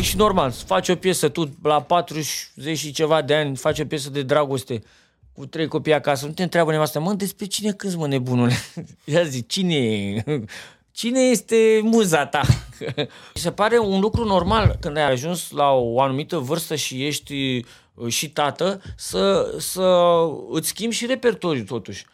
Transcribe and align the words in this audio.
zic 0.00 0.08
și 0.08 0.16
normal, 0.16 0.50
faci 0.50 0.88
o 0.88 0.94
piesă, 0.94 1.28
tu 1.28 1.56
la 1.62 1.82
40 1.82 2.78
și 2.78 2.92
ceva 2.92 3.22
de 3.22 3.34
ani 3.34 3.56
faci 3.56 3.78
o 3.78 3.84
piesă 3.84 4.10
de 4.10 4.22
dragoste 4.22 4.82
cu 5.32 5.46
trei 5.46 5.66
copii 5.66 5.94
acasă, 5.94 6.26
nu 6.26 6.32
te 6.32 6.42
întreabă 6.42 6.70
nevastă, 6.70 7.00
mă, 7.00 7.12
despre 7.12 7.46
cine 7.46 7.72
cânti, 7.72 7.96
mă, 7.96 8.06
nebunule? 8.06 8.54
Ea 9.04 9.22
zic, 9.22 9.48
cine 9.48 9.74
e? 9.74 10.24
Cine 10.92 11.20
este 11.20 11.80
muza 11.82 12.26
ta? 12.26 12.40
Mi 13.34 13.40
se 13.40 13.50
pare 13.50 13.78
un 13.78 14.00
lucru 14.00 14.24
normal 14.24 14.76
când 14.80 14.96
ai 14.96 15.10
ajuns 15.10 15.50
la 15.50 15.70
o 15.70 16.00
anumită 16.00 16.36
vârstă 16.36 16.74
și 16.74 17.06
ești 17.06 17.64
uh, 17.94 18.12
și 18.12 18.30
tată 18.30 18.82
să, 18.96 19.54
să 19.58 20.18
îți 20.50 20.68
schimbi 20.68 20.94
și 20.94 21.06
repertoriul 21.06 21.64
totuși. 21.64 22.06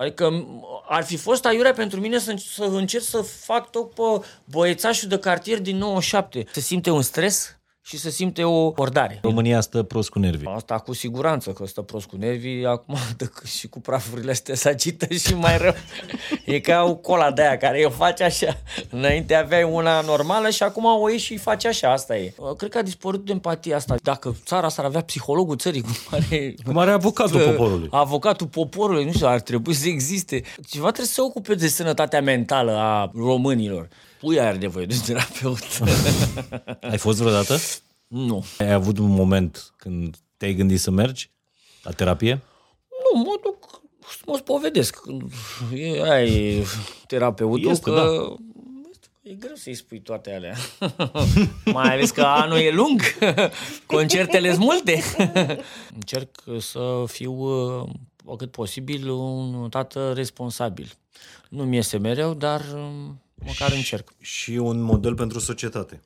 Adică 0.00 0.46
ar 0.88 1.04
fi 1.04 1.16
fost 1.16 1.46
aiurea 1.46 1.72
pentru 1.72 2.00
mine 2.00 2.18
să, 2.18 2.34
să 2.54 2.64
încerc 2.64 3.04
să 3.04 3.20
fac 3.20 3.70
tot 3.70 3.90
pe 3.90 4.26
băiețașul 4.44 5.08
de 5.08 5.18
cartier 5.18 5.60
din 5.60 5.76
97. 5.76 6.44
Se 6.52 6.60
simte 6.60 6.90
un 6.90 7.02
stres 7.02 7.57
și 7.88 7.98
se 7.98 8.10
simte 8.10 8.44
o 8.44 8.72
ordare. 8.76 9.18
România 9.22 9.60
stă 9.60 9.82
prost 9.82 10.10
cu 10.10 10.18
nervii. 10.18 10.50
Asta 10.54 10.78
cu 10.78 10.94
siguranță 10.94 11.50
că 11.50 11.66
stă 11.66 11.80
prost 11.80 12.06
cu 12.06 12.16
nervii, 12.16 12.66
acum 12.66 12.96
dă 13.16 13.30
și 13.44 13.68
cu 13.68 13.80
prafurile 13.80 14.30
astea 14.30 14.54
se 14.54 14.68
agită 14.68 15.14
și 15.24 15.34
mai 15.34 15.58
rău. 15.58 15.74
E 16.44 16.60
ca 16.60 16.82
o 16.82 16.94
cola 16.94 17.30
de 17.30 17.42
aia 17.42 17.56
care 17.56 17.84
o 17.84 17.90
face 17.90 18.24
așa. 18.24 18.60
Înainte 18.90 19.34
aveai 19.34 19.62
una 19.62 20.00
normală 20.00 20.50
și 20.50 20.62
acum 20.62 20.84
o 20.84 21.10
ieși 21.10 21.24
și 21.24 21.36
face 21.36 21.68
așa, 21.68 21.92
asta 21.92 22.16
e. 22.16 22.34
Cred 22.56 22.70
că 22.70 22.78
a 22.78 22.82
dispărut 22.82 23.24
de 23.24 23.32
empatia 23.32 23.76
asta. 23.76 23.94
Dacă 24.02 24.36
țara 24.44 24.66
asta 24.66 24.82
ar 24.82 24.88
avea 24.88 25.02
psihologul 25.02 25.56
țării, 25.56 25.80
cum 25.80 25.94
are... 26.10 26.54
Cum 26.64 26.78
are 26.78 26.90
avocatul 26.90 27.40
poporului. 27.40 27.88
Avocatul 27.90 28.46
poporului, 28.46 29.04
nu 29.04 29.12
știu, 29.12 29.26
ar 29.26 29.40
trebui 29.40 29.74
să 29.74 29.88
existe. 29.88 30.42
Ceva 30.68 30.86
trebuie 30.86 31.06
să 31.06 31.12
se 31.12 31.20
ocupe 31.20 31.54
de 31.54 31.68
sănătatea 31.68 32.20
mentală 32.20 32.72
a 32.72 33.10
românilor 33.14 33.88
puia 34.20 34.46
are 34.48 34.56
nevoie 34.56 34.86
de 34.86 35.00
terapeut. 35.06 35.58
Ai 36.90 36.98
fost 36.98 37.18
vreodată? 37.18 37.56
Nu. 38.06 38.44
Ai 38.58 38.72
avut 38.72 38.98
un 38.98 39.10
moment 39.10 39.72
când 39.76 40.16
te-ai 40.36 40.54
gândit 40.54 40.80
să 40.80 40.90
mergi 40.90 41.30
la 41.82 41.90
terapie? 41.90 42.32
Nu, 43.12 43.20
mă 43.20 43.38
duc 43.42 43.80
să 44.10 44.22
mă 44.26 44.36
spovedesc. 44.36 45.00
E, 45.74 46.02
aia 46.02 46.24
e 46.24 46.64
terapeutul 47.06 47.70
Este, 47.70 47.90
că... 47.90 47.94
da. 47.96 48.34
E 49.22 49.34
greu 49.34 49.54
să-i 49.54 49.74
spui 49.74 50.00
toate 50.00 50.34
alea. 50.34 50.54
Mai 51.72 51.92
ales 51.92 52.10
că 52.10 52.22
anul 52.22 52.58
e 52.58 52.70
lung. 52.70 53.00
Concertele 53.86 54.48
sunt 54.52 54.64
multe. 54.64 55.02
Încerc 55.94 56.42
să 56.58 57.04
fiu 57.06 57.32
uh, 57.32 58.36
cât 58.36 58.50
posibil 58.50 59.08
un 59.10 59.68
tată 59.68 60.12
responsabil. 60.12 60.92
Nu 61.48 61.64
mi 61.64 61.76
iese 61.76 61.98
mereu, 61.98 62.34
dar 62.34 62.62
um, 63.40 63.46
măcar 63.46 63.72
încerc. 63.72 64.12
Și 64.20 64.50
un 64.50 64.80
model 64.80 65.14
pentru 65.14 65.38
societate. 65.38 66.02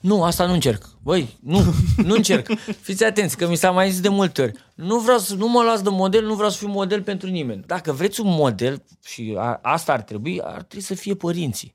Nu, 0.00 0.22
asta 0.22 0.46
nu 0.46 0.52
încerc. 0.52 0.88
Băi, 1.02 1.38
nu, 1.40 1.74
nu 1.96 2.14
încerc. 2.14 2.48
Fiți 2.80 3.04
atenți, 3.04 3.36
că 3.36 3.48
mi 3.48 3.56
s-a 3.56 3.70
mai 3.70 3.90
zis 3.90 4.00
de 4.00 4.08
multe 4.08 4.42
ori. 4.42 4.52
Nu 4.74 4.98
vreau 4.98 5.18
să, 5.18 5.34
nu 5.34 5.48
mă 5.48 5.62
las 5.62 5.82
de 5.82 5.88
model, 5.90 6.24
nu 6.24 6.34
vreau 6.34 6.50
să 6.50 6.58
fiu 6.58 6.68
model 6.68 7.02
pentru 7.02 7.28
nimeni. 7.28 7.64
Dacă 7.66 7.92
vreți 7.92 8.20
un 8.20 8.28
model, 8.28 8.82
și 9.04 9.34
a, 9.38 9.58
asta 9.62 9.92
ar 9.92 10.02
trebui, 10.02 10.40
ar 10.40 10.62
trebui 10.62 10.84
să 10.84 10.94
fie 10.94 11.14
părinții. 11.14 11.74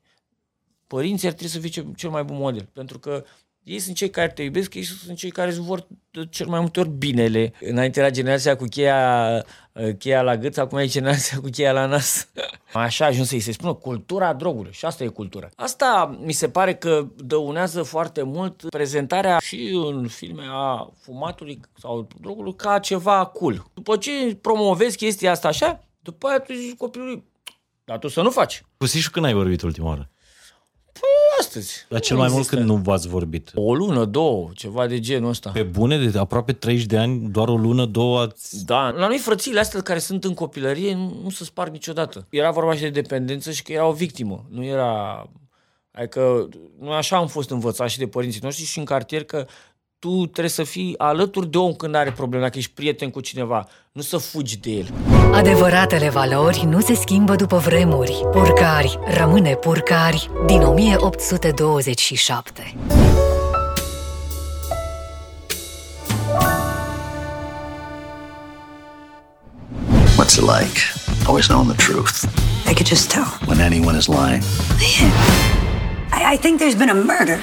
Părinții 0.88 1.28
ar 1.28 1.34
trebui 1.34 1.54
să 1.54 1.60
fie 1.60 1.70
cel, 1.70 1.86
cel 1.96 2.10
mai 2.10 2.24
bun 2.24 2.38
model, 2.38 2.70
pentru 2.74 3.00
că 3.00 3.24
ei 3.64 3.80
sunt 3.80 3.96
cei 3.96 4.10
care 4.10 4.30
te 4.30 4.44
iubesc, 4.44 4.74
ei 4.74 4.84
sunt 4.84 5.18
cei 5.18 5.30
care 5.30 5.50
îți 5.50 5.60
vor 5.60 5.88
cel 6.30 6.48
mai 6.48 6.60
multe 6.60 6.80
ori 6.80 6.90
binele. 6.90 7.54
Înainte 7.60 8.00
era 8.00 8.10
generația 8.10 8.56
cu 8.56 8.66
cheia, 8.66 9.46
cheia 10.00 10.22
la 10.22 10.38
gât, 10.38 10.58
acum 10.58 10.78
e 10.78 10.86
generația 10.86 11.40
cu 11.40 11.50
cheia 11.50 11.72
la 11.72 11.86
nas. 11.86 12.28
Așa 12.74 13.06
a 13.06 13.08
ajuns 13.08 13.28
să-i 13.28 13.40
se 13.40 13.52
spună 13.52 13.74
cultura 13.74 14.34
drogului 14.34 14.72
și 14.72 14.86
asta 14.86 15.04
e 15.04 15.08
cultura. 15.08 15.50
Asta 15.56 16.18
mi 16.24 16.32
se 16.32 16.50
pare 16.50 16.76
că 16.76 17.08
dăunează 17.16 17.84
foarte 17.84 18.24
mult 18.24 18.70
prezentarea 18.70 19.40
și 19.40 19.82
în 19.86 20.08
filme 20.08 20.44
a 20.50 20.90
fumatului 21.02 21.60
sau 21.80 22.08
drogului 22.22 22.56
ca 22.56 22.80
ceva 22.80 23.26
cool. 23.26 23.66
După 23.74 23.98
ce 23.98 24.38
promovezi 24.42 24.98
chestia 24.98 25.32
asta 25.32 25.48
așa, 25.48 25.84
după 26.00 26.28
aia 26.28 26.40
tu 26.40 26.54
zici 26.54 26.78
copilului, 26.78 27.24
dar 27.86 27.98
tu 27.98 28.08
să 28.08 28.22
nu 28.22 28.30
faci. 28.30 28.64
Cu 28.78 28.86
Sișu 28.86 29.12
când 29.12 29.26
ai 29.26 29.34
vorbit 29.34 29.62
ultima 29.62 29.88
oară? 29.88 30.10
Păi 31.00 31.10
astăzi. 31.40 31.86
Dar 31.90 32.00
cel 32.00 32.18
mai 32.18 32.28
mult 32.32 32.48
când 32.48 32.66
nu 32.66 32.76
v-ați 32.76 33.08
vorbit? 33.08 33.52
O 33.56 33.76
lună, 33.76 34.06
două, 34.06 34.50
ceva 34.54 34.88
de 34.88 35.00
genul 35.00 35.30
ăsta. 35.30 35.50
Pe 35.50 35.64
bune, 35.64 35.98
de 35.98 36.20
aproape 36.20 36.54
30 36.54 36.86
de 36.86 36.98
ani, 36.98 37.30
doar 37.30 37.48
o 37.48 37.58
lună, 37.58 37.86
două 37.86 38.20
ați... 38.20 38.66
Da, 38.66 38.90
la 38.90 39.08
noi 39.08 39.18
frățiile 39.18 39.60
astea 39.60 39.82
care 39.82 40.00
sunt 40.00 40.24
în 40.24 40.34
copilărie 40.34 40.94
nu, 40.94 41.20
nu 41.24 41.30
se 41.30 41.44
sparg 41.44 41.72
niciodată. 41.72 42.28
Era 42.30 42.52
vorba 42.52 42.74
și 42.76 42.82
de 42.82 42.90
dependență 42.90 43.52
și 43.52 43.64
că 43.64 43.72
era 43.72 43.88
o 43.88 43.92
victimă. 43.92 44.46
Nu 44.50 44.64
era... 44.64 45.24
Adică 45.92 46.50
noi 46.80 46.96
așa 46.96 47.18
am 47.18 47.28
fost 47.28 47.50
învățați 47.50 47.94
și 47.94 47.98
de 47.98 48.08
părinții 48.08 48.40
noștri 48.44 48.66
și 48.66 48.80
în 48.80 48.86
cartier 48.86 49.24
că 49.24 49.46
tu 50.00 50.26
trebuie 50.26 50.50
să 50.50 50.64
fii 50.64 50.96
alături 50.98 51.48
de 51.48 51.58
om 51.58 51.74
când 51.74 51.96
are 51.96 52.12
probleme, 52.12 52.44
dacă 52.44 52.58
ești 52.58 52.72
prieten 52.72 53.10
cu 53.10 53.20
cineva, 53.20 53.68
nu 53.92 54.02
să 54.02 54.18
fugi 54.18 54.58
de 54.58 54.70
el. 54.70 54.88
Adevăratele 55.32 56.10
valori 56.10 56.66
nu 56.66 56.82
se 56.82 56.96
schimbă 56.96 57.36
după 57.36 57.58
vremuri. 57.58 58.22
Purcari 58.32 59.00
rămâne 59.18 59.54
purcari 59.54 60.30
din 60.46 60.62
1827. 60.62 62.76
What's 70.18 70.38
it 70.38 70.44
like? 70.44 70.80
Always 71.26 71.48
knowing 71.48 71.68
the 71.74 71.78
truth. 71.92 72.26
I 72.70 72.74
could 72.74 72.88
just 72.88 73.12
tell. 73.12 73.26
When 73.48 73.60
anyone 73.60 73.98
is 73.98 74.08
lying. 74.08 74.42
I, 76.12 76.34
I 76.34 76.38
think 76.38 76.60
there's 76.60 76.76
been 76.76 76.90
a 76.90 76.94
murder. 76.94 77.40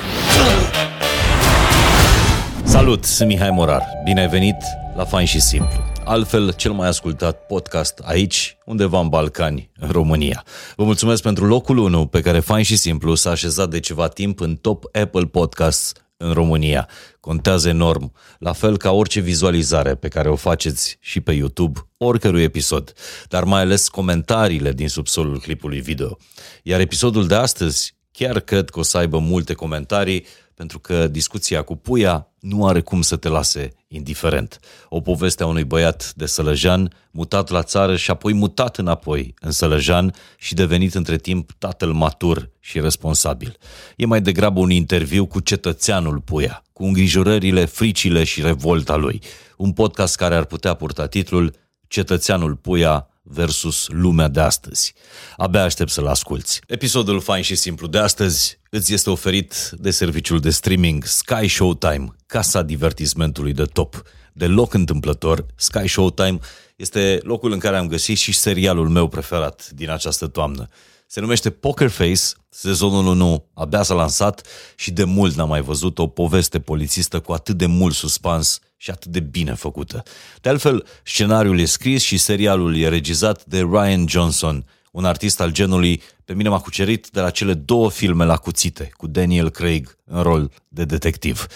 Salut, 2.65 3.05
sunt 3.05 3.29
Mihai 3.29 3.51
Morar. 3.51 3.83
Bine 4.05 4.21
ai 4.21 4.29
venit 4.29 4.57
la 4.97 5.05
Fain 5.05 5.27
și 5.27 5.41
Simplu. 5.41 5.85
Altfel, 6.05 6.53
cel 6.53 6.73
mai 6.73 6.89
ascultat 6.89 7.47
podcast 7.47 7.99
aici, 8.05 8.57
undeva 8.65 9.01
în 9.01 9.09
Balcani, 9.09 9.71
în 9.79 9.91
România. 9.91 10.45
Vă 10.77 10.85
mulțumesc 10.85 11.23
pentru 11.23 11.47
locul 11.47 11.79
1 11.79 12.07
pe 12.07 12.21
care 12.21 12.41
Fain 12.41 12.65
și 12.65 12.77
Simplu 12.77 13.15
s-a 13.15 13.31
așezat 13.31 13.71
de 13.71 13.81
ceva 13.81 14.09
timp 14.09 14.41
în 14.41 14.57
top 14.57 14.85
Apple 14.93 15.25
Podcasts 15.25 15.93
în 16.17 16.33
România. 16.33 16.89
Contează 17.21 17.69
enorm, 17.69 18.13
la 18.39 18.53
fel 18.53 18.77
ca 18.77 18.93
orice 18.93 19.21
vizualizare 19.21 19.95
pe 19.95 20.09
care 20.09 20.29
o 20.29 20.37
faceți 20.37 20.97
și 21.01 21.21
pe 21.21 21.33
YouTube, 21.33 21.89
oricărui 21.99 22.43
episod, 22.43 22.93
dar 23.29 23.45
mai 23.45 23.61
ales 23.61 23.89
comentariile 23.89 24.73
din 24.73 24.89
subsolul 24.89 25.41
clipului 25.41 25.81
video. 25.81 26.19
Iar 26.63 26.81
episodul 26.81 27.27
de 27.27 27.35
astăzi 27.35 27.95
chiar 28.13 28.41
cred 28.41 28.71
că 28.71 28.79
o 28.79 28.83
să 28.83 28.99
aibă 28.99 29.19
multe 29.19 29.53
comentarii, 29.53 30.27
pentru 30.55 30.79
că 30.79 31.07
discuția 31.07 31.63
cu 31.63 31.77
Puia 31.77 32.29
nu 32.41 32.67
are 32.67 32.81
cum 32.81 33.03
să 33.03 33.17
te 33.17 33.29
lase 33.29 33.73
indiferent. 33.89 34.61
O 34.89 35.01
poveste 35.01 35.43
a 35.43 35.47
unui 35.47 35.65
băiat 35.65 36.13
de 36.17 36.27
Sălăjan, 36.27 36.93
mutat 37.11 37.49
la 37.49 37.63
țară 37.63 37.97
și 37.97 38.11
apoi 38.11 38.33
mutat 38.33 38.79
înapoi 38.79 39.35
în 39.41 39.51
Sălăjan 39.51 40.15
și 40.39 40.55
devenit 40.55 40.95
între 40.95 41.17
timp 41.17 41.53
tatăl 41.59 41.93
matur 41.93 42.51
și 42.61 42.81
responsabil. 42.81 43.57
E 43.97 44.07
mai 44.07 44.21
degrabă 44.21 44.61
un 44.61 44.71
interviu 44.71 45.27
cu 45.27 45.41
cetățeanul 45.41 46.21
Puia, 46.21 46.63
cu 46.73 46.85
îngrijorările, 46.85 47.65
fricile 47.65 48.25
și 48.25 48.43
revolta 48.43 48.97
lui. 48.97 49.23
Un 49.57 49.73
podcast 49.73 50.17
care 50.17 50.35
ar 50.35 50.45
putea 50.45 50.75
purta 50.75 51.07
titlul 51.07 51.55
Cetățeanul 51.89 52.55
Puia 52.55 53.09
versus 53.23 53.89
lumea 53.89 54.29
de 54.29 54.41
astăzi. 54.41 54.95
Abia 55.37 55.63
aștept 55.63 55.91
să-l 55.91 56.07
asculți. 56.07 56.61
Episodul 56.67 57.21
fain 57.21 57.43
și 57.43 57.55
simplu 57.55 57.87
de 57.87 57.99
astăzi 57.99 58.59
îți 58.77 58.93
este 58.93 59.11
oferit 59.11 59.71
de 59.73 59.91
serviciul 59.91 60.41
de 60.41 60.51
streaming 60.51 61.05
Sky 61.05 61.49
Showtime, 61.49 62.15
casa 62.27 62.63
divertismentului 62.63 63.53
de 63.53 63.65
top. 63.65 64.03
De 64.33 64.47
loc 64.47 64.75
întâmplător, 64.75 65.47
Sky 65.55 65.89
Showtime 65.89 66.39
este 66.77 67.21
locul 67.23 67.53
în 67.53 67.59
care 67.59 67.77
am 67.77 67.89
găsit 67.89 68.19
și 68.19 68.33
serialul 68.33 68.89
meu 68.89 69.09
preferat 69.09 69.71
din 69.71 69.91
această 69.91 70.27
toamnă. 70.27 70.69
Se 71.07 71.21
numește 71.21 71.51
Poker 71.51 71.89
Face, 71.89 72.21
sezonul 72.49 73.07
1 73.07 73.47
abia 73.55 73.83
s-a 73.83 73.95
lansat 73.95 74.47
și 74.77 74.91
de 74.91 75.05
mult 75.05 75.35
n-am 75.35 75.49
mai 75.49 75.61
văzut 75.61 75.99
o 75.99 76.07
poveste 76.07 76.61
polițistă 76.61 77.21
cu 77.21 77.33
atât 77.33 77.57
de 77.57 77.67
mult 77.67 77.95
suspans 77.95 78.59
și 78.77 78.91
atât 78.91 79.11
de 79.11 79.21
bine 79.21 79.55
făcută. 79.55 80.03
De 80.41 80.49
altfel, 80.49 80.87
scenariul 81.03 81.59
e 81.59 81.65
scris 81.65 82.03
și 82.03 82.17
serialul 82.17 82.77
e 82.77 82.89
regizat 82.89 83.45
de 83.45 83.59
Ryan 83.59 84.09
Johnson, 84.09 84.67
un 84.93 85.05
artist 85.05 85.41
al 85.41 85.53
genului 85.53 86.03
pe 86.25 86.35
mine 86.35 86.49
m-a 86.49 86.61
cucerit 86.61 87.09
de 87.13 87.21
la 87.21 87.31
cele 87.31 87.55
două 87.55 87.91
filme 87.91 88.25
la 88.25 88.37
cuțite, 88.37 88.91
cu 88.97 89.07
Daniel 89.07 89.51
Craig 89.51 89.99
în 90.05 90.23
rol 90.23 90.51
de 90.69 90.85
detectiv. 90.85 91.47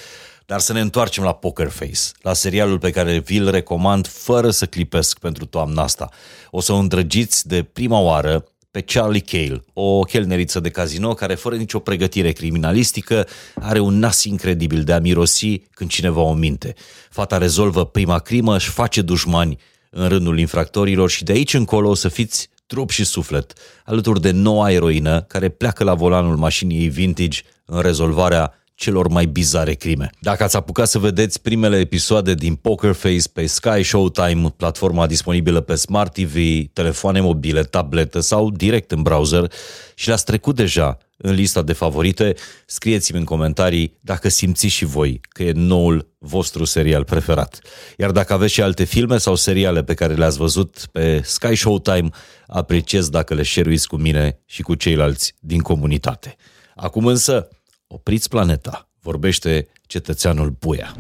Dar 0.47 0.61
să 0.61 0.73
ne 0.73 0.81
întoarcem 0.81 1.25
la 1.25 1.33
Poker 1.33 1.69
Face, 1.69 2.01
la 2.23 2.33
serialul 2.33 2.79
pe 2.79 2.91
care 2.91 3.19
vi-l 3.19 3.51
recomand 3.51 4.07
fără 4.07 4.51
să 4.51 4.67
clipesc 4.67 5.19
pentru 5.19 5.47
toamna 5.47 5.83
asta. 5.83 6.09
O 6.51 6.61
să 6.61 6.73
o 6.73 6.77
îndrăgiți 6.77 7.49
de 7.49 7.63
prima 7.63 7.99
oară 7.99 8.45
pe 8.71 8.81
Charlie 8.81 9.21
Cale, 9.21 9.65
o 9.73 10.01
chelneriță 10.01 10.61
de 10.61 10.71
casino 10.71 11.15
care, 11.15 11.35
fără 11.35 11.57
nicio 11.57 11.79
pregătire 11.79 12.33
criminalistică, 12.33 13.27
are 13.55 13.79
un 13.79 13.99
nas 13.99 14.25
incredibil 14.25 14.83
de 14.83 14.93
a 14.93 14.99
mirosi 14.99 15.59
când 15.59 15.91
cineva 15.91 16.21
o 16.21 16.33
minte. 16.33 16.75
Fata 17.11 17.39
rezolvă 17.39 17.85
prima 17.85 18.19
crimă, 18.19 18.55
își 18.55 18.71
face 18.71 19.03
dușmani 19.03 19.59
în 19.91 20.09
rândul 20.09 20.39
infractorilor 20.39 21.11
și 21.11 21.25
de 21.25 21.33
aici 21.33 21.55
încolo 21.55 21.89
o 21.89 21.95
să 21.95 22.09
fiți 22.09 22.49
trup 22.69 22.91
și 22.91 23.05
suflet, 23.05 23.53
alături 23.85 24.21
de 24.21 24.31
noua 24.31 24.71
eroină 24.71 25.23
care 25.23 25.49
pleacă 25.49 25.85
la 25.85 25.95
volanul 25.95 26.37
mașinii 26.37 26.79
ei 26.79 26.89
vintage 26.89 27.41
în 27.65 27.81
rezolvarea 27.81 28.53
celor 28.75 29.09
mai 29.09 29.27
bizare 29.27 29.73
crime. 29.73 30.11
Dacă 30.21 30.43
ați 30.43 30.57
apucat 30.57 30.89
să 30.89 30.99
vedeți 30.99 31.43
primele 31.43 31.79
episoade 31.79 32.35
din 32.35 32.55
Poker 32.55 32.93
Face 32.93 33.29
pe 33.33 33.47
Sky 33.47 33.83
Showtime, 33.83 34.55
platforma 34.57 35.07
disponibilă 35.07 35.61
pe 35.61 35.75
Smart 35.75 36.13
TV, 36.13 36.37
telefoane 36.73 37.21
mobile, 37.21 37.63
tablete 37.63 38.21
sau 38.21 38.51
direct 38.51 38.91
în 38.93 39.03
browser 39.03 39.53
și 39.95 40.07
le-ați 40.07 40.25
trecut 40.25 40.57
deja 40.57 40.99
în 41.21 41.35
lista 41.35 41.63
de 41.63 41.73
favorite, 41.73 42.35
scrieți-mi 42.67 43.19
în 43.19 43.25
comentarii 43.25 43.99
dacă 44.01 44.29
simțiți 44.29 44.75
și 44.75 44.85
voi 44.85 45.21
că 45.29 45.43
e 45.43 45.53
noul 45.55 46.15
vostru 46.19 46.65
serial 46.65 47.05
preferat. 47.05 47.59
Iar 47.97 48.11
dacă 48.11 48.33
aveți 48.33 48.53
și 48.53 48.63
alte 48.63 48.85
filme 48.85 49.19
sau 49.19 49.35
seriale 49.35 49.83
pe 49.83 49.95
care 49.95 50.15
le-ați 50.15 50.39
văzut 50.39 50.87
pe 50.93 51.21
Sky 51.25 51.55
Showtime, 51.55 52.09
apreciez 52.47 53.09
dacă 53.09 53.35
le 53.35 53.43
share 53.43 53.75
cu 53.87 53.97
mine 53.97 54.41
și 54.45 54.63
cu 54.63 54.75
ceilalți 54.75 55.35
din 55.41 55.61
comunitate. 55.61 56.37
Acum 56.75 57.07
însă, 57.07 57.49
opriți 57.87 58.29
planeta, 58.29 58.89
vorbește 59.01 59.69
cetățeanul 59.87 60.51
Puia. 60.51 60.97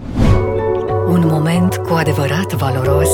Un 1.06 1.26
moment 1.26 1.76
cu 1.76 1.92
adevărat 1.92 2.52
valoros 2.52 3.10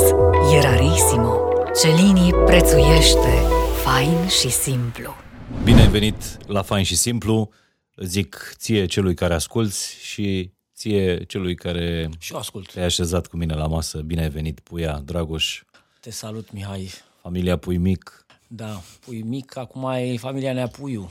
e 0.54 0.60
rarissimo. 0.60 1.36
Celini 1.82 2.32
prețuiește 2.32 3.42
fain 3.84 4.28
și 4.28 4.50
simplu. 4.50 5.23
Bine 5.64 5.80
ai 5.80 5.88
venit 5.88 6.48
la 6.48 6.62
Fain 6.62 6.84
și 6.84 6.96
Simplu, 6.96 7.50
zic 7.96 8.54
ție 8.56 8.86
celui 8.86 9.14
care 9.14 9.34
asculți 9.34 9.96
și 10.02 10.50
ție 10.74 11.24
celui 11.24 11.54
care 11.54 12.08
Și 12.18 12.32
eu 12.32 12.38
ascult. 12.38 12.72
te-ai 12.72 12.84
așezat 12.84 13.26
cu 13.26 13.36
mine 13.36 13.54
la 13.54 13.66
masă. 13.66 13.98
Bine 13.98 14.22
ai 14.22 14.28
venit, 14.30 14.60
Puia, 14.60 15.02
Dragoș, 15.04 15.62
Te 16.00 16.10
salut, 16.10 16.52
Mihai. 16.52 16.90
familia 17.22 17.56
Pui 17.56 17.76
Mic. 17.76 18.26
Da, 18.48 18.80
pui 19.04 19.22
mic, 19.22 19.56
acum 19.56 19.90
e 19.90 20.16
familia 20.16 20.52
Neapuiu. 20.52 21.10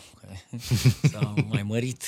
S-a 1.12 1.34
mai 1.50 1.64
mărit. 1.64 2.04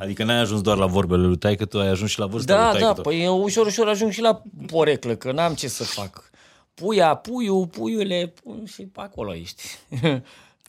Adică 0.00 0.24
n-ai 0.24 0.38
ajuns 0.38 0.60
doar 0.60 0.76
la 0.76 0.86
vorbele 0.86 1.26
lui 1.26 1.36
taică 1.36 1.64
tu 1.64 1.80
ai 1.80 1.88
ajuns 1.88 2.10
și 2.10 2.18
la 2.18 2.26
vârsta 2.26 2.54
Da, 2.56 2.70
lui 2.70 2.80
da, 2.80 2.86
taică 2.86 3.00
păi 3.00 3.22
eu 3.22 3.42
ușor, 3.42 3.66
ușor 3.66 3.88
ajung 3.88 4.12
și 4.12 4.20
la 4.20 4.42
poreclă, 4.66 5.14
că 5.16 5.32
n-am 5.32 5.54
ce 5.54 5.68
să 5.68 5.84
fac. 5.84 6.30
Puia, 6.74 7.14
puiu, 7.14 7.66
puiule, 7.66 8.32
pu- 8.42 8.62
și 8.66 8.82
pe 8.82 9.00
acolo 9.00 9.34
ești. 9.34 9.62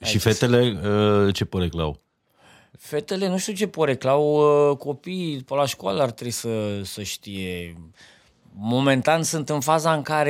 Și 0.02 0.18
fetele, 0.18 0.80
uh, 1.26 1.34
ce 1.34 1.46
poreclă 1.46 1.82
au? 1.82 2.00
Fetele, 2.78 3.28
nu 3.28 3.38
știu 3.38 3.54
ce 3.54 3.68
poreclau, 3.68 4.24
uh, 4.70 4.78
copiii 4.78 5.44
pe 5.44 5.54
la 5.54 5.66
școală 5.66 6.02
ar 6.02 6.12
trebui 6.12 6.34
să, 6.34 6.82
să 6.84 7.04
știe. 7.04 7.78
Momentan 8.54 9.24
sunt 9.24 9.50
în 9.50 9.60
faza 9.60 9.94
în 9.94 10.02
care 10.02 10.30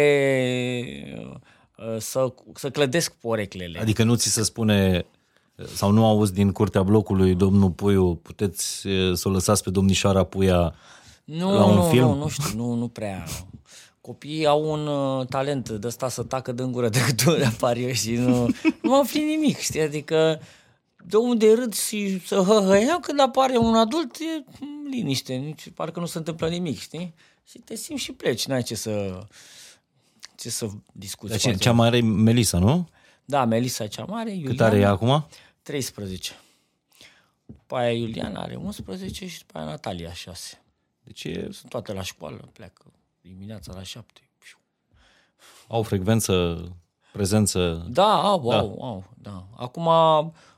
uh, 1.77 1.95
să, 1.99 2.33
să 2.53 2.69
clădesc 2.69 3.13
poreclele. 3.13 3.79
Adică 3.79 4.03
nu 4.03 4.15
ți 4.15 4.31
se 4.31 4.43
spune 4.43 5.05
sau 5.65 5.91
nu 5.91 6.05
auzi 6.05 6.33
din 6.33 6.51
curtea 6.51 6.83
blocului, 6.83 7.35
domnul 7.35 7.69
Puiu, 7.69 8.15
puteți 8.15 8.87
uh, 8.87 9.13
să 9.13 9.27
o 9.27 9.31
lăsați 9.31 9.63
pe 9.63 9.69
domnișoara 9.69 10.23
Puia 10.23 10.73
Nu, 11.23 11.53
la 11.53 11.65
un 11.65 11.75
nu, 11.75 11.81
film? 11.81 12.07
nu, 12.07 12.15
nu 12.15 12.27
știu, 12.27 12.57
nu, 12.57 12.73
nu 12.73 12.87
prea. 12.87 13.25
Copiii 14.07 14.45
au 14.45 14.71
un 14.71 14.87
uh, 14.87 15.27
talent 15.27 15.69
de 15.69 15.87
ăsta 15.87 16.09
să 16.09 16.23
tacă 16.23 16.51
din 16.51 16.71
gură 16.71 16.89
decât 16.89 17.25
unde 17.25 17.45
apar 17.45 17.77
eu 17.77 17.91
și 17.91 18.11
nu, 18.11 18.49
nu 18.81 18.99
afli 18.99 19.23
nimic, 19.23 19.57
știi? 19.57 19.81
Adică 19.81 20.41
de 21.05 21.17
unde 21.17 21.53
râd 21.53 21.73
și 21.73 22.21
să 22.25 22.35
hăhăiau 22.35 22.99
când 22.99 23.19
apare 23.19 23.57
un 23.57 23.75
adult, 23.75 24.15
e 24.15 24.43
mm, 24.59 24.89
liniște, 24.89 25.33
nici, 25.33 25.69
parcă 25.69 25.99
nu 25.99 26.05
se 26.05 26.17
întâmplă 26.17 26.49
nimic, 26.49 26.79
știi? 26.79 27.13
Și 27.49 27.57
te 27.57 27.75
simți 27.75 28.03
și 28.03 28.11
pleci, 28.11 28.45
n-ai 28.45 28.63
ce 28.63 28.75
să, 28.75 29.19
ce 30.35 30.49
să 30.49 30.67
discuți. 30.91 31.31
Dar 31.31 31.39
foarte 31.39 31.57
ce, 31.57 31.63
cea 31.63 31.73
mai 31.73 31.87
are 31.87 31.97
e 31.97 32.01
Melisa, 32.01 32.59
nu? 32.59 32.89
Da, 33.25 33.45
Melisa 33.45 33.83
e 33.83 33.87
cea 33.87 34.05
mare, 34.05 34.29
Iuliana, 34.29 34.49
Cât 34.49 34.61
are 34.61 34.79
ea 34.79 34.89
acum? 34.89 35.27
13. 35.61 36.33
După 37.45 37.75
aia 37.75 37.91
Iuliana 37.91 38.41
are 38.41 38.55
11 38.55 39.27
și 39.27 39.39
după 39.39 39.57
aia 39.57 39.67
Natalia 39.67 40.13
6. 40.13 40.61
Deci 41.03 41.23
e, 41.23 41.47
Sunt 41.51 41.69
toate 41.69 41.93
la 41.93 42.01
școală, 42.01 42.49
pleacă 42.53 42.81
dimineața 43.27 43.73
la 43.75 43.83
7. 43.83 44.21
au 45.67 45.83
frecvență, 45.83 46.57
prezență. 47.11 47.85
Da, 47.89 48.21
au, 48.21 48.49
da. 48.49 48.57
au, 48.57 48.77
au, 48.81 49.03
da. 49.21 49.47
Acum 49.55 49.89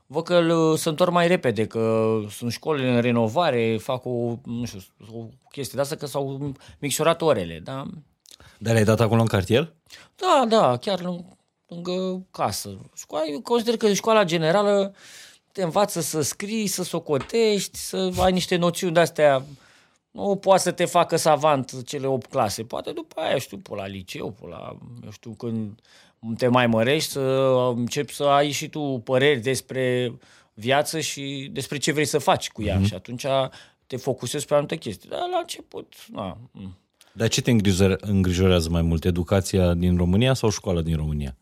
văd 0.07 0.23
că 0.23 0.35
îl- 0.35 0.77
se 0.77 0.89
întorc 0.89 1.11
mai 1.11 1.27
repede, 1.27 1.67
că 1.67 2.17
sunt 2.29 2.51
școli 2.51 2.89
în 2.89 3.01
renovare, 3.01 3.77
fac 3.77 4.05
o, 4.05 4.35
nu 4.45 4.65
știu, 4.65 4.79
o 5.13 5.25
chestie 5.51 5.73
de 5.75 5.81
asta, 5.81 5.95
că 5.95 6.05
s-au 6.05 6.53
micșorat 6.79 7.21
orele, 7.21 7.59
da? 7.63 7.85
Dar 8.57 8.73
le-ai 8.73 8.85
dat 8.85 8.99
acolo 8.99 9.21
în 9.21 9.27
cartier? 9.27 9.73
Da, 10.15 10.45
da, 10.47 10.77
chiar 10.77 11.01
lângă, 11.01 11.37
lângă 11.67 12.25
casă. 12.31 12.77
Școala, 12.95 13.25
eu 13.31 13.41
consider 13.41 13.77
că 13.77 13.93
școala 13.93 14.23
generală 14.23 14.93
te 15.51 15.63
învață 15.63 16.01
să 16.01 16.21
scrii, 16.21 16.67
să 16.67 16.83
socotești, 16.83 17.77
să 17.77 18.11
ai 18.19 18.31
niște 18.31 18.55
noțiuni 18.55 18.93
de-astea. 18.93 19.43
Nu 20.11 20.35
poate 20.35 20.61
să 20.61 20.71
te 20.71 20.85
facă 20.85 21.15
savant 21.15 21.83
cele 21.83 22.07
8 22.07 22.25
clase. 22.29 22.63
Poate 22.63 22.91
după 22.91 23.21
aia, 23.21 23.37
știu, 23.37 23.57
pe 23.57 23.75
la 23.75 23.87
liceu, 23.87 24.31
pe 24.31 24.47
la, 24.47 24.77
eu 25.03 25.11
știu, 25.11 25.31
când 25.31 25.79
te 26.37 26.47
mai 26.47 26.67
mărești, 26.67 27.11
să 27.11 27.19
începi 27.75 28.13
să 28.13 28.23
ai 28.23 28.51
și 28.51 28.69
tu 28.69 29.01
păreri 29.03 29.39
despre 29.39 30.13
viață 30.53 30.99
și 30.99 31.49
despre 31.51 31.77
ce 31.77 31.91
vrei 31.91 32.05
să 32.05 32.17
faci 32.17 32.49
cu 32.49 32.63
ea. 32.63 32.79
Mm-hmm. 32.79 32.85
Și 32.85 32.93
atunci 32.93 33.25
te 33.87 33.97
focusezi 33.97 34.45
pe 34.45 34.53
anumite 34.53 34.75
chestii. 34.75 35.09
Dar 35.09 35.19
la 35.31 35.37
început, 35.37 35.93
na, 36.07 36.37
mm. 36.51 36.77
Dar 37.13 37.27
ce 37.27 37.41
te 37.41 37.51
îngrijore- 37.51 37.97
îngrijorează 37.99 38.69
mai 38.69 38.81
mult? 38.81 39.05
Educația 39.05 39.73
din 39.73 39.97
România 39.97 40.33
sau 40.33 40.49
școala 40.49 40.81
din 40.81 40.95
România? 40.95 41.35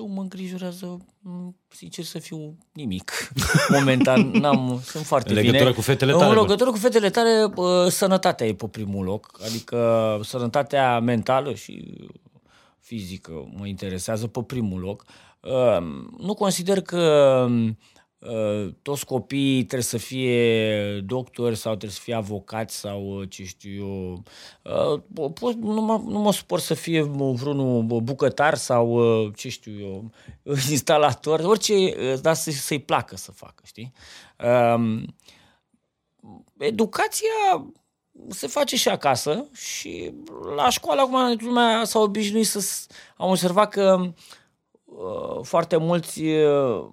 Tu 0.00 0.06
mă 0.06 0.20
îngrijorează, 0.20 0.98
m, 1.22 1.56
sincer 1.68 2.04
să 2.04 2.18
fiu, 2.18 2.58
nimic. 2.72 3.12
Momentan 3.78 4.30
n-am, 4.30 4.80
sunt 4.84 5.04
foarte 5.04 5.28
În 5.28 5.34
legătură 5.34 5.62
bine. 5.62 5.74
cu 5.74 5.80
fetele 5.80 6.12
În 6.12 6.18
tale, 6.18 6.34
bă. 6.34 6.40
legătură 6.40 6.70
cu 6.70 6.76
fetele 6.76 7.10
tale, 7.10 7.46
bă, 7.54 7.88
sănătatea 7.90 8.46
e 8.46 8.54
pe 8.54 8.66
primul 8.68 9.04
loc. 9.04 9.40
Adică 9.44 10.20
sănătatea 10.22 11.00
mentală 11.00 11.54
și 11.54 12.06
fizică 12.80 13.48
mă 13.56 13.66
interesează 13.66 14.26
pe 14.26 14.42
primul 14.42 14.80
loc. 14.80 15.04
Uh, 15.40 15.82
Nu 16.18 16.34
consider 16.34 16.80
că 16.80 17.46
uh, 17.50 17.70
toți 18.82 19.04
copiii 19.06 19.58
trebuie 19.64 19.82
să 19.82 19.96
fie 19.98 21.00
doctori 21.00 21.56
sau 21.56 21.70
trebuie 21.72 21.90
să 21.96 22.00
fie 22.02 22.14
avocați 22.14 22.76
sau 22.76 23.20
uh, 23.20 23.28
ce 23.30 23.44
știu 23.44 23.72
eu. 23.84 24.22
Uh, 24.62 25.00
po- 25.00 25.32
pot, 25.40 25.54
nu, 25.54 25.80
mă, 25.80 26.00
nu 26.06 26.18
mă 26.18 26.32
supăr 26.32 26.58
să 26.58 26.74
fie 26.74 27.02
mă, 27.02 27.32
vreunul 27.32 27.82
bă, 27.82 28.00
bucătar 28.00 28.54
sau 28.54 28.90
uh, 29.24 29.32
ce 29.36 29.48
știu 29.48 29.80
eu, 29.80 30.10
instalator, 30.70 31.40
orice, 31.40 31.72
uh, 31.74 32.20
dar 32.20 32.34
să, 32.34 32.50
să-i 32.50 32.78
placă 32.80 33.16
să 33.16 33.32
facă, 33.32 33.62
știi? 33.66 33.92
Uh, 34.44 35.02
educația 36.58 37.64
se 38.28 38.46
face 38.46 38.76
și 38.76 38.88
acasă 38.88 39.48
și 39.54 40.12
la 40.56 40.68
școală 40.70 41.00
acum 41.00 41.36
lumea 41.40 41.84
s-a 41.84 41.98
obișnuit 41.98 42.46
să... 42.46 42.60
s- 42.60 42.86
Am 43.16 43.28
observat 43.30 43.68
că 43.70 44.12
uh, 44.84 45.38
foarte 45.42 45.76
mulți 45.76 46.22
uh, 46.22 46.86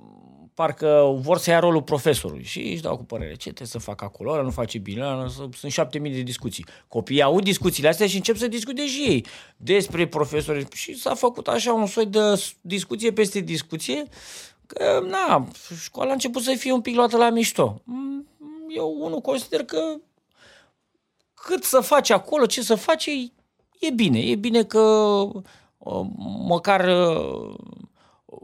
parcă 0.58 1.18
vor 1.20 1.38
să 1.38 1.50
ia 1.50 1.60
rolul 1.60 1.82
profesorului 1.82 2.44
și 2.44 2.60
își 2.60 2.82
dau 2.82 2.98
cu 2.98 3.04
părere. 3.04 3.32
Ce 3.32 3.44
trebuie 3.48 3.68
să 3.68 3.78
fac 3.80 4.02
acolo? 4.02 4.32
Ăla 4.32 4.42
nu 4.42 4.50
face 4.50 4.78
bine, 4.78 5.02
ăla 5.02 5.16
nu- 5.24 5.50
sunt 5.58 5.72
șapte 5.72 6.00
mii 6.00 6.12
de 6.12 6.22
discuții. 6.22 6.66
Copiii 6.88 7.22
aud 7.22 7.44
discuțiile 7.44 7.88
astea 7.90 8.08
și 8.08 8.16
încep 8.16 8.38
să 8.38 8.48
discute 8.48 8.88
și 8.88 9.02
ei 9.02 9.26
despre 9.58 10.08
profesori 10.08 10.68
și 10.76 10.96
s-a 10.96 11.14
făcut 11.16 11.48
așa 11.48 11.74
un 11.74 11.86
soi 11.86 12.06
de 12.06 12.36
s- 12.36 12.56
discuție 12.62 13.12
peste 13.12 13.40
discuție 13.40 14.04
că, 14.68 15.04
na, 15.10 15.48
școala 15.82 16.10
a 16.10 16.14
început 16.14 16.42
să 16.42 16.56
fie 16.58 16.72
un 16.72 16.82
pic 16.82 16.96
luată 16.96 17.18
la 17.18 17.30
mișto. 17.30 17.82
Mm, 17.84 18.28
Eu, 18.76 18.96
unul, 19.00 19.20
consider 19.22 19.64
că 19.64 19.80
cât 21.34 21.64
să 21.64 21.80
faci 21.80 22.10
acolo, 22.10 22.46
ce 22.46 22.62
să 22.62 22.76
faci, 22.76 23.06
e, 23.06 23.32
e 23.80 23.90
bine. 23.96 24.20
E 24.20 24.36
bine 24.36 24.64
că 24.64 24.80
uh, 25.78 26.06
măcar 26.48 26.88
uh, 26.88 27.56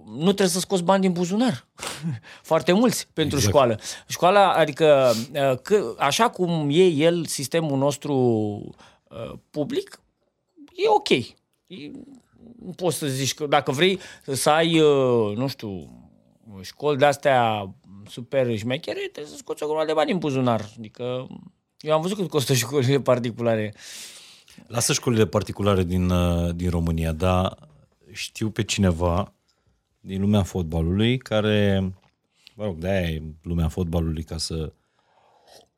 nu 0.05 0.23
trebuie 0.23 0.47
să 0.47 0.59
scoți 0.59 0.83
bani 0.83 1.01
din 1.01 1.11
buzunar. 1.11 1.67
Foarte 2.51 2.71
mulți 2.71 3.07
pentru 3.13 3.37
exact. 3.37 3.53
școală. 3.53 3.79
Școala, 4.07 4.53
adică, 4.53 5.13
uh, 5.33 5.57
că, 5.61 5.95
așa 5.97 6.29
cum 6.29 6.67
e 6.71 6.83
el, 6.83 7.25
sistemul 7.25 7.77
nostru 7.77 8.15
uh, 8.15 9.33
public, 9.49 9.99
e 10.73 10.89
ok. 10.89 11.09
E, 11.09 11.35
nu 12.59 12.71
poți 12.75 12.97
să 12.97 13.07
zici 13.07 13.33
că 13.33 13.45
dacă 13.45 13.71
vrei 13.71 13.99
să 14.31 14.49
ai, 14.49 14.79
uh, 14.79 15.35
nu 15.37 15.47
știu, 15.47 15.89
școli 16.61 16.97
de-astea 16.97 17.69
super 18.09 18.57
șmechere, 18.57 18.99
trebuie 18.99 19.31
să 19.33 19.37
scoți 19.37 19.63
o 19.63 19.65
grămadă 19.65 19.87
de 19.87 19.93
bani 19.93 20.07
din 20.07 20.17
buzunar. 20.17 20.69
Adică 20.77 21.27
eu 21.79 21.93
am 21.93 22.01
văzut 22.01 22.17
cât 22.17 22.29
costă 22.29 22.53
școlile 22.63 22.99
particulare. 22.99 23.73
Lasă 24.67 24.93
școlile 24.93 25.25
particulare 25.25 25.83
din, 25.83 26.09
uh, 26.09 26.55
din 26.55 26.69
România, 26.69 27.11
dar 27.11 27.57
știu 28.11 28.49
pe 28.49 28.63
cineva 28.63 29.33
din 30.05 30.21
lumea 30.21 30.43
fotbalului 30.43 31.17
care, 31.17 31.79
mă 32.55 32.63
rog, 32.63 32.77
de-aia 32.77 33.07
e 33.09 33.21
lumea 33.41 33.67
fotbalului 33.67 34.23
ca 34.23 34.37
să 34.37 34.73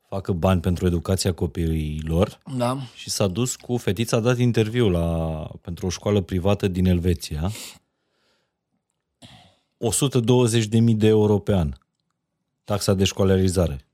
facă 0.08 0.32
bani 0.32 0.60
pentru 0.60 0.86
educația 0.86 1.34
copiilor 1.34 2.38
Da. 2.56 2.78
și 2.94 3.10
s-a 3.10 3.26
dus 3.26 3.56
cu 3.56 3.76
fetița, 3.76 4.16
a 4.16 4.20
dat 4.20 4.38
interviu 4.38 4.88
la, 4.88 5.48
pentru 5.60 5.86
o 5.86 5.88
școală 5.88 6.20
privată 6.20 6.68
din 6.68 6.86
Elveția. 6.86 7.50
120.000 9.78 10.68
de 10.96 11.06
euro 11.06 11.38
pe 11.38 11.54
an. 11.54 11.72
Taxa 12.64 12.94
de 12.94 13.04
școlarizare. 13.04 13.86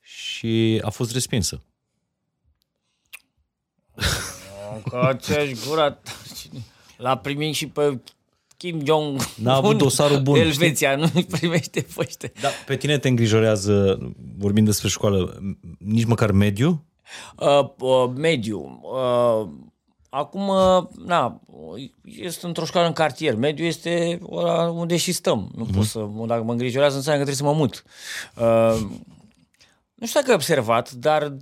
și 0.00 0.80
a 0.84 0.90
fost 0.90 1.12
respinsă. 1.12 1.62
Că 4.88 5.16
ți-aș 5.16 5.50
gura 5.66 5.90
ta. 5.90 6.10
L-a 6.96 7.18
primit 7.18 7.54
și 7.54 7.68
pe 7.68 8.00
Kim 8.60 8.84
Jong. 8.84 9.20
N-a 9.36 9.54
avut 9.54 9.78
dosarul 9.78 10.20
bun, 10.20 10.36
Elveția 10.36 10.96
nu 10.96 11.10
îi 11.14 11.24
primește 11.24 11.80
pe 11.80 11.94
ăștia. 11.98 12.30
Da, 12.40 12.48
pe 12.66 12.76
tine 12.76 12.98
te 12.98 13.08
îngrijorează, 13.08 13.98
vorbind 14.38 14.66
despre 14.66 14.88
școală, 14.88 15.40
nici 15.78 16.04
măcar 16.04 16.30
mediu? 16.30 16.84
Uh, 17.38 17.68
uh, 17.78 18.10
mediu. 18.16 18.80
Uh, 18.82 19.48
acum, 20.08 20.48
uh, 20.48 20.82
na, 21.04 21.40
este 22.02 22.46
într-o 22.46 22.64
școală 22.64 22.86
în 22.86 22.92
cartier. 22.92 23.36
Mediu 23.36 23.64
este 23.64 24.18
ăla 24.30 24.70
unde 24.70 24.96
și 24.96 25.12
stăm. 25.12 25.50
Nu 25.56 25.66
mm-hmm. 25.66 25.74
pot 25.74 25.84
să, 25.84 26.08
dacă 26.26 26.42
mă 26.42 26.52
îngrijorează, 26.52 26.96
înseamnă 26.96 27.24
că 27.24 27.30
trebuie 27.30 27.50
să 27.52 27.54
mă 27.54 27.60
mut. 27.60 27.84
Uh, 28.36 28.88
nu 29.94 30.06
știu 30.06 30.20
dacă 30.20 30.30
ai 30.30 30.36
observat, 30.36 30.92
dar 30.92 31.36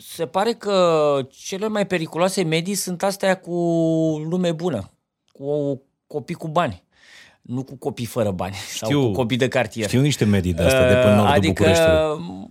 se 0.00 0.26
pare 0.26 0.52
că 0.52 1.18
cele 1.30 1.68
mai 1.68 1.86
periculoase 1.86 2.42
medii 2.42 2.74
sunt 2.74 3.02
astea 3.02 3.38
cu 3.40 3.54
lume 4.28 4.52
bună, 4.52 4.90
cu 5.32 5.82
copii 6.08 6.34
cu 6.34 6.48
bani. 6.48 6.82
Nu 7.42 7.62
cu 7.62 7.76
copii 7.76 8.04
fără 8.06 8.30
bani 8.30 8.54
sau 8.78 8.88
Știu. 8.88 9.06
cu 9.06 9.10
copii 9.12 9.36
de 9.36 9.48
cartier. 9.48 9.86
Știu 9.88 10.00
niște 10.00 10.24
medii 10.24 10.52
de 10.54 10.62
astea, 10.62 10.88
de 10.88 10.94
pe 10.94 11.08
nordul 11.08 11.26
adică, 11.26 11.52
Bucureștiului. 11.52 12.50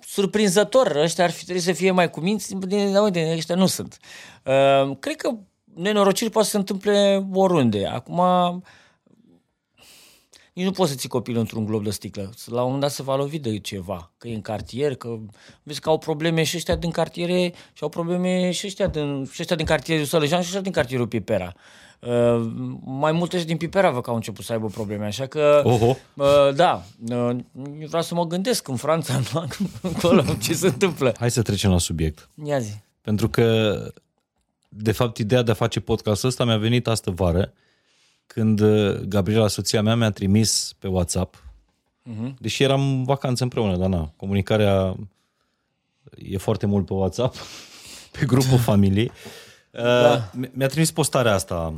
surprinzător, 0.00 0.96
ăștia 0.96 1.24
ar 1.24 1.30
fi 1.30 1.42
trebuit 1.44 1.64
să 1.64 1.72
fie 1.72 1.90
mai 1.90 2.10
cuminți, 2.10 2.54
din, 2.54 2.92
da, 2.92 3.02
uite, 3.02 3.32
ăștia 3.36 3.54
nu 3.54 3.66
sunt. 3.66 3.98
Uh, 4.44 4.96
cred 4.98 5.16
că 5.16 5.30
nenorociri 5.74 6.30
poate 6.30 6.46
să 6.46 6.52
se 6.52 6.58
întâmple 6.58 7.26
oriunde. 7.32 7.86
Acum, 7.86 8.20
nici 10.56 10.64
nu 10.64 10.70
poți 10.70 10.90
să 10.90 10.96
ții 10.96 11.08
copilul 11.08 11.40
într-un 11.40 11.64
glob 11.64 11.84
de 11.84 11.90
sticlă. 11.90 12.30
La 12.46 12.58
un 12.58 12.64
moment 12.64 12.80
dat 12.80 12.90
se 12.90 13.02
va 13.02 13.16
lovi 13.16 13.38
de 13.38 13.58
ceva, 13.58 14.10
că 14.18 14.28
e 14.28 14.34
în 14.34 14.40
cartier, 14.40 14.94
că 14.94 15.18
vezi 15.62 15.80
că 15.80 15.88
au 15.88 15.98
probleme 15.98 16.42
și 16.42 16.56
ăștia 16.56 16.76
din 16.76 16.90
cartiere 16.90 17.52
și 17.72 17.82
au 17.82 17.88
probleme 17.88 18.50
și 18.50 18.66
ăștia 18.66 18.86
din, 18.86 19.28
și 19.32 19.40
ăștia 19.40 19.56
din 19.56 19.66
cartierul 19.66 20.04
Sălăjean 20.04 20.40
și 20.40 20.46
ăștia 20.46 20.60
din 20.60 20.72
cartierul 20.72 21.06
Pipera. 21.06 21.54
Uh, 22.00 22.50
mai 22.84 23.12
multe 23.12 23.38
și 23.38 23.44
din 23.44 23.56
Pipera 23.56 23.90
văd 23.90 24.02
că 24.02 24.10
au 24.10 24.16
început 24.16 24.44
să 24.44 24.52
aibă 24.52 24.66
probleme, 24.66 25.04
așa 25.06 25.26
că 25.26 25.62
Oho. 25.64 25.96
uh, 26.14 26.54
da, 26.54 26.82
uh, 27.08 27.36
vreau 27.86 28.02
să 28.02 28.14
mă 28.14 28.26
gândesc 28.26 28.68
în 28.68 28.76
Franța, 28.76 29.20
nu, 29.32 29.46
acolo, 29.90 30.22
ce 30.42 30.54
se 30.54 30.66
întâmplă. 30.66 31.14
Hai 31.18 31.30
să 31.30 31.42
trecem 31.42 31.70
la 31.70 31.78
subiect. 31.78 32.28
Ia 32.44 32.58
zi. 32.58 32.74
Pentru 33.00 33.28
că, 33.28 33.78
de 34.68 34.92
fapt, 34.92 35.18
ideea 35.18 35.42
de 35.42 35.50
a 35.50 35.54
face 35.54 35.80
podcastul 35.80 36.28
ăsta 36.28 36.44
mi-a 36.44 36.58
venit 36.58 36.86
astă 36.86 37.10
vară, 37.10 37.52
când 38.26 38.60
uh, 38.60 38.94
Gabriela, 38.94 39.48
soția 39.48 39.82
mea, 39.82 39.94
mi-a 39.94 40.10
trimis 40.10 40.74
pe 40.78 40.88
WhatsApp, 40.88 41.44
uh-huh. 42.10 42.34
deși 42.38 42.62
eram 42.62 42.80
în 42.80 43.04
vacanță 43.04 43.42
împreună, 43.42 43.76
dar 43.76 43.88
na, 43.88 44.12
comunicarea 44.16 44.96
e 46.16 46.36
foarte 46.36 46.66
mult 46.66 46.86
pe 46.86 46.92
WhatsApp, 46.92 47.34
pe 48.18 48.24
grupul 48.26 48.58
familiei. 48.58 49.10
Da. 49.70 50.30
Mi-a 50.52 50.66
trimis 50.66 50.90
postarea 50.90 51.34
asta 51.34 51.74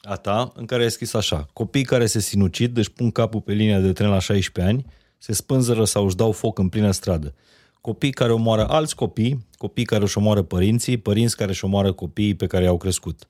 a 0.00 0.16
ta, 0.16 0.52
în 0.54 0.66
care 0.66 0.82
ai 0.82 0.90
scris 0.90 1.14
așa, 1.14 1.48
copii 1.52 1.84
care 1.84 2.06
se 2.06 2.20
sinucid, 2.20 2.76
își 2.76 2.90
pun 2.90 3.10
capul 3.10 3.40
pe 3.40 3.52
linia 3.52 3.80
de 3.80 3.92
tren 3.92 4.08
la 4.08 4.18
16 4.18 4.74
ani, 4.74 4.86
se 5.18 5.32
spânzără 5.32 5.84
sau 5.84 6.04
își 6.04 6.16
dau 6.16 6.32
foc 6.32 6.58
în 6.58 6.68
plină 6.68 6.90
stradă. 6.90 7.34
Copii 7.80 8.10
care 8.10 8.32
omoară 8.32 8.68
alți 8.68 8.94
copii, 8.94 9.46
copii 9.56 9.84
care 9.84 10.02
își 10.02 10.18
omoară 10.18 10.42
părinții, 10.42 10.96
părinți 10.96 11.36
care 11.36 11.50
își 11.50 11.64
omoară 11.64 11.92
copiii 11.92 12.34
pe 12.34 12.46
care 12.46 12.64
i-au 12.64 12.76
crescut. 12.76 13.28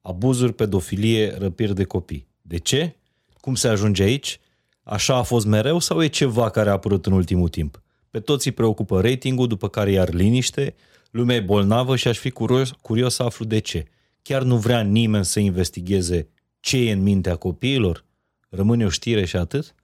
Abuzuri, 0.00 0.52
pedofilie, 0.52 1.34
răpiri 1.38 1.74
de 1.74 1.84
copii. 1.84 2.26
De 2.42 2.58
ce? 2.58 2.96
Cum 3.40 3.54
se 3.54 3.68
ajunge 3.68 4.02
aici? 4.02 4.40
Așa 4.82 5.16
a 5.16 5.22
fost 5.22 5.46
mereu 5.46 5.78
sau 5.78 6.02
e 6.02 6.06
ceva 6.06 6.50
care 6.50 6.68
a 6.68 6.72
apărut 6.72 7.06
în 7.06 7.12
ultimul 7.12 7.48
timp? 7.48 7.82
Pe 8.10 8.20
toți 8.20 8.46
îi 8.46 8.52
preocupă 8.52 9.00
ratingul, 9.00 9.46
după 9.46 9.68
care 9.68 9.90
iar 9.90 10.12
liniște, 10.12 10.74
lumea 11.10 11.36
e 11.36 11.40
bolnavă 11.40 11.96
și 11.96 12.08
aș 12.08 12.18
fi 12.18 12.30
curios, 12.30 12.70
curios 12.82 13.14
să 13.14 13.22
aflu 13.22 13.44
de 13.44 13.58
ce. 13.58 13.84
Chiar 14.22 14.42
nu 14.42 14.56
vrea 14.56 14.80
nimeni 14.80 15.24
să 15.24 15.40
investigheze 15.40 16.28
ce 16.60 16.76
e 16.76 16.92
în 16.92 17.02
mintea 17.02 17.36
copiilor? 17.36 18.04
Rămâne 18.48 18.84
o 18.84 18.88
știre 18.88 19.24
și 19.24 19.36
atât? 19.36 19.74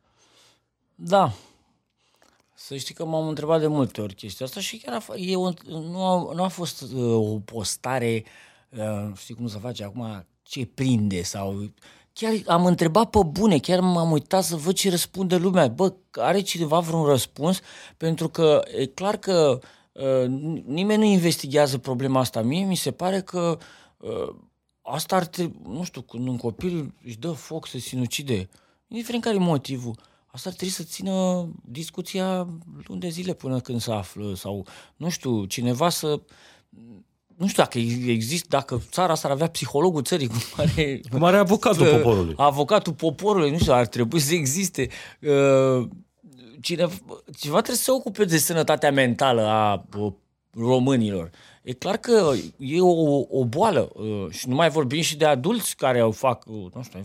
Da. 0.95 1.33
Să 2.55 2.77
știi 2.77 2.95
că 2.95 3.05
m-am 3.05 3.29
întrebat 3.29 3.61
de 3.61 3.67
multe 3.67 4.01
ori 4.01 4.15
chestia 4.15 4.47
asta 4.47 4.61
și 4.61 4.77
chiar 4.77 4.95
a, 4.95 5.03
f- 5.03 5.19
e 5.29 5.37
o, 5.37 5.51
nu, 5.69 6.05
a, 6.05 6.33
nu 6.35 6.43
a 6.43 6.49
fost 6.49 6.83
uh, 6.83 7.15
o 7.15 7.39
postare, 7.39 8.23
uh, 8.25 8.31
știi 9.17 9.35
cum 9.35 9.47
să 9.47 9.59
face 9.59 9.85
acum, 9.85 10.27
ce 10.43 10.67
prinde 10.67 11.23
sau... 11.23 11.73
Chiar 12.13 12.33
am 12.47 12.67
întrebat 12.67 13.11
pe 13.11 13.19
bune, 13.27 13.59
chiar 13.59 13.81
m-am 13.81 14.11
uitat 14.11 14.45
să 14.45 14.57
văd 14.57 14.75
ce 14.75 14.91
răspunde 14.91 15.37
lumea. 15.37 15.69
Bă, 15.69 15.95
are 16.13 16.41
cineva 16.41 16.79
vreun 16.79 17.05
răspuns? 17.05 17.61
Pentru 17.97 18.29
că 18.29 18.63
e 18.79 18.87
clar 18.87 19.17
că 19.17 19.59
uh, 19.93 20.27
nimeni 20.67 21.03
nu 21.03 21.05
investigează 21.05 21.79
problema 21.79 22.21
asta. 22.21 22.43
Mie 22.43 22.65
mi 22.65 22.75
se 22.75 22.91
pare 22.91 23.21
că 23.21 23.59
uh, 23.97 24.35
asta 24.83 25.17
ar 25.17 25.27
trebui, 25.27 25.61
nu 25.69 25.85
știu, 25.85 26.01
când 26.01 26.29
un 26.29 26.37
copil 26.37 26.95
își 27.05 27.19
dă 27.19 27.31
foc 27.31 27.67
să 27.67 27.79
sinucide, 27.79 28.49
indiferent 28.87 29.23
care 29.23 29.37
e 29.37 29.39
motivul, 29.39 29.95
asta 30.27 30.49
ar 30.49 30.55
trebui 30.55 30.75
să 30.75 30.83
țină 30.83 31.49
discuția 31.65 32.49
luni 32.87 33.01
de 33.01 33.09
zile 33.09 33.35
până 33.35 33.61
când 33.61 33.81
se 33.81 33.93
află 33.93 34.35
sau, 34.35 34.67
nu 34.97 35.09
știu, 35.09 35.45
cineva 35.45 35.89
să 35.89 36.21
nu 37.37 37.47
știu 37.47 37.63
dacă 37.63 37.79
există, 38.07 38.47
dacă 38.51 38.83
țara 38.91 39.13
asta 39.13 39.29
ar 39.29 39.35
avea 39.35 39.49
psihologul 39.49 40.03
țării, 40.03 40.27
cum 40.27 40.37
are, 40.65 41.01
Cum 41.11 41.25
are 41.25 41.37
avocatul 41.37 41.87
poporului. 41.97 42.35
avocatul 42.37 42.93
poporului, 42.93 43.51
nu 43.51 43.59
știu, 43.59 43.73
ar 43.73 43.87
trebui 43.87 44.21
să 44.21 44.35
existe. 44.35 44.89
Uh, 45.21 45.89
Cine, 46.61 46.87
cineva 47.37 47.57
trebuie 47.57 47.77
să 47.77 47.83
se 47.83 47.91
ocupe 47.91 48.25
de 48.25 48.39
sănătatea 48.39 48.93
mentală 48.93 49.43
a 49.43 49.85
uh, 49.99 50.13
românilor. 50.51 51.31
E 51.63 51.73
clar 51.73 51.97
că 51.97 52.33
e 52.59 52.81
o, 52.81 53.21
o 53.29 53.45
boală 53.45 53.91
uh, 53.95 54.31
și 54.31 54.49
nu 54.49 54.55
mai 54.55 54.71
vorbim 54.71 55.01
și 55.01 55.17
de 55.17 55.25
adulți 55.25 55.77
care 55.77 55.99
au 56.01 56.11
fac, 56.11 56.45
uh, 56.47 56.67
nu 56.75 56.83
știu, 56.83 57.05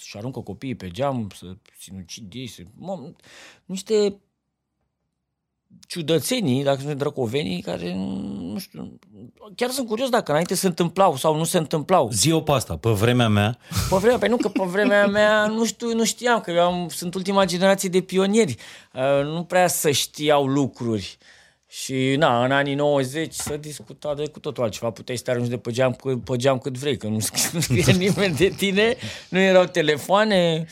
și 0.00 0.16
aruncă 0.16 0.40
copiii 0.40 0.74
pe 0.74 0.88
geam, 0.88 1.30
să 1.36 1.46
sinucidie, 1.78 2.46
să, 2.46 2.62
mă, 2.76 3.12
niște 3.64 4.20
ciudățenii, 5.86 6.62
dacă 6.62 6.80
sunt 6.80 6.98
drăcovenii, 6.98 7.60
care, 7.62 7.94
nu 8.40 8.58
știu, 8.58 8.98
chiar 9.56 9.70
sunt 9.70 9.86
curios 9.86 10.08
dacă 10.08 10.30
înainte 10.30 10.54
se 10.54 10.66
întâmplau 10.66 11.16
sau 11.16 11.36
nu 11.36 11.44
se 11.44 11.58
întâmplau. 11.58 12.10
Zi 12.12 12.32
o 12.32 12.40
pe 12.40 12.52
asta, 12.52 12.76
pe 12.76 12.90
vremea 12.90 13.28
mea, 13.28 13.58
Pe 13.90 13.96
vremea, 13.96 14.18
pe 14.18 14.28
nu 14.28 14.36
că 14.36 14.48
pe 14.48 14.64
vremea 14.64 15.06
mea 15.06 15.46
nu 15.46 15.64
știu, 15.64 15.94
nu 15.94 16.04
știam, 16.04 16.40
că 16.40 16.50
eu 16.50 16.62
am, 16.62 16.88
sunt 16.88 17.14
ultima 17.14 17.44
generație 17.44 17.88
de 17.88 18.00
pionieri. 18.00 18.56
Uh, 18.94 19.24
nu 19.24 19.44
prea 19.44 19.66
să 19.66 19.90
știau 19.90 20.46
lucruri. 20.46 21.18
Și 21.66 22.14
na, 22.18 22.44
în 22.44 22.50
anii 22.52 22.74
90 22.74 23.34
să 23.34 23.56
discuta 23.56 24.14
de 24.14 24.26
cu 24.26 24.40
totul 24.40 24.62
altceva. 24.62 24.90
Puteai 24.90 25.16
să 25.16 25.24
te 25.24 25.30
arunci 25.30 25.48
de 25.48 25.56
pe 25.58 25.70
geam, 25.70 25.92
cu- 25.92 26.18
pe 26.24 26.36
geam 26.36 26.58
cât 26.58 26.78
vrei, 26.78 26.96
că 26.96 27.06
nu 27.06 27.20
scrie, 27.20 27.42
nu 27.52 27.60
scrie 27.60 27.92
nimeni 27.92 28.34
de 28.36 28.48
tine, 28.48 28.96
nu 29.28 29.38
erau 29.38 29.64
telefoane. 29.64 30.66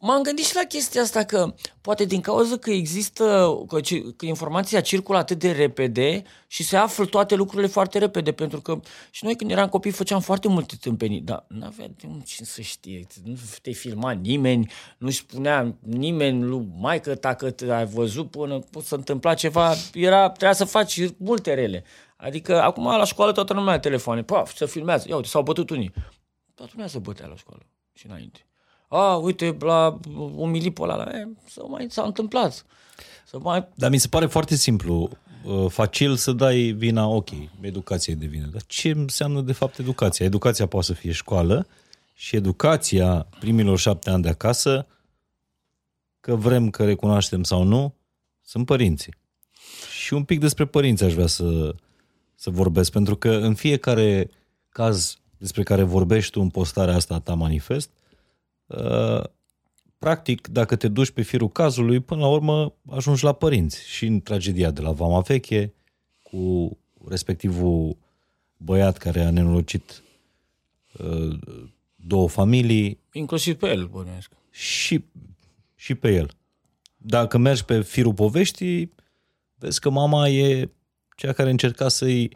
M-am 0.00 0.22
gândit 0.22 0.44
și 0.44 0.54
la 0.54 0.62
chestia 0.62 1.02
asta 1.02 1.24
că 1.24 1.54
poate 1.80 2.04
din 2.04 2.20
cauza 2.20 2.56
că 2.56 2.70
există, 2.70 3.56
că, 3.68 3.80
ci- 3.80 4.16
că 4.16 4.26
informația 4.26 4.80
circulă 4.80 5.18
atât 5.18 5.38
de 5.38 5.50
repede 5.50 6.22
și 6.46 6.62
se 6.62 6.76
află 6.76 7.06
toate 7.06 7.34
lucrurile 7.34 7.68
foarte 7.68 7.98
repede, 7.98 8.32
pentru 8.32 8.60
că 8.60 8.80
și 9.10 9.24
noi 9.24 9.36
când 9.36 9.50
eram 9.50 9.68
copii 9.68 9.90
făceam 9.90 10.20
foarte 10.20 10.48
multe 10.48 10.76
tâmpenii, 10.80 11.20
dar 11.20 11.44
nu 11.48 11.64
avea 11.66 11.86
de 11.96 12.06
unde 12.06 12.24
cine 12.24 12.46
să 12.46 12.60
știe, 12.60 13.06
nu 13.24 13.36
te 13.62 13.70
filma 13.70 14.10
nimeni, 14.10 14.70
nu 14.98 15.10
spunea 15.10 15.74
nimeni 15.80 16.42
lui 16.42 16.66
maică 16.78 17.14
ta 17.14 17.34
că 17.34 17.50
te 17.50 17.72
ai 17.72 17.86
văzut 17.86 18.30
până 18.30 18.58
pot 18.58 18.84
să 18.84 18.94
întâmpla 18.94 19.34
ceva, 19.34 19.74
era, 19.92 20.26
trebuia 20.28 20.52
să 20.52 20.64
faci 20.64 21.00
multe 21.16 21.54
rele. 21.54 21.84
Adică 22.16 22.62
acum 22.62 22.84
la 22.84 23.04
școală 23.04 23.32
toată 23.32 23.52
lumea 23.52 23.72
are 23.72 23.80
telefoane, 23.80 24.22
paf, 24.22 24.54
se 24.56 24.66
filmează, 24.66 25.04
ia 25.08 25.16
uite, 25.16 25.28
s-au 25.28 25.42
bătut 25.42 25.70
unii. 25.70 25.92
Toată 26.54 26.70
lumea 26.74 26.88
se 26.88 26.98
bătea 26.98 27.26
la 27.26 27.36
școală 27.36 27.62
și 27.92 28.06
înainte. 28.06 28.45
A, 28.88 29.16
uite, 29.16 29.56
la 29.60 29.98
umili 30.34 30.70
pe 30.70 30.82
ăla, 30.82 31.02
e, 31.02 31.28
să 31.48 31.62
mai 31.68 31.86
s-a 31.90 32.02
întâmplat. 32.02 32.64
Să 33.26 33.38
mai... 33.38 33.68
dar 33.74 33.90
mi 33.90 33.98
se 33.98 34.08
pare 34.08 34.26
foarte 34.26 34.54
simplu, 34.54 35.10
uh, 35.44 35.66
facil 35.68 36.16
să 36.16 36.32
dai 36.32 36.60
vina, 36.60 37.06
ok, 37.06 37.28
educația 37.60 38.12
e 38.12 38.16
de 38.16 38.26
vină, 38.26 38.46
dar 38.46 38.62
ce 38.66 38.90
înseamnă 38.90 39.40
de 39.40 39.52
fapt 39.52 39.78
educația? 39.78 40.26
Educația 40.26 40.66
poate 40.66 40.86
să 40.86 40.92
fie 40.92 41.12
școală 41.12 41.66
și 42.14 42.36
educația 42.36 43.26
primilor 43.40 43.78
șapte 43.78 44.10
ani 44.10 44.22
de 44.22 44.28
acasă, 44.28 44.86
că 46.20 46.34
vrem 46.34 46.70
că 46.70 46.84
recunoaștem 46.84 47.42
sau 47.42 47.62
nu, 47.62 47.94
sunt 48.42 48.66
părinții. 48.66 49.14
Și 50.02 50.14
un 50.14 50.24
pic 50.24 50.40
despre 50.40 50.64
părinți 50.64 51.04
aș 51.04 51.12
vrea 51.12 51.26
să, 51.26 51.74
să 52.34 52.50
vorbesc, 52.50 52.92
pentru 52.92 53.16
că 53.16 53.30
în 53.30 53.54
fiecare 53.54 54.30
caz 54.68 55.18
despre 55.38 55.62
care 55.62 55.82
vorbești 55.82 56.32
tu 56.32 56.40
în 56.40 56.48
postarea 56.48 56.94
asta 56.94 57.14
a 57.14 57.20
ta 57.20 57.34
manifest, 57.34 57.90
uh, 57.94 58.05
practic, 59.98 60.46
dacă 60.48 60.76
te 60.76 60.88
duci 60.88 61.10
pe 61.10 61.22
firul 61.22 61.48
cazului, 61.48 62.00
până 62.00 62.20
la 62.20 62.28
urmă 62.28 62.74
ajungi 62.90 63.24
la 63.24 63.32
părinți. 63.32 63.88
Și 63.88 64.06
în 64.06 64.20
tragedia 64.20 64.70
de 64.70 64.80
la 64.80 64.92
Vama 64.92 65.20
Veche, 65.20 65.74
cu 66.22 66.76
respectivul 67.08 67.96
băiat 68.56 68.96
care 68.98 69.20
a 69.24 69.30
nenorocit 69.30 70.02
uh, 70.98 71.38
două 71.96 72.28
familii 72.28 72.98
Inclusiv 73.12 73.54
pe 73.56 73.68
el, 73.68 73.86
bănuiesc. 73.86 74.30
și, 74.50 75.04
și 75.74 75.94
pe 75.94 76.14
el. 76.14 76.30
Dacă 76.96 77.38
mergi 77.38 77.64
pe 77.64 77.80
firul 77.82 78.14
poveștii, 78.14 78.92
vezi 79.54 79.80
că 79.80 79.90
mama 79.90 80.28
e 80.28 80.70
cea 81.16 81.32
care 81.32 81.50
încerca 81.50 81.88
să-i 81.88 82.30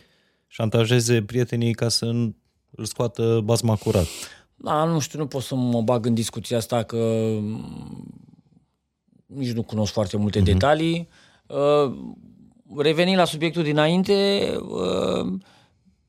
șantajeze 0.46 1.22
prietenii 1.22 1.74
ca 1.74 1.88
să 1.88 2.04
nu- 2.04 2.36
îl 2.70 2.84
scoată 2.84 3.40
basma 3.44 3.76
curat. 3.76 4.06
Da, 4.62 4.84
nu 4.84 4.98
știu, 4.98 5.18
nu 5.18 5.26
pot 5.26 5.42
să 5.42 5.54
mă 5.54 5.82
bag 5.82 6.06
în 6.06 6.14
discuția 6.14 6.56
asta 6.56 6.82
că 6.82 6.96
mm, 7.40 8.04
nici 9.26 9.52
nu 9.52 9.62
cunosc 9.62 9.92
foarte 9.92 10.16
multe 10.16 10.40
detalii. 10.40 11.08
Uh, 11.46 11.92
Revenind 12.76 13.16
la 13.16 13.24
subiectul 13.24 13.62
dinainte, 13.62 14.50
uh, 14.60 15.32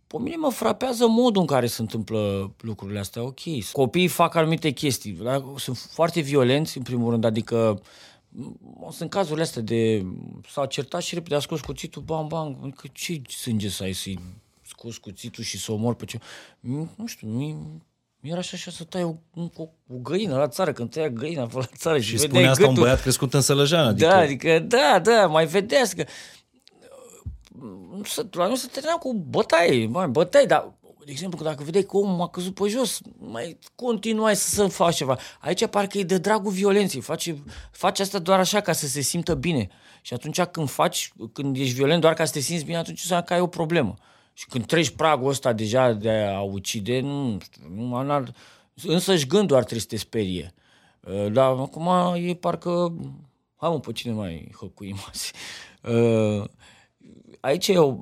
pe 0.08 0.17
mine 0.17 0.36
mă 0.36 0.50
frapează 0.50 1.08
modul 1.08 1.41
în 1.41 1.48
care 1.48 1.65
se 1.65 1.81
întâmplă 1.81 2.51
lucrurile 2.60 3.00
astea. 3.00 3.24
Ok, 3.24 3.39
copiii 3.72 4.08
fac 4.08 4.36
anumite 4.36 4.72
chestii, 4.72 5.12
da? 5.12 5.43
sunt 5.58 5.77
foarte 5.77 6.22
violenți 6.22 6.77
în 6.77 6.84
primul 6.84 7.10
rând, 7.12 7.24
adică 7.24 7.81
m, 8.29 8.91
sunt 8.91 9.10
cazurile 9.10 9.43
astea 9.43 9.62
de 9.62 10.05
s-a 10.50 10.65
certat 10.65 11.01
și 11.01 11.13
repede 11.13 11.36
a 11.36 11.39
scos 11.39 11.60
cuțitul, 11.60 12.01
bam, 12.01 12.27
bam, 12.27 12.60
adică 12.63 12.88
ce 12.93 13.22
sânge 13.27 13.70
să 13.70 13.84
ai 13.84 13.93
să-i 13.93 14.20
scos 14.62 14.98
cuțitul 14.98 15.43
și 15.43 15.58
să 15.58 15.72
omor 15.72 15.96
pe 15.96 16.05
ce... 16.05 16.20
Nu 16.60 17.05
știu, 17.05 17.27
mi 17.27 17.55
mi 18.21 18.29
era 18.29 18.39
așa, 18.39 18.51
așa 18.53 18.71
să 18.71 18.83
tai 18.83 19.03
o, 19.03 19.13
o, 19.55 19.63
o 19.87 19.95
găină 20.01 20.37
la 20.37 20.47
țară, 20.47 20.73
când 20.73 20.89
tăia 20.91 21.09
găina 21.09 21.45
pe 21.45 21.57
la 21.57 21.65
țară 21.77 21.99
și, 21.99 22.03
Și 22.09 22.15
vedeai 22.15 22.29
spune 22.29 22.47
asta 22.47 22.61
un 22.63 22.67
gâtul. 22.69 22.83
băiat 22.83 23.01
crescut 23.01 23.33
în 23.33 23.41
Sălăjean. 23.41 23.87
Adică, 23.87 24.07
Da, 24.07 24.17
adică, 24.17 24.59
da, 24.59 24.99
da, 25.03 25.27
mai 25.27 25.45
vedeați 25.45 25.95
că 25.95 26.05
nu 27.97 28.03
se, 28.03 28.25
la 28.31 28.47
noi 28.47 28.57
se 28.57 28.67
termina 28.71 28.95
cu 28.95 29.13
bătaie, 29.13 29.87
mai 29.87 30.07
bătaie, 30.07 30.45
dar 30.45 30.73
de 31.05 31.11
exemplu, 31.11 31.37
că 31.37 31.43
dacă 31.43 31.63
vedeai 31.63 31.83
că 31.83 31.97
omul 31.97 32.21
a 32.21 32.27
căzut 32.29 32.53
pe 32.53 32.67
jos, 32.67 32.99
mai 33.17 33.57
continuai 33.75 34.35
să, 34.35 34.49
să 34.49 34.67
faci 34.67 34.95
ceva. 34.95 35.17
Aici 35.39 35.65
parcă 35.67 35.97
e 35.97 36.03
de 36.03 36.17
dragul 36.17 36.51
violenței, 36.51 37.01
face, 37.01 37.43
faci 37.71 37.99
asta 37.99 38.19
doar 38.19 38.39
așa 38.39 38.59
ca 38.61 38.71
să 38.71 38.87
se 38.87 39.01
simtă 39.01 39.33
bine. 39.33 39.69
Și 40.01 40.13
atunci 40.13 40.41
când 40.41 40.69
faci, 40.69 41.13
când 41.33 41.55
ești 41.55 41.73
violent 41.73 42.01
doar 42.01 42.13
ca 42.13 42.25
să 42.25 42.31
te 42.31 42.39
simți 42.39 42.63
bine, 42.65 42.77
atunci 42.77 42.99
înseamnă 43.01 43.25
că 43.25 43.33
ai 43.33 43.39
o 43.39 43.47
problemă. 43.47 43.95
Și 44.41 44.48
când 44.48 44.65
treci 44.65 44.89
pragul 44.89 45.29
ăsta 45.29 45.53
deja 45.53 45.91
de 45.91 46.10
a 46.12 46.41
ucide, 46.41 47.00
nu 47.00 47.38
știu, 47.41 47.62
nu, 47.75 47.95
anar, 47.95 48.33
însăși 48.83 49.27
gândul 49.27 49.55
ar 49.55 49.63
trebui 49.63 49.81
să 49.81 49.88
te 49.88 49.98
sperie. 49.98 50.53
Uh, 51.00 51.31
Dar 51.31 51.51
acum 51.51 52.15
e 52.15 52.33
parcă... 52.33 52.93
Hai 53.55 53.69
mă, 53.69 53.79
pe 53.79 53.91
cine 53.91 54.13
mai 54.13 54.51
hăcuim 54.60 54.98
azi? 55.10 55.33
Uh, 55.83 56.43
Aici 57.39 57.67
e 57.67 57.77
o, 57.77 57.95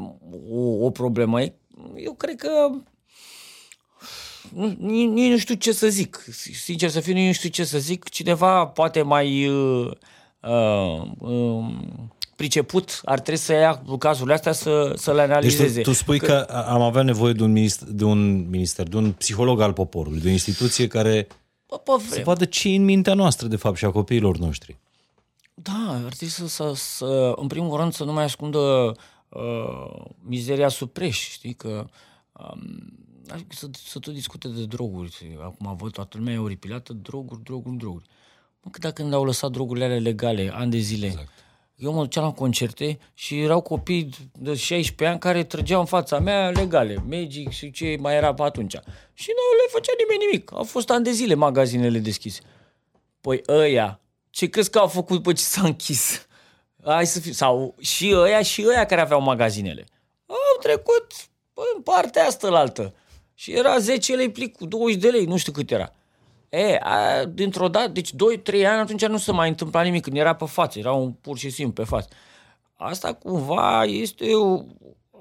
o, 0.49 0.85
o 0.85 0.89
problemă. 0.89 1.41
E- 1.41 1.55
Eu 1.95 2.13
cred 2.13 2.35
că 2.35 2.69
nu, 4.53 4.75
nici, 4.79 5.09
nici 5.09 5.31
nu 5.31 5.37
știu 5.37 5.55
ce 5.55 5.71
să 5.71 5.87
zic. 5.87 6.25
Sincer 6.53 6.89
să 6.89 6.99
fiu, 6.99 7.13
nici 7.13 7.25
nu 7.25 7.33
știu 7.33 7.49
ce 7.49 7.63
să 7.63 7.77
zic. 7.77 8.09
Cineva 8.09 8.67
poate 8.67 9.01
mai 9.01 9.47
uh, 9.47 9.91
uh, 10.41 11.01
uh, 11.19 11.65
priceput 12.39 13.01
ar 13.03 13.19
trebui 13.19 13.39
să 13.39 13.53
ia 13.53 13.83
cazurile 13.99 14.33
astea 14.33 14.51
să, 14.51 14.93
să 14.95 15.13
le 15.13 15.21
Deci 15.21 15.29
analizeze. 15.29 15.81
tu, 15.81 15.89
tu 15.89 15.95
spui 15.95 16.19
că... 16.19 16.25
că 16.25 16.53
am 16.53 16.81
avea 16.81 17.01
nevoie 17.01 17.33
de 17.33 17.43
un, 17.43 17.51
minister, 17.51 17.87
de 17.87 18.03
un 18.03 18.49
minister, 18.49 18.87
de 18.87 18.97
un 18.97 19.11
psiholog 19.11 19.61
al 19.61 19.73
poporului, 19.73 20.19
de 20.19 20.27
o 20.27 20.31
instituție 20.31 20.87
care 20.87 21.27
Bă, 21.67 21.75
pe 21.77 21.91
să 21.97 22.05
vreme. 22.09 22.23
vadă 22.23 22.45
ce 22.45 22.69
e 22.69 22.75
în 22.75 22.83
mintea 22.83 23.13
noastră, 23.13 23.47
de 23.47 23.55
fapt, 23.55 23.77
și 23.77 23.85
a 23.85 23.91
copiilor 23.91 24.37
noștri. 24.37 24.77
Da, 25.53 26.01
ar 26.05 26.13
trebui 26.13 26.27
să, 26.27 26.47
să, 26.47 26.71
să 26.75 27.33
în 27.35 27.47
primul 27.47 27.77
rând, 27.77 27.93
să 27.93 28.03
nu 28.03 28.13
mai 28.13 28.23
ascundă 28.23 28.93
uh, 29.29 30.05
mizeria 30.19 30.67
sub 30.67 30.89
preș, 30.89 31.29
știi, 31.29 31.53
că 31.53 31.85
um, 32.31 32.93
adică 33.27 33.55
să, 33.55 33.67
să 33.85 33.99
tot 33.99 34.13
discute 34.13 34.47
de 34.47 34.65
droguri. 34.65 35.37
Acum 35.43 35.75
văd 35.77 35.91
toată 35.91 36.17
lumea 36.17 36.33
e 36.33 36.37
oripilată, 36.37 36.93
droguri, 36.93 37.43
droguri, 37.43 37.77
droguri. 37.77 38.05
Mă, 38.61 38.71
cât 38.71 38.81
dacă 38.81 39.01
când 39.01 39.13
au 39.13 39.23
lăsat 39.25 39.51
drogurile 39.51 39.85
alea 39.85 39.99
legale, 39.99 40.51
ani 40.53 40.71
de 40.71 40.77
zile. 40.77 41.05
Exact. 41.05 41.29
Eu 41.79 41.93
mă 41.93 42.01
duceam 42.01 42.23
la 42.23 42.31
concerte 42.31 42.99
și 43.13 43.41
erau 43.41 43.61
copii 43.61 44.09
de 44.33 44.53
16 44.53 45.05
ani 45.05 45.19
care 45.19 45.43
trăgeau 45.43 45.79
în 45.79 45.85
fața 45.85 46.19
mea 46.19 46.49
legale, 46.49 47.03
Magic 47.09 47.49
și 47.49 47.71
ce 47.71 47.97
mai 47.99 48.15
era 48.15 48.33
pe 48.33 48.41
atunci. 48.41 48.75
Și 49.13 49.29
nu 49.29 49.57
le 49.57 49.69
făcea 49.71 49.91
nimeni 49.97 50.25
nimic. 50.25 50.51
Au 50.53 50.63
fost 50.63 50.89
ani 50.89 51.03
de 51.03 51.11
zile 51.11 51.33
magazinele 51.33 51.99
deschise. 51.99 52.41
Păi 53.21 53.41
ăia, 53.47 53.99
ce 54.29 54.49
crezi 54.49 54.69
că 54.69 54.79
au 54.79 54.87
făcut 54.87 55.15
după 55.15 55.33
ce 55.33 55.41
s-a 55.41 55.61
închis? 55.61 56.27
Hai 56.83 57.07
să 57.07 57.19
fiu, 57.19 57.31
sau 57.31 57.75
și 57.79 58.13
ăia 58.15 58.41
și 58.41 58.65
ăia 58.67 58.85
care 58.85 59.01
aveau 59.01 59.21
magazinele. 59.21 59.85
Au 60.25 60.61
trecut 60.61 61.11
în 61.53 61.81
partea 61.81 62.25
asta 62.25 62.49
la 62.49 62.59
altă. 62.59 62.93
Și 63.33 63.51
era 63.51 63.77
10 63.77 64.15
lei 64.15 64.31
plic 64.31 64.55
cu 64.57 64.65
20 64.65 65.01
de 65.01 65.09
lei, 65.09 65.25
nu 65.25 65.37
știu 65.37 65.51
cât 65.51 65.71
era. 65.71 65.93
E, 66.49 66.77
a, 66.81 67.25
dintr-o 67.25 67.67
dată, 67.67 67.87
deci 67.87 68.11
2-3 68.11 68.15
ani 68.53 68.79
atunci 68.79 69.05
nu 69.05 69.17
se 69.17 69.31
mai 69.31 69.49
întâmpla 69.49 69.81
nimic, 69.81 70.03
când 70.03 70.17
era 70.17 70.35
pe 70.35 70.45
față, 70.45 70.79
era 70.79 70.91
un 70.91 71.11
pur 71.11 71.37
și 71.37 71.49
simplu 71.49 71.83
pe 71.83 71.89
față. 71.89 72.07
Asta 72.75 73.13
cumva 73.13 73.83
este 73.83 74.33
o, 74.33 74.63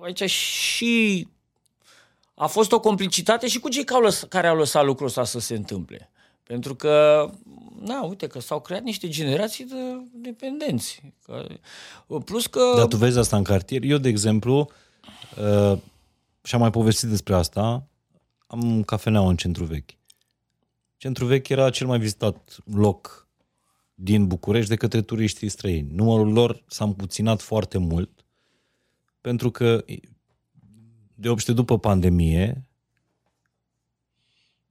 aici 0.02 0.30
și 0.30 1.28
a 2.34 2.46
fost 2.46 2.72
o 2.72 2.80
complicitate 2.80 3.48
și 3.48 3.60
cu 3.60 3.68
cei 3.68 3.84
care 3.84 3.98
au, 3.98 4.04
lăs- 4.04 4.26
care 4.28 4.46
au 4.46 4.56
lăsat 4.56 4.84
lucrul 4.84 5.06
ăsta 5.06 5.24
să 5.24 5.38
se 5.38 5.54
întâmple. 5.54 6.10
Pentru 6.42 6.74
că, 6.74 7.24
na, 7.80 8.02
uite 8.02 8.26
că 8.26 8.40
s-au 8.40 8.60
creat 8.60 8.82
niște 8.82 9.08
generații 9.08 9.64
de 9.64 9.76
dependenți. 10.12 11.02
Că, 11.24 11.46
plus 12.24 12.46
că... 12.46 12.72
Dar 12.76 12.86
tu 12.86 12.96
vezi 12.96 13.18
asta 13.18 13.36
în 13.36 13.42
cartier. 13.42 13.82
Eu, 13.82 13.98
de 13.98 14.08
exemplu, 14.08 14.70
uh, 15.40 15.78
și-am 16.42 16.60
mai 16.60 16.70
povestit 16.70 17.08
despre 17.08 17.34
asta, 17.34 17.86
am 18.46 18.62
un 18.62 18.82
cafenea 18.82 19.20
în 19.20 19.36
centru 19.36 19.64
vechi. 19.64 19.90
Centru 20.98 21.26
vechi 21.26 21.48
era 21.48 21.70
cel 21.70 21.86
mai 21.86 21.98
vizitat 21.98 22.56
loc 22.64 23.28
din 23.94 24.26
București 24.26 24.68
de 24.68 24.76
către 24.76 25.02
turiștii 25.02 25.48
străini. 25.48 25.90
Numărul 25.92 26.32
lor 26.32 26.62
s-a 26.66 26.84
împuținat 26.84 27.40
foarte 27.40 27.78
mult 27.78 28.24
pentru 29.20 29.50
că 29.50 29.84
de 31.14 31.28
obște 31.28 31.52
după 31.52 31.78
pandemie 31.78 32.64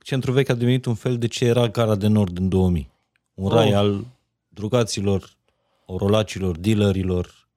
centru 0.04 0.32
vechi 0.32 0.50
a 0.50 0.54
devenit 0.54 0.86
un 0.86 0.96
fel 0.96 1.18
de 1.18 1.28
ce 1.28 1.46
era 1.46 1.68
Gara 1.68 1.96
de 1.96 2.08
Nord 2.08 2.38
în 2.38 2.50
2000. 2.50 2.92
Un 3.34 3.50
rai 3.50 3.68
Oh. 3.68 3.76
al 3.76 4.06
drugaților, 4.48 5.38
orolacilor, 5.86 6.58
dealerilor. 6.58 7.48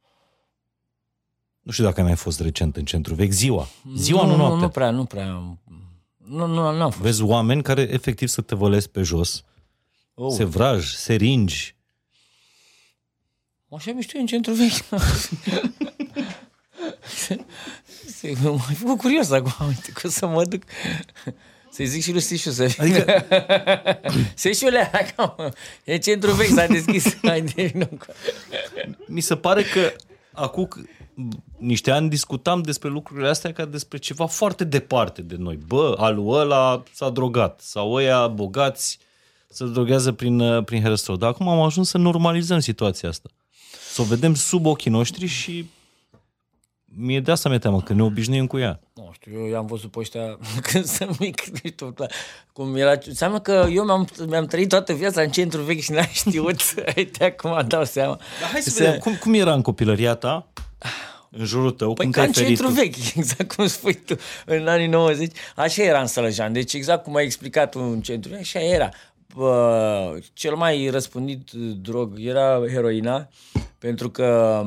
Nu 1.60 1.72
știu 1.72 1.84
dacă 1.84 2.00
ai 2.00 2.06
mai 2.06 2.16
fost 2.16 2.40
recent 2.40 2.76
în 2.76 2.84
centru 2.84 3.14
vechi. 3.14 3.30
Ziua. 3.30 3.66
Ziua, 3.96 4.24
nu, 4.24 4.30
nu, 4.30 4.36
noaptea. 4.36 4.60
nu 4.60 4.68
prea, 4.68 4.90
nu 4.90 5.04
prea. 5.04 5.58
Nu, 6.30 6.46
nu, 6.46 6.72
nu 6.72 6.82
am 6.82 6.90
fost. 6.90 7.02
Vezi 7.02 7.22
oameni 7.22 7.62
care 7.62 7.82
efectiv 7.90 8.28
să 8.28 8.40
te 8.40 8.54
vălesc 8.54 8.88
pe 8.88 9.02
jos, 9.02 9.44
Oh. 10.14 10.32
sevraj, 10.36 10.92
seringi. 10.94 11.74
Așa 13.76 13.92
mișto 13.92 14.16
e 14.16 14.20
în 14.20 14.26
centru 14.26 14.52
vechi. 14.52 15.00
Se- 18.06 18.32
M-ai 18.42 18.74
făcut 18.74 18.98
curios 18.98 19.30
acum, 19.30 19.66
uite, 19.66 19.90
că 19.92 20.06
o 20.06 20.10
să 20.10 20.26
mă 20.26 20.44
duc. 20.44 20.62
Să-i 21.70 21.86
zic 21.86 22.02
și 22.02 22.12
lui 22.12 22.20
Sișu 22.20 22.50
să 22.50 22.74
Adică, 22.78 23.26
Sișule, 24.34 24.90
acum, 24.92 25.52
e 25.84 25.98
centru 25.98 26.32
vechi, 26.32 26.48
s-a 26.54 26.66
deschis. 26.66 27.16
Hai 27.22 27.40
de 27.42 27.64
vină 27.64 27.86
cu- 27.86 27.96
mi 29.06 29.20
se 29.20 29.36
pare 29.36 29.62
că 29.62 29.92
acum 30.32 30.68
c- 30.68 30.99
niște 31.58 31.90
ani 31.90 32.08
discutam 32.08 32.62
despre 32.62 32.88
lucrurile 32.88 33.28
astea 33.28 33.52
ca 33.52 33.64
despre 33.64 33.98
ceva 33.98 34.26
foarte 34.26 34.64
departe 34.64 35.22
de 35.22 35.36
noi. 35.38 35.58
Bă, 35.66 35.94
alul 35.98 36.38
ăla 36.38 36.82
s-a 36.92 37.10
drogat 37.10 37.60
sau 37.60 37.92
ăia 37.92 38.26
bogați 38.26 38.98
se 39.48 39.64
drogează 39.64 40.12
prin, 40.12 40.40
uh, 40.40 40.64
prin 40.64 40.82
herăstrău. 40.82 41.16
Dar 41.16 41.28
acum 41.28 41.48
am 41.48 41.60
ajuns 41.60 41.88
să 41.88 41.98
normalizăm 41.98 42.58
situația 42.58 43.08
asta. 43.08 43.28
Să 43.92 44.02
o 44.02 44.04
vedem 44.04 44.34
sub 44.34 44.66
ochii 44.66 44.90
noștri 44.90 45.26
și 45.26 45.70
mie 46.84 47.20
de 47.20 47.30
asta 47.30 47.48
mi-e 47.48 47.58
teamă, 47.58 47.80
că 47.80 47.92
ne 47.92 48.02
obișnuim 48.02 48.46
cu 48.46 48.58
ea. 48.58 48.80
Nu 48.94 49.10
știu, 49.14 49.32
eu 49.32 49.46
i-am 49.46 49.66
văzut 49.66 49.90
pe 49.90 49.98
ăștia 49.98 50.38
când 50.72 50.84
sunt 50.84 51.18
mic, 51.18 51.44
nu 51.44 51.58
știu, 51.64 51.92
clar, 51.92 52.10
cum 52.52 52.76
era, 52.76 52.98
înseamnă 53.06 53.40
că 53.40 53.66
eu 53.70 53.84
mi-am, 53.84 54.08
mi-am 54.26 54.46
trăit 54.46 54.68
toată 54.68 54.92
viața 54.92 55.22
în 55.22 55.30
centru 55.30 55.62
vechi 55.62 55.80
și 55.80 55.90
n-am 55.90 56.08
știut, 56.24 56.60
uite, 56.96 57.24
acum 57.24 57.64
dau 57.68 57.84
seama. 57.84 58.16
Dar 58.40 58.50
hai 58.50 58.60
să 58.60 58.82
vedem, 58.82 58.98
cum, 58.98 59.16
cum 59.16 59.34
era 59.34 59.54
în 59.54 59.62
copilăria 59.62 60.14
ta, 60.14 60.48
în 61.30 61.44
jurul 61.44 61.70
tău, 61.70 61.94
Păi 61.94 62.04
cum 62.04 62.12
ca 62.12 62.18
te-ai 62.20 62.26
în 62.26 62.32
ferit 62.32 62.56
centru 62.56 62.66
tu? 62.74 62.80
vechi, 62.80 63.14
exact 63.16 63.54
cum 63.54 63.66
spui 63.66 63.94
tu, 63.94 64.14
în 64.46 64.68
anii 64.68 64.86
90. 64.86 65.36
Așa 65.56 65.82
era 65.82 66.00
în 66.00 66.06
Sălăjean, 66.06 66.52
deci 66.52 66.72
exact 66.72 67.02
cum 67.04 67.14
ai 67.14 67.24
explicat 67.24 67.70
tu 67.70 67.78
în 67.78 68.00
centru, 68.00 68.34
așa 68.38 68.60
era. 68.60 68.88
Bă, 69.34 70.18
cel 70.32 70.54
mai 70.54 70.88
răspândit 70.88 71.50
drog 71.80 72.14
era 72.18 72.60
heroina, 72.68 73.28
pentru 73.78 74.10
că 74.10 74.62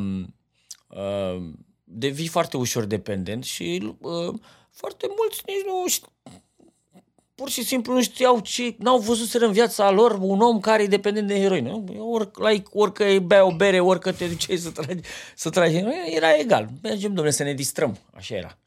uh, 0.88 1.43
devii 1.84 2.28
foarte 2.28 2.58
ușor 2.58 2.84
dependent 2.86 3.43
și 3.43 3.95
uh, 3.99 4.34
foarte 4.71 5.08
mulți 5.17 5.41
nici 5.45 5.65
nu 5.65 5.88
știu, 5.88 6.08
pur 7.35 7.49
și 7.49 7.63
simplu 7.63 7.93
nu 7.93 8.01
știau 8.01 8.39
ce, 8.39 8.75
n-au 8.77 8.97
văzut 8.97 9.41
în 9.41 9.51
viața 9.51 9.91
lor 9.91 10.17
un 10.21 10.39
om 10.39 10.59
care 10.59 10.83
e 10.83 10.87
dependent 10.87 11.27
de 11.27 11.39
heroină. 11.39 11.69
nu? 11.69 12.11
Ori, 12.11 12.29
like, 12.35 12.69
orică 12.71 13.05
îi 13.05 13.19
bea 13.19 13.45
o 13.45 13.55
bere, 13.55 13.79
orică 13.79 14.11
te 14.11 14.27
duceai 14.27 14.57
să 14.57 14.69
tragi, 14.69 15.01
să 15.35 15.49
tragi 15.49 15.73
heroină, 15.73 16.05
era 16.05 16.37
egal. 16.37 16.69
Mergem, 16.81 17.07
domnule, 17.07 17.31
să 17.31 17.43
ne 17.43 17.53
distrăm. 17.53 17.97
Așa 18.13 18.35
era. 18.35 18.57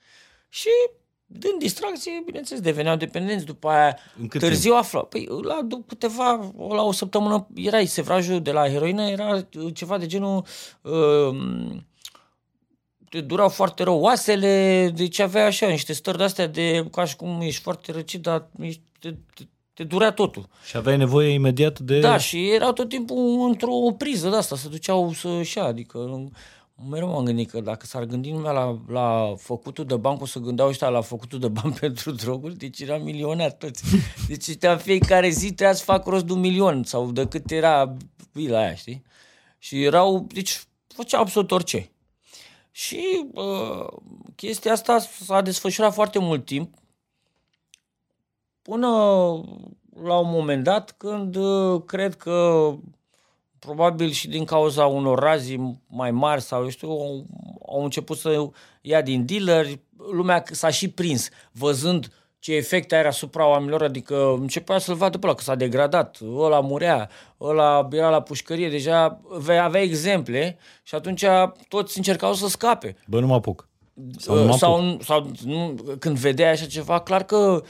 Și 0.49 0.69
din 1.27 1.59
distracție, 1.59 2.23
bineînțeles, 2.25 2.63
deveneau 2.63 2.97
dependenți. 2.97 3.45
După 3.45 3.69
aia, 3.69 3.99
În 4.21 4.29
cât 4.29 4.41
târziu 4.41 4.75
afla. 4.75 5.01
Păi, 5.01 5.29
la 5.43 5.63
după 5.63 5.85
câteva, 5.89 6.53
la 6.69 6.83
o 6.83 6.93
săptămână, 6.93 7.47
era 7.55 7.85
sevrajul 7.85 8.43
de 8.43 8.53
la 8.53 8.69
heroină, 8.69 9.09
era 9.09 9.47
ceva 9.73 9.99
de 9.99 10.07
genul 10.07 10.45
uh, 10.83 11.37
te 11.96 11.96
durau 13.21 13.49
foarte 13.49 13.83
rău 13.83 14.01
oasele, 14.01 14.93
deci 14.95 15.19
aveai 15.19 15.47
așa 15.47 15.67
niște 15.67 15.93
stări 15.93 16.17
de-astea 16.17 16.47
de, 16.47 16.87
ca 16.91 17.05
și 17.05 17.17
cum 17.17 17.41
ești 17.41 17.63
foarte 17.63 17.93
răcit, 17.93 18.23
dar 18.23 18.49
ești, 18.61 18.81
te, 19.01 19.15
te, 19.35 19.45
te 19.75 19.85
durea 19.85 20.11
totul. 20.11 20.49
Și 20.67 20.77
aveai 20.77 20.97
nevoie 20.97 21.33
imediat 21.33 21.79
de... 21.79 22.01
Da, 22.01 22.19
și 22.19 22.51
erau 22.51 22.73
tot 22.73 22.89
timpul 22.89 23.47
într-o 23.49 23.95
priză 23.99 24.29
de 24.29 24.37
asta, 24.37 24.57
se 24.57 24.69
duceau 24.69 25.13
să 25.13 25.43
și 25.43 25.59
adică 25.59 26.29
mereu 26.91 27.09
m-am 27.09 27.25
gândit 27.25 27.51
că 27.51 27.61
dacă 27.61 27.87
s-ar 27.87 28.05
gândi 28.05 28.31
lumea 28.31 28.51
la, 28.51 28.79
la 28.89 29.35
făcutul 29.39 29.85
de 29.85 29.97
bani, 29.97 30.19
o 30.21 30.27
să 30.27 30.39
gândeau 30.39 30.69
ăștia 30.69 30.89
la 30.89 31.01
făcutul 31.01 31.39
de 31.39 31.49
bani 31.49 31.75
pentru 31.81 32.11
droguri, 32.11 32.57
deci 32.57 32.81
era 32.81 32.97
milionar 32.97 33.53
toți. 33.53 33.85
Deci 34.29 34.49
ăștia 34.49 34.77
fiecare 34.77 35.29
zi 35.29 35.47
trebuia 35.53 35.77
să 35.77 35.85
fac 35.85 36.07
rost 36.07 36.25
de 36.25 36.33
un 36.33 36.41
milion 36.41 36.85
sau 36.85 37.11
de 37.11 37.27
cât 37.27 37.51
era 37.51 37.97
bila 38.33 38.59
aia, 38.59 38.75
știi? 38.75 39.03
Și 39.59 39.83
erau, 39.83 40.27
deci 40.33 40.65
făceau 40.87 41.21
absolut 41.21 41.51
orice. 41.51 41.91
Și 42.77 43.27
uh, 43.33 43.87
chestia 44.35 44.73
asta 44.73 44.99
s-a 44.99 45.41
desfășurat 45.41 45.93
foarte 45.93 46.19
mult 46.19 46.45
timp, 46.45 46.75
până 48.63 48.89
la 50.03 50.19
un 50.19 50.31
moment 50.31 50.65
dat 50.65 50.95
când 50.97 51.37
uh, 51.37 51.83
cred 51.87 52.15
că 52.17 52.73
probabil 53.59 54.11
și 54.11 54.29
din 54.29 54.45
cauza 54.45 54.87
unor 54.87 55.19
razii 55.19 55.81
mai 55.87 56.11
mari 56.11 56.43
sau 56.43 56.63
eu 56.63 56.69
știu, 56.69 56.89
au, 56.89 57.27
au 57.67 57.85
început 57.85 58.19
să 58.19 58.49
ia 58.81 59.03
din 59.03 59.27
dealeri, 59.27 59.81
lumea 59.97 60.45
s-a 60.51 60.71
și 60.71 60.91
prins 60.91 61.29
văzând 61.53 62.13
ce 62.47 62.55
efecte 62.55 62.97
are 62.97 63.09
asupra 63.09 63.49
oamenilor, 63.49 63.83
adică 63.83 64.37
începea 64.41 64.79
să-l 64.79 64.95
vadă 64.95 65.19
pe 65.19 65.27
ăla, 65.27 65.35
că 65.35 65.43
s-a 65.43 65.55
degradat, 65.55 66.19
ăla 66.37 66.61
murea, 66.61 67.11
ăla 67.41 67.89
era 67.93 68.11
la 68.11 68.23
pușcărie, 68.23 68.69
deja 68.69 69.21
avea 69.61 69.81
exemple 69.81 70.59
și 70.83 70.95
atunci 70.95 71.25
toți 71.69 71.97
încercau 71.97 72.35
să 72.35 72.49
scape. 72.49 72.97
Bă, 73.07 73.21
nu 73.21 73.27
mă 73.27 73.35
apuc. 73.35 73.69
Sau, 74.19 74.37
nu 74.37 74.45
mă 74.45 74.57
sau, 74.57 74.75
apuc. 74.75 75.03
sau 75.03 75.31
nu, 75.45 75.75
când 75.99 76.17
vedea 76.17 76.51
așa 76.51 76.67
ceva, 76.67 77.01
clar 77.01 77.25
că 77.25 77.63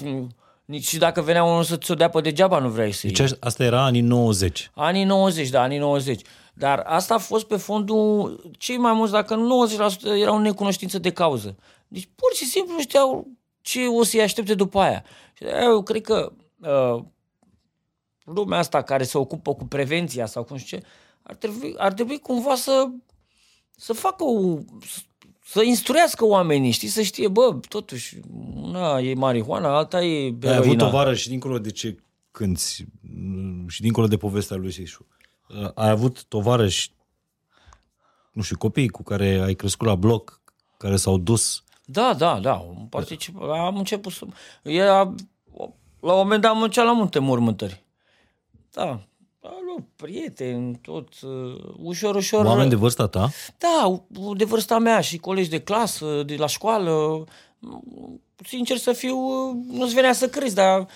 nici 0.64 0.86
și 0.86 0.98
dacă 0.98 1.20
venea 1.20 1.44
unul 1.44 1.62
să 1.62 1.76
ți-o 1.76 1.94
dea 1.94 2.08
pe 2.08 2.20
degeaba, 2.20 2.58
nu 2.58 2.68
vrei 2.68 2.92
să 2.92 3.06
Deci 3.06 3.32
asta 3.40 3.64
era 3.64 3.84
anii 3.84 4.00
90. 4.00 4.70
Anii 4.74 5.04
90, 5.04 5.48
da, 5.48 5.62
anii 5.62 5.78
90. 5.78 6.20
Dar 6.54 6.82
asta 6.86 7.14
a 7.14 7.18
fost 7.18 7.46
pe 7.46 7.56
fondul, 7.56 8.40
cei 8.58 8.76
mai 8.76 8.92
mulți, 8.92 9.12
dacă 9.12 9.34
nu 9.34 9.68
90% 10.14 10.20
erau 10.20 10.38
necunoștință 10.38 10.98
de 10.98 11.10
cauză. 11.10 11.56
Deci 11.88 12.08
pur 12.14 12.34
și 12.34 12.44
simplu 12.44 12.74
nu 12.74 12.80
știau 12.80 13.38
ce 13.60 13.86
o 13.86 14.02
să-i 14.02 14.22
aștepte 14.22 14.54
după 14.54 14.80
aia. 14.80 15.04
Și 15.32 15.44
eu 15.44 15.82
cred 15.82 16.02
că 16.02 16.32
uh, 16.58 17.04
lumea 18.24 18.58
asta 18.58 18.82
care 18.82 19.04
se 19.04 19.18
ocupă 19.18 19.54
cu 19.54 19.66
prevenția 19.66 20.26
sau 20.26 20.44
cum 20.44 20.56
știu 20.56 20.78
ce, 20.78 20.84
ar 21.22 21.34
trebui, 21.34 21.74
ar 21.76 21.92
trebui 21.92 22.18
cumva 22.18 22.54
să, 22.54 22.90
să 23.76 23.92
facă 23.92 24.24
o, 24.24 24.58
să 25.44 25.62
instruiască 25.62 26.24
oamenii, 26.24 26.70
știi, 26.70 26.88
să 26.88 27.02
știe, 27.02 27.28
bă, 27.28 27.58
totuși, 27.68 28.18
una 28.54 28.98
e 29.00 29.14
marihuana, 29.14 29.76
alta 29.76 30.02
e 30.02 30.34
heroina. 30.40 30.50
Ai 30.50 30.56
avut 30.56 30.80
o 30.80 30.90
vară 30.90 31.14
și 31.14 31.28
dincolo 31.28 31.58
de 31.58 31.70
ce 31.70 31.96
cânti 32.30 32.84
și 33.68 33.80
dincolo 33.80 34.06
de 34.06 34.16
povestea 34.16 34.56
lui 34.56 34.72
Sisu. 34.72 35.06
Ai 35.74 35.90
avut 35.90 36.24
tovarăși, 36.24 36.92
nu 38.32 38.42
știu, 38.42 38.56
copii 38.56 38.88
cu 38.88 39.02
care 39.02 39.40
ai 39.44 39.54
crescut 39.54 39.86
la 39.86 39.94
bloc, 39.94 40.42
care 40.76 40.96
s-au 40.96 41.18
dus. 41.18 41.64
Da, 41.92 42.14
da, 42.14 42.38
da, 42.40 42.66
particip, 42.88 43.40
am 43.40 43.76
început 43.76 44.12
să... 44.12 44.26
Era, 44.62 45.14
la 46.00 46.12
un 46.12 46.18
moment 46.18 46.42
dat 46.42 46.50
am 46.50 46.62
început 46.62 46.88
la 46.88 46.94
multe 46.94 47.18
mormântări. 47.18 47.84
Da, 48.70 49.00
nu, 49.40 49.86
prieteni, 49.96 50.76
tot, 50.82 51.20
uh, 51.20 51.74
ușor, 51.82 52.14
ușor. 52.14 52.44
Oameni 52.44 52.68
de 52.68 52.74
vârsta 52.74 53.06
ta? 53.06 53.30
Da, 53.58 54.02
de 54.36 54.44
vârsta 54.44 54.78
mea 54.78 55.00
și 55.00 55.18
colegi 55.18 55.48
de 55.48 55.62
clasă, 55.62 56.22
de 56.22 56.36
la 56.36 56.46
școală. 56.46 57.24
Sincer 58.44 58.76
să 58.76 58.92
fiu, 58.92 59.16
nu-ți 59.70 59.94
venea 59.94 60.12
să 60.12 60.28
crezi, 60.28 60.54
dar 60.54 60.86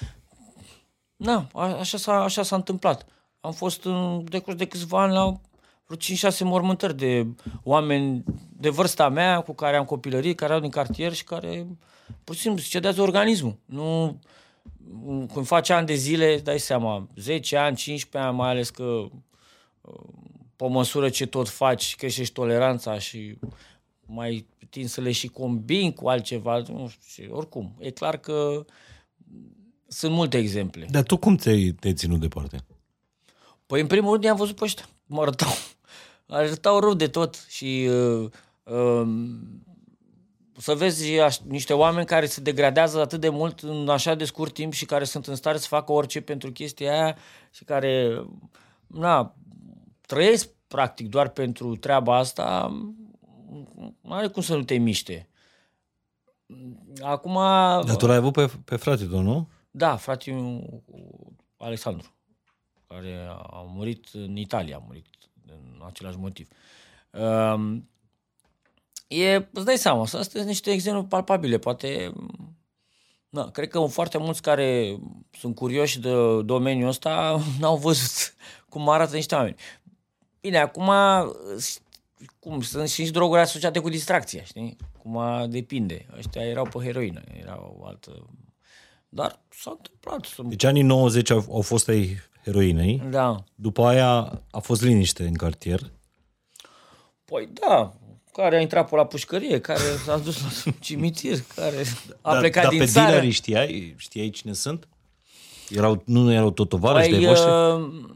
na, 1.16 1.48
așa 1.54 1.98
s-a, 1.98 2.22
așa 2.22 2.42
s-a 2.42 2.56
întâmplat. 2.56 3.06
Am 3.40 3.52
fost 3.52 3.84
în 3.84 4.24
decurs 4.28 4.56
de 4.56 4.66
câțiva 4.66 5.02
ani 5.02 5.12
la 5.12 5.40
vreo 5.86 6.30
5-6 6.30 6.38
mormântări 6.40 6.96
de 6.96 7.26
oameni 7.62 8.24
de 8.56 8.68
vârsta 8.68 9.08
mea 9.08 9.40
cu 9.40 9.52
care 9.52 9.76
am 9.76 9.84
copilărit, 9.84 10.36
care 10.36 10.52
au 10.52 10.60
din 10.60 10.70
cartier 10.70 11.12
și 11.12 11.24
care 11.24 11.66
pur 12.24 12.34
și 12.34 12.40
simplu 12.40 12.62
se 12.62 12.68
cedează 12.68 13.02
organismul. 13.02 13.56
Nu, 13.64 14.18
când 15.32 15.46
faci 15.46 15.70
ani 15.70 15.86
de 15.86 15.94
zile, 15.94 16.38
dai 16.38 16.58
seama, 16.58 17.08
10 17.16 17.56
ani, 17.56 17.76
15 17.76 18.28
ani, 18.28 18.36
mai 18.36 18.48
ales 18.48 18.70
că 18.70 18.84
uh, 19.80 19.94
pe 20.56 20.68
măsură 20.68 21.08
ce 21.08 21.26
tot 21.26 21.48
faci, 21.48 21.96
crește 21.96 22.24
și 22.24 22.32
toleranța 22.32 22.98
și 22.98 23.38
mai 24.06 24.46
tin 24.70 24.88
să 24.88 25.00
le 25.00 25.12
și 25.12 25.28
combin 25.28 25.92
cu 25.92 26.08
altceva, 26.08 26.58
nu 26.58 26.88
știu, 26.88 27.36
oricum. 27.36 27.74
E 27.78 27.90
clar 27.90 28.16
că 28.16 28.64
sunt 29.86 30.12
multe 30.12 30.38
exemple. 30.38 30.86
Dar 30.90 31.02
tu 31.02 31.16
cum 31.16 31.36
te-ai, 31.36 31.74
te 31.80 31.92
ținut 31.92 32.20
departe? 32.20 32.64
Păi 33.66 33.80
în 33.80 33.86
primul 33.86 34.10
rând 34.12 34.24
i-am 34.24 34.36
văzut 34.36 34.56
pe 34.56 34.64
ăștia. 34.64 34.88
Mă 35.06 35.20
arătau, 35.20 35.52
arătau 36.26 36.78
rău 36.78 36.94
de 36.94 37.08
tot 37.08 37.44
și 37.48 37.88
uh, 37.90 38.30
uh, 38.62 39.06
să 40.58 40.74
vezi 40.74 41.12
niște 41.46 41.72
oameni 41.72 42.06
care 42.06 42.26
se 42.26 42.40
degradează 42.40 43.00
atât 43.00 43.20
de 43.20 43.28
mult 43.28 43.60
în 43.60 43.88
așa 43.88 44.14
de 44.14 44.24
scurt 44.24 44.54
timp 44.54 44.72
și 44.72 44.84
care 44.84 45.04
sunt 45.04 45.26
în 45.26 45.34
stare 45.34 45.58
să 45.58 45.66
facă 45.66 45.92
orice 45.92 46.20
pentru 46.20 46.52
chestia 46.52 46.92
aia 46.92 47.16
și 47.50 47.64
care 47.64 48.24
na, 48.86 49.34
trăiesc 50.06 50.48
practic 50.66 51.08
doar 51.08 51.28
pentru 51.28 51.76
treaba 51.76 52.16
asta, 52.16 52.68
nu 54.00 54.12
are 54.12 54.26
cum 54.26 54.42
să 54.42 54.56
nu 54.56 54.62
te 54.62 54.74
miște. 54.74 55.28
Acum... 57.00 57.34
Dar 57.86 57.96
tu 57.96 58.06
l-ai 58.06 58.16
avut 58.16 58.32
pe, 58.32 58.50
pe 58.64 58.76
frate 58.76 59.04
tău, 59.04 59.20
nu? 59.20 59.48
Da, 59.70 59.96
frate 59.96 60.62
Alexandru, 61.56 62.14
care 62.86 63.26
a 63.28 63.64
murit 63.66 64.08
în 64.12 64.36
Italia, 64.36 64.76
a 64.76 64.82
murit 64.86 65.06
în 65.46 65.82
același 65.86 66.18
motiv. 66.18 66.48
Um, 67.10 67.88
e, 69.06 69.34
îți 69.52 69.64
dai 69.64 69.76
seama, 69.76 70.06
să 70.06 70.16
astea 70.16 70.40
sunt 70.40 70.46
niște 70.46 70.70
exemple 70.70 71.06
palpabile, 71.08 71.58
poate... 71.58 72.12
Da, 73.28 73.50
cred 73.50 73.68
că 73.68 73.80
foarte 73.80 74.18
mulți 74.18 74.42
care 74.42 74.98
sunt 75.38 75.54
curioși 75.54 76.00
de 76.00 76.42
domeniul 76.42 76.88
ăsta 76.88 77.40
n-au 77.60 77.76
văzut 77.76 78.34
cum 78.68 78.88
arată 78.88 79.14
niște 79.14 79.34
oameni. 79.34 79.56
Bine, 80.40 80.58
acum 80.58 80.90
cum, 82.38 82.60
sunt 82.60 82.88
și 82.88 83.10
droguri 83.10 83.40
asociate 83.40 83.78
cu 83.78 83.88
distracția, 83.88 84.42
știi? 84.42 84.76
Cum 84.98 85.46
depinde. 85.48 86.06
Ăștia 86.16 86.42
erau 86.42 86.64
pe 86.64 86.84
heroină, 86.84 87.22
erau 87.40 87.76
o 87.80 87.86
altă... 87.86 88.26
Dar 89.08 89.40
s-a 89.48 89.70
întâmplat. 89.70 90.24
Să... 90.24 90.42
Deci 90.42 90.64
anii 90.64 90.82
90 90.82 91.30
au, 91.30 91.44
au 91.50 91.60
fost 91.60 91.88
ai 91.88 92.18
heroinei. 92.44 93.02
Da. 93.10 93.44
După 93.54 93.84
aia 93.86 94.42
a 94.50 94.58
fost 94.58 94.82
liniște 94.82 95.26
în 95.26 95.34
cartier. 95.34 95.80
Păi 97.24 97.48
da, 97.52 97.92
care 98.32 98.56
a 98.56 98.60
intrat 98.60 98.88
pe 98.88 98.96
la 98.96 99.06
pușcărie, 99.06 99.60
care 99.60 99.80
s-a 100.04 100.18
dus 100.18 100.42
la 100.42 100.70
cimitir, 100.80 101.38
care 101.54 101.84
a 102.20 102.32
da, 102.32 102.38
plecat 102.38 102.68
din 102.68 102.78
pe 102.78 102.84
țară. 102.84 103.12
Dar 103.12 103.20
pe 103.20 103.30
știai? 103.30 103.94
Știai 103.96 104.30
cine 104.30 104.52
sunt? 104.52 104.88
Erau, 105.70 106.02
nu 106.06 106.32
erau 106.32 106.50
tot 106.50 106.68
tovarăși 106.68 107.10
păi, 107.10 107.18
de 107.18 107.26
voștri? 107.26 107.50
Uh, 107.50 108.12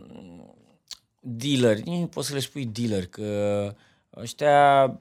dealeri, 1.20 1.82
nu 1.84 2.06
poți 2.06 2.28
să 2.28 2.34
le 2.34 2.40
spui 2.40 2.64
dealer, 2.64 3.06
că 3.06 3.74
ăștia 4.16 5.00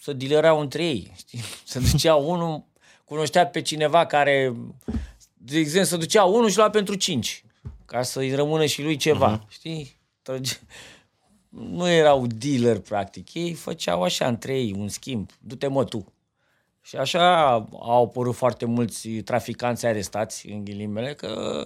să 0.00 0.12
dealerau 0.12 0.60
între 0.60 0.84
ei, 0.84 1.12
știi? 1.16 1.40
Se 1.64 1.78
ducea 1.78 2.14
unul, 2.14 2.64
cunoștea 3.04 3.46
pe 3.46 3.62
cineva 3.62 4.06
care, 4.06 4.56
de 5.34 5.58
exemplu, 5.58 5.88
se 5.88 5.96
ducea 5.96 6.24
unul 6.24 6.48
și 6.48 6.56
lua 6.56 6.70
pentru 6.70 6.94
cinci, 6.94 7.44
ca 7.84 8.02
să-i 8.02 8.34
rămână 8.34 8.66
și 8.66 8.82
lui 8.82 8.96
ceva, 8.96 9.38
uh-huh. 9.38 9.48
știi? 9.48 9.96
Trăge 10.22 10.56
nu 11.54 11.88
erau 11.88 12.26
dealer, 12.26 12.78
practic. 12.78 13.34
Ei 13.34 13.52
făceau 13.52 14.02
așa 14.02 14.26
între 14.26 14.58
ei 14.58 14.74
un 14.78 14.88
schimb. 14.88 15.30
Du-te 15.40 15.66
mă 15.66 15.84
tu. 15.84 16.12
Și 16.82 16.96
așa 16.96 17.52
au 17.72 18.04
apărut 18.04 18.34
foarte 18.34 18.64
mulți 18.64 19.08
traficanți 19.08 19.86
arestați, 19.86 20.48
în 20.48 20.64
ghilimele, 20.64 21.14
că 21.14 21.64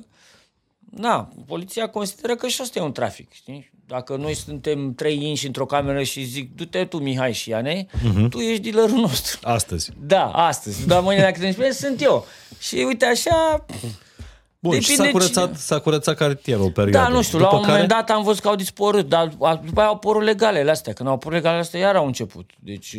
na, 0.90 1.32
poliția 1.46 1.88
consideră 1.88 2.36
că 2.36 2.48
și 2.48 2.60
asta 2.60 2.78
e 2.78 2.82
un 2.82 2.92
trafic, 2.92 3.32
știi? 3.32 3.70
Dacă 3.86 4.16
noi 4.16 4.34
suntem 4.34 4.94
trei 4.94 5.28
inși 5.28 5.46
într-o 5.46 5.66
cameră 5.66 6.02
și 6.02 6.22
zic, 6.22 6.54
du-te 6.54 6.84
tu, 6.84 6.98
Mihai 6.98 7.32
și 7.32 7.50
Iane, 7.50 7.86
uh-huh. 7.86 8.28
tu 8.30 8.38
ești 8.38 8.70
dealerul 8.70 8.98
nostru. 8.98 9.38
Astăzi. 9.42 9.90
Da, 10.00 10.30
astăzi. 10.30 10.86
Dar 10.86 11.02
mâine 11.02 11.20
dacă 11.20 11.38
te 11.38 11.50
spune, 11.50 11.70
sunt 11.70 12.02
eu. 12.02 12.26
Și 12.58 12.74
uite 12.74 13.04
așa, 13.04 13.66
Bun, 14.60 14.72
Depinde 14.72 14.92
și 14.92 14.96
s-a 14.96 15.10
curățat, 15.10 15.56
s-a 15.56 15.78
curățat 15.78 16.16
cartierul 16.16 16.64
o 16.64 16.70
perioadă. 16.70 17.10
Da, 17.10 17.16
nu 17.16 17.22
știu, 17.22 17.38
după 17.38 17.50
la 17.50 17.56
un 17.56 17.62
care... 17.62 17.72
moment 17.72 17.92
dat 17.92 18.10
am 18.10 18.22
văzut 18.22 18.42
că 18.42 18.48
au 18.48 18.54
dispărut, 18.56 19.08
dar 19.08 19.26
după 19.26 19.80
aia 19.80 19.86
au 19.88 19.94
apărut 19.94 20.22
legalele 20.22 20.70
astea. 20.70 20.92
Când 20.92 21.08
au 21.08 21.14
apărut 21.14 21.36
legalele 21.36 21.60
astea, 21.60 21.80
iar 21.80 21.96
au 21.96 22.06
început. 22.06 22.50
Deci 22.58 22.96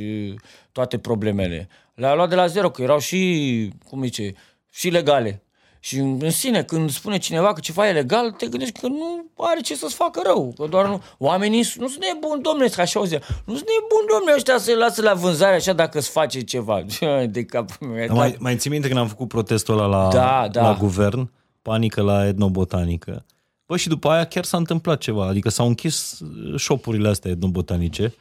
toate 0.72 0.98
problemele. 0.98 1.68
Le-au 1.94 2.16
luat 2.16 2.30
de 2.30 2.36
la 2.36 2.48
zero, 2.48 2.70
că 2.70 2.82
erau 2.82 3.00
și, 3.00 3.70
cum 3.90 4.04
zice, 4.04 4.34
și 4.72 4.90
legale. 4.90 5.44
Și 5.82 5.98
în 5.98 6.18
în 6.22 6.30
sine, 6.32 6.64
când 6.64 6.90
spune 6.90 7.18
cineva 7.18 7.54
că 7.54 7.60
ceva 7.60 7.88
e 7.88 7.92
legal, 7.92 8.32
te 8.32 8.48
gândești 8.48 8.80
că 8.80 8.88
nu 8.88 9.26
are 9.38 9.60
ce 9.60 9.76
să-ți 9.76 9.96
facă 9.96 10.22
rău. 10.26 10.54
Că 10.58 10.66
doar 10.70 10.88
nu, 10.88 11.02
oamenii 11.18 11.60
nu 11.60 11.88
sunt 11.88 12.04
nebuni, 12.04 12.42
domnule, 12.42 12.70
că 12.70 12.82
așa 12.82 13.00
auzea. 13.00 13.20
Nu 13.46 13.56
sunt 13.56 13.68
nebuni, 13.68 14.08
domnule, 14.12 14.36
ăștia 14.36 14.58
să-i 14.58 14.76
lasă 14.76 15.02
la 15.02 15.14
vânzare 15.14 15.56
așa 15.56 15.74
dacă 15.74 15.98
îți 15.98 16.10
face 16.10 16.42
ceva. 16.42 16.82
De 17.30 17.44
capul 17.44 17.88
meu. 17.88 18.08
Dar 18.08 18.16
Mai, 18.16 18.36
mai 18.40 18.56
ții 18.56 18.70
minte 18.70 18.88
când 18.88 19.00
am 19.00 19.08
făcut 19.08 19.28
protestul 19.28 19.80
ăla 19.80 19.86
la, 19.86 20.10
Da, 20.10 20.48
da. 20.52 20.62
la 20.62 20.78
guvern, 20.80 21.30
panică 21.62 22.02
la 22.02 22.28
etnobotanică. 22.28 23.26
Bă, 23.66 23.78
și 23.78 23.88
după 23.88 24.10
aia 24.10 24.24
chiar 24.26 24.44
s-a 24.44 24.58
întâmplat 24.58 25.00
ceva, 25.00 25.26
adică 25.28 25.50
s-au 25.50 25.68
închis 25.68 26.20
șopurile 26.58 27.10
astea 27.10 27.32
etnobotanice, 27.32 28.14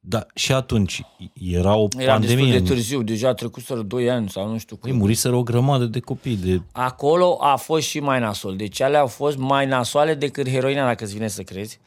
dar 0.00 0.26
și 0.34 0.52
atunci 0.52 1.02
era 1.34 1.74
o 1.74 1.88
Era 1.98 2.12
pandemie. 2.12 2.44
destul 2.44 2.60
de 2.66 2.72
târziu, 2.72 3.02
deja 3.02 3.34
trecuseră 3.34 3.82
2 3.82 4.10
ani 4.10 4.28
sau 4.28 4.50
nu 4.50 4.58
știu 4.58 4.76
Păi, 4.76 4.90
cum. 4.90 4.98
muriseră 4.98 5.34
o 5.34 5.42
grămadă 5.42 5.84
de 5.84 6.00
copii, 6.00 6.36
de... 6.36 6.60
Acolo 6.72 7.36
a 7.40 7.56
fost 7.56 7.86
și 7.86 8.00
mai 8.00 8.20
nasol. 8.20 8.56
Deci 8.56 8.80
alea 8.80 9.00
au 9.00 9.06
fost 9.06 9.36
mai 9.36 9.66
nasoale 9.66 10.14
decât 10.14 10.48
heroina, 10.48 10.86
dacă 10.86 11.04
îți 11.04 11.12
vine 11.12 11.28
să 11.28 11.42
crezi. 11.42 11.78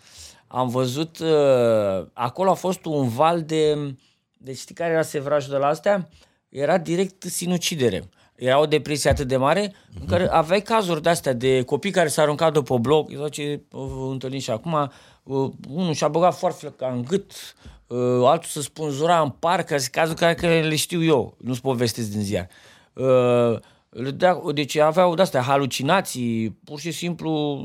Am 0.47 0.67
văzut, 0.67 1.19
uh, 1.19 2.05
acolo 2.13 2.49
a 2.51 2.53
fost 2.53 2.85
un 2.85 3.07
val 3.07 3.41
de... 3.41 3.77
Deci 4.37 4.57
știi 4.57 4.75
care 4.75 4.91
era 4.91 5.01
sevrajul 5.01 5.51
de 5.51 5.57
la 5.57 5.67
astea? 5.67 6.09
Era 6.49 6.77
direct 6.77 7.23
sinucidere. 7.23 8.09
Era 8.41 8.59
o 8.59 8.65
depresie 8.65 9.09
atât 9.09 9.27
de 9.27 9.37
mare 9.37 9.73
în 9.99 10.05
care 10.07 10.27
aveai 10.31 10.61
cazuri 10.61 11.01
de-astea 11.01 11.33
de 11.33 11.61
copii 11.61 11.91
care 11.91 12.07
s-au 12.07 12.23
aruncat 12.23 12.53
după 12.53 12.77
bloc, 12.77 13.09
exact 13.11 13.31
ce 13.31 13.61
uh, 13.71 13.81
întâlnim 14.11 14.39
și 14.39 14.51
acum, 14.51 14.91
uh, 15.23 15.49
unul 15.69 15.93
și-a 15.93 16.07
băgat 16.07 16.37
foarfeca 16.37 16.91
în 16.93 17.03
gât, 17.03 17.31
uh, 17.87 17.97
altul 18.27 18.49
să 18.49 18.61
spânzura 18.61 19.21
în 19.21 19.29
parc, 19.29 19.65
că 19.65 19.77
sunt 19.77 19.91
cazuri 19.91 20.19
care 20.19 20.35
că 20.35 20.47
le 20.47 20.75
știu 20.75 21.03
eu, 21.03 21.35
nu-ți 21.37 21.61
povestesc 21.61 22.09
din 22.09 22.21
ziar. 22.21 22.47
Uh, 22.93 23.59
le 23.89 24.11
dea- 24.11 24.53
deci 24.53 24.75
aveau 24.75 25.15
de-astea 25.15 25.41
halucinații, 25.41 26.57
pur 26.63 26.79
și 26.79 26.91
simplu 26.91 27.61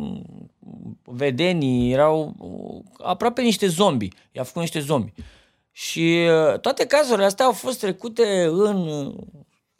vedenii, 1.04 1.92
erau 1.92 2.34
uh, 2.38 3.06
aproape 3.06 3.42
niște 3.42 3.66
zombi. 3.66 4.08
I-a 4.32 4.42
făcut 4.42 4.60
niște 4.60 4.80
zombi. 4.80 5.12
Și 5.72 6.26
uh, 6.52 6.58
toate 6.60 6.86
cazurile 6.86 7.24
astea 7.24 7.44
au 7.44 7.52
fost 7.52 7.80
trecute 7.80 8.44
în 8.50 8.88
uh, 8.88 9.14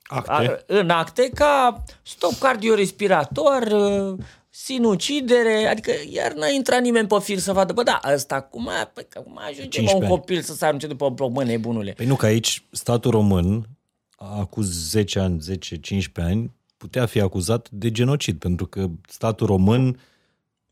Acte. 0.09 0.31
a- 0.33 0.59
în 0.67 0.91
acte 0.91 1.31
ca 1.35 1.83
stop 2.03 2.35
cardiorespirator, 2.39 3.63
uh, 3.63 4.19
sinucidere, 4.51 5.67
adică 5.71 5.91
iar 6.13 6.33
n-a 6.33 6.49
intrat 6.49 6.81
nimeni 6.81 7.09
pe 7.09 7.17
fir 7.21 7.39
să 7.39 7.53
vadă, 7.53 7.73
bă, 7.73 7.83
da, 7.83 8.01
ăsta 8.15 8.35
acum, 8.35 8.69
păi, 8.95 9.07
că 9.09 9.19
acum 9.19 9.39
ajunge 9.39 9.63
mă, 9.63 9.69
15 9.69 9.95
un 9.97 10.03
ani. 10.03 10.11
copil 10.11 10.41
să 10.43 10.55
se 10.55 10.65
arunce 10.67 10.87
după 10.87 11.09
bloc, 11.11 11.33
mă, 11.33 11.45
nebunule. 11.45 11.93
Păi 11.93 12.07
nu, 12.07 12.17
că 12.17 12.27
aici 12.27 12.63
statul 12.71 13.11
român, 13.11 13.69
acum 14.17 14.63
10 14.63 15.19
ani, 15.19 15.41
10-15 15.41 16.23
ani, 16.23 16.51
putea 16.77 17.07
fi 17.07 17.21
acuzat 17.21 17.69
de 17.71 17.91
genocid, 17.91 18.39
pentru 18.39 18.67
că 18.67 18.87
statul 19.09 19.47
român 19.47 20.01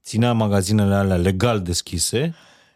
ținea 0.03 0.33
magazinele 0.33 0.95
alea 0.95 1.17
legal 1.17 1.61
deschise 1.61 2.35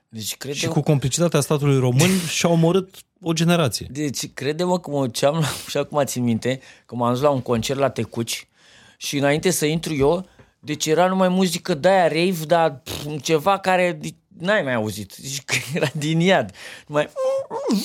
Deci 0.08 0.36
crede 0.36 0.56
și 0.56 0.66
cu 0.66 0.80
complicitatea 0.80 1.40
statului 1.40 1.78
român 1.78 2.10
și-a 2.36 2.48
omorât 2.48 2.94
o 3.22 3.32
generație. 3.32 3.86
Deci, 3.90 4.32
crede-mă 4.34 4.80
că 4.80 4.90
mă 4.90 5.06
duceam, 5.06 5.34
la, 5.34 5.46
și 5.70 5.76
acum 5.76 6.04
țin 6.04 6.22
minte, 6.22 6.60
că 6.86 6.94
m-am 6.94 7.12
dus 7.12 7.20
la 7.22 7.30
un 7.30 7.40
concert 7.42 7.78
la 7.78 7.90
Tecuci 7.90 8.48
și 8.96 9.18
înainte 9.18 9.50
să 9.50 9.66
intru 9.66 9.94
eu, 9.94 10.26
deci 10.60 10.86
era 10.86 11.06
numai 11.08 11.28
muzică 11.28 11.74
de-aia 11.74 12.08
rave, 12.08 12.44
dar 12.46 12.80
pf, 12.84 13.06
ceva 13.22 13.58
care 13.58 13.98
di- 14.00 14.16
n-ai 14.38 14.62
mai 14.62 14.74
auzit. 14.74 15.16
Deci 15.22 15.42
că 15.42 15.54
era 15.74 15.88
din 15.94 16.20
iad. 16.20 16.54
Numai, 16.86 17.08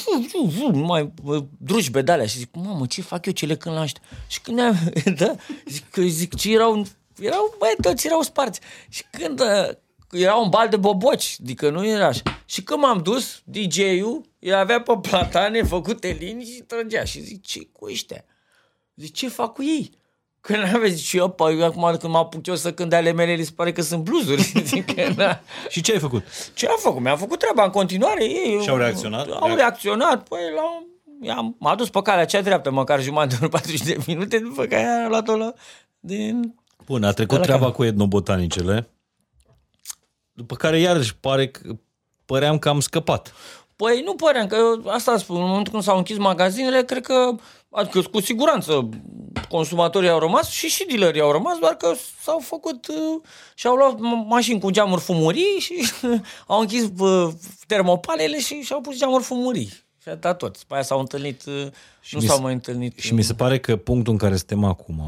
numai 0.72 1.12
bă, 1.24 1.43
drujbe 1.58 2.02
de-alea. 2.02 2.26
Și 2.26 2.38
zic, 2.38 2.56
mamă, 2.56 2.86
ce 2.86 3.02
fac 3.02 3.26
eu 3.26 3.34
ce 3.34 3.46
le 3.46 3.56
cânt 3.56 3.76
la 3.76 3.82
ăștia? 3.82 4.02
Și 4.28 4.41
când 4.41 4.60
am, 4.60 4.78
da, 5.15 5.36
zic, 5.65 5.89
că- 5.89 6.02
zic, 6.02 6.36
ce 6.36 6.54
erau, 6.54 6.86
erau, 7.19 7.56
băi, 7.60 7.76
toți 7.82 8.08
erau 8.08 8.22
sparți. 8.22 8.60
Și 8.89 9.04
când 9.12 9.39
uh, 9.39 9.69
era 10.13 10.36
un 10.36 10.49
bal 10.49 10.69
de 10.69 10.78
boboci, 10.78 11.36
adică 11.41 11.69
nu 11.69 11.88
era 11.88 12.06
așa. 12.06 12.21
Și 12.45 12.63
când 12.63 12.80
m-am 12.80 13.02
dus, 13.04 13.41
DJ-ul, 13.43 14.21
el 14.39 14.56
avea 14.56 14.82
pe 14.82 14.97
platane 15.02 15.63
făcute 15.63 16.17
linii 16.19 16.45
și 16.45 16.62
trăgea. 16.62 17.04
Și 17.04 17.21
zic, 17.21 17.45
ce 17.45 17.60
cu 17.71 17.86
ăștia? 17.86 18.26
Zic, 18.95 19.13
ce 19.13 19.30
fac 19.30 19.54
cu 19.54 19.63
ei? 19.63 19.91
Că 20.41 20.58
n-aveți 20.58 21.04
și 21.04 21.17
eu, 21.17 21.30
păi, 21.30 21.63
acum 21.63 21.95
când 21.99 22.13
mă 22.13 22.17
apuc 22.17 22.45
eu 22.47 22.56
să 22.56 22.73
cânt 22.73 22.93
ale 22.93 23.12
mele, 23.12 23.34
li 23.34 23.43
se 23.43 23.52
pare 23.56 23.71
că 23.71 23.82
sunt 23.82 24.04
bluzuri. 24.04 24.41
Zic 24.63 24.93
că, 24.95 25.10
na. 25.15 25.39
Și 25.69 25.82
ce 25.82 25.91
ai 25.91 25.99
făcut? 25.99 26.23
Ce 26.54 26.67
am 26.67 26.78
făcut? 26.80 27.02
Mi-am 27.02 27.17
făcut 27.17 27.39
treaba 27.39 27.63
în 27.63 27.69
continuare. 27.69 28.23
Ei, 28.23 28.60
Și 28.62 28.69
au 28.69 28.78
reacționat? 28.78 29.30
Au 29.30 29.56
reacționat. 29.56 30.28
Păi, 30.28 30.39
la, 30.56 30.84
i-am, 31.28 31.56
m-a 31.60 31.76
dus 31.76 31.89
pe 31.89 32.02
calea 32.02 32.26
cea 32.26 32.41
dreaptă, 32.41 32.71
măcar 32.71 33.02
jumătate 33.02 33.30
de 33.30 33.38
oră, 33.39 33.49
40 33.58 33.82
de 33.82 33.97
minute, 34.08 34.38
după 34.39 34.65
care 34.65 34.84
a 34.84 35.08
luat-o 35.08 35.36
la, 35.38 35.54
din... 35.99 36.56
Bun, 36.86 37.04
a 37.04 37.12
trecut 37.12 37.38
la 37.38 37.43
treaba 37.43 37.62
care? 37.62 37.73
cu 37.73 37.84
etnobotanicele, 37.84 38.89
după 40.34 40.56
care 40.56 40.80
iarăși 40.80 41.15
pare 41.15 41.48
că 41.48 41.76
păream 42.26 42.60
că 42.60 42.69
am 42.69 42.80
scăpat. 42.80 43.34
Păi 43.76 44.02
nu 44.06 44.15
păream 44.15 44.48
că 44.48 44.58
asta 44.88 45.17
spun, 45.17 45.36
în 45.36 45.48
momentul 45.48 45.72
când 45.72 45.84
s-au 45.84 45.98
închis 45.98 46.17
magazinele, 46.17 46.84
cred 46.84 47.02
că, 47.06 47.36
adică 47.72 48.02
cu 48.02 48.22
siguranță 48.22 48.89
consumatorii 49.50 50.10
au 50.10 50.19
rămas 50.19 50.50
și 50.50 50.67
și 50.67 50.86
dealerii 50.86 51.22
au 51.22 51.32
rămas, 51.32 51.58
doar 51.60 51.74
că 51.74 51.93
s-au 52.22 52.39
făcut 52.39 52.88
uh, 52.88 53.22
și 53.56 53.67
au 53.67 53.76
luat 53.76 53.96
ma- 53.96 54.28
mașini 54.28 54.60
cu 54.60 54.69
geamuri 54.69 55.02
fumurii 55.02 55.60
și 55.60 55.74
au 56.48 56.60
închis 56.60 56.84
uh, 56.98 57.34
termopalele 57.67 58.39
și 58.39 58.62
și-au 58.62 58.82
pus 58.82 58.98
geamuri 58.98 59.24
fumurii. 59.24 59.69
Și 60.02 60.10
atât 60.10 60.38
tot. 60.38 60.60
După 60.60 60.74
aia 60.74 60.84
s-au 60.84 61.00
întâlnit, 61.00 61.46
uh, 61.46 61.54
nu 62.12 62.19
mi 62.19 62.26
s-au 62.28 62.36
se- 62.36 62.41
mai 62.41 62.54
întâlnit. 62.54 63.00
Și 63.00 63.13
mi 63.13 63.22
se 63.24 63.34
pare 63.34 63.60
că 63.60 63.76
punctul 63.76 64.13
în 64.13 64.19
care 64.19 64.36
suntem 64.36 64.63
acum 64.63 65.02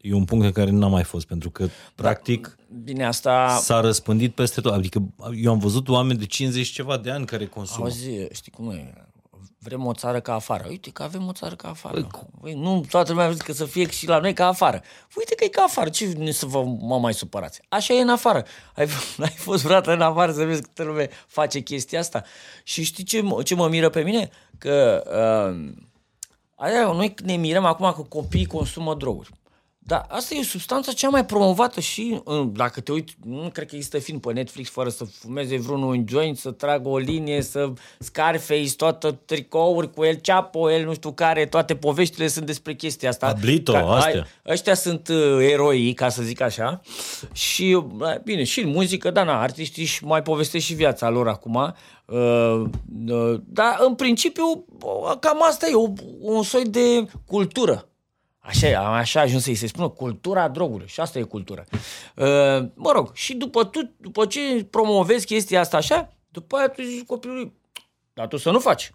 e 0.00 0.14
un 0.14 0.24
punct 0.24 0.44
în 0.44 0.52
care 0.52 0.70
n-am 0.70 0.90
mai 0.90 1.04
fost, 1.04 1.26
pentru 1.26 1.50
că, 1.50 1.68
practic, 1.94 2.56
Bine, 2.84 3.06
asta... 3.06 3.58
s-a 3.60 3.80
răspândit 3.80 4.34
peste 4.34 4.60
tot. 4.60 4.72
Adică 4.72 5.02
eu 5.34 5.52
am 5.52 5.58
văzut 5.58 5.88
oameni 5.88 6.18
de 6.18 6.26
50 6.26 6.68
ceva 6.68 6.96
de 6.96 7.10
ani 7.10 7.26
care 7.26 7.46
consumă. 7.46 7.84
Auzi, 7.84 8.10
știi 8.32 8.52
cum 8.52 8.70
e? 8.70 8.92
Vrem 9.60 9.86
o 9.86 9.92
țară 9.92 10.20
ca 10.20 10.34
afară. 10.34 10.64
Uite 10.68 10.90
că 10.90 11.02
avem 11.02 11.26
o 11.26 11.32
țară 11.32 11.54
ca 11.54 11.68
afară. 11.68 12.06
Păi, 12.40 12.54
nu 12.54 12.84
toată 12.90 13.12
lumea 13.12 13.26
vrea 13.26 13.44
că 13.44 13.52
să 13.52 13.64
fie 13.64 13.90
și 13.90 14.06
la 14.06 14.18
noi 14.18 14.32
ca 14.32 14.46
afară. 14.46 14.82
Uite 15.16 15.34
că 15.34 15.44
e 15.44 15.48
ca 15.48 15.62
afară. 15.62 15.88
Ce 15.88 16.06
ne 16.06 16.30
să 16.30 16.46
vă 16.46 16.64
mă 16.80 16.98
mai 16.98 17.14
supărați? 17.14 17.60
Așa 17.68 17.94
e 17.94 18.00
în 18.00 18.08
afară. 18.08 18.44
Ai, 18.74 18.86
ai 19.18 19.34
fost 19.36 19.62
vreodată 19.62 19.92
în 19.92 20.00
afară 20.00 20.32
să 20.32 20.44
vezi 20.44 20.62
câtă 20.62 20.82
lume 20.82 21.08
face 21.26 21.60
chestia 21.60 21.98
asta? 21.98 22.24
Și 22.64 22.82
știi 22.82 23.04
ce, 23.04 23.20
mă- 23.20 23.42
ce 23.42 23.54
mă 23.54 23.68
miră 23.68 23.88
pe 23.88 24.02
mine? 24.02 24.30
Că 24.58 25.02
uh, 25.50 25.72
aia, 26.54 26.92
noi 26.92 27.14
ne 27.24 27.36
mirăm 27.36 27.64
acum 27.64 27.92
că 27.92 28.02
copiii 28.02 28.46
consumă 28.46 28.94
droguri. 28.94 29.30
Dar 29.88 30.06
asta 30.08 30.34
e 30.34 30.42
substanța 30.42 30.92
cea 30.92 31.08
mai 31.08 31.24
promovată 31.24 31.80
și, 31.80 32.20
uh, 32.24 32.48
dacă 32.52 32.80
te 32.80 32.92
uiți, 32.92 33.16
nu 33.24 33.50
cred 33.52 33.68
că 33.68 33.74
există 33.74 33.98
film 33.98 34.18
pe 34.18 34.32
Netflix 34.32 34.68
fără 34.68 34.88
să 34.88 35.04
fumeze 35.04 35.58
vreunul 35.58 35.94
un 35.94 36.04
joint, 36.08 36.36
să 36.36 36.50
tragă 36.50 36.88
o 36.88 36.98
linie, 36.98 37.42
să 37.42 37.72
Scarface, 37.98 38.74
toată 38.76 39.12
tricouri 39.24 39.90
cu 39.92 40.04
El 40.04 40.14
Chapo, 40.14 40.70
el 40.70 40.84
nu 40.84 40.94
știu 40.94 41.12
care, 41.12 41.46
toate 41.46 41.74
poveștile 41.76 42.26
sunt 42.28 42.46
despre 42.46 42.74
chestia 42.74 43.08
asta. 43.08 43.26
Pablito, 43.26 43.72
Ca- 43.72 43.90
astea. 43.90 44.20
ai- 44.44 44.52
Ăștia 44.52 44.74
sunt 44.74 45.08
uh, 45.08 45.38
eroi, 45.50 45.92
ca 45.92 46.08
să 46.08 46.22
zic 46.22 46.40
așa. 46.40 46.80
Și, 47.32 47.82
uh, 47.98 48.18
bine, 48.24 48.44
și 48.44 48.60
în 48.60 48.70
muzică, 48.70 49.10
da, 49.10 49.22
na, 49.22 49.40
artiștii 49.40 49.82
își 49.82 50.04
mai 50.04 50.22
povestesc 50.22 50.64
și 50.64 50.74
viața 50.74 51.08
lor 51.08 51.28
acum. 51.28 51.74
Uh, 52.04 52.62
uh, 53.08 53.40
dar, 53.44 53.76
în 53.86 53.94
principiu, 53.94 54.64
uh, 54.82 55.16
cam 55.20 55.42
asta 55.42 55.66
e, 55.68 55.74
o, 55.74 55.92
un 56.20 56.42
soi 56.42 56.64
de 56.64 57.06
cultură. 57.26 57.88
Așa, 58.38 58.78
așa 58.78 59.20
a 59.20 59.22
ajuns 59.22 59.42
să-i 59.42 59.54
se 59.54 59.66
spună 59.66 59.88
cultura 59.88 60.48
drogului 60.48 60.86
și 60.88 61.00
asta 61.00 61.18
e 61.18 61.22
cultura. 61.22 61.64
Uh, 62.14 62.26
mă 62.74 62.90
rog, 62.92 63.10
și 63.14 63.34
după, 63.34 63.64
tu, 63.64 63.90
după 63.96 64.26
ce 64.26 64.66
promovezi 64.70 65.26
chestia 65.26 65.60
asta 65.60 65.76
așa, 65.76 66.12
după 66.28 66.56
aia 66.56 66.68
tu 66.68 66.82
zici 66.82 67.06
copilului, 67.06 67.52
dar 68.12 68.26
tu 68.26 68.36
să 68.36 68.50
nu 68.50 68.58
faci. 68.58 68.92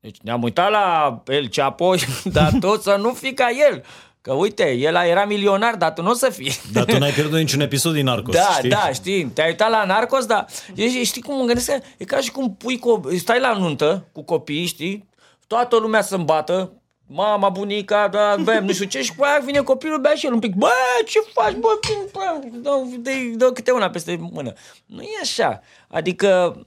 Deci 0.00 0.16
ne-am 0.22 0.42
uitat 0.42 0.70
la 0.70 1.22
El 1.26 1.48
Chapo, 1.48 1.94
dar 2.32 2.52
tot 2.60 2.82
să 2.82 2.96
nu 3.00 3.12
fii 3.12 3.34
ca 3.34 3.48
el. 3.70 3.84
Că 4.20 4.32
uite, 4.32 4.70
el 4.72 4.94
era 4.94 5.24
milionar, 5.24 5.74
dar 5.76 5.92
tu 5.92 6.02
nu 6.02 6.10
o 6.10 6.14
să 6.14 6.30
fii. 6.30 6.52
Dar 6.72 6.84
tu 6.84 6.98
n-ai 6.98 7.10
pierdut 7.12 7.38
niciun 7.38 7.60
episod 7.60 7.92
din 7.94 8.04
Narcos, 8.04 8.34
Da, 8.34 8.48
știi? 8.56 8.68
da, 8.68 8.90
știi, 8.92 9.24
te-ai 9.24 9.48
uitat 9.48 9.70
la 9.70 9.84
Narcos, 9.84 10.26
dar 10.26 10.46
e, 10.74 11.04
știi 11.04 11.22
cum 11.22 11.36
mă 11.38 11.44
gândesc? 11.44 11.70
E 11.96 12.04
ca 12.04 12.20
și 12.20 12.30
cum 12.30 12.56
pui, 12.56 12.78
co- 12.78 13.16
stai 13.16 13.40
la 13.40 13.52
nuntă 13.52 14.08
cu 14.12 14.22
copiii, 14.22 14.66
știi? 14.66 15.08
Toată 15.46 15.76
lumea 15.76 16.02
să 16.02 16.14
îmbată, 16.14 16.72
mama, 17.10 17.48
bunica, 17.48 18.08
da, 18.08 18.36
bă, 18.42 18.58
nu 18.62 18.72
știu 18.72 18.86
ce, 18.86 19.02
și 19.02 19.14
cu 19.14 19.24
aia 19.24 19.42
vine 19.44 19.58
copilul, 19.58 20.00
bea 20.00 20.14
și 20.14 20.26
el 20.26 20.32
un 20.32 20.38
pic, 20.38 20.54
bă, 20.54 20.70
ce 21.06 21.18
faci, 21.32 21.52
bă, 21.52 21.78
bă 22.12 22.40
dă, 22.62 22.70
dă, 22.98 23.10
dă 23.36 23.52
câte 23.52 23.70
una 23.70 23.90
peste 23.90 24.18
mână. 24.32 24.52
Nu 24.86 25.02
e 25.02 25.18
așa. 25.22 25.60
Adică, 25.88 26.60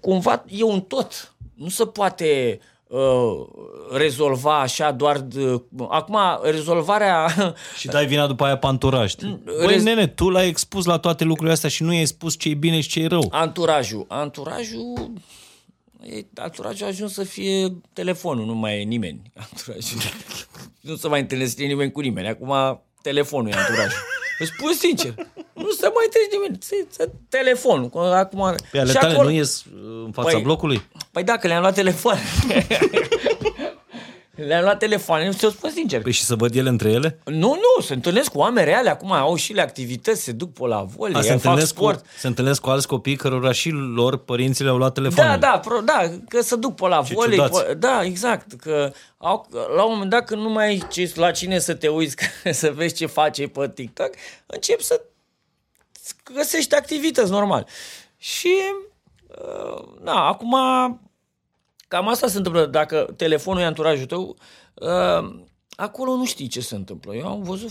cumva, 0.00 0.44
e 0.48 0.62
un 0.62 0.80
tot. 0.80 1.34
Nu 1.54 1.68
se 1.68 1.86
poate 1.86 2.60
uh, 2.86 3.46
rezolva 3.92 4.60
așa 4.60 4.90
doar... 4.90 5.18
De, 5.18 5.62
acum, 5.88 6.18
rezolvarea... 6.42 7.34
Și 7.78 7.86
dai 7.86 8.06
vina 8.06 8.26
după 8.26 8.44
aia 8.44 8.56
pantura, 8.56 9.06
știi? 9.06 9.40
Băi, 9.44 9.74
rez- 9.74 9.82
nene, 9.82 10.06
tu 10.06 10.28
l-ai 10.28 10.48
expus 10.48 10.84
la 10.84 10.98
toate 10.98 11.24
lucrurile 11.24 11.52
astea 11.52 11.68
și 11.68 11.82
nu 11.82 11.92
i-ai 11.92 12.04
spus 12.04 12.38
ce 12.38 12.48
e 12.48 12.54
bine 12.54 12.80
și 12.80 12.88
ce 12.88 13.00
e 13.00 13.06
rău. 13.06 13.28
Anturajul. 13.30 14.04
Anturajul... 14.08 15.12
E, 16.06 16.24
anturajul 16.34 16.84
a 16.86 16.88
ajuns 16.88 17.12
să 17.12 17.22
fie 17.24 17.76
telefonul, 17.92 18.46
nu 18.46 18.54
mai 18.54 18.80
e 18.80 18.82
nimeni. 18.84 19.22
Anturajul. 19.50 19.98
nu 20.80 20.96
se 20.96 21.08
mai 21.08 21.20
întâlnesc 21.20 21.56
nimeni 21.56 21.92
cu 21.92 22.00
nimeni. 22.00 22.28
Acum 22.28 22.82
telefonul 23.02 23.50
e 23.50 23.54
anturajul. 23.54 23.98
Îți 24.38 24.50
spun 24.56 24.72
sincer, 24.72 25.14
nu 25.52 25.70
se 25.70 25.82
mai 25.94 26.06
treci 26.10 26.32
nimeni. 26.32 26.58
Ți- 26.58 26.86
ți- 26.90 27.10
Telefonul. 27.28 27.88
că 27.90 27.98
Acum, 27.98 28.54
Pe 28.70 28.78
ale 28.78 28.90
și 28.90 28.96
tale 28.96 29.12
acolo- 29.14 29.24
nu 29.24 29.30
ies 29.30 29.64
uh, 29.64 30.02
în 30.04 30.12
fața 30.12 30.38
Păi- 30.38 30.42
blocului? 30.42 30.82
Păi 31.10 31.24
dacă 31.24 31.46
le-am 31.46 31.60
luat 31.60 31.74
telefon. 31.74 32.16
le-am 34.34 34.62
luat 34.62 34.78
telefoane, 34.78 35.30
ți-o 35.30 35.50
spun 35.50 35.70
sincer. 35.70 36.02
Păi 36.02 36.12
și 36.12 36.24
să 36.24 36.34
văd 36.34 36.54
ele 36.54 36.68
între 36.68 36.90
ele? 36.90 37.18
Nu, 37.24 37.48
nu, 37.48 37.82
se 37.82 37.94
întâlnesc 37.94 38.30
cu 38.30 38.38
oameni 38.38 38.66
reale, 38.66 38.90
acum 38.90 39.12
au 39.12 39.34
și 39.34 39.52
le 39.52 39.60
activități, 39.60 40.22
se 40.22 40.32
duc 40.32 40.52
pe 40.52 40.66
la 40.66 40.82
vole, 40.82 41.16
A, 41.16 41.20
se, 41.20 41.26
fac 41.26 41.34
întâlnesc 41.36 41.74
cu, 41.74 41.80
sport. 41.80 42.04
se 42.18 42.26
întâlnesc 42.26 42.60
cu 42.60 42.70
alți 42.70 42.86
copii 42.86 43.16
cărora 43.16 43.52
și 43.52 43.70
lor 43.70 44.16
părinții 44.16 44.64
le-au 44.64 44.76
luat 44.76 44.94
telefonul. 44.94 45.30
Da, 45.30 45.36
da, 45.36 45.58
pro, 45.58 45.80
da, 45.80 46.10
că 46.28 46.40
se 46.40 46.56
duc 46.56 46.74
pe 46.74 46.88
la 46.88 47.02
Ce 47.06 47.14
volei. 47.14 47.36
ciudați. 47.38 47.64
Pe, 47.64 47.74
da, 47.74 48.02
exact. 48.04 48.52
Că 48.60 48.92
au, 49.18 49.48
la 49.76 49.84
un 49.84 49.92
moment 49.92 50.10
dat 50.10 50.24
când 50.24 50.42
nu 50.42 50.48
mai 50.48 50.66
ai 50.66 50.82
ce, 50.90 51.12
la 51.14 51.30
cine 51.30 51.58
să 51.58 51.74
te 51.74 51.88
uiți, 51.88 52.16
că, 52.42 52.52
să 52.52 52.70
vezi 52.74 52.94
ce 52.94 53.06
face 53.06 53.48
pe 53.48 53.70
TikTok, 53.74 54.10
începi 54.46 54.82
să 54.82 55.00
găsești 56.34 56.74
activități 56.74 57.30
normal. 57.30 57.66
Și, 58.16 58.54
uh, 59.26 59.84
na, 60.02 60.26
acum, 60.26 60.56
cam 61.88 62.08
asta 62.08 62.26
se 62.26 62.36
întâmplă. 62.36 62.66
Dacă 62.66 63.14
telefonul 63.16 63.62
e 63.62 63.64
anturajul 63.64 64.06
tău, 64.06 64.36
uh, 64.74 65.42
acolo 65.76 66.16
nu 66.16 66.24
știi 66.24 66.46
ce 66.46 66.60
se 66.60 66.74
întâmplă. 66.74 67.14
Eu 67.14 67.26
am 67.26 67.42
văzut 67.42 67.70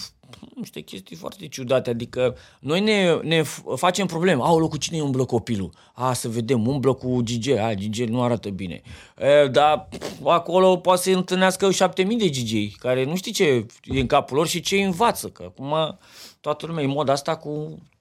niște 0.56 0.80
chestii 0.82 1.16
foarte 1.16 1.48
ciudate, 1.48 1.90
adică 1.90 2.36
noi 2.60 2.80
ne, 2.82 3.16
ne 3.22 3.42
f- 3.42 3.76
facem 3.76 4.06
probleme. 4.06 4.42
Aoleu, 4.42 4.68
cu 4.68 4.78
cine 4.78 5.02
umblă 5.02 5.26
copilul? 5.26 5.72
A, 5.94 6.14
să 6.14 6.30
vedem, 6.30 6.68
umblă 6.68 6.94
cu 6.94 7.22
Gigi. 7.22 7.52
A, 7.52 7.74
Gigi 7.74 8.04
nu 8.04 8.24
arată 8.24 8.50
bine. 8.50 8.82
E, 9.18 9.48
dar 9.48 9.88
pf, 9.98 10.26
acolo 10.26 10.78
poate 10.78 11.02
să 11.02 11.10
întâlnească 11.10 11.72
7000 11.72 12.18
de 12.18 12.30
Gigi 12.30 12.76
care 12.76 13.04
nu 13.06 13.16
știi 13.16 13.32
ce 13.32 13.66
e 13.84 14.00
în 14.00 14.08
capul 14.08 14.38
lor 14.38 14.48
și 14.48 14.62
ce 14.62 14.84
învață. 14.84 15.28
Că 15.28 15.44
acum 15.48 15.98
toată 16.44 16.66
lumea 16.66 16.84
e 16.84 16.86
în 16.86 16.92
mod 16.92 17.10
asta 17.10 17.36
cu 17.36 17.50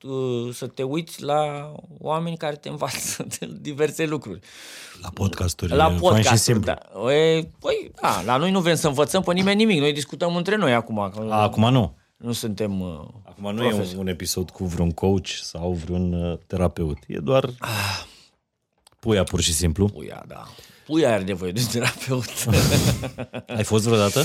uh, 0.03 0.55
să 0.55 0.67
te 0.67 0.83
uiți 0.83 1.23
la 1.23 1.73
oameni 1.99 2.37
care 2.37 2.57
te 2.57 2.69
învață 2.69 3.27
diverse 3.61 4.07
lucruri. 4.07 4.41
La 5.03 5.09
podcasturi. 5.15 5.73
La 5.73 5.85
e 5.85 5.87
fain 5.87 5.95
și 5.95 6.01
podcast, 6.01 6.43
simplu. 6.43 6.65
da. 6.65 7.13
E, 7.13 7.51
păi, 7.59 7.91
da, 8.01 8.23
la 8.25 8.37
noi 8.37 8.51
nu 8.51 8.61
vrem 8.61 8.75
să 8.75 8.87
învățăm 8.87 9.23
pe 9.23 9.33
nimeni 9.33 9.57
nimic. 9.57 9.81
Noi 9.81 9.93
discutăm 9.93 10.37
între 10.37 10.57
noi 10.57 10.75
acum. 10.75 11.11
că 11.15 11.27
A, 11.31 11.43
acum 11.43 11.71
nu. 11.71 11.97
Nu 12.17 12.33
suntem 12.33 12.81
uh, 12.81 13.01
Acum 13.25 13.55
nu 13.55 13.65
e 13.65 13.73
un, 13.73 13.87
un 13.97 14.07
episod 14.07 14.51
cu 14.51 14.65
vreun 14.65 14.91
coach 14.91 15.29
sau 15.29 15.73
vreun 15.73 16.13
uh, 16.13 16.39
terapeut. 16.47 16.99
E 17.07 17.19
doar 17.19 17.51
puia 19.01 19.25
pur 19.25 19.41
și 19.41 19.53
simplu. 19.53 19.89
Puia, 19.89 20.25
da. 20.27 20.47
Puia 20.87 21.13
are 21.13 21.23
nevoie 21.23 21.53
de 21.53 21.61
un 21.61 21.67
terapeut. 21.67 22.31
Ai 23.57 23.65
fost 23.65 23.85
vreodată? 23.85 24.23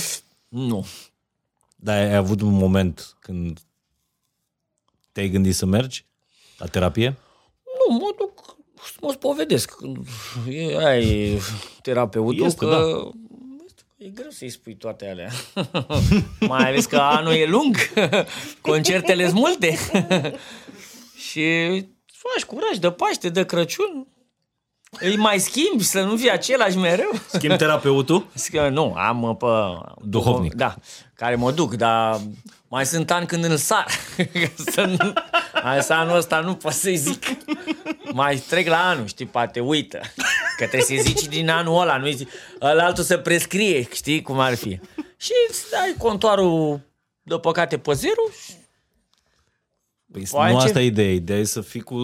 nu. 0.47 0.85
Dar 1.75 1.97
ai 1.97 2.15
avut 2.15 2.41
un 2.41 2.53
moment 2.53 3.15
când 3.19 3.59
te-ai 5.17 5.29
gândit 5.29 5.55
să 5.55 5.65
mergi 5.65 6.05
la 6.57 6.65
terapie? 6.65 7.17
Nu, 7.63 7.95
mă 7.95 8.13
duc 8.17 8.57
să 8.75 8.97
mă 9.01 9.11
spovedesc. 9.11 9.75
E, 10.49 10.77
aia 10.77 10.99
e 10.99 11.39
terapeutul 11.81 12.45
Este, 12.45 12.65
că... 12.65 12.71
da. 12.71 13.11
E 13.97 14.07
greu 14.07 14.29
să-i 14.29 14.49
spui 14.49 14.75
toate 14.75 15.09
alea. 15.09 15.31
Mai 16.47 16.67
ales 16.67 16.85
că 16.85 16.97
anul 16.97 17.33
e 17.33 17.45
lung, 17.45 17.75
concertele 18.61 19.23
sunt 19.23 19.37
multe. 19.37 19.77
și 21.29 21.43
faci 22.05 22.45
curaj 22.45 22.77
de 22.77 22.91
Paște, 22.91 23.29
de 23.29 23.45
Crăciun. 23.45 24.07
Îi 24.91 25.17
mai 25.17 25.39
schimbi 25.39 25.83
să 25.83 26.01
nu 26.01 26.15
fie 26.17 26.31
același 26.31 26.77
mereu. 26.77 27.09
Schimb 27.33 27.55
terapeutul? 27.57 28.27
Zic 28.35 28.53
că 28.53 28.69
nu, 28.69 28.93
am 28.93 29.23
uh, 29.23 29.35
pe... 29.37 29.45
Duhovnic. 30.01 30.53
Da, 30.53 30.75
care 31.13 31.35
mă 31.35 31.51
duc, 31.51 31.73
dar 31.73 32.19
mai 32.67 32.85
sunt 32.85 33.11
ani 33.11 33.27
când 33.27 33.43
îl 33.43 33.57
sar. 33.57 33.85
să 34.73 34.81
nu, 34.81 35.13
hai 35.53 35.81
să 35.83 35.93
anul 35.93 36.15
ăsta 36.17 36.39
nu 36.39 36.55
pot 36.55 36.71
să-i 36.71 36.95
zic. 36.97 37.23
Mai 38.13 38.35
trec 38.35 38.67
la 38.67 38.87
anul, 38.89 39.07
știi, 39.07 39.25
poate 39.25 39.59
uită. 39.59 39.99
Că 40.57 40.65
trebuie 40.67 40.81
să-i 40.81 40.99
zici 41.01 41.27
din 41.27 41.49
anul 41.49 41.81
ăla, 41.81 41.97
nu-i 41.97 42.13
zici, 42.15 42.29
ăla 42.61 42.85
altul 42.85 43.03
să 43.03 43.17
prescrie, 43.17 43.87
știi 43.93 44.21
cum 44.21 44.39
ar 44.39 44.55
fi. 44.55 44.79
Și 45.17 45.31
îți 45.49 45.69
dai 45.71 45.95
contoarul 45.97 46.79
de 47.21 47.35
păcate 47.37 47.77
pe 47.77 47.93
zero 47.93 48.21
și 48.45 48.53
Păi 50.11 50.27
Păi 50.31 50.51
nu 50.51 50.59
ce- 50.59 50.65
asta 50.65 50.81
e 50.81 50.85
ideea. 50.85 51.11
Ideea 51.13 51.39
e 51.39 51.43
să 51.43 51.61
fii 51.61 51.81
cu... 51.81 51.97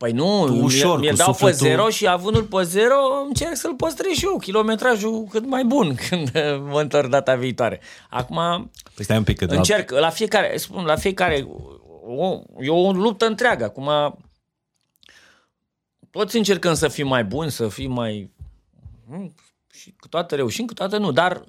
Păi 0.00 0.12
nu, 0.12 0.46
Tu 0.46 0.54
ușor, 0.62 0.98
mi-e 0.98 1.10
cu 1.10 1.16
dau 1.16 1.26
pe 1.26 1.32
sufletul- 1.32 1.66
zero 1.66 1.88
și 1.88 2.06
avându-l 2.08 2.42
pe 2.42 2.62
zero 2.62 2.96
încerc 3.26 3.56
să-l 3.56 3.74
păstrez 3.74 4.12
și 4.12 4.24
eu, 4.24 4.38
kilometrajul 4.38 5.26
cât 5.30 5.46
mai 5.46 5.64
bun 5.64 5.94
când 6.08 6.30
mă 6.70 6.80
întorc 6.80 7.08
data 7.08 7.34
viitoare. 7.34 7.80
Acum 8.10 8.70
Păi 8.94 9.04
stai 9.04 9.16
un 9.16 9.24
pic, 9.24 9.38
că 9.38 9.44
de 9.44 9.52
la- 9.52 9.58
încerc, 9.58 9.90
la 9.90 10.10
fiecare, 10.10 10.56
spun, 10.56 10.84
la 10.84 10.96
fiecare, 10.96 11.46
o, 12.06 12.38
e 12.60 12.68
o 12.68 12.92
luptă 12.92 13.26
întreagă. 13.26 13.64
Acum 13.64 14.18
toți 16.10 16.36
încercăm 16.36 16.74
să 16.74 16.88
fim 16.88 17.06
mai 17.06 17.24
buni, 17.24 17.50
să 17.50 17.68
fim 17.68 17.92
mai... 17.92 18.30
Hmm, 19.08 19.34
Și 19.72 19.94
câteodată 19.96 20.34
reușim, 20.34 20.64
câteodată 20.64 20.98
nu, 21.02 21.12
dar 21.12 21.44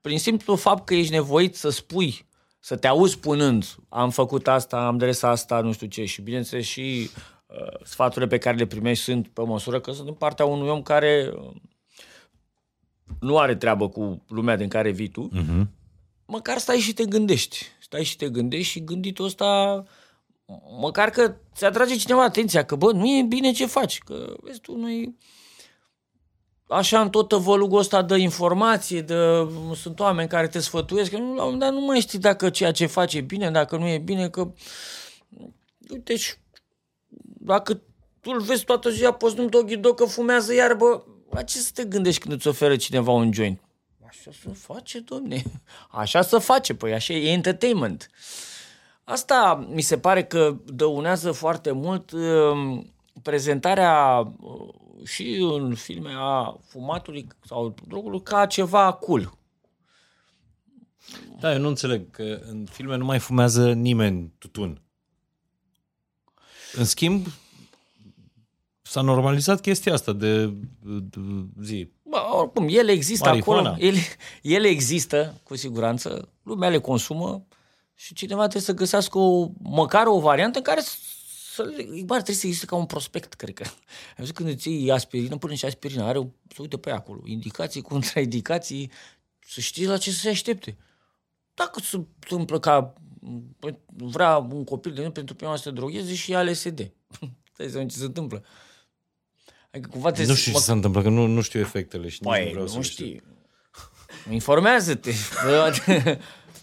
prin 0.00 0.18
simplu 0.18 0.54
fapt 0.56 0.86
că 0.86 0.94
ești 0.94 1.12
nevoit 1.12 1.56
să 1.56 1.68
spui, 1.68 2.26
să 2.60 2.76
te 2.76 2.86
auzi 2.86 3.12
spunând, 3.12 3.74
am 3.88 4.10
făcut 4.10 4.48
asta, 4.48 4.86
am 4.86 4.96
dresat 4.98 5.30
asta, 5.30 5.60
nu 5.60 5.72
știu 5.72 5.86
ce, 5.86 6.04
și 6.04 6.22
bineînțeles 6.22 6.64
și 6.64 7.10
uh, 7.16 7.22
sfaturile 7.84 8.26
pe 8.26 8.38
care 8.38 8.56
le 8.56 8.66
primești 8.66 9.04
sunt 9.04 9.28
pe 9.28 9.42
măsură 9.42 9.80
că 9.80 9.92
sunt 9.92 10.04
din 10.04 10.14
partea 10.14 10.44
unui 10.44 10.68
om 10.68 10.82
care 10.82 11.32
uh, 11.34 11.50
nu 13.20 13.38
are 13.38 13.56
treabă 13.56 13.88
cu 13.88 14.24
lumea 14.28 14.56
din 14.56 14.68
care 14.68 14.90
vii 14.90 15.08
tu, 15.08 15.30
uh-huh. 15.34 15.66
măcar 16.26 16.58
stai 16.58 16.78
și 16.78 16.92
te 16.92 17.04
gândești. 17.04 17.66
Stai 17.80 18.04
și 18.04 18.16
te 18.16 18.28
gândești 18.28 18.72
și 18.72 18.84
gânditul 18.84 19.24
ăsta 19.24 19.84
măcar 20.80 21.10
că 21.10 21.34
ți 21.54 21.64
atrage 21.64 21.96
cineva 21.96 22.24
atenția 22.24 22.64
că, 22.64 22.76
bă, 22.76 22.92
nu 22.92 23.06
e 23.06 23.22
bine 23.22 23.52
ce 23.52 23.66
faci, 23.66 23.98
că, 23.98 24.34
vezi 24.42 24.60
tu, 24.60 24.76
noi 24.76 25.16
așa 26.68 27.00
în 27.00 27.10
tot 27.10 27.28
tăvălugul 27.28 27.78
ăsta 27.78 28.02
de 28.02 28.16
informație, 28.16 29.00
de, 29.00 29.14
sunt 29.74 30.00
oameni 30.00 30.28
care 30.28 30.48
te 30.48 30.58
sfătuiesc, 30.58 31.10
că 31.10 31.16
nu, 31.16 31.34
la 31.34 31.42
un 31.44 31.52
moment 31.52 31.60
dat 31.60 31.72
nu 31.72 31.80
mai 31.80 32.00
știi 32.00 32.18
dacă 32.18 32.50
ceea 32.50 32.72
ce 32.72 32.86
faci 32.86 33.14
e 33.14 33.20
bine, 33.20 33.50
dacă 33.50 33.76
nu 33.76 33.86
e 33.86 33.98
bine, 33.98 34.28
că 34.28 34.52
uite, 35.90 36.16
și 36.16 36.34
dacă 37.48 37.74
tu 38.20 38.30
îl 38.30 38.40
vezi 38.40 38.64
toată 38.64 38.90
ziua 38.90 39.12
pe 39.12 39.28
Snoop 39.28 39.50
Doggy 39.50 39.76
Dogg 39.76 39.96
că 39.96 40.04
fumează 40.04 40.54
iarbă, 40.54 41.06
la 41.30 41.42
ce 41.42 41.58
să 41.58 41.70
te 41.74 41.84
gândești 41.84 42.20
când 42.20 42.34
îți 42.34 42.48
oferă 42.48 42.76
cineva 42.76 43.10
un 43.10 43.32
joint? 43.32 43.60
Așa 44.06 44.30
să 44.42 44.48
face, 44.48 45.00
domne. 45.00 45.42
Așa 45.90 46.22
să 46.22 46.38
face, 46.38 46.74
păi 46.74 46.94
așa 46.94 47.12
e 47.12 47.32
entertainment. 47.32 48.10
Asta 49.04 49.68
mi 49.72 49.80
se 49.80 49.98
pare 49.98 50.24
că 50.24 50.56
dăunează 50.64 51.32
foarte 51.32 51.70
mult 51.70 52.10
uh, 52.10 52.80
prezentarea 53.22 54.18
uh, 54.40 55.06
și 55.06 55.48
în 55.52 55.74
filme 55.74 56.12
a 56.16 56.56
fumatului 56.68 57.26
sau 57.44 57.74
drogului 57.86 58.22
ca 58.22 58.46
ceva 58.46 58.92
cool. 58.92 59.38
Da, 61.40 61.52
eu 61.52 61.58
nu 61.58 61.68
înțeleg 61.68 62.10
că 62.10 62.22
în 62.22 62.66
filme 62.70 62.96
nu 62.96 63.04
mai 63.04 63.18
fumează 63.18 63.72
nimeni 63.72 64.32
tutun. 64.38 64.82
În 66.78 66.84
schimb, 66.84 67.26
s-a 68.82 69.00
normalizat 69.00 69.60
chestia 69.60 69.92
asta 69.92 70.12
de, 70.12 70.46
de 70.82 71.18
zi. 71.62 71.90
Bă, 72.02 72.18
oricum, 72.32 72.66
ele 72.68 72.92
există 72.92 73.28
Marihuana. 73.28 73.68
acolo, 73.70 73.84
ele, 73.84 73.98
ele 74.42 74.68
există, 74.68 75.40
cu 75.42 75.56
siguranță, 75.56 76.28
lumea 76.42 76.68
le 76.68 76.78
consumă 76.80 77.46
și 77.94 78.14
cineva 78.14 78.40
trebuie 78.40 78.62
să 78.62 78.72
găsească 78.74 79.18
o, 79.18 79.48
măcar 79.62 80.06
o 80.06 80.20
variantă 80.20 80.58
în 80.58 80.64
care 80.64 80.80
să, 80.80 80.96
să 81.54 81.62
le, 81.62 81.82
bă, 82.04 82.14
trebuie 82.14 82.36
să 82.36 82.46
existe 82.46 82.66
ca 82.66 82.76
un 82.76 82.86
prospect, 82.86 83.34
cred 83.34 83.54
că. 83.54 83.62
Ai 83.62 84.14
văzut 84.16 84.34
când 84.34 84.48
îți 84.48 84.68
iei 84.70 84.90
aspirină, 84.92 85.36
până 85.36 85.54
și 85.54 85.64
aspirină 85.64 86.02
are, 86.02 86.18
o- 86.18 86.26
să 86.54 86.62
uite 86.62 86.76
pe 86.76 86.88
ea 86.88 86.96
acolo, 86.96 87.20
indicații, 87.24 87.82
contraindicații, 87.82 88.90
să 89.46 89.60
știi 89.60 89.86
la 89.86 89.96
ce 89.96 90.10
să 90.10 90.18
se 90.18 90.28
aștepte. 90.28 90.76
Dacă 91.54 91.80
se 91.80 91.96
întâmplă 91.96 92.58
ca 92.58 92.82
păi, 92.82 92.92
vrea 93.96 94.36
un 94.36 94.64
copil 94.64 94.92
de 94.92 95.00
pentru 95.00 95.34
prima 95.34 95.50
oară 95.50 95.62
să 95.62 95.68
se 95.68 95.74
drogheze 95.74 96.14
și 96.14 96.30
ia 96.30 96.42
LSD. 96.42 96.92
Stai 97.52 97.66
să 97.66 97.72
vedem 97.72 97.88
ce 97.88 97.96
se 97.96 98.04
întâmplă. 98.04 98.44
Adică 99.70 99.88
cumva 99.92 100.08
trebuie 100.08 100.28
Nu 100.28 100.34
să- 100.34 100.40
știu 100.40 100.52
mă- 100.52 100.58
ce 100.58 100.64
se 100.64 100.72
întâmplă, 100.72 101.02
că 101.02 101.08
nu, 101.08 101.26
nu 101.26 101.40
știu 101.40 101.60
efectele 101.60 102.08
și 102.08 102.18
nici 102.22 102.30
Păi, 102.32 102.44
nu 102.44 102.50
vreau 102.50 102.66
să 102.66 102.76
nu 102.76 102.82
știu. 102.82 103.04
știi. 103.06 103.22
Informează-te. 104.30 105.10
Bă, 105.44 105.72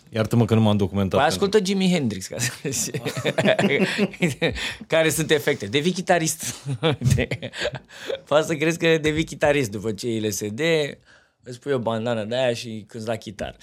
Iartă-mă 0.09 0.45
că 0.45 0.53
nu 0.55 0.61
m-am 0.61 0.77
documentat. 0.77 1.19
Păi 1.19 1.29
pentru- 1.29 1.45
ascultă 1.45 1.65
Jimi 1.65 1.89
Hendrix, 1.91 2.27
ca 2.27 2.37
să 2.37 2.51
vezi. 2.61 2.91
Care 4.87 5.09
sunt 5.09 5.31
efecte. 5.31 5.65
Devii 5.65 5.91
chitarist. 5.91 6.65
De- 7.15 7.27
Poți 8.25 8.47
să 8.47 8.55
crezi 8.55 8.77
că 8.77 8.97
devii 8.97 9.23
chitarist 9.23 9.71
după 9.71 9.91
ce 9.91 10.07
e 10.07 10.27
LSD, 10.27 10.59
îți 11.43 11.59
pui 11.59 11.71
o 11.73 11.79
bandană 11.79 12.23
de 12.23 12.35
aia 12.35 12.53
și 12.53 12.83
cânti 12.87 13.07
la 13.07 13.15
chitară. 13.15 13.55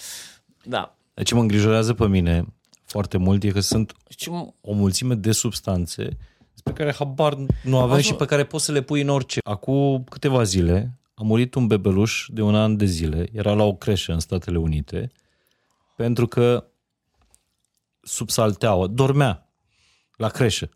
Da. 0.64 0.96
Deci 1.14 1.26
ce 1.26 1.34
mă 1.34 1.40
îngrijorează 1.40 1.94
pe 1.94 2.06
mine 2.06 2.44
foarte 2.92 3.16
mult 3.16 3.42
e 3.42 3.48
că 3.50 3.60
sunt 3.60 3.92
Și 4.18 4.30
m- 4.30 4.54
o 4.60 4.72
mulțime 4.72 5.14
de 5.14 5.32
substanțe 5.32 6.16
despre 6.52 6.72
care 6.72 6.92
habar 6.92 7.34
nu 7.62 7.76
aveam 7.78 7.90
Asta- 7.98 8.02
și 8.02 8.14
pe 8.14 8.24
care 8.24 8.44
poți 8.44 8.64
să 8.64 8.72
le 8.72 8.82
pui 8.82 9.00
în 9.00 9.08
orice. 9.08 9.38
Acum 9.44 10.04
câteva 10.04 10.42
zile 10.42 10.98
a 11.14 11.22
murit 11.22 11.54
un 11.54 11.66
bebeluș 11.66 12.26
de 12.28 12.42
un 12.42 12.54
an 12.54 12.76
de 12.76 12.84
zile, 12.84 13.28
era 13.32 13.52
la 13.52 13.62
o 13.62 13.74
creșă 13.74 14.12
în 14.12 14.20
Statele 14.20 14.58
Unite, 14.58 15.10
pentru 15.96 16.26
că 16.26 16.66
sub 18.02 18.30
salteaua, 18.30 18.86
dormea 18.86 19.48
la 20.16 20.28
creșă. 20.28 20.68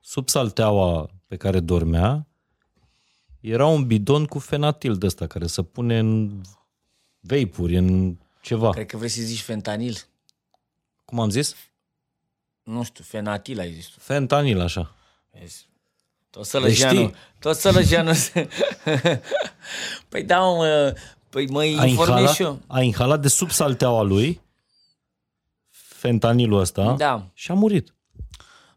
Sub 0.00 0.28
salteaua 0.28 1.10
pe 1.26 1.36
care 1.36 1.60
dormea 1.60 2.26
era 3.40 3.66
un 3.66 3.86
bidon 3.86 4.24
cu 4.26 4.38
fenatil 4.38 4.96
de 4.96 5.06
ăsta 5.06 5.26
care 5.26 5.46
se 5.46 5.62
pune 5.62 5.98
în 5.98 6.40
veipuri, 7.20 7.76
în 7.76 8.16
ceva. 8.42 8.70
Cred 8.70 8.86
că 8.86 8.96
vrei 8.96 9.08
să 9.08 9.22
zici 9.22 9.40
fentanil. 9.42 9.96
Cum 11.04 11.20
am 11.20 11.30
zis? 11.30 11.56
Nu 12.62 12.82
știu, 12.82 13.04
fenatil 13.04 13.60
ai 13.60 13.72
zis 13.72 13.86
tu. 13.86 13.98
Fentanil, 14.00 14.60
așa. 14.60 14.94
Vezi? 15.30 15.68
Tot 16.30 16.44
sălăjeanu. 16.46 16.94
știi? 16.98 17.14
Tot 17.38 17.56
sălăjeanu. 17.56 18.12
se- 18.12 18.48
păi 20.08 20.22
da, 20.24 20.38
mă, 20.40 20.94
păi 21.28 21.46
mă 21.48 21.60
A 21.60 21.64
informez 21.64 21.98
inhalat, 22.08 22.34
și 22.34 22.42
eu. 22.42 22.58
a 22.66 22.80
inhalat 22.80 23.20
de 23.20 23.28
sub 23.28 23.50
salteaua 23.50 24.02
lui 24.02 24.40
fentanilul 25.70 26.60
ăsta 26.60 26.94
Da. 26.96 27.26
și 27.34 27.50
a 27.50 27.54
murit. 27.54 27.94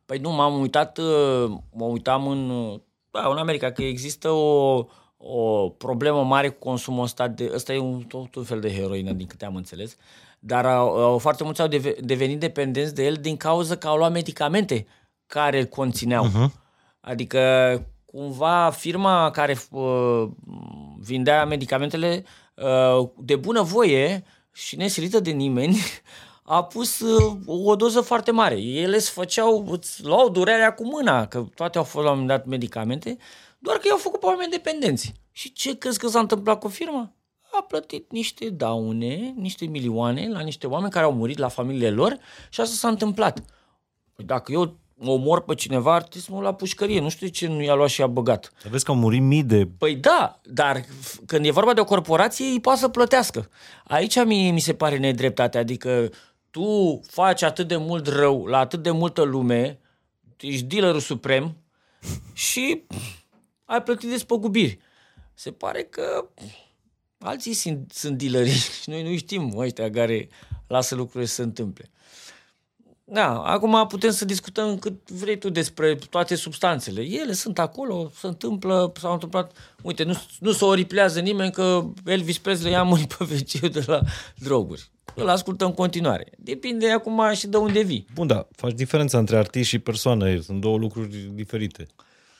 Păi 0.06 0.18
nu, 0.18 0.32
m-am 0.32 0.60
uitat, 0.60 0.98
uh, 0.98 1.50
mă 1.74 1.86
uitam 1.86 2.28
în, 2.28 2.50
uh, 2.50 2.80
da, 3.12 3.28
în 3.30 3.38
America, 3.38 3.72
că 3.72 3.84
există 3.84 4.30
o, 4.30 4.86
o 5.18 5.70
problemă 5.70 6.24
mare 6.24 6.50
cu 6.50 6.60
consumul 6.60 7.04
ăsta. 7.04 7.28
De, 7.28 7.52
ăsta 7.54 7.74
e 7.74 7.78
un, 7.78 8.02
tot 8.04 8.36
un 8.36 8.44
fel 8.44 8.60
de 8.60 8.74
heroină, 8.74 9.12
din 9.12 9.28
câte 9.28 9.46
am 9.46 9.56
înțeles. 9.56 9.96
Dar 10.40 10.66
au, 10.66 10.96
au, 10.96 11.18
foarte 11.18 11.44
mulți 11.44 11.62
au 11.62 11.68
deve, 11.68 11.96
devenit 12.00 12.40
dependenți 12.40 12.96
de 12.96 13.06
el 13.06 13.14
din 13.14 13.38
cauza 13.38 13.76
că 13.76 13.88
au 13.88 13.98
luat 13.98 14.12
medicamente 14.12 14.86
care 15.28 15.60
îl 15.60 15.66
conțineau. 15.66 16.28
Uh-huh. 16.28 16.52
Adică, 17.00 17.42
cumva, 18.06 18.70
firma 18.70 19.32
care 19.32 19.58
uh, 19.72 20.28
vindea 21.00 21.46
medicamentele 21.46 22.24
uh, 22.56 23.10
de 23.18 23.36
bună 23.36 23.62
voie 23.62 24.24
și 24.52 24.76
nesilită 24.76 25.20
de 25.20 25.32
nimeni, 25.32 25.78
a 26.44 26.64
pus 26.64 27.00
uh, 27.00 27.38
o 27.46 27.76
doză 27.76 28.02
foarte 28.02 28.32
mare. 28.32 28.62
Ele 28.62 28.96
îți 28.96 29.10
făceau, 29.10 29.68
îți 29.72 30.04
luau 30.04 30.30
durerea 30.30 30.74
cu 30.74 30.86
mâna, 30.86 31.28
că 31.28 31.46
toate 31.56 31.78
au 31.78 31.84
fost 31.84 32.06
la 32.06 32.12
un 32.12 32.20
moment 32.20 32.38
dat 32.38 32.48
medicamente, 32.48 33.18
doar 33.60 33.78
că 33.78 33.88
i-au 33.88 33.98
făcut 33.98 34.20
pe 34.20 34.26
oameni 34.26 34.52
dependenți. 34.52 35.14
Și 35.32 35.54
ce 35.54 35.78
crezi 35.78 36.00
că 36.00 36.08
s-a 36.08 36.20
întâmplat 36.20 36.60
cu 36.60 36.68
firma? 36.68 37.12
A 37.60 37.64
plătit 37.64 38.12
niște 38.12 38.50
daune, 38.50 39.34
niște 39.36 39.66
milioane 39.66 40.28
la 40.30 40.40
niște 40.40 40.68
oameni 40.68 40.92
care 40.92 41.06
au 41.06 41.14
murit 41.14 41.38
la 41.38 41.48
familiile 41.48 41.90
lor 41.90 42.18
și 42.50 42.62
asta 42.62 42.76
s-a 42.76 42.88
întâmplat. 42.88 43.44
Păi 44.14 44.26
dacă 44.26 44.52
eu 44.52 44.78
omor 45.00 45.42
pe 45.42 45.56
cineva, 45.56 45.94
ar 45.94 46.02
trebui 46.02 46.20
să 46.20 46.32
mă 46.32 46.42
la 46.42 46.54
pușcărie. 46.54 47.02
Nu 47.02 47.10
știu 47.10 47.26
de 47.26 47.32
ce 47.32 47.48
nu 47.48 47.62
i-a 47.62 47.74
luat 47.74 47.90
și 47.90 48.00
i-a 48.00 48.08
băgat. 48.08 48.54
Să 48.62 48.68
vezi 48.70 48.86
că 48.86 48.92
au 48.92 48.98
murit 48.98 49.22
mii 49.22 49.44
de... 49.44 49.68
Păi 49.78 49.96
da, 49.96 50.42
dar 50.44 50.82
f- 50.82 51.20
când 51.26 51.46
e 51.46 51.52
vorba 51.52 51.74
de 51.74 51.80
o 51.80 51.86
corporație, 51.86 52.46
ei 52.46 52.60
poate 52.60 52.80
să 52.80 52.88
plătească. 52.88 53.50
Aici 53.84 54.26
mie 54.26 54.52
mi 54.52 54.60
se 54.60 54.74
pare 54.74 54.98
nedreptate, 54.98 55.58
adică 55.58 56.10
tu 56.52 57.00
faci 57.08 57.42
atât 57.42 57.68
de 57.68 57.78
mult 57.78 58.08
rău 58.08 58.46
la 58.46 58.58
atât 58.58 58.84
de 58.84 58.92
multă 58.92 59.22
lume, 59.22 59.80
ești 60.40 60.66
dealerul 60.66 61.00
suprem 61.00 61.58
și 62.34 62.84
ai 63.66 63.84
plătit 63.84 64.10
despăgubiri. 64.10 64.80
Se 65.34 65.52
pare 65.52 65.84
că 65.84 66.30
alții 67.20 67.54
sunt, 67.54 67.92
sunt 67.94 68.18
dealeri 68.18 68.50
și 68.82 68.90
noi 68.90 69.04
nu 69.04 69.18
știm 69.18 69.58
ăștia 69.58 69.90
care 69.90 70.30
lasă 70.68 70.96
lucrurile 70.96 71.26
să 71.26 71.34
se 71.34 71.42
întâmple. 71.42 71.92
Da, 73.10 73.40
acum 73.40 73.86
putem 73.88 74.12
să 74.12 74.26
discutăm 74.26 74.78
cât 74.78 75.10
vrei 75.10 75.38
tu 75.38 75.50
despre 75.50 75.96
toate 76.10 76.36
substanțele. 76.36 77.02
Ele 77.02 77.34
sunt 77.34 77.60
acolo, 77.60 78.12
se 78.16 78.28
întâmplă, 78.28 78.92
s-au 78.96 79.14
întâmplat... 79.14 79.76
Uite, 79.82 80.04
nu, 80.04 80.22
nu 80.40 80.52
se 80.52 80.66
oriplează 80.66 81.20
nimeni 81.20 81.52
că 81.52 81.86
Elvis 82.06 82.38
Presley 82.38 82.76
a 82.76 82.84
murit 82.84 83.14
pe 83.14 83.24
wc 83.24 83.72
de 83.72 83.84
la 83.86 84.02
droguri. 84.36 84.92
Îl 85.16 85.30
ascultăm 85.30 85.68
în 85.68 85.74
continuare. 85.74 86.32
Depinde 86.38 86.92
acum 86.92 87.34
și 87.34 87.48
de 87.48 87.58
unde 87.58 87.82
vii. 87.82 88.06
Bun, 88.14 88.28
da, 88.28 88.48
faci 88.56 88.74
diferența 88.74 89.18
între 89.18 89.38
artist 89.38 89.70
și 89.70 89.80
persoană, 89.80 90.40
sunt 90.40 90.62
două 90.62 90.78
lucruri 90.78 91.30
diferite. 91.34 91.88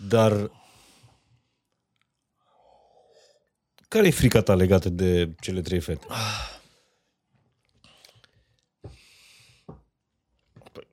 Dar 0.10 0.52
care 3.88 4.08
e 4.08 4.12
frica 4.12 4.42
ta 4.42 4.56
legată 4.56 4.90
de 4.90 5.36
cele 5.40 5.62
trei 5.62 5.80
fete? 5.80 6.06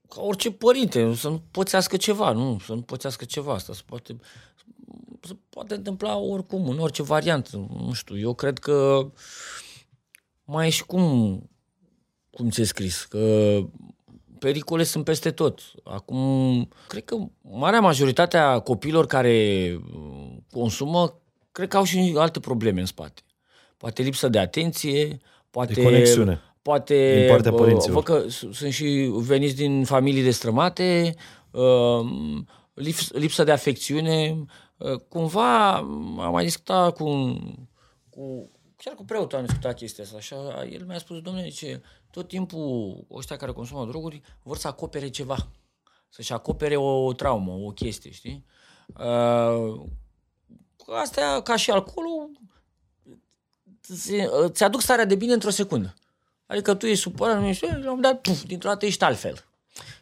Ca 0.08 0.20
orice 0.20 0.52
părinte, 0.52 1.14
să 1.14 1.28
nu 1.28 1.42
pățească 1.50 1.96
ceva, 1.96 2.32
nu? 2.32 2.58
Să 2.64 2.74
nu 2.74 2.82
pățească 2.82 3.24
ceva 3.24 3.52
asta. 3.52 3.72
Se 3.72 3.82
poate, 3.86 4.16
se 5.20 5.36
poate 5.48 5.74
întâmpla 5.74 6.16
oricum, 6.16 6.68
în 6.68 6.78
orice 6.78 7.02
variantă. 7.02 7.56
Nu 7.56 7.92
știu, 7.92 8.18
eu 8.18 8.34
cred 8.34 8.58
că 8.58 9.06
mai 10.44 10.66
e 10.66 10.70
și 10.70 10.84
cum, 10.84 11.50
cum 12.30 12.50
ți-e 12.50 12.64
scris, 12.64 13.04
că 13.04 13.58
pericole 14.38 14.82
sunt 14.82 15.04
peste 15.04 15.30
tot. 15.30 15.60
Acum, 15.84 16.68
cred 16.88 17.04
că 17.04 17.16
marea 17.40 17.80
majoritate 17.80 18.36
a 18.36 18.58
copiilor 18.58 19.06
care 19.06 19.78
uh, 19.94 20.36
consumă, 20.50 21.20
cred 21.54 21.68
că 21.68 21.76
au 21.76 21.84
și 21.84 22.14
alte 22.16 22.40
probleme 22.40 22.80
în 22.80 22.86
spate. 22.86 23.22
Poate 23.76 24.02
lipsă 24.02 24.28
de 24.28 24.38
atenție, 24.38 25.20
poate... 25.50 25.82
conexiune. 25.82 26.40
Poate, 26.62 27.18
Din 27.20 27.28
partea 27.28 27.52
uh, 27.52 27.58
părinților. 27.58 27.94
Văd 28.02 28.04
că 28.04 28.28
s- 28.28 28.46
sunt 28.56 28.72
și 28.72 29.10
veniți 29.12 29.54
din 29.54 29.84
familii 29.84 30.22
destrămate, 30.22 31.14
uh, 31.50 32.06
lips- 32.74 33.10
lipsă 33.12 33.44
de 33.44 33.50
afecțiune. 33.50 34.44
Uh, 34.76 34.98
Cumva 35.08 35.74
am 35.76 36.30
mai 36.32 36.44
discutat 36.44 36.96
cu, 36.96 37.04
cu 38.10 38.50
chiar 38.76 38.94
cu 38.94 39.04
preotul 39.04 39.38
am 39.38 39.44
discutat 39.44 39.76
chestia 39.76 40.04
asta. 40.04 40.16
Așa, 40.16 40.64
el 40.72 40.84
mi-a 40.86 40.98
spus, 40.98 41.20
domnule, 41.20 41.48
ce 41.48 41.80
tot 42.10 42.28
timpul 42.28 42.96
ăștia 43.12 43.36
care 43.36 43.52
consumă 43.52 43.86
droguri 43.86 44.20
vor 44.42 44.56
să 44.56 44.68
acopere 44.68 45.08
ceva. 45.08 45.36
Să-și 46.08 46.32
acopere 46.32 46.76
o 46.76 47.12
traumă, 47.12 47.52
o 47.52 47.70
chestie, 47.70 48.10
știi? 48.10 48.44
Uh, 50.86 50.96
astea, 51.00 51.40
ca 51.40 51.56
și 51.56 51.70
alcoolul, 51.70 52.30
ți- 53.94 54.28
îți 54.42 54.64
aduc 54.64 54.80
starea 54.80 55.04
de 55.04 55.14
bine 55.14 55.32
într-o 55.32 55.50
secundă. 55.50 55.94
Adică 56.46 56.74
tu 56.74 56.86
ești 56.86 57.02
supărat, 57.02 57.40
nu 57.40 57.46
ești, 57.46 57.64
la 57.64 57.76
un 57.76 57.82
moment 57.84 58.02
dat, 58.02 58.20
puf, 58.20 58.42
dintr-o 58.42 58.68
dată 58.68 58.86
ești 58.86 59.04
altfel. 59.04 59.44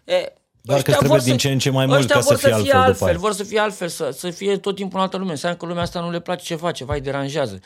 E, 0.04 0.32
Doar 0.60 0.82
că 0.82 0.90
ăștia 0.90 0.96
trebuie 0.96 1.18
vor 1.18 1.28
din 1.28 1.36
ce 1.36 1.50
în 1.50 1.58
ce 1.58 1.70
mai 1.70 1.86
mult 1.86 1.98
ăștia 1.98 2.14
ca 2.14 2.20
vor 2.20 2.36
să 2.36 2.38
fie 2.38 2.52
altfel 2.52 2.66
după 2.72 2.84
altfel 2.84 3.08
aia. 3.08 3.18
vor 3.18 3.32
să 3.32 3.44
fie 3.44 3.58
altfel, 3.58 3.88
să, 3.88 4.10
să 4.10 4.30
fie 4.30 4.56
tot 4.58 4.74
timpul 4.74 4.96
în 4.98 5.04
altă 5.04 5.16
lume. 5.16 5.30
Înseamnă 5.30 5.58
că 5.58 5.66
lumea 5.66 5.82
asta 5.82 6.00
nu 6.00 6.10
le 6.10 6.20
place 6.20 6.44
ce 6.44 6.54
face, 6.54 6.84
vai, 6.84 7.00
deranjează. 7.00 7.60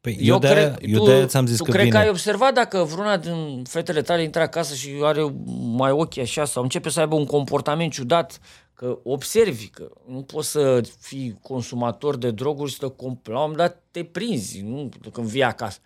Păi 0.00 0.16
eu, 0.20 0.38
de-aia, 0.38 0.76
eu 0.80 1.04
de 1.04 1.26
ți-am 1.26 1.46
zis 1.46 1.56
tu 1.56 1.64
că 1.64 1.70
cred 1.70 1.84
vine. 1.84 1.94
că 1.96 2.02
ai 2.02 2.08
observat 2.08 2.54
dacă 2.54 2.82
vreuna 2.82 3.16
din 3.16 3.62
fetele 3.68 4.02
tale 4.02 4.22
intră 4.22 4.40
acasă 4.40 4.74
și 4.74 4.90
are 5.02 5.34
mai 5.76 5.90
ochi 5.90 6.18
așa 6.18 6.44
sau 6.44 6.62
începe 6.62 6.88
să 6.88 7.00
aibă 7.00 7.14
un 7.14 7.26
comportament 7.26 7.92
ciudat, 7.92 8.38
că 8.74 8.98
observi 9.02 9.68
că 9.68 9.90
nu 10.06 10.22
poți 10.22 10.50
să 10.50 10.80
fii 10.98 11.38
consumator 11.42 12.16
de 12.16 12.30
droguri 12.30 12.70
și 12.70 12.76
să 12.78 12.86
te 12.88 12.94
comp- 12.94 13.22
la 13.24 13.34
un 13.34 13.40
moment 13.40 13.56
dat 13.56 13.82
te 13.90 14.04
prinzi, 14.04 14.60
nu 14.60 14.88
când 15.12 15.26
vii 15.26 15.42
acasă. 15.42 15.78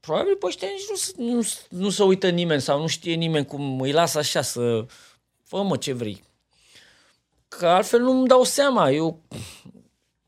Probabil 0.00 0.36
pe 0.36 0.46
ăștia 0.46 0.68
nici 0.68 0.88
nu, 0.88 0.96
s- 0.96 1.14
nu, 1.16 1.42
s- 1.42 1.66
nu 1.68 1.90
se 1.90 2.02
uită 2.02 2.28
nimeni 2.28 2.60
sau 2.60 2.80
nu 2.80 2.86
știe 2.86 3.14
nimeni 3.14 3.46
cum 3.46 3.80
îi 3.80 3.92
lasă 3.92 4.18
așa 4.18 4.42
să 4.42 4.86
fă 5.44 5.62
mă 5.62 5.76
ce 5.76 5.92
vrei. 5.92 6.22
Că 7.48 7.66
altfel 7.66 8.00
nu-mi 8.00 8.28
dau 8.28 8.44
seama. 8.44 8.90
Eu, 8.90 9.22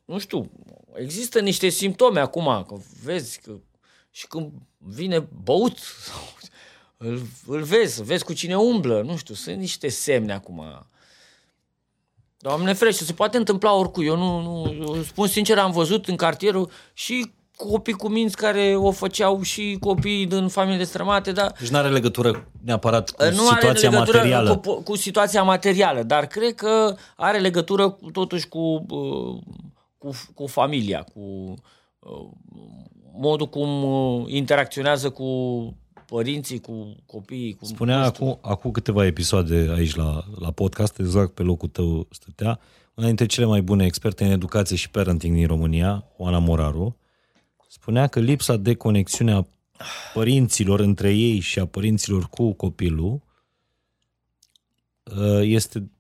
nu 0.05 0.19
știu, 0.19 0.51
există 0.95 1.41
niște 1.41 1.69
simptome 1.69 2.21
acum, 2.21 2.65
că 2.69 2.77
vezi 3.03 3.41
că 3.41 3.53
și 4.11 4.27
când 4.27 4.53
vine 4.79 5.19
băut, 5.45 5.79
îl, 6.97 7.23
îl 7.47 7.63
vezi, 7.63 8.03
vezi 8.03 8.25
cu 8.25 8.33
cine 8.33 8.57
umblă, 8.57 9.03
nu 9.03 9.17
știu, 9.17 9.35
sunt 9.35 9.57
niște 9.57 9.89
semne 9.89 10.33
acum. 10.33 10.87
Doamne 12.43 12.73
ferește, 12.73 13.05
se 13.05 13.13
poate 13.13 13.37
întâmpla 13.37 13.75
oricui. 13.75 14.07
Eu 14.07 14.17
nu, 14.17 14.41
nu 14.41 14.75
eu 14.81 15.03
spun 15.03 15.27
sincer, 15.27 15.59
am 15.59 15.71
văzut 15.71 16.09
în 16.09 16.17
cartierul 16.17 16.71
și 16.93 17.33
copii 17.57 17.93
cu 17.93 18.09
minți 18.09 18.37
care 18.37 18.77
o 18.77 18.91
făceau 18.91 19.43
și 19.43 19.77
copii 19.81 20.27
din 20.27 20.49
familii 20.49 20.79
destrămate, 20.79 21.33
dar 21.33 21.55
Deci 21.59 21.69
nu 21.69 21.79
are 21.79 21.89
legătură 21.89 22.49
neapărat 22.65 23.11
cu 23.11 23.25
nu 23.25 23.49
are 23.49 23.61
situația 23.61 23.91
legătură 23.91 24.17
materială. 24.17 24.57
Cu, 24.57 24.83
cu 24.83 24.97
situația 24.97 25.43
materială, 25.43 26.03
dar 26.03 26.27
cred 26.27 26.55
că 26.55 26.97
are 27.17 27.39
legătură 27.39 27.91
cu, 27.91 28.11
totuși 28.11 28.49
cu, 28.49 28.87
uh, 28.89 29.41
cu, 29.99 30.11
cu 30.35 30.47
familia, 30.47 31.05
cu 31.15 31.55
uh, 31.99 32.29
modul 33.13 33.49
cum 33.49 33.83
uh, 33.83 34.25
interacționează 34.27 35.11
cu 35.11 35.27
părinții, 36.15 36.61
cu 36.61 36.97
copiii. 37.07 37.55
Cu, 37.55 37.65
Spunea 37.65 37.99
nu 37.99 38.13
știu. 38.13 38.27
acum, 38.27 38.51
acum 38.51 38.71
câteva 38.71 39.07
episoade 39.07 39.73
aici 39.77 39.95
la, 39.95 40.25
la 40.39 40.51
podcast, 40.51 40.99
exact 40.99 41.33
pe 41.35 41.43
locul 41.43 41.69
tău 41.69 42.07
stătea, 42.11 42.61
una 42.95 43.07
dintre 43.07 43.27
cele 43.27 43.47
mai 43.47 43.63
bune 43.63 43.85
experte 43.85 44.25
în 44.25 44.31
educație 44.31 44.77
și 44.77 44.91
parenting 44.91 45.35
din 45.35 45.47
România, 45.47 46.05
Oana 46.17 46.39
Moraru, 46.39 46.97
spunea 47.69 48.07
că 48.07 48.21
lipsa 48.21 48.57
de 48.57 48.75
conexiune 48.75 49.33
a 49.33 49.47
părinților 50.13 50.81
între 50.81 51.13
ei 51.15 51.39
și 51.39 51.59
a 51.59 51.67
părinților 51.67 52.29
cu 52.29 52.53
copilul 52.53 53.23
uh, 55.05 55.41
este 55.43 55.91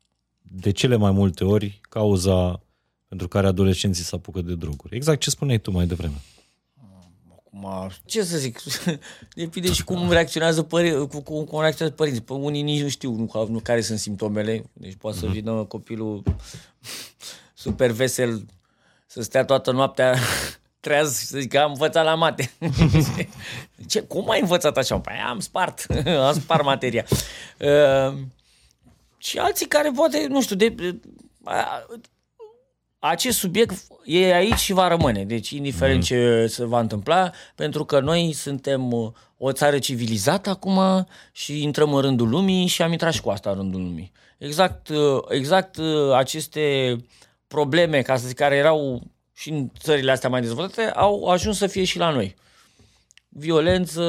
de 0.42 0.70
cele 0.70 0.96
mai 0.96 1.10
multe 1.10 1.44
ori 1.44 1.80
cauza 1.88 2.62
pentru 3.08 3.28
care 3.28 3.46
adolescenții 3.46 4.04
se 4.04 4.14
apucă 4.14 4.42
de 4.42 4.54
droguri. 4.54 4.96
Exact 4.96 5.20
ce 5.20 5.30
spuneai 5.30 5.58
tu 5.58 5.70
mai 5.70 5.86
devreme. 5.86 6.16
Acum, 7.56 7.90
ce 8.04 8.22
să 8.22 8.38
zic, 8.38 8.60
depinde 9.34 9.72
și 9.72 9.84
cum 9.84 10.10
reacționează, 10.10 10.62
pări, 10.62 11.08
cum, 11.08 11.20
cum, 11.20 11.44
cum 11.44 11.60
reacționează 11.60 11.96
părinții. 11.96 12.22
Pe 12.22 12.32
unii 12.32 12.62
nici 12.62 12.82
nu 12.82 12.88
știu 12.88 13.12
nu, 13.12 13.46
nu, 13.48 13.58
care 13.58 13.80
sunt 13.80 13.98
simptomele, 13.98 14.64
deci 14.72 14.94
poate 14.94 15.18
să 15.18 15.26
vină 15.26 15.64
copilul 15.64 16.22
super 17.54 17.90
vesel 17.90 18.46
să 19.06 19.22
stea 19.22 19.44
toată 19.44 19.70
noaptea 19.70 20.18
treaz 20.80 21.18
și 21.18 21.26
să 21.26 21.38
zic 21.38 21.50
că 21.50 21.58
am 21.58 21.70
învățat 21.70 22.04
la 22.04 22.14
mate. 22.14 22.52
Ce, 23.88 24.02
cum 24.02 24.30
ai 24.30 24.40
învățat 24.40 24.76
așa? 24.76 25.00
Păi 25.00 25.14
am 25.26 25.40
spart, 25.40 25.86
am 26.28 26.32
spart 26.32 26.64
materia. 26.64 27.04
Uh, 27.58 28.18
și 29.16 29.38
alții 29.38 29.66
care 29.66 29.90
poate, 29.94 30.26
nu 30.28 30.42
știu, 30.42 30.56
de, 30.56 30.74
uh, 31.44 32.00
acest 33.04 33.38
subiect 33.38 33.86
e 34.04 34.34
aici 34.34 34.58
și 34.58 34.72
va 34.72 34.88
rămâne. 34.88 35.24
Deci, 35.24 35.50
indiferent 35.50 35.96
mm. 35.96 36.02
ce 36.02 36.46
se 36.46 36.64
va 36.64 36.80
întâmpla, 36.80 37.30
pentru 37.54 37.84
că 37.84 38.00
noi 38.00 38.32
suntem 38.32 38.92
uh, 38.92 39.10
o 39.36 39.52
țară 39.52 39.78
civilizată 39.78 40.50
acum 40.50 41.06
și 41.32 41.62
intrăm 41.62 41.94
în 41.94 42.00
rândul 42.00 42.28
lumii 42.28 42.66
și 42.66 42.82
am 42.82 42.92
intrat 42.92 43.12
și 43.12 43.20
cu 43.20 43.30
asta 43.30 43.50
în 43.50 43.56
rândul 43.56 43.80
lumii. 43.80 44.12
Exact, 44.38 44.88
uh, 44.88 45.22
exact 45.28 45.76
uh, 45.76 46.12
aceste 46.14 46.96
probleme, 47.46 48.02
ca 48.02 48.16
să 48.16 48.26
zic, 48.26 48.36
care 48.36 48.56
erau 48.56 49.02
și 49.32 49.50
în 49.50 49.70
țările 49.78 50.10
astea 50.10 50.28
mai 50.28 50.40
dezvoltate, 50.40 50.90
au 50.90 51.24
ajuns 51.24 51.56
să 51.56 51.66
fie 51.66 51.84
și 51.84 51.98
la 51.98 52.10
noi. 52.10 52.36
Violență, 53.28 54.02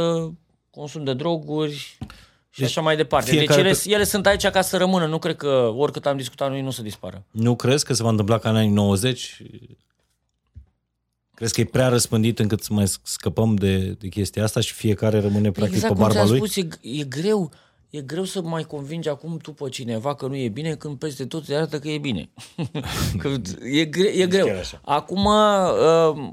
consum 0.69 1.03
de 1.03 1.13
droguri 1.13 1.97
și 2.53 2.59
deci, 2.59 2.69
așa 2.69 2.81
mai 2.81 2.95
departe. 2.95 3.35
Deci 3.35 3.55
ele, 3.55 3.71
pe... 3.71 3.81
ele 3.85 4.03
sunt 4.03 4.25
aici 4.25 4.47
ca 4.47 4.61
să 4.61 4.77
rămână. 4.77 5.05
Nu 5.05 5.19
cred 5.19 5.35
că 5.35 5.73
oricât 5.75 6.05
am 6.05 6.17
discutat 6.17 6.49
noi 6.49 6.61
nu 6.61 6.71
să 6.71 6.81
dispară. 6.81 7.25
Nu 7.31 7.55
crezi 7.55 7.85
că 7.85 7.93
se 7.93 8.03
va 8.03 8.09
întâmpla 8.09 8.37
ca 8.37 8.49
în 8.49 8.55
anii 8.55 8.69
90? 8.69 9.41
Crezi 11.33 11.53
că 11.53 11.61
e 11.61 11.65
prea 11.65 11.87
răspândit 11.87 12.39
încât 12.39 12.63
să 12.63 12.73
mai 12.73 12.87
scăpăm 13.03 13.55
de, 13.55 13.77
de 13.77 14.07
chestia 14.07 14.43
asta 14.43 14.59
și 14.59 14.73
fiecare 14.73 15.19
rămâne 15.19 15.51
practic 15.51 15.75
exact 15.75 15.93
pe 15.93 15.99
barba 15.99 16.25
lui? 16.25 16.37
Spus, 16.37 16.55
e, 16.55 16.67
e 16.81 17.03
greu 17.03 17.51
e 17.89 18.01
greu 18.01 18.23
să 18.23 18.41
mai 18.41 18.63
convingi 18.63 19.09
acum 19.09 19.37
tu 19.37 19.51
pe 19.53 19.69
cineva 19.69 20.15
că 20.15 20.27
nu 20.27 20.35
e 20.35 20.49
bine 20.49 20.75
când 20.75 20.97
peste 20.97 21.25
tot 21.25 21.45
se 21.45 21.55
arată 21.55 21.79
că 21.79 21.87
e 21.87 21.97
bine. 21.97 22.29
că 23.21 23.29
e, 23.63 23.85
gre- 23.85 24.13
e 24.13 24.27
greu. 24.27 24.47
Acum, 24.81 25.25
uh, 25.25 26.29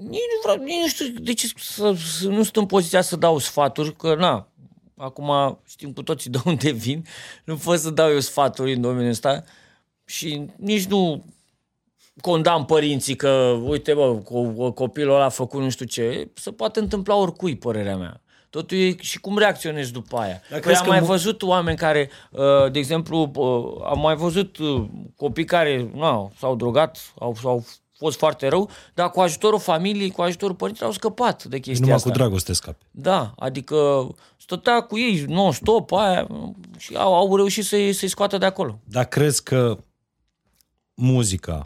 nici 0.00 0.10
nu, 0.10 0.40
vreau, 0.42 0.56
nici 0.64 0.80
nu 0.80 0.88
știu 0.88 1.06
de 1.20 1.32
ce 1.32 1.50
să, 1.56 1.94
să 2.20 2.28
nu 2.28 2.42
sunt 2.42 2.56
în 2.56 2.66
poziția 2.66 3.00
să 3.00 3.16
dau 3.16 3.38
sfaturi, 3.38 3.96
că 3.96 4.14
na, 4.14 4.48
acum 4.96 5.58
știm 5.68 5.92
cu 5.92 6.02
toții 6.02 6.30
de 6.34 6.38
unde 6.44 6.70
vin, 6.70 7.06
nu 7.44 7.56
pot 7.56 7.78
să 7.78 7.90
dau 7.90 8.10
eu 8.10 8.20
sfaturi 8.20 8.72
în 8.72 8.80
domeniul 8.80 9.10
ăsta 9.10 9.44
și 10.04 10.46
nici 10.56 10.84
nu 10.84 11.24
condamn 12.20 12.64
părinții 12.64 13.16
că, 13.16 13.28
uite 13.64 13.94
bă, 13.94 14.14
copilul 14.74 15.14
ăla 15.14 15.24
a 15.24 15.28
făcut 15.28 15.60
nu 15.60 15.70
știu 15.70 15.86
ce, 15.86 16.30
se 16.34 16.50
poate 16.50 16.80
întâmpla 16.80 17.14
oricui, 17.14 17.56
părerea 17.56 17.96
mea. 17.96 18.20
Totul 18.50 18.76
e 18.78 18.96
și 19.00 19.20
cum 19.20 19.38
reacționezi 19.38 19.92
după 19.92 20.16
aia. 20.16 20.40
Dar 20.50 20.60
păi 20.60 20.74
am 20.74 20.86
mai 20.86 21.00
văzut 21.00 21.42
oameni 21.42 21.76
care, 21.76 22.10
uh, 22.30 22.70
de 22.72 22.78
exemplu, 22.78 23.30
uh, 23.34 23.86
am 23.90 24.00
mai 24.00 24.14
văzut 24.14 24.58
uh, 24.58 24.84
copii 25.16 25.44
care 25.44 25.90
nu, 25.94 26.32
s-au 26.38 26.56
drogat, 26.56 27.12
au, 27.18 27.36
au 27.44 27.64
fost 28.00 28.18
foarte 28.18 28.48
rău, 28.48 28.70
dar 28.94 29.10
cu 29.10 29.20
ajutorul 29.20 29.58
familiei, 29.58 30.10
cu 30.10 30.22
ajutorul 30.22 30.54
părinților 30.54 30.88
au 30.88 30.94
scăpat 30.94 31.44
de 31.44 31.58
chestia 31.58 31.80
Numai 31.80 31.96
asta. 31.96 32.10
cu 32.10 32.16
dragoste 32.16 32.52
scape. 32.52 32.84
Da, 32.90 33.32
adică 33.36 34.08
stătea 34.36 34.80
cu 34.80 34.98
ei 34.98 35.24
non-stop 35.28 35.92
aia 35.92 36.26
și 36.78 36.94
au, 36.94 37.14
au 37.14 37.36
reușit 37.36 37.64
să-i, 37.64 37.92
să-i 37.92 38.08
scoată 38.08 38.38
de 38.38 38.44
acolo. 38.46 38.80
Dar 38.84 39.04
crezi 39.04 39.42
că 39.42 39.78
muzica, 40.94 41.62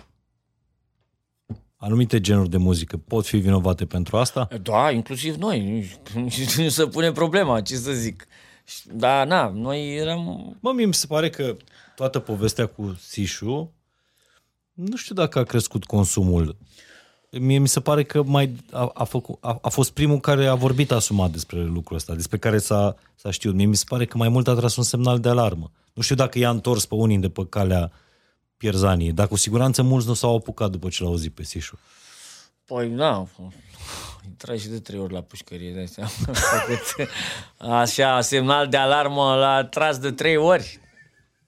anumite 1.77 2.21
genuri 2.21 2.49
de 2.49 2.57
muzică 2.57 2.97
pot 2.97 3.27
fi 3.27 3.37
vinovate 3.37 3.87
pentru 3.87 4.17
asta? 4.17 4.49
Da, 4.63 4.91
inclusiv 4.91 5.35
noi. 5.35 5.91
Nu 6.57 6.69
se 6.69 6.87
pune 6.87 7.13
problema, 7.13 7.61
ce 7.61 7.77
să 7.77 7.93
zic. 7.93 8.27
Da, 8.93 9.25
na, 9.25 9.49
noi 9.49 9.97
eram... 9.97 10.57
Mă, 10.61 10.73
mie 10.73 10.87
mi 10.87 10.95
se 10.95 11.07
pare 11.07 11.31
că 11.31 11.57
toată 11.97 12.19
povestea 12.19 12.67
cu 12.67 12.97
Sișu, 13.01 13.73
nu 14.75 14.97
știu 14.97 15.15
dacă 15.15 15.39
a 15.39 15.43
crescut 15.43 15.85
consumul. 15.85 16.57
Mie 17.31 17.59
mi 17.59 17.69
se 17.69 17.81
pare 17.81 18.03
că 18.03 18.23
mai 18.23 18.57
a, 18.71 18.91
a, 18.95 19.05
făcut, 19.05 19.39
a, 19.41 19.59
a 19.63 19.69
fost 19.69 19.91
primul 19.91 20.21
care 20.21 20.47
a 20.47 20.55
vorbit 20.55 20.91
asumat 20.91 21.31
despre 21.31 21.63
lucrul 21.63 21.97
ăsta, 21.97 22.15
despre 22.15 22.39
care 22.39 22.59
s-a, 22.59 22.97
s-a 23.15 23.31
știut. 23.31 23.55
Mie 23.55 23.67
mi 23.67 23.77
se 23.77 23.85
pare 23.89 24.05
că 24.05 24.17
mai 24.17 24.29
mult 24.29 24.49
a 24.49 24.55
tras 24.55 24.77
un 24.77 24.83
semnal 24.83 25.21
de 25.21 25.29
alarmă. 25.29 25.71
Nu 25.93 26.03
știu 26.03 26.15
dacă 26.15 26.39
i-a 26.39 26.51
întors 26.51 26.87
pe 26.87 26.95
unii 26.95 27.19
de 27.19 27.29
pe 27.29 27.47
calea 27.49 27.93
pierzanii, 28.57 29.13
dar 29.13 29.29
cu 29.29 29.37
siguranță 29.37 29.83
mulți 29.83 30.07
nu 30.07 30.15
s-au 30.15 30.37
apucat 30.37 30.71
după 30.71 30.89
ce 30.89 31.03
l-au 31.03 31.11
auzit 31.11 31.35
pe 31.35 31.43
Sișu. 31.43 31.79
Păi, 32.65 32.89
da, 32.89 33.27
intrai 34.29 34.59
și 34.59 34.69
de 34.69 34.79
trei 34.79 34.99
ori 34.99 35.13
la 35.13 35.21
pușcărie, 35.21 35.73
de 35.73 35.85
seama. 35.85 36.11
Așa, 37.81 38.21
semnal 38.21 38.69
de 38.69 38.77
alarmă 38.77 39.35
l-a 39.35 39.65
tras 39.65 39.99
de 39.99 40.11
trei 40.11 40.37
ori. 40.37 40.83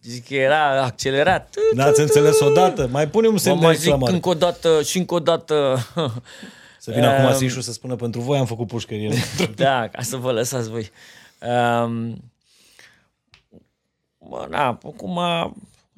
Zic 0.06 0.26
că 0.26 0.34
era 0.34 0.82
accelerat. 0.82 1.54
N-ați 1.72 2.00
înțeles 2.00 2.40
odată? 2.40 2.88
Mai 2.90 3.08
punem 3.08 3.32
un 3.32 3.38
semn 3.38 3.60
de 3.60 3.66
exclamare. 3.66 4.04
zic 4.04 4.14
încă 4.14 4.28
o 4.28 4.34
dată 4.34 4.82
și 4.82 4.98
încă 4.98 5.14
o 5.14 5.18
dată. 5.18 5.78
Să 6.78 6.90
vină 6.92 7.06
acum 7.06 7.24
um, 7.24 7.34
Sișu 7.34 7.60
să 7.60 7.72
spună 7.72 7.96
pentru 7.96 8.20
voi 8.20 8.38
am 8.38 8.46
făcut 8.46 8.66
pușcărie. 8.66 9.14
da, 9.56 9.88
ca 9.88 10.02
să 10.02 10.16
vă 10.16 10.32
lăsați 10.32 10.70
voi. 10.70 10.90
Um, 11.40 12.16
bă, 14.18 14.46
na, 14.50 14.66
acum 14.66 15.18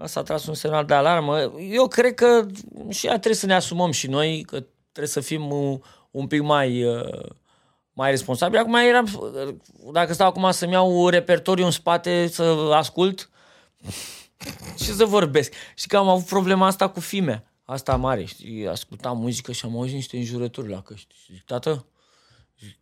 Asta 0.00 0.20
a 0.20 0.22
tras 0.22 0.46
un 0.46 0.54
semnal 0.54 0.84
de 0.84 0.94
alarmă. 0.94 1.52
Eu 1.70 1.88
cred 1.88 2.14
că 2.14 2.46
și 2.88 3.06
ea 3.06 3.12
trebuie 3.12 3.34
să 3.34 3.46
ne 3.46 3.54
asumăm 3.54 3.90
și 3.90 4.06
noi, 4.06 4.44
că 4.46 4.64
trebuie 4.92 5.12
să 5.12 5.20
fim 5.20 5.50
un 6.10 6.26
pic 6.26 6.42
mai, 6.42 6.84
uh, 6.84 7.28
mai 7.92 8.10
responsabili. 8.10 8.60
Acum 8.60 8.74
eram, 8.74 9.32
dacă 9.92 10.12
stau 10.12 10.26
acum 10.26 10.50
să-mi 10.50 10.72
iau 10.72 11.08
repertoriu 11.08 11.64
în 11.64 11.70
spate, 11.70 12.26
să 12.26 12.42
ascult, 12.72 13.30
și 14.82 14.92
să 14.94 15.04
vorbesc. 15.04 15.52
Și 15.74 15.86
că 15.86 15.96
am 15.96 16.08
avut 16.08 16.26
problema 16.26 16.66
asta 16.66 16.88
cu 16.88 17.00
fimea. 17.00 17.52
Asta 17.62 17.96
mare, 17.96 18.24
știi, 18.24 18.68
ascultam 18.68 19.18
muzică 19.18 19.52
și 19.52 19.64
am 19.64 19.76
auzit 19.76 19.94
niște 19.94 20.16
înjurături 20.16 20.68
la 20.68 20.82
căști. 20.82 21.14
Și 21.24 21.32
zic, 21.32 21.44
tată, 21.44 21.86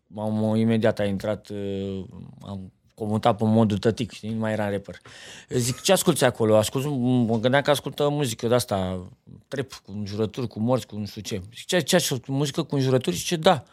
m-am 0.07 0.57
imediat 0.57 0.99
a 0.99 1.05
intrat, 1.05 1.49
uh, 1.49 2.05
am 2.41 2.73
comutat 2.95 3.37
pe 3.37 3.45
modul 3.45 3.79
tătic, 3.79 4.11
știi, 4.11 4.31
nu 4.31 4.39
mai 4.39 4.53
era 4.53 4.71
rapper. 4.71 5.01
Eu 5.49 5.59
zic, 5.59 5.81
ce 5.81 5.93
asculti 5.93 6.25
acolo? 6.25 6.57
Ascult, 6.57 6.85
mă 7.29 7.39
gândeam 7.39 7.63
că 7.63 7.71
ascultă 7.71 8.09
muzică 8.09 8.49
de 8.49 8.55
asta, 8.55 9.09
trep, 9.49 9.73
cu 9.73 9.93
înjurături, 9.93 10.49
cu 10.49 10.61
morți, 10.61 10.87
cu 10.87 10.97
nu 10.97 11.07
știu 11.07 11.21
ce. 11.21 11.43
Zic, 11.55 11.67
ce, 11.67 11.81
ce 11.81 11.97
ascult? 11.97 12.27
Muzică 12.27 12.63
cu 12.63 12.75
înjurături? 12.75 13.17
ce 13.17 13.37
da. 13.37 13.65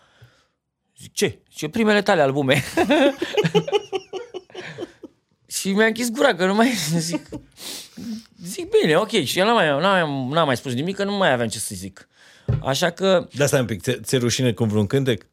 Zic, 0.97 1.13
ce? 1.13 1.39
Ce 1.49 1.67
primele 1.67 2.01
tale 2.01 2.21
albume. 2.21 2.63
și 5.59 5.71
mi-a 5.71 5.85
închis 5.85 6.11
gura, 6.11 6.35
că 6.35 6.45
nu 6.45 6.53
mai 6.53 6.73
zic... 6.97 7.29
Zic, 8.43 8.69
bine, 8.81 8.95
ok. 8.95 9.09
Și 9.09 9.39
el 9.39 9.45
n-a 9.45 9.53
mai, 9.53 9.67
n-a 9.67 10.03
mai, 10.03 10.29
n-a 10.29 10.43
mai 10.43 10.57
spus 10.57 10.73
nimic, 10.73 10.95
că 10.95 11.03
nu 11.03 11.17
mai 11.17 11.31
aveam 11.31 11.47
ce 11.47 11.59
să 11.59 11.75
zic. 11.75 12.07
Așa 12.63 12.89
că... 12.89 13.27
Da, 13.35 13.45
stai 13.45 13.59
un 13.59 13.65
pic, 13.65 13.81
ți-e 14.01 14.17
rușine 14.17 14.53
cu 14.53 14.63
vreun 14.63 14.87
cântec? 14.87 15.25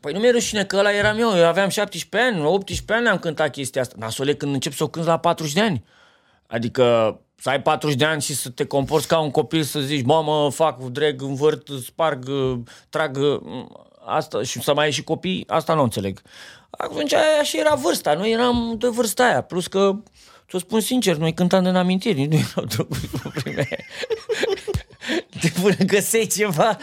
Păi 0.00 0.12
nu 0.12 0.18
mi-e 0.18 0.30
rușine 0.30 0.64
că 0.64 0.76
ăla 0.76 0.92
eram 0.92 1.18
eu. 1.18 1.36
Eu 1.36 1.46
aveam 1.46 1.68
17 1.68 2.30
ani, 2.30 2.44
18 2.44 2.92
ani 2.92 3.08
am 3.08 3.18
cântat 3.18 3.50
chestia 3.50 3.80
asta. 3.80 3.94
Nasole 3.98 4.34
când 4.34 4.54
încep 4.54 4.72
să 4.72 4.82
o 4.82 4.88
cânti 4.88 5.08
la 5.08 5.18
40 5.18 5.52
de 5.52 5.60
ani. 5.60 5.84
Adică 6.46 7.18
să 7.36 7.48
ai 7.48 7.62
40 7.62 7.96
de 7.96 8.04
ani 8.04 8.20
și 8.20 8.34
să 8.34 8.48
te 8.48 8.64
comporți 8.64 9.08
ca 9.08 9.18
un 9.18 9.30
copil, 9.30 9.62
să 9.62 9.80
zici, 9.80 10.04
mamă, 10.04 10.50
fac, 10.50 10.82
dreg, 10.82 11.22
învârt, 11.22 11.68
sparg, 11.84 12.24
trag, 12.88 13.18
asta, 14.06 14.42
și 14.42 14.60
să 14.60 14.74
mai 14.74 14.84
ai 14.84 14.90
și 14.90 15.04
copii, 15.04 15.44
asta 15.48 15.74
nu 15.74 15.82
înțeleg. 15.82 16.22
Atunci 16.80 17.12
aia 17.12 17.42
și 17.42 17.58
era 17.58 17.74
vârsta, 17.74 18.14
noi 18.14 18.30
eram 18.30 18.76
de 18.78 18.88
vârsta 18.88 19.24
aia, 19.24 19.40
plus 19.40 19.66
că, 19.66 19.92
ți-o 20.48 20.58
spun 20.58 20.80
sincer, 20.80 21.16
noi 21.16 21.34
cântam 21.34 21.62
de 21.62 21.68
amintiri, 21.68 22.24
nu 22.24 22.36
erau 22.36 22.64
droguri 22.64 23.10
prime. 23.34 23.68
De 25.40 25.52
până 25.62 25.84
găseai 25.86 26.26
ceva, 26.26 26.78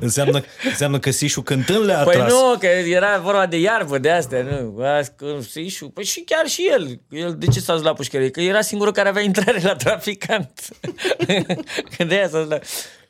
Înseamnă, 0.00 0.44
înseamnă 0.64 0.98
că 0.98 1.10
Sișu 1.10 1.42
cântând 1.42 1.84
le-a 1.84 2.02
Păi 2.02 2.14
atras. 2.14 2.32
nu, 2.32 2.58
că 2.58 2.66
era 2.66 3.18
vorba 3.18 3.46
de 3.46 3.56
iarbă 3.56 3.98
de 3.98 4.10
astea, 4.10 4.42
nu. 4.42 5.40
Sișu, 5.40 5.88
păi 5.88 6.04
și 6.04 6.20
chiar 6.20 6.46
și 6.46 6.68
el. 6.70 7.00
el 7.10 7.36
de 7.38 7.46
ce 7.46 7.60
s-a 7.60 7.72
dus 7.72 7.82
la 7.82 7.92
pușcărie? 7.92 8.30
Că 8.30 8.40
era 8.40 8.60
singurul 8.60 8.92
care 8.92 9.08
avea 9.08 9.22
intrare 9.22 9.60
la 9.62 9.74
traficant. 9.74 10.68
că 11.96 12.04
de 12.04 12.14
aia 12.14 12.28
s-a 12.28 12.38
dus 12.38 12.48
la... 12.48 12.58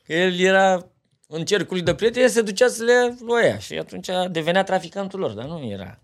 Că 0.07 0.13
el 0.13 0.39
era 0.39 0.87
în 1.33 1.45
cercul 1.45 1.81
de 1.81 1.95
prieteni, 1.95 2.31
se 2.31 2.43
ducea 2.43 2.69
să 2.69 2.83
le 2.83 3.17
luaia 3.25 3.59
și 3.59 3.75
atunci 3.75 4.09
devenea 4.31 4.63
traficantul 4.63 5.21
lor, 5.21 5.31
dar 5.31 5.45
nu 5.45 5.65
era. 5.65 6.01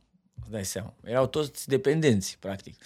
Dai 0.50 0.64
seama. 0.64 0.94
Erau 1.04 1.26
toți 1.26 1.68
dependenți, 1.68 2.36
practic. 2.40 2.76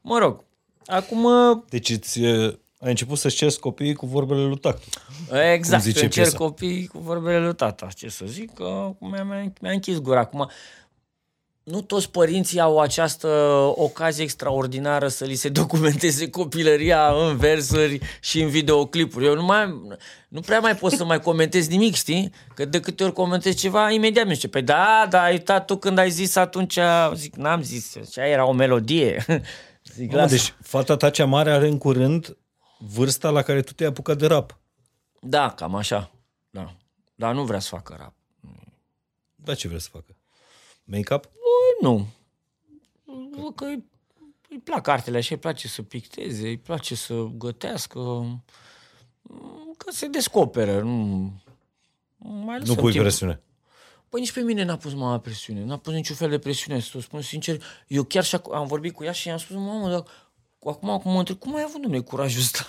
Mă 0.00 0.18
rog, 0.18 0.44
acum... 0.86 1.28
Deci 1.68 1.90
îți 1.90 2.20
ai 2.78 2.90
început 2.90 3.18
să-ți 3.18 3.34
cerți 3.34 3.60
copiii 3.60 3.94
cu 3.94 4.06
vorbele 4.06 4.40
lui 4.42 4.58
tactu. 4.58 4.88
Exact, 5.52 5.84
îmi 5.84 6.08
cer 6.08 6.32
copiii 6.32 6.86
cu 6.86 6.98
vorbele 6.98 7.40
lui 7.40 7.54
tata. 7.54 7.88
Ce 7.94 8.08
să 8.08 8.24
zic, 8.26 8.54
că 8.54 8.92
mi-a, 8.98 9.52
mi-a 9.60 9.72
închis 9.72 9.98
gura. 9.98 10.20
Acum, 10.20 10.50
nu 11.66 11.82
toți 11.82 12.10
părinții 12.10 12.60
au 12.60 12.80
această 12.80 13.28
ocazie 13.74 14.22
extraordinară 14.24 15.08
să 15.08 15.24
li 15.24 15.34
se 15.34 15.48
documenteze 15.48 16.30
copilăria 16.30 17.12
în 17.12 17.36
versuri 17.36 17.98
și 18.20 18.40
în 18.40 18.48
videoclipuri. 18.48 19.24
Eu 19.26 19.34
nu, 19.34 19.44
mai, 19.44 19.80
nu 20.28 20.40
prea 20.40 20.60
mai 20.60 20.76
pot 20.76 20.92
să 20.92 21.04
mai 21.04 21.20
comentez 21.20 21.68
nimic, 21.68 21.94
știi? 21.94 22.32
Că 22.54 22.64
de 22.64 22.80
câte 22.80 23.04
ori 23.04 23.12
comentez 23.12 23.54
ceva, 23.54 23.90
imediat 23.90 24.26
mi 24.26 24.34
zice, 24.34 24.48
pe 24.48 24.60
da, 24.60 25.06
da, 25.10 25.22
ai 25.22 25.32
uitat 25.32 25.66
tu 25.66 25.76
când 25.76 25.98
ai 25.98 26.10
zis 26.10 26.36
atunci, 26.36 26.78
zic, 27.14 27.34
n-am 27.36 27.62
zis, 27.62 27.96
cea 28.10 28.26
era 28.26 28.46
o 28.46 28.52
melodie. 28.52 29.24
Zic, 29.94 30.10
Mamă, 30.10 30.20
lasă. 30.20 30.34
deci 30.34 30.54
fata 30.62 30.96
ta 30.96 31.10
cea 31.10 31.24
mare 31.24 31.50
are 31.50 31.68
în 31.68 31.78
curând 31.78 32.36
vârsta 32.78 33.30
la 33.30 33.42
care 33.42 33.60
tu 33.60 33.72
te-ai 33.72 33.88
apucat 33.88 34.18
de 34.18 34.26
rap. 34.26 34.58
Da, 35.20 35.50
cam 35.50 35.74
așa, 35.74 36.10
da. 36.50 36.76
Dar 37.14 37.34
nu 37.34 37.44
vrea 37.44 37.58
să 37.58 37.68
facă 37.68 37.96
rap. 37.98 38.14
Da, 39.34 39.54
ce 39.54 39.68
vrea 39.68 39.80
să 39.80 39.88
facă? 39.92 40.15
Make-up? 40.88 41.24
Bă, 41.24 41.86
nu. 41.88 42.06
Bă, 43.40 43.52
că 43.54 43.64
îi, 43.64 43.84
îi 44.50 44.58
plac 44.58 44.86
artele 44.88 45.16
așa, 45.16 45.34
îi 45.34 45.40
place 45.40 45.68
să 45.68 45.82
picteze, 45.82 46.48
îi 46.48 46.58
place 46.58 46.94
să 46.94 47.14
gătească, 47.32 48.00
că 49.76 49.90
se 49.90 50.06
descoperă. 50.08 50.80
Nu, 50.82 51.32
mai 52.18 52.54
Nu 52.54 52.58
lăsăm 52.58 52.74
pui 52.74 52.90
timp. 52.90 53.02
presiune. 53.04 53.40
Păi 54.08 54.20
nici 54.20 54.32
pe 54.32 54.40
mine 54.40 54.62
n-a 54.62 54.76
pus 54.76 54.94
mama 54.94 55.18
presiune, 55.18 55.64
n-a 55.64 55.76
pus 55.76 55.92
niciun 55.92 56.16
fel 56.16 56.30
de 56.30 56.38
presiune, 56.38 56.80
să 56.80 56.92
o 56.96 57.00
spun 57.00 57.20
sincer. 57.20 57.62
Eu 57.86 58.02
chiar 58.02 58.24
și 58.24 58.36
ac- 58.38 58.52
am 58.54 58.66
vorbit 58.66 58.94
cu 58.94 59.04
ea 59.04 59.12
și 59.12 59.28
i-am 59.28 59.38
spus, 59.38 59.56
mamă, 59.56 59.88
dar 59.90 60.04
acum, 60.64 60.90
acum 60.90 61.12
mă 61.12 61.18
întreb, 61.18 61.38
cum 61.38 61.54
ai 61.56 61.62
avut, 61.62 61.80
domnule, 61.82 62.02
curajul 62.02 62.40
ăsta? 62.40 62.66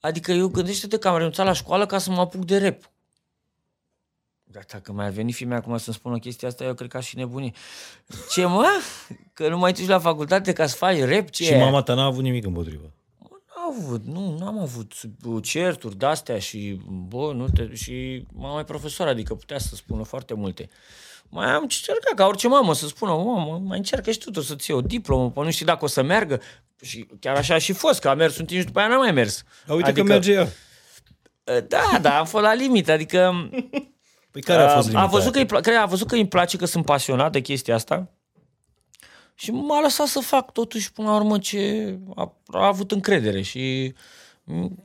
Adică 0.00 0.32
eu 0.32 0.48
gândește-te 0.48 0.98
că 0.98 1.08
am 1.08 1.16
renunțat 1.16 1.46
la 1.46 1.52
școală 1.52 1.86
ca 1.86 1.98
să 1.98 2.10
mă 2.10 2.20
apuc 2.20 2.44
de 2.44 2.58
rap. 2.58 2.90
Dar 4.54 4.64
dacă 4.72 4.92
mai 4.92 5.06
a 5.06 5.10
venit 5.10 5.34
fimea 5.34 5.56
acum 5.56 5.78
să-mi 5.78 5.96
spună 5.96 6.18
chestia 6.18 6.48
asta, 6.48 6.64
eu 6.64 6.74
cred 6.74 6.88
că 6.88 6.96
aș 6.96 7.08
fi 7.08 7.16
nebunit. 7.16 7.56
Ce 8.30 8.44
mă? 8.44 8.66
Că 9.32 9.48
nu 9.48 9.58
mai 9.58 9.72
duci 9.72 9.86
la 9.86 9.98
facultate 9.98 10.52
ca 10.52 10.66
să 10.66 10.76
faci 10.76 10.98
rap? 10.98 11.30
Ce 11.30 11.44
Și 11.44 11.52
e? 11.52 11.58
mama 11.58 11.82
ta 11.82 11.94
n-a 11.94 12.04
avut 12.04 12.22
nimic 12.22 12.44
împotriva. 12.44 12.90
N-am 13.20 13.76
avut, 13.78 14.04
nu, 14.04 14.36
n-am 14.38 14.58
avut 14.58 14.92
certuri 15.42 15.96
de-astea 15.96 16.38
și, 16.38 16.80
bă, 16.88 17.32
nu 17.32 17.48
te, 17.48 17.74
și 17.74 18.24
mama 18.32 18.60
e 18.60 18.64
profesor, 18.64 19.06
adică 19.06 19.34
putea 19.34 19.58
să 19.58 19.74
spună 19.74 20.02
foarte 20.02 20.34
multe. 20.34 20.68
Mai 21.28 21.50
am 21.50 21.62
încercat 21.62 22.12
ca 22.14 22.26
orice 22.26 22.48
mamă 22.48 22.74
să 22.74 22.86
spună, 22.86 23.12
mamă, 23.12 23.62
mai 23.64 23.78
încearcă 23.78 24.10
și 24.10 24.18
tu 24.18 24.30
tot 24.30 24.44
să-ți 24.44 24.70
iei 24.70 24.78
o 24.78 24.82
diplomă, 24.82 25.30
până 25.30 25.44
nu 25.44 25.52
știi 25.52 25.66
dacă 25.66 25.84
o 25.84 25.88
să 25.88 26.02
meargă. 26.02 26.40
Și 26.82 27.06
chiar 27.20 27.36
așa 27.36 27.54
a 27.54 27.58
și 27.58 27.72
fost, 27.72 28.00
că 28.00 28.08
a 28.08 28.14
mers 28.14 28.38
un 28.38 28.44
timp 28.44 28.60
și 28.60 28.66
după 28.66 28.78
aia 28.78 28.88
n-a 28.88 28.96
mai 28.96 29.12
mers. 29.12 29.44
Dar 29.66 29.76
uite 29.76 29.88
adică... 29.88 30.06
că 30.06 30.12
merge 30.12 30.32
ea. 30.32 30.48
Da, 31.68 31.98
da, 32.00 32.18
am 32.18 32.26
fost 32.26 32.44
la 32.44 32.54
limită, 32.54 32.92
adică 32.92 33.50
Păi 34.34 34.42
care 34.42 34.62
a 34.62 34.68
fost 34.68 34.86
a, 34.86 34.90
limita 34.90 35.00
a 35.00 35.06
văzut 35.06 35.32
că 35.32 35.38
aia? 35.38 35.46
îi, 35.50 35.58
pla- 35.58 35.62
cred, 35.62 35.76
a 35.76 35.86
văzut 35.86 36.06
că 36.06 36.14
îmi 36.14 36.28
place, 36.28 36.56
că 36.56 36.64
sunt 36.64 36.84
pasionat 36.84 37.32
de 37.32 37.40
chestia 37.40 37.74
asta 37.74 38.10
și 39.34 39.50
m-a 39.50 39.80
lăsat 39.80 40.06
să 40.06 40.20
fac 40.20 40.52
totuși 40.52 40.92
până 40.92 41.08
la 41.08 41.16
urmă 41.16 41.38
ce 41.38 41.94
a, 42.14 42.36
a 42.46 42.66
avut 42.66 42.92
încredere 42.92 43.42
și 43.42 43.94
m, 44.44 44.84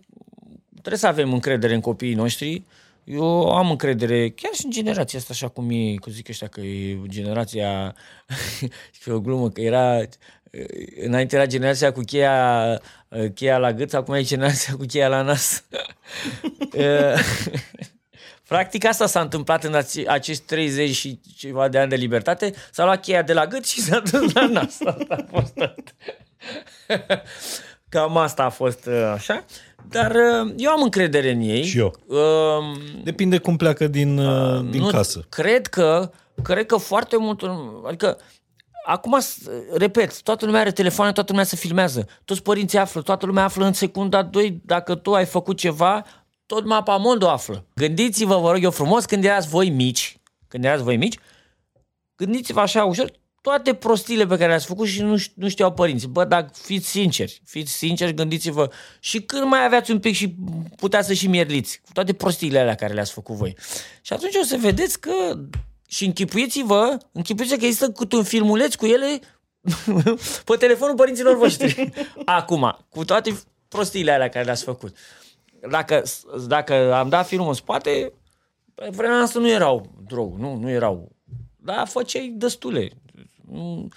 trebuie 0.71 0.97
să 0.97 1.07
avem 1.07 1.33
încredere 1.33 1.73
în 1.73 1.81
copiii 1.81 2.13
noștri. 2.13 2.63
Eu 3.03 3.55
am 3.55 3.69
încredere 3.69 4.29
chiar 4.29 4.53
și 4.53 4.65
în 4.65 4.71
generația 4.71 5.19
asta, 5.19 5.33
așa 5.33 5.47
cum 5.47 5.69
e, 5.69 5.95
cum 5.95 6.11
zic 6.11 6.29
ăștia, 6.29 6.47
că 6.47 6.61
e 6.61 7.01
generația, 7.07 7.95
și 9.01 9.09
o 9.09 9.19
glumă, 9.19 9.49
că 9.49 9.61
era, 9.61 9.99
înainte 11.01 11.35
era 11.35 11.45
generația 11.45 11.91
cu 11.91 12.01
cheia, 12.01 12.81
cheia 13.33 13.57
la 13.57 13.73
gât, 13.73 13.93
acum 13.93 14.13
e 14.13 14.21
generația 14.21 14.73
cu 14.75 14.85
cheia 14.85 15.07
la 15.07 15.21
nas. 15.21 15.63
Practic 18.49 18.85
asta 18.85 19.05
s-a 19.05 19.19
întâmplat 19.19 19.63
în 19.63 19.73
ace- 19.73 20.03
acești 20.07 20.43
30 20.45 20.95
și 20.95 21.19
ceva 21.37 21.67
de 21.67 21.77
ani 21.79 21.89
de 21.89 21.95
libertate. 21.95 22.53
S-a 22.71 22.83
luat 22.83 23.01
cheia 23.01 23.21
de 23.21 23.33
la 23.33 23.45
gât 23.45 23.65
și 23.65 23.81
s-a 23.81 23.99
dus 23.99 24.33
la 24.33 24.47
nas. 24.47 24.77
Asta 24.85 25.05
a 25.09 25.25
fost 25.31 25.53
tot. 25.53 25.95
Cam 27.89 28.17
asta 28.17 28.43
a 28.43 28.49
fost 28.49 28.85
uh, 28.85 29.11
așa. 29.13 29.45
Dar 29.89 30.11
uh, 30.11 30.53
eu 30.57 30.71
am 30.71 30.81
încredere 30.81 31.31
în 31.31 31.39
ei. 31.41 31.63
Și 31.63 31.77
eu. 31.77 31.93
Um, 32.07 32.77
Depinde 33.03 33.37
cum 33.37 33.55
pleacă 33.57 33.87
din, 33.87 34.17
uh, 34.17 34.65
din 34.69 34.81
nu, 34.81 34.87
casă. 34.87 35.25
Cred 35.29 35.67
că, 35.67 36.11
cred 36.43 36.65
că 36.65 36.77
foarte 36.77 37.17
mult, 37.17 37.41
adică 37.87 38.17
Acum, 38.85 39.19
s- 39.19 39.37
repet, 39.77 40.21
toată 40.21 40.45
lumea 40.45 40.61
are 40.61 40.71
telefoane, 40.71 41.11
toată 41.11 41.31
lumea 41.31 41.45
se 41.45 41.55
filmează. 41.55 42.07
Toți 42.25 42.41
părinții 42.41 42.77
află, 42.77 43.01
toată 43.01 43.25
lumea 43.25 43.43
află 43.43 43.65
în 43.65 43.73
secunda 43.73 44.21
2 44.21 44.61
dacă 44.65 44.95
tu 44.95 45.13
ai 45.13 45.25
făcut 45.25 45.57
ceva, 45.57 46.03
tot 46.49 46.65
mapa 46.65 46.97
mondo 46.97 47.29
află. 47.29 47.65
Gândiți-vă, 47.75 48.37
vă 48.37 48.51
rog 48.51 48.63
eu 48.63 48.71
frumos, 48.71 49.05
când 49.05 49.23
erați 49.23 49.47
voi 49.47 49.69
mici, 49.69 50.17
când 50.47 50.65
erați 50.65 50.83
voi 50.83 50.97
mici, 50.97 51.17
gândiți-vă 52.15 52.59
așa 52.59 52.83
ușor 52.83 53.11
toate 53.41 53.73
prostiile 53.73 54.25
pe 54.25 54.35
care 54.35 54.47
le-ați 54.47 54.65
făcut 54.65 54.87
și 54.87 55.01
nu, 55.01 55.17
ș- 55.17 55.33
nu 55.33 55.49
știau 55.49 55.73
părinții. 55.73 56.07
Bă, 56.07 56.23
dar 56.25 56.49
fiți 56.53 56.89
sinceri, 56.89 57.41
fiți 57.45 57.71
sinceri, 57.71 58.13
gândiți-vă 58.13 58.69
și 58.99 59.21
când 59.21 59.43
mai 59.43 59.65
aveați 59.65 59.91
un 59.91 59.99
pic 59.99 60.15
și 60.15 60.35
puteați 60.75 61.07
să 61.07 61.13
și 61.13 61.27
mierliți 61.27 61.81
cu 61.85 61.89
toate 61.93 62.13
prostiile 62.13 62.59
alea 62.59 62.75
care 62.75 62.93
le-ați 62.93 63.11
făcut 63.11 63.35
voi. 63.35 63.57
Și 64.01 64.13
atunci 64.13 64.35
o 64.35 64.43
să 64.43 64.57
vedeți 64.59 64.99
că 64.99 65.39
și 65.87 66.05
închipuiți-vă, 66.05 66.97
închipuiți 67.11 67.57
că 67.57 67.65
există 67.65 67.91
câte 67.91 68.15
un 68.15 68.23
filmuleț 68.23 68.75
cu 68.75 68.85
ele 68.85 69.19
pe 70.45 70.55
telefonul 70.55 70.95
părinților 70.95 71.37
voștri. 71.37 71.91
Acum, 72.25 72.77
cu 72.89 73.05
toate 73.05 73.39
prostiile 73.67 74.11
alea 74.11 74.29
care 74.29 74.45
le-ați 74.45 74.63
făcut. 74.63 74.97
Dacă, 75.69 76.03
dacă 76.47 76.93
am 76.93 77.09
dat 77.09 77.27
filmul 77.27 77.47
în 77.47 77.53
spate, 77.53 78.13
pe 78.75 78.89
vremea 78.91 79.17
asta 79.19 79.39
nu 79.39 79.49
erau 79.49 79.91
drog, 80.07 80.37
nu, 80.37 80.55
nu 80.55 80.69
erau. 80.69 81.11
Dar 81.57 81.87
făceai 81.87 82.33
destule. 82.37 82.89
Nu, 83.51 83.87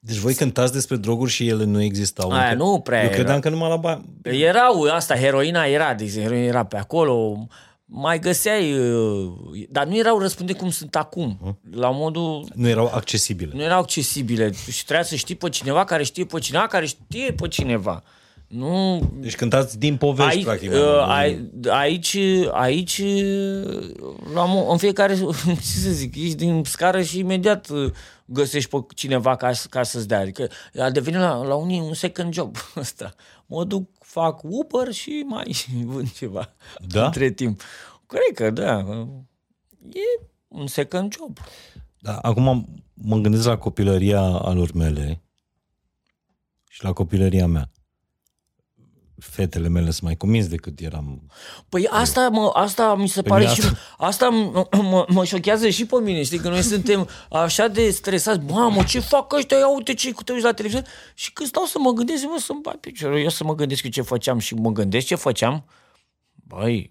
Deci 0.00 0.16
voi 0.16 0.34
cântați 0.34 0.72
despre 0.72 0.96
droguri 0.96 1.30
și 1.30 1.48
ele 1.48 1.64
nu 1.64 1.82
existau. 1.82 2.30
Aia 2.30 2.50
încă? 2.50 2.62
nu 2.64 2.80
prea 2.80 2.98
Eu 3.00 3.04
era. 3.06 3.14
credeam 3.14 3.40
că 3.40 3.48
numai 3.48 3.68
la 3.68 3.76
bani. 3.76 4.04
Erau, 4.22 4.82
asta, 4.82 5.16
heroina 5.16 5.64
era, 5.64 5.94
de 5.94 6.04
exemplu, 6.04 6.30
heroina 6.30 6.48
era 6.50 6.64
pe 6.64 6.76
acolo, 6.76 7.46
mai 7.84 8.18
găseai, 8.18 8.72
uh, 8.78 9.32
dar 9.70 9.86
nu 9.86 9.96
erau 9.96 10.18
răspunde 10.18 10.52
cum 10.52 10.70
sunt 10.70 10.96
acum. 10.96 11.58
La 11.70 11.90
modul, 11.90 12.48
Nu 12.54 12.68
erau 12.68 12.90
accesibile. 12.94 13.50
nu 13.54 13.62
erau 13.62 13.78
accesibile 13.80 14.52
și 14.70 14.84
trebuia 14.84 15.04
să 15.06 15.14
știi 15.14 15.34
pe 15.34 15.48
cineva 15.48 15.84
care 15.84 16.02
știe 16.02 16.24
pe 16.24 16.38
cineva 16.38 16.66
care 16.66 16.86
știe 16.86 17.32
pe 17.32 17.48
cineva. 17.48 18.02
Nu, 18.48 19.00
Deci 19.20 19.36
cântați 19.36 19.78
din 19.78 19.96
povești, 19.96 20.36
Ai, 20.36 20.42
practic. 20.42 20.70
uh, 20.70 21.04
mai 21.06 21.24
ai, 21.24 21.50
aici, 21.68 22.16
aici, 22.52 22.98
uh, 22.98 23.90
la, 24.34 24.46
mo- 24.46 24.70
în 24.70 24.76
fiecare, 24.76 25.14
ce 25.46 25.60
să 25.62 25.90
zic, 25.90 26.14
ești 26.16 26.34
din 26.34 26.62
scară 26.64 27.02
și 27.02 27.18
imediat 27.18 27.68
uh, 27.68 27.92
găsești 28.24 28.70
pe 28.70 28.76
cineva 28.94 29.36
ca, 29.36 29.52
să- 29.52 29.66
ca 29.70 29.82
să-ți 29.82 30.08
dea. 30.08 30.20
Adică 30.20 30.48
a 30.78 30.90
devenit 30.90 31.20
la, 31.20 31.42
la 31.44 31.54
unii 31.54 31.80
un 31.80 31.94
second 31.94 32.32
job 32.34 32.56
ăsta. 32.76 33.14
Mă 33.46 33.64
duc, 33.64 33.88
fac 34.00 34.40
Uber 34.42 34.92
și 34.92 35.24
mai 35.26 35.56
vând 35.84 36.12
ceva 36.12 36.54
Da? 36.88 37.04
între 37.04 37.30
timp. 37.30 37.60
Cred 38.06 38.34
că 38.34 38.50
da. 38.50 38.78
E 39.92 40.26
un 40.48 40.66
second 40.66 41.12
job. 41.18 41.38
Da, 41.98 42.16
acum 42.18 42.66
mă 42.94 43.16
gândesc 43.16 43.46
la 43.46 43.58
copilăria 43.58 44.20
alor 44.20 44.72
mele 44.72 45.22
și 46.68 46.84
la 46.84 46.92
copilăria 46.92 47.46
mea. 47.46 47.70
Fetele 49.30 49.68
mele 49.68 49.90
sunt 49.90 50.02
mai 50.02 50.16
convins 50.16 50.46
decât 50.48 50.80
eram. 50.80 51.22
Păi 51.68 51.86
asta, 51.90 52.28
mă, 52.28 52.50
asta 52.54 52.94
mi 52.94 53.08
se 53.08 53.22
Pe 53.22 53.28
pare 53.28 53.42
mine 53.42 53.54
și... 53.54 53.60
asta- 53.60 53.78
Asta 53.98 54.28
mă, 54.28 54.66
mă, 54.82 55.06
mă 55.08 55.24
șochează 55.24 55.68
și 55.68 55.86
pe 55.86 55.96
mine, 56.00 56.22
știi? 56.22 56.38
Că 56.38 56.48
noi 56.48 56.62
suntem 56.62 57.08
așa 57.30 57.68
de 57.68 57.90
stresați. 57.90 58.40
Mamă, 58.50 58.82
ce 58.84 59.00
fac 59.00 59.32
ăștia? 59.32 59.58
Ia 59.58 59.74
uite 59.74 59.94
ce 59.94 60.12
te 60.24 60.32
uiți 60.32 60.44
la 60.44 60.52
televizor. 60.52 60.84
Și 61.14 61.32
când 61.32 61.48
stau 61.48 61.64
să 61.64 61.78
mă 61.80 61.90
gândesc, 61.90 62.22
mă, 62.24 62.38
să-mi 62.40 62.60
bat 62.62 62.76
piciorul. 62.76 63.18
Eu 63.20 63.28
să 63.28 63.44
mă 63.44 63.54
gândesc 63.54 63.82
eu 63.84 63.90
ce 63.90 64.02
făceam 64.02 64.38
și 64.38 64.54
mă 64.54 64.70
gândesc 64.70 65.06
ce 65.06 65.14
făceam. 65.14 65.64
Băi, 66.34 66.90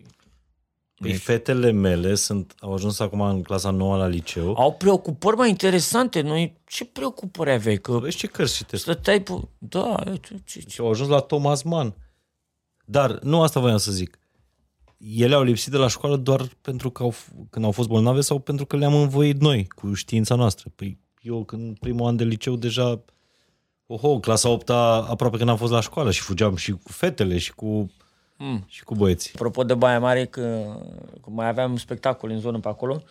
Păi 1.00 1.14
fetele 1.14 1.72
mele 1.72 2.16
sunt, 2.16 2.54
au 2.60 2.74
ajuns 2.74 3.00
acum 3.00 3.22
în 3.22 3.42
clasa 3.42 3.70
nouă 3.70 3.98
la 3.98 4.08
liceu. 4.08 4.56
au 4.58 4.74
preocupări 4.74 5.36
mai 5.36 5.50
interesante. 5.50 6.22
Noi, 6.22 6.58
ce 6.68 6.86
preocupări 6.86 7.52
aveai? 7.52 7.78
Că 7.78 7.92
Vezi 8.00 8.18
ce 8.18 8.28
cărți 8.28 8.56
citesc. 8.56 8.82
stăteai 8.84 9.22
pe... 9.22 9.32
Da, 9.58 9.96
ce, 10.06 10.20
ce, 10.46 10.60
ce. 10.60 10.64
Și 10.68 10.80
au 10.80 10.90
ajuns 10.90 11.10
la 11.10 11.20
Thomas 11.20 11.62
Mann. 11.62 11.96
Dar 12.86 13.20
nu 13.20 13.42
asta 13.42 13.60
voiam 13.60 13.78
să 13.78 13.92
zic. 13.92 14.20
Ele 14.98 15.36
au 15.36 15.44
lipsit 15.44 15.72
de 15.72 15.78
la 15.78 15.88
școală 15.88 16.16
doar 16.16 16.50
pentru 16.62 16.90
că 16.90 17.04
au, 17.04 17.14
f- 17.14 17.50
când 17.50 17.66
au 17.66 17.72
fost 17.72 17.88
bolnave 17.88 18.22
sau 18.22 18.40
pentru 18.40 18.66
că 18.66 18.78
le-am 18.78 18.94
învoit 18.94 19.42
noi 19.42 19.68
cu 19.68 19.94
știința 19.94 20.36
noastră. 20.36 20.72
Păi 20.76 20.98
eu 21.22 21.44
când 21.44 21.80
primul 21.80 22.08
an 22.08 22.16
de 22.16 22.24
liceu 22.24 22.56
deja 22.56 23.04
oho, 23.88 24.20
clasa 24.20 24.50
8 24.50 24.70
aproape 24.70 25.38
când 25.38 25.50
am 25.50 25.58
fost 25.58 25.72
la 25.72 25.82
școală 25.82 26.12
și 26.12 26.22
fugeam 26.22 26.56
și 26.56 26.72
cu 26.72 26.92
fetele 26.92 27.38
și 27.38 27.54
cu, 27.54 27.92
mm. 28.38 28.64
și 28.68 28.84
cu 28.84 28.96
băieții. 28.96 29.32
Apropo 29.36 29.64
de 29.64 29.74
Baia 29.74 30.00
Mare, 30.00 30.26
că, 30.26 30.42
că 31.22 31.30
mai 31.30 31.48
aveam 31.48 31.72
un 31.72 31.78
spectacol 31.78 32.30
în 32.30 32.40
zonă 32.40 32.60
pe 32.60 32.68
acolo, 32.68 33.04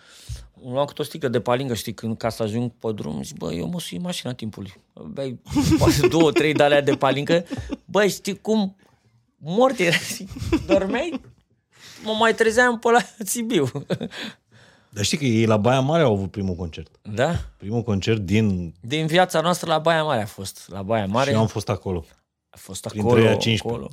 îmi 0.62 0.72
luam 0.72 0.87
câte 0.87 1.01
o 1.01 1.05
sticlă 1.05 1.29
de 1.29 1.41
palingă, 1.41 1.75
știi, 1.75 1.95
când, 1.95 2.16
ca 2.16 2.29
să 2.29 2.43
ajung 2.43 2.70
pe 2.79 2.93
drum, 2.93 3.22
zic, 3.22 3.37
bă, 3.37 3.53
eu 3.53 3.68
mă 3.68 3.81
sui 3.81 3.99
mașina 3.99 4.33
timpului. 4.33 4.75
Bei 5.12 5.41
poate 5.79 6.07
două, 6.07 6.33
trei 6.33 6.53
de 6.53 6.62
alea 6.62 6.83
de 6.83 6.95
palingă. 6.95 7.45
Băi, 7.85 8.09
știi 8.09 8.41
cum 8.41 8.77
mort 9.45 9.79
era? 9.79 9.97
Zic, 9.97 10.29
Dormeai? 10.67 11.21
Mă 12.05 12.13
mai 12.19 12.35
trezeam 12.35 12.79
pe 12.79 12.91
la 12.91 12.99
Sibiu. 13.25 13.71
Dar 14.89 15.05
știi 15.05 15.19
că 15.19 15.25
ei 15.25 15.47
la 15.47 15.57
Baia 15.57 15.81
Mare 15.81 16.03
au 16.03 16.13
avut 16.13 16.31
primul 16.31 16.55
concert. 16.55 16.91
Da? 17.03 17.35
Primul 17.57 17.83
concert 17.83 18.21
din... 18.21 18.75
Din 18.81 19.07
viața 19.07 19.41
noastră 19.41 19.71
la 19.71 19.79
Baia 19.79 20.03
Mare 20.03 20.23
a 20.23 20.27
fost. 20.27 20.65
La 20.71 20.83
Baia 20.83 21.07
Mare 21.07 21.29
Și 21.29 21.35
eu 21.35 21.41
am 21.41 21.47
fost 21.47 21.69
acolo. 21.69 22.05
a 22.51 22.57
fost 22.59 22.89
printre 22.89 23.11
acolo. 23.11 23.27
aia 23.27 23.37
15. 23.37 23.69
acolo. 23.69 23.91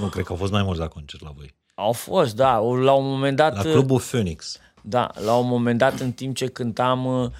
Nu, 0.00 0.06
cred 0.08 0.24
că 0.24 0.32
au 0.32 0.38
fost 0.38 0.52
mai 0.52 0.62
mulți 0.62 0.80
la 0.80 0.88
concert 0.88 1.22
la 1.22 1.30
voi. 1.36 1.54
Au 1.74 1.92
fost, 1.92 2.36
da. 2.36 2.58
La 2.58 2.92
un 2.92 3.06
moment 3.06 3.36
dat... 3.36 3.54
La 3.54 3.60
Clubul 3.62 4.00
Phoenix. 4.00 4.58
Da, 4.82 5.10
la 5.24 5.34
un 5.36 5.48
moment 5.48 5.78
dat, 5.78 5.98
în 6.00 6.12
timp 6.12 6.36
ce 6.36 6.46
cântam, 6.46 7.04
uh, 7.06 7.24
aș- 7.24 7.30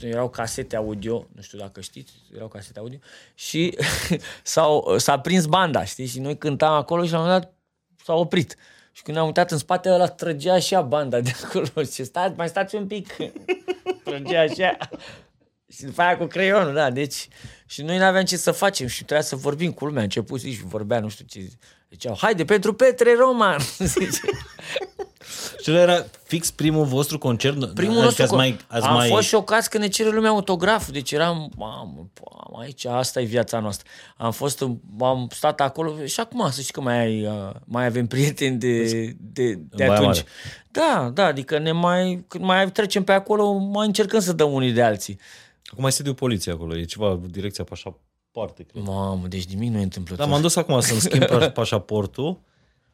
erau 0.00 0.28
casete 0.28 0.76
audio, 0.76 1.26
nu 1.34 1.42
știu 1.42 1.58
dacă 1.58 1.80
știți, 1.80 2.12
erau 2.34 2.48
casete 2.48 2.78
audio, 2.78 2.98
și 3.34 3.78
s-au, 4.42 4.98
s-a 4.98 5.20
prins 5.20 5.46
banda, 5.46 5.84
știi? 5.84 6.06
Și 6.06 6.20
noi 6.20 6.38
cântam 6.38 6.72
acolo 6.72 7.04
și 7.04 7.12
la 7.12 7.18
un 7.18 7.24
moment 7.24 7.42
dat 7.42 7.52
s-a 8.04 8.14
oprit. 8.14 8.56
Și 8.92 9.02
când 9.02 9.16
am 9.16 9.26
uitat 9.26 9.50
în 9.50 9.58
spate, 9.58 9.90
ăla 9.90 10.06
trăgea 10.06 10.54
așa 10.54 10.82
banda 10.82 11.20
de 11.20 11.32
acolo. 11.44 11.84
Și 11.92 12.04
stați, 12.04 12.36
mai 12.36 12.48
stați 12.48 12.74
un 12.74 12.86
pic. 12.86 13.16
trăgea 14.04 14.40
așa. 14.40 14.78
Și 15.68 15.84
după 15.84 16.02
aia 16.02 16.16
cu 16.16 16.24
creionul, 16.24 16.74
da, 16.74 16.90
deci... 16.90 17.28
Și 17.66 17.82
noi 17.82 17.98
n-aveam 17.98 18.24
ce 18.24 18.36
să 18.36 18.50
facem 18.50 18.86
și 18.86 18.96
trebuia 19.04 19.26
să 19.26 19.36
vorbim 19.36 19.72
cu 19.72 19.84
lumea. 19.84 20.00
A 20.00 20.02
început 20.02 20.40
zi 20.40 20.52
și 20.52 20.64
vorbea, 20.64 21.00
nu 21.00 21.08
știu 21.08 21.24
ce... 21.28 21.50
Ziceau, 21.90 22.16
haide, 22.18 22.44
pentru 22.44 22.74
Petre 22.74 23.14
Roman! 23.14 23.58
Zice. 23.78 24.20
Și 25.62 25.70
ăla 25.70 25.80
era 25.80 26.04
fix 26.24 26.50
primul 26.50 26.84
vostru 26.84 27.18
concert? 27.18 27.54
Primul 27.74 27.74
adică 27.92 28.04
nostru 28.04 28.22
ați 28.22 28.32
co- 28.32 28.36
mai, 28.36 28.56
ați 28.68 28.86
am 28.86 28.94
mai... 28.94 29.08
fost 29.08 29.28
șocați 29.28 29.70
că 29.70 29.78
ne 29.78 29.88
cere 29.88 30.10
lumea 30.10 30.30
autograf, 30.30 30.90
deci 30.90 31.12
eram, 31.12 31.52
mamă, 31.56 32.06
mamă, 32.30 32.62
aici, 32.62 32.84
asta 32.84 33.20
e 33.20 33.24
viața 33.24 33.60
noastră. 33.60 33.88
Am 34.16 34.32
fost, 34.32 34.60
în- 34.60 34.78
am 35.00 35.28
stat 35.30 35.60
acolo 35.60 36.04
și 36.04 36.20
acum 36.20 36.50
să 36.50 36.60
știi 36.60 36.72
că 36.72 36.80
mai, 36.80 36.98
ai, 36.98 37.26
uh, 37.26 37.50
mai 37.64 37.84
avem 37.86 38.06
prieteni 38.06 38.56
de, 38.58 38.82
de, 39.20 39.52
de 39.54 39.58
Baia 39.76 39.92
atunci. 39.92 40.06
Mare. 40.06 40.24
Da, 40.70 41.10
da, 41.14 41.24
adică 41.26 41.58
ne 41.58 41.72
mai, 41.72 42.24
când 42.28 42.44
mai 42.44 42.70
trecem 42.70 43.04
pe 43.04 43.12
acolo, 43.12 43.52
mai 43.52 43.86
încercăm 43.86 44.20
să 44.20 44.32
dăm 44.32 44.52
unii 44.52 44.72
de 44.72 44.82
alții. 44.82 45.18
Acum 45.70 45.82
mai 45.82 45.92
sediu 45.92 46.14
poliției 46.14 46.54
acolo, 46.54 46.76
e 46.76 46.84
ceva, 46.84 47.20
direcția 47.30 47.64
pașapoarte, 47.64 48.62
cred. 48.62 48.82
Mamă, 48.84 49.26
deci 49.28 49.44
nimic 49.44 49.70
nu 49.70 49.78
e 49.78 49.82
întâmplător. 49.82 50.24
Da, 50.26 50.30
m-am 50.30 50.40
dus 50.40 50.56
acum 50.56 50.80
să-mi 50.80 51.00
schimb 51.00 51.24
pa- 51.24 51.52
pașaportul 51.60 52.40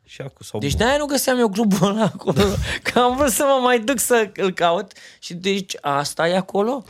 și 0.08 0.20
acum 0.20 0.36
sau... 0.40 0.60
Deci 0.60 0.74
de-aia 0.74 0.96
nu 0.96 1.04
găseam 1.06 1.38
eu 1.38 1.48
clubul 1.48 1.88
ăla 1.88 2.02
acolo, 2.04 2.42
că 2.92 2.98
am 2.98 3.16
vrut 3.16 3.30
să 3.32 3.42
mă 3.42 3.60
mai 3.62 3.80
duc 3.80 3.98
să 3.98 4.30
îl 4.36 4.52
caut 4.52 4.92
și 5.18 5.34
deci 5.34 5.74
asta 5.80 6.28
e 6.28 6.36
acolo? 6.36 6.84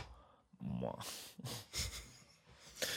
Ma. 0.81 0.95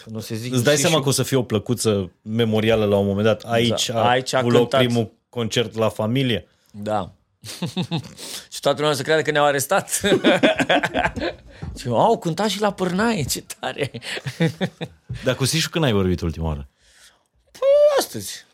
Că 0.05 0.11
Nu 0.11 0.20
se 0.20 0.35
zic 0.35 0.53
Îți 0.53 0.64
dai 0.64 0.75
și- 0.75 0.81
seama 0.81 0.97
și- 0.97 1.03
că 1.03 1.09
o 1.09 1.12
să 1.12 1.23
fie 1.23 1.37
o 1.37 1.43
plăcuță 1.43 2.12
memorială 2.23 2.85
la 2.85 2.97
un 2.97 3.07
moment 3.07 3.27
dat. 3.27 3.43
Aici, 3.43 3.89
Da, 3.91 4.05
a, 4.05 4.09
aici 4.09 4.33
a 4.33 4.39
avut 4.39 4.51
loc 4.53 4.61
cântat. 4.61 4.81
primul 4.87 5.12
concert 5.29 5.75
la 5.75 5.89
familie. 5.89 6.49
Da. 6.70 7.12
și 8.53 8.61
toată 8.61 8.81
lumea 8.81 8.97
să 8.97 9.03
creadă 9.03 9.23
că 9.23 9.31
ne-au 9.31 9.45
arestat. 9.45 9.91
și 11.79 11.87
eu, 11.87 11.99
au 12.01 12.18
cântat 12.18 12.49
și 12.49 12.61
la 12.61 12.73
pârnaie, 12.73 13.25
ce 13.25 13.45
tare. 13.61 13.91
Dar 15.25 15.35
cu 15.35 15.45
Sișu 15.45 15.70
când 15.70 15.85
ai 15.85 15.93
vorbit 15.93 16.20
ultima 16.20 16.47
oară? 16.47 16.68
Astăzi. 17.99 18.45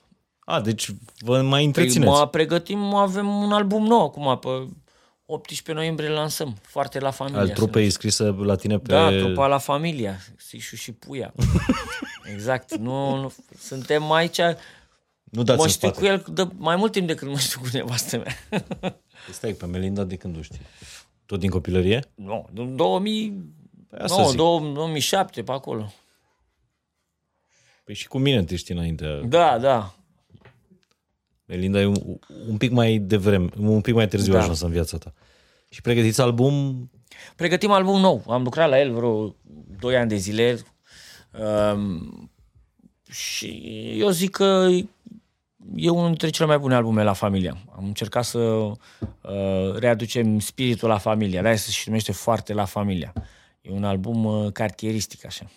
A, 0.51 0.61
deci 0.61 0.91
vă 1.19 1.43
mai 1.43 1.49
Păi 1.51 1.65
întrețineți. 1.65 2.11
mă 2.11 2.27
pregătim, 2.27 2.79
avem 2.79 3.29
un 3.29 3.53
album 3.53 3.87
nou 3.87 4.03
acum, 4.05 4.39
pe 4.39 4.69
18 5.27 5.73
noiembrie 5.73 6.09
lansăm, 6.09 6.57
foarte 6.63 6.99
la 6.99 7.11
familie. 7.11 7.41
Al 7.41 7.49
trupei 7.49 7.91
scrisă 7.91 8.37
la 8.39 8.57
tine 8.57 8.79
pe... 8.79 8.93
Da, 8.93 9.09
trupa 9.09 9.47
la 9.47 9.59
familia, 9.59 10.17
Sișu 10.37 10.77
și 10.77 10.93
Puia. 10.93 11.33
exact, 12.35 12.77
nu, 12.77 13.21
nu, 13.21 13.33
suntem 13.59 14.13
aici, 14.13 14.39
Nu 15.25 15.43
dați 15.43 15.59
mă 15.59 15.65
în 15.65 15.71
știu 15.71 15.89
spate. 15.89 16.01
cu 16.07 16.07
el 16.13 16.25
de 16.35 16.49
mai 16.57 16.77
mult 16.77 16.93
timp 16.93 17.07
decât 17.07 17.29
mă 17.29 17.39
știu 17.39 17.61
cu 17.61 17.67
nevastă 17.73 18.17
mea. 18.17 18.37
Stai, 19.33 19.53
pe 19.53 19.67
Melinda 19.67 20.05
de 20.05 20.17
când 20.17 20.37
o 20.39 20.43
știi? 20.43 20.61
Tot 21.27 21.39
din 21.39 21.51
copilărie? 21.51 22.05
nu, 22.15 22.49
în 22.55 22.77
2000, 22.77 23.55
Păi 23.89 23.99
asta 23.99 24.23
nu, 24.23 24.29
zic. 24.29 24.37
2007, 24.37 25.43
pe 25.43 25.53
acolo. 25.53 25.93
Păi 27.85 27.95
și 27.95 28.09
cu 28.09 28.19
mine 28.19 28.45
te 28.45 28.57
știi 28.57 28.75
înainte. 28.75 29.21
Da, 29.25 29.59
da. 29.59 29.93
Melinda 31.49 31.81
e 31.81 31.85
un, 31.87 31.97
un 32.49 32.57
pic 32.57 32.71
mai 32.71 32.99
devreme, 32.99 33.49
un 33.59 33.81
pic 33.81 33.95
mai 33.95 34.09
târziu 34.09 34.33
Da. 34.33 34.39
da. 34.39 34.43
ajuns 34.45 34.61
în 34.61 34.71
viața 34.71 34.99
ta. 34.99 35.13
Și 35.69 35.81
pregătiți 35.81 36.21
album 36.21 36.91
Pregătim 37.37 37.71
album 37.71 38.01
nou. 38.01 38.25
Am 38.29 38.43
lucrat 38.43 38.69
la 38.69 38.81
el 38.81 38.93
vreo 38.93 39.35
2 39.79 39.97
ani 39.97 40.09
de 40.09 40.17
zile. 40.17 40.59
Um, 41.75 42.31
și 43.11 43.63
eu 43.99 44.09
zic 44.11 44.31
că 44.31 44.69
e 45.77 45.89
unul 45.91 46.07
dintre 46.07 46.31
cele 46.31 46.49
mai 46.49 46.59
bune 46.59 46.75
albume 46.75 47.03
la 47.03 47.13
familia. 47.13 47.57
Am 47.77 47.85
încercat 47.85 48.25
să 48.25 48.39
uh, 48.39 48.77
readucem 49.79 50.39
spiritul 50.39 50.89
la 50.89 50.99
familia. 50.99 51.41
De-aia 51.43 51.57
se 51.57 51.71
și 51.71 51.89
numește 51.89 52.13
foarte 52.13 52.53
la 52.53 52.65
familia. 52.65 53.13
E 53.61 53.71
un 53.71 53.85
album 53.85 54.25
uh, 54.25 54.53
cartieristic 54.53 55.25
așa. 55.27 55.51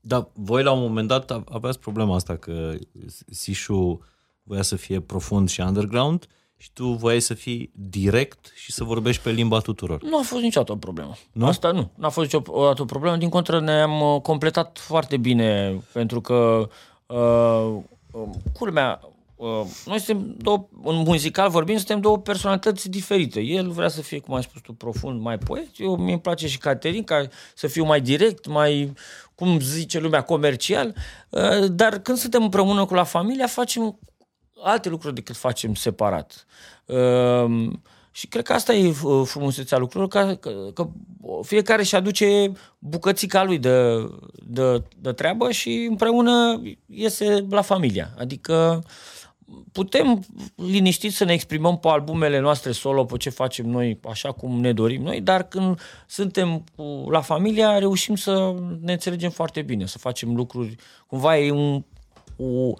Da, 0.00 0.28
voi 0.34 0.62
la 0.62 0.72
un 0.72 0.80
moment 0.80 1.08
dat 1.08 1.30
a- 1.30 1.44
aveați 1.48 1.78
problema 1.78 2.14
asta 2.14 2.36
că 2.36 2.74
Sișu 3.30 4.04
voia 4.42 4.62
să 4.62 4.76
fie 4.76 5.00
profund 5.00 5.48
și 5.48 5.60
underground 5.60 6.26
și 6.62 6.70
tu 6.72 6.86
voiai 6.86 7.20
să 7.20 7.34
fii 7.34 7.70
direct 7.74 8.52
și 8.54 8.72
să 8.72 8.84
vorbești 8.84 9.22
pe 9.22 9.30
limba 9.30 9.58
tuturor. 9.58 10.02
Nu 10.02 10.18
a 10.18 10.22
fost 10.22 10.42
niciodată 10.42 10.72
o 10.72 10.76
problemă. 10.76 11.12
Nu? 11.32 11.46
Asta 11.46 11.70
nu. 11.70 11.90
Nu 11.94 12.06
a 12.06 12.08
fost 12.08 12.32
niciodată 12.32 12.82
o 12.82 12.84
problemă. 12.84 13.16
Din 13.16 13.28
contră, 13.28 13.60
ne-am 13.60 14.00
uh, 14.00 14.20
completat 14.20 14.78
foarte 14.78 15.16
bine 15.16 15.80
pentru 15.92 16.20
că, 16.20 16.68
uh, 17.06 17.82
uh, 18.12 18.28
culmea, 18.58 19.00
uh, 19.36 19.48
noi 19.86 20.00
suntem 20.00 20.34
două, 20.38 20.68
în 20.82 20.96
muzical 20.96 21.50
vorbind, 21.50 21.78
suntem 21.78 22.00
două 22.00 22.18
personalități 22.18 22.90
diferite. 22.90 23.40
El 23.40 23.70
vrea 23.70 23.88
să 23.88 24.00
fie, 24.00 24.18
cum 24.18 24.34
ai 24.34 24.42
spus 24.42 24.60
tu, 24.60 24.72
profund, 24.72 25.20
mai 25.20 25.38
poet. 25.38 25.68
Eu 25.76 25.96
mi-mi 25.96 26.20
place 26.20 26.48
și 26.48 26.58
Caterin, 26.58 27.04
ca 27.04 27.26
să 27.54 27.66
fiu 27.66 27.84
mai 27.84 28.00
direct, 28.00 28.46
mai, 28.46 28.92
cum 29.34 29.60
zice 29.60 29.98
lumea, 29.98 30.22
comercial. 30.22 30.94
Uh, 31.28 31.70
dar 31.70 31.98
când 31.98 32.18
suntem 32.18 32.42
împreună 32.42 32.84
cu 32.84 32.94
la 32.94 33.04
familia, 33.04 33.46
facem 33.46 33.98
alte 34.62 34.88
lucruri 34.88 35.14
decât 35.14 35.36
facem 35.36 35.74
separat. 35.74 36.46
Uh, 36.86 37.70
și 38.10 38.26
cred 38.26 38.44
că 38.44 38.52
asta 38.52 38.74
e 38.74 38.88
uh, 38.88 39.22
frumusețea 39.24 39.78
lucrurilor, 39.78 40.08
că, 40.08 40.34
că, 40.34 40.70
că 40.74 40.88
fiecare 41.42 41.80
își 41.80 41.96
aduce 41.96 42.52
bucățica 42.78 43.44
lui 43.44 43.58
de, 43.58 44.08
de, 44.46 44.82
de 44.98 45.12
treabă 45.12 45.50
și 45.50 45.86
împreună 45.90 46.62
iese 46.86 47.46
la 47.50 47.62
familia. 47.62 48.14
Adică 48.18 48.84
putem 49.72 50.24
liniștit 50.54 51.12
să 51.12 51.24
ne 51.24 51.32
exprimăm 51.32 51.78
pe 51.78 51.88
albumele 51.88 52.38
noastre 52.38 52.72
solo, 52.72 53.04
pe 53.04 53.16
ce 53.16 53.30
facem 53.30 53.66
noi, 53.66 53.98
așa 54.08 54.32
cum 54.32 54.60
ne 54.60 54.72
dorim 54.72 55.02
noi, 55.02 55.20
dar 55.20 55.42
când 55.42 55.80
suntem 56.06 56.64
cu, 56.76 57.06
la 57.10 57.20
familia, 57.20 57.78
reușim 57.78 58.16
să 58.16 58.54
ne 58.80 58.92
înțelegem 58.92 59.30
foarte 59.30 59.62
bine, 59.62 59.86
să 59.86 59.98
facem 59.98 60.34
lucruri, 60.34 60.76
cumva 61.06 61.38
e 61.38 61.50
un, 61.50 61.84
o, 62.36 62.72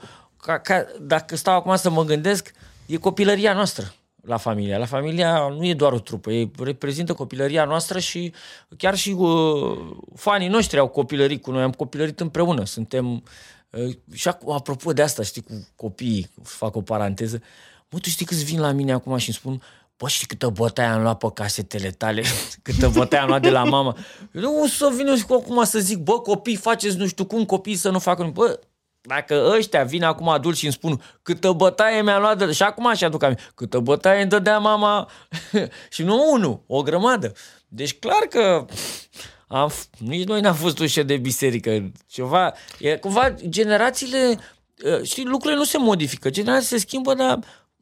ca, 0.43 0.59
ca, 0.59 0.87
dacă 1.01 1.37
stau 1.37 1.55
acum 1.55 1.77
să 1.77 1.91
mă 1.91 2.05
gândesc, 2.05 2.53
e 2.87 2.97
copilăria 2.97 3.53
noastră 3.53 3.95
la 4.23 4.37
familia. 4.37 4.79
La 4.79 4.85
familia 4.85 5.49
nu 5.49 5.67
e 5.67 5.75
doar 5.75 5.93
o 5.93 5.99
trupă, 5.99 6.33
e 6.33 6.51
reprezintă 6.59 7.13
copilăria 7.13 7.65
noastră 7.65 7.99
și 7.99 8.33
chiar 8.77 8.97
și 8.97 9.11
uh, 9.11 9.79
fanii 10.15 10.49
noștri 10.49 10.79
au 10.79 10.89
copilărit 10.89 11.43
cu 11.43 11.51
noi, 11.51 11.63
am 11.63 11.71
copilărit 11.71 12.21
împreună. 12.21 12.65
Suntem 12.65 13.23
uh, 13.71 13.97
și 14.13 14.29
acum, 14.29 14.53
apropo 14.53 14.93
de 14.93 15.03
asta, 15.03 15.23
știi, 15.23 15.43
cu 15.43 15.69
copiii, 15.77 16.31
fac 16.43 16.77
o 16.77 16.83
paranteză, 16.83 17.41
mă, 17.91 17.99
tu 17.99 18.09
știi 18.09 18.27
câți 18.27 18.45
vin 18.45 18.61
la 18.61 18.71
mine 18.71 18.93
acum 18.93 19.17
și 19.17 19.29
îmi 19.29 19.37
spun, 19.37 19.63
bă, 19.97 20.09
știi 20.09 20.27
câtă 20.27 20.49
bătaie 20.49 20.89
am 20.89 21.03
luat 21.03 21.19
pe 21.19 21.27
casetele 21.35 21.91
tale, 21.91 22.23
câtă 22.63 22.89
bătaie 22.89 23.23
am 23.23 23.29
luat 23.29 23.43
de 23.43 23.51
la 23.51 23.65
mama. 23.65 23.97
Nu 24.31 24.63
o 24.63 24.67
să 24.67 24.93
vin 24.97 25.07
eu 25.07 25.15
și 25.15 25.25
cu 25.25 25.33
acum 25.33 25.65
să 25.65 25.79
zic, 25.79 25.99
bă, 25.99 26.21
copii, 26.21 26.57
faceți 26.57 26.97
nu 26.97 27.07
știu 27.07 27.25
cum, 27.25 27.45
copii 27.45 27.77
să 27.77 27.91
nu 27.91 27.99
facă, 27.99 28.31
bă, 28.35 28.61
dacă 29.03 29.53
ăștia 29.57 29.85
vin 29.85 30.03
acum 30.05 30.29
adulți 30.29 30.59
și 30.59 30.65
îmi 30.65 30.75
spun 30.75 31.01
câtă 31.23 31.53
bătaie 31.53 32.03
mi-a 32.03 32.19
luat 32.19 32.39
de... 32.39 32.53
Și 32.53 32.63
acum 32.63 32.87
așa 32.87 33.07
aduc 33.07 33.23
aminte. 33.23 33.43
Câtă 33.55 33.79
bătaie 33.79 34.21
îmi 34.21 34.31
dădea 34.31 34.59
mama 34.59 35.09
și 35.91 36.03
nu 36.03 36.31
unul, 36.33 36.63
o 36.67 36.83
grămadă. 36.83 37.33
Deci 37.69 37.99
clar 37.99 38.23
că 38.31 38.65
am, 39.49 39.71
f- 39.71 39.99
nici 39.99 40.27
noi 40.27 40.41
n-am 40.41 40.55
fost 40.55 40.79
ușă 40.79 41.03
de 41.03 41.17
biserică. 41.17 41.91
Ceva, 42.07 42.53
e 42.79 42.97
cumva 42.97 43.35
generațiile, 43.49 44.39
uh, 44.85 45.03
știi, 45.03 45.25
lucrurile 45.25 45.59
nu 45.59 45.65
se 45.65 45.79
modifică. 45.79 46.31
Generațiile 46.31 46.79
se 46.79 46.87
schimbă, 46.87 47.15
dar 47.15 47.39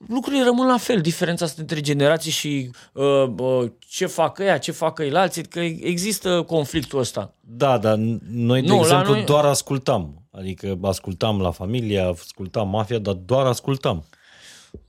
lucrurile 0.09 0.45
rămân 0.45 0.67
la 0.67 0.77
fel. 0.79 1.01
Diferența 1.01 1.45
asta 1.45 1.61
între 1.61 1.81
generații 1.81 2.31
și 2.31 2.71
uh, 2.93 3.27
uh, 3.39 3.71
ce 3.89 4.07
fac 4.07 4.39
ăia, 4.39 4.59
ce 4.59 4.73
fac 4.73 5.01
alții, 5.13 5.43
că 5.45 5.61
există 5.61 6.43
conflictul 6.43 6.99
ăsta. 6.99 7.35
Da, 7.41 7.79
dar 7.79 7.97
noi, 8.31 8.61
de 8.61 8.67
Nu, 8.69 8.75
la 8.75 8.81
exemplu, 8.81 9.13
noi- 9.13 9.25
doar 9.25 9.45
ascultam. 9.45 10.20
Adică 10.41 10.79
ascultam 10.83 11.41
la 11.41 11.51
familia, 11.51 12.09
ascultam 12.09 12.69
mafia, 12.69 12.99
dar 12.99 13.15
doar 13.15 13.47
ascultam. 13.47 14.05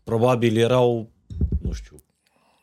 Probabil 0.03 0.57
erau, 0.57 1.09
nu 1.61 1.71
știu, 1.71 2.00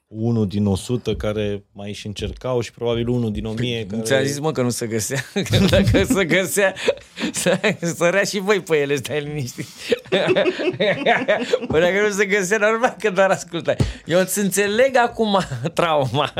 unul 0.09 0.47
din 0.47 0.67
100 0.67 1.17
care 1.17 1.65
mai 1.73 1.93
și 1.93 2.07
încercau 2.07 2.61
și 2.61 2.73
probabil 2.73 3.09
unul 3.09 3.33
din 3.33 3.45
1000 3.45 3.87
care... 3.87 4.03
Ți-am 4.03 4.25
zis, 4.25 4.39
mă, 4.39 4.53
că 4.53 4.63
nu 4.63 4.71
se 4.71 4.87
găsea. 4.87 5.25
Că 5.51 5.59
dacă 5.71 6.05
se 6.05 6.25
găsea, 6.25 6.75
să, 7.33 7.59
sărea 7.81 8.23
și 8.23 8.39
voi 8.39 8.61
pe 8.61 8.77
ele, 8.77 8.97
stai 8.97 9.21
liniștit. 9.21 9.67
Păi 11.69 11.81
dacă 11.81 12.01
nu 12.07 12.11
se 12.11 12.27
găsea, 12.27 12.59
normal 12.59 12.97
că 12.99 13.11
doar 13.11 13.31
ascultai. 13.31 13.77
Eu 14.05 14.21
îți 14.21 14.39
înțeleg 14.39 14.97
acum 14.97 15.39
trauma. 15.75 16.33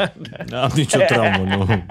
N-am 0.47 0.71
nicio 0.75 0.99
traumă, 0.99 1.55
nu. 1.57 1.85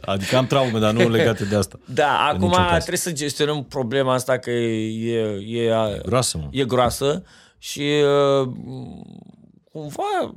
Adică 0.00 0.36
am 0.36 0.46
traume, 0.46 0.78
dar 0.78 0.92
nu 0.92 1.08
legate 1.08 1.44
de 1.44 1.56
asta. 1.56 1.78
Da, 1.84 2.28
În 2.30 2.36
acum 2.36 2.48
niciun 2.48 2.64
caz. 2.64 2.76
trebuie 2.76 2.98
să 2.98 3.12
gestionăm 3.12 3.64
problema 3.64 4.14
asta 4.14 4.38
că 4.38 4.50
e, 4.50 5.18
e, 5.46 6.00
Groasă, 6.04 6.38
mă. 6.38 6.48
e 6.50 6.64
groasă 6.64 7.24
și 7.58 7.90
uh, 8.42 8.48
cumva 9.72 10.34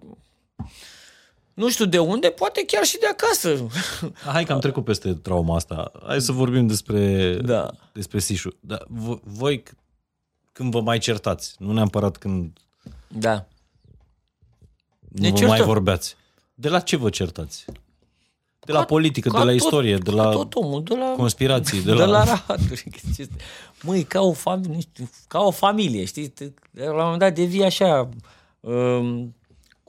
nu 1.54 1.70
știu 1.70 1.86
de 1.86 2.00
unde, 2.00 2.30
poate 2.30 2.64
chiar 2.68 2.84
și 2.84 2.98
de 3.00 3.06
acasă. 3.08 3.68
Hai 4.34 4.44
că 4.44 4.54
am 4.54 4.60
trecut 4.60 4.84
peste 4.84 5.14
trauma 5.14 5.56
asta. 5.56 5.92
Hai 6.06 6.22
să 6.22 6.32
vorbim 6.32 6.68
despre, 6.68 7.34
Da. 7.36 7.70
despre 7.94 8.20
Sișu. 8.20 8.50
Da, 8.60 8.78
vo- 8.78 9.22
voi 9.24 9.64
c- 9.64 9.72
când 10.52 10.72
vă 10.72 10.82
mai 10.82 10.98
certați, 10.98 11.56
nu 11.60 11.74
neapărat 11.74 12.18
când 12.18 12.58
Da. 13.08 13.34
nu 15.00 15.22
Ne 15.22 15.30
vă 15.30 15.36
certăm. 15.36 15.48
mai 15.56 15.62
vorbeați. 15.62 16.16
De 16.56 16.70
la 16.70 16.80
ce 16.80 16.96
vă 16.96 17.10
certați? 17.10 17.66
De 18.66 18.72
la 18.72 18.80
Ca- 18.80 18.86
politică, 18.86 19.30
ca 19.30 19.38
de 19.38 19.44
la 19.44 19.52
tot- 19.52 19.56
istorie, 19.56 19.98
de 19.98 20.10
ca 20.10 20.16
la 20.16 20.30
tot 20.32 20.54
omul, 20.56 20.84
de 20.84 20.96
la 20.96 21.14
conspirații, 21.18 21.82
de 21.84 21.92
de 21.92 21.94
la... 21.94 22.06
la 22.06 22.24
rahaturi. 22.24 22.84
că 22.92 22.98
ce- 23.16 23.30
Măi, 23.82 24.04
ca 24.04 24.22
o 24.22 24.34
familie, 24.34 24.76
nu 24.76 24.82
știu, 24.82 25.10
ca 25.28 25.40
o 25.40 25.52
familie, 25.52 26.06
știți? 26.06 26.30
Te- 26.30 26.52
La 26.74 26.90
un 26.92 26.96
moment 27.02 27.20
dat 27.20 27.34
devii 27.36 27.64
așa, 27.64 28.10
um, 28.60 29.36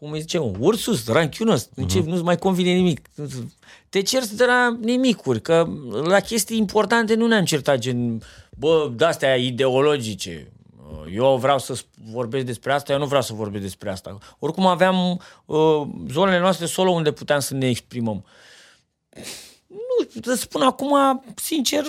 cum 0.05 0.13
îi 0.13 0.21
zice, 0.21 0.39
mă, 0.39 0.53
ursus, 0.59 1.09
ranchiunos, 1.09 1.69
uh-huh. 1.69 2.05
nu-ți 2.05 2.23
mai 2.23 2.39
convine 2.39 2.73
nimic. 2.73 3.09
Te 3.89 4.03
cerți 4.03 4.37
de 4.37 4.45
la 4.45 4.77
nimicuri, 4.81 5.41
că 5.41 5.69
la 6.05 6.21
chestii 6.21 6.57
importante 6.57 7.15
nu 7.15 7.27
ne-am 7.27 7.45
certat, 7.45 7.79
gen, 7.79 8.23
bă, 8.59 8.91
de-astea 8.97 9.37
ideologice. 9.37 10.53
Eu 11.13 11.37
vreau 11.37 11.59
să 11.59 11.75
sp- 11.75 12.13
vorbesc 12.13 12.45
despre 12.45 12.73
asta, 12.73 12.93
eu 12.93 12.99
nu 12.99 13.07
vreau 13.07 13.23
să 13.23 13.33
vorbesc 13.33 13.63
despre 13.63 13.91
asta. 13.91 14.19
Oricum 14.39 14.67
aveam 14.67 15.21
uh, 15.45 15.83
zonele 16.11 16.39
noastre 16.39 16.67
solo 16.67 16.91
unde 16.91 17.13
puteam 17.13 17.41
să 17.41 17.55
ne 17.55 17.69
exprimăm. 17.69 18.25
Nu, 19.67 20.23
să 20.23 20.35
spun 20.35 20.63
acum, 20.63 21.23
sincer, 21.35 21.85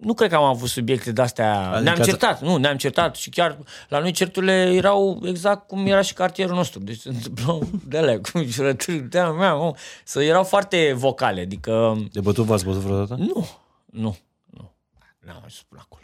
nu 0.00 0.14
cred 0.14 0.28
că 0.30 0.36
am 0.36 0.42
avut 0.44 0.68
subiecte 0.68 1.12
de-astea. 1.12 1.52
Adică 1.60 1.68
Adică 1.74 1.82
ne-am 1.84 2.00
ați- 2.00 2.08
certat, 2.08 2.42
nu, 2.42 2.56
ne-am 2.56 2.76
certat 2.76 3.16
și 3.16 3.30
chiar 3.30 3.58
la 3.88 3.98
noi 3.98 4.12
certurile 4.12 4.52
erau 4.74 5.20
exact 5.24 5.66
cum 5.68 5.86
era 5.86 6.00
și 6.00 6.12
cartierul 6.12 6.54
nostru. 6.56 6.80
Deci 6.80 6.98
se 6.98 7.08
întâmplau 7.08 7.68
de 7.86 7.98
alea, 7.98 8.20
cu 8.20 8.42
jurături, 8.42 8.98
de 8.98 9.20
mea, 9.20 9.54
mă, 9.54 9.74
să 10.04 10.22
erau 10.22 10.44
foarte 10.44 10.92
vocale, 10.96 11.40
adică 11.40 12.02
De 12.12 12.20
bătut 12.20 12.44
v-ați 12.44 12.64
bătut 12.64 12.80
vreodată? 12.80 13.14
nu, 13.14 13.48
nu, 13.86 14.16
nu, 14.50 14.72
n-am 15.20 15.36
ajuns 15.36 15.62
până 15.68 15.80
acolo. 15.84 16.02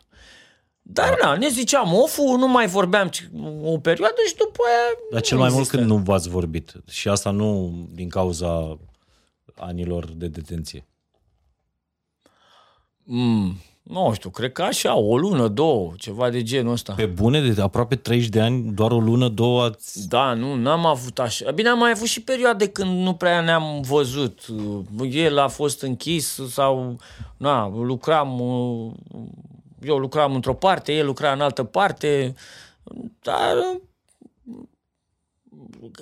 Dar 0.89 1.19
na, 1.23 1.37
ne 1.37 1.49
ziceam 1.49 1.95
ofu, 1.95 2.23
nu 2.37 2.49
mai 2.49 2.67
vorbeam 2.67 3.09
ci- 3.09 3.29
o 3.63 3.79
perioadă 3.79 4.15
și 4.29 4.35
după 4.35 4.63
aia... 4.67 4.99
Dar 5.13 5.21
cel 5.21 5.37
nu 5.37 5.43
mai 5.43 5.53
mult 5.53 5.61
există. 5.65 5.77
când 5.85 5.91
nu 5.99 6.05
v-ați 6.05 6.29
vorbit. 6.29 6.73
Și 6.91 7.09
asta 7.09 7.31
nu 7.31 7.75
din 7.93 8.09
cauza 8.09 8.79
anilor 9.55 10.05
de 10.13 10.27
detenție. 10.29 10.87
Mm, 13.03 13.57
nu 13.89 14.13
știu, 14.15 14.31
cred 14.31 14.53
că 14.53 14.63
așa, 14.63 14.97
o 14.97 15.19
lună, 15.19 15.49
două, 15.49 15.93
ceva 15.99 16.31
de 16.31 16.43
genul 16.43 16.73
ăsta. 16.73 16.93
Pe 16.93 17.07
bune, 17.07 17.41
de 17.41 17.63
aproape 17.63 17.97
30 17.97 18.29
de 18.29 18.41
ani, 18.41 18.73
doar 18.73 18.91
o 18.91 18.99
lună, 18.99 19.29
două 19.29 19.63
ați... 19.65 20.09
Da, 20.09 20.35
nu, 20.35 20.55
n-am 20.55 20.87
avut 20.87 21.19
așa. 21.19 21.51
Bine, 21.51 21.69
am 21.69 21.79
mai 21.79 21.91
avut 21.91 22.07
și 22.07 22.23
perioade 22.23 22.69
când 22.69 23.03
nu 23.03 23.15
prea 23.15 23.41
ne-am 23.41 23.81
văzut. 23.81 24.41
El 25.11 25.39
a 25.39 25.49
fost 25.49 25.83
închis 25.83 26.41
sau, 26.49 26.97
na, 27.37 27.69
lucram, 27.69 28.41
uh, 28.41 28.93
eu 29.83 29.97
lucram 29.97 30.35
într-o 30.35 30.55
parte, 30.55 30.93
el 30.93 31.07
lucra 31.07 31.33
în 31.33 31.41
altă 31.41 31.65
parte, 31.65 32.35
dar 33.23 33.57
uh, 33.57 33.81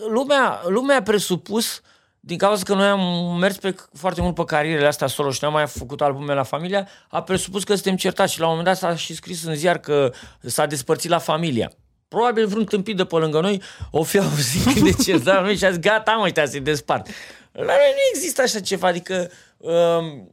lumea, 0.08 0.60
lumea 0.68 0.96
a 0.96 1.02
presupus 1.02 1.80
din 2.26 2.38
cauza 2.38 2.62
că 2.62 2.74
noi 2.74 2.86
am 2.86 3.36
mers 3.38 3.56
pe, 3.56 3.74
foarte 3.92 4.20
mult 4.20 4.34
pe 4.34 4.44
carierele 4.44 4.86
astea 4.86 5.06
solo 5.06 5.30
și 5.30 5.38
n-am 5.42 5.52
mai 5.52 5.66
făcut 5.66 6.00
albume 6.00 6.34
la 6.34 6.42
familia, 6.42 6.88
a 7.08 7.22
presupus 7.22 7.64
că 7.64 7.74
suntem 7.74 7.96
certați 7.96 8.32
și 8.32 8.40
la 8.40 8.44
un 8.44 8.56
moment 8.56 8.68
dat 8.68 8.76
s-a 8.76 8.96
și 8.96 9.14
scris 9.14 9.44
în 9.44 9.54
ziar 9.54 9.78
că 9.78 10.12
s-a 10.40 10.66
despărțit 10.66 11.10
la 11.10 11.18
familia. 11.18 11.72
Probabil 12.08 12.46
vreun 12.46 12.64
tâmpit 12.64 12.96
de 12.96 13.04
pe 13.04 13.16
lângă 13.16 13.40
noi 13.40 13.62
o 13.90 14.02
fi 14.02 14.18
auzit 14.28 14.82
de 14.82 14.92
ce 15.02 15.18
da, 15.18 15.40
noi 15.40 15.56
și 15.56 15.64
a 15.64 15.70
zis, 15.70 15.78
gata, 15.78 16.12
mă, 16.12 16.24
ăștia 16.24 16.46
se 16.46 16.58
despart. 16.58 17.06
La 17.52 17.62
noi 17.64 17.92
nu 17.94 18.14
există 18.14 18.42
așa 18.42 18.60
ceva, 18.60 18.86
adică 18.86 19.30
um, 19.56 20.30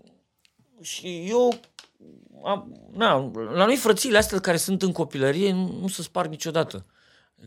și 0.81 1.25
eu 1.29 1.59
am, 2.45 2.89
na, 2.91 3.31
la 3.53 3.65
noi 3.65 3.75
frățiile 3.75 4.17
astea 4.17 4.39
care 4.39 4.57
sunt 4.57 4.81
în 4.81 4.91
copilărie 4.91 5.51
nu, 5.51 5.77
nu 5.81 5.87
se 5.87 6.01
sparg 6.01 6.29
niciodată. 6.29 6.85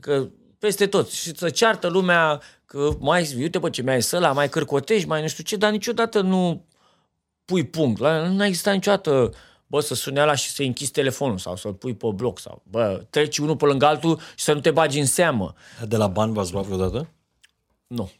Că 0.00 0.28
peste 0.58 0.86
tot. 0.86 1.10
Și 1.10 1.36
să 1.36 1.50
ceartă 1.50 1.88
lumea 1.88 2.40
că 2.66 2.90
mai, 2.98 3.34
uite 3.38 3.58
bă, 3.58 3.70
ce 3.70 3.82
mai 3.82 3.94
ai 3.94 4.06
ăla, 4.12 4.32
mai 4.32 4.48
cărcotești, 4.48 5.08
mai 5.08 5.20
nu 5.20 5.28
știu 5.28 5.44
ce, 5.44 5.56
dar 5.56 5.70
niciodată 5.70 6.20
nu 6.20 6.64
pui 7.44 7.64
punct. 7.64 8.00
La, 8.00 8.28
nu 8.28 8.40
a 8.40 8.46
existat 8.46 8.74
niciodată 8.74 9.32
bă, 9.66 9.80
să 9.80 9.94
suni 9.94 10.18
ala 10.18 10.34
și 10.34 10.48
să-i 10.48 10.66
închizi 10.66 10.90
telefonul 10.90 11.38
sau 11.38 11.56
să-l 11.56 11.72
pui 11.74 11.94
pe 11.94 12.06
bloc 12.14 12.38
sau, 12.38 12.62
bă, 12.70 13.02
treci 13.10 13.38
unul 13.38 13.56
pe 13.56 13.64
lângă 13.64 13.86
altul 13.86 14.18
și 14.34 14.44
să 14.44 14.52
nu 14.52 14.60
te 14.60 14.70
bagi 14.70 14.98
în 14.98 15.06
seamă. 15.06 15.54
De 15.88 15.96
la 15.96 16.06
bani 16.06 16.32
v-ați 16.32 16.52
luat 16.52 16.64
vreodată? 16.64 17.08
Nu. 17.86 18.10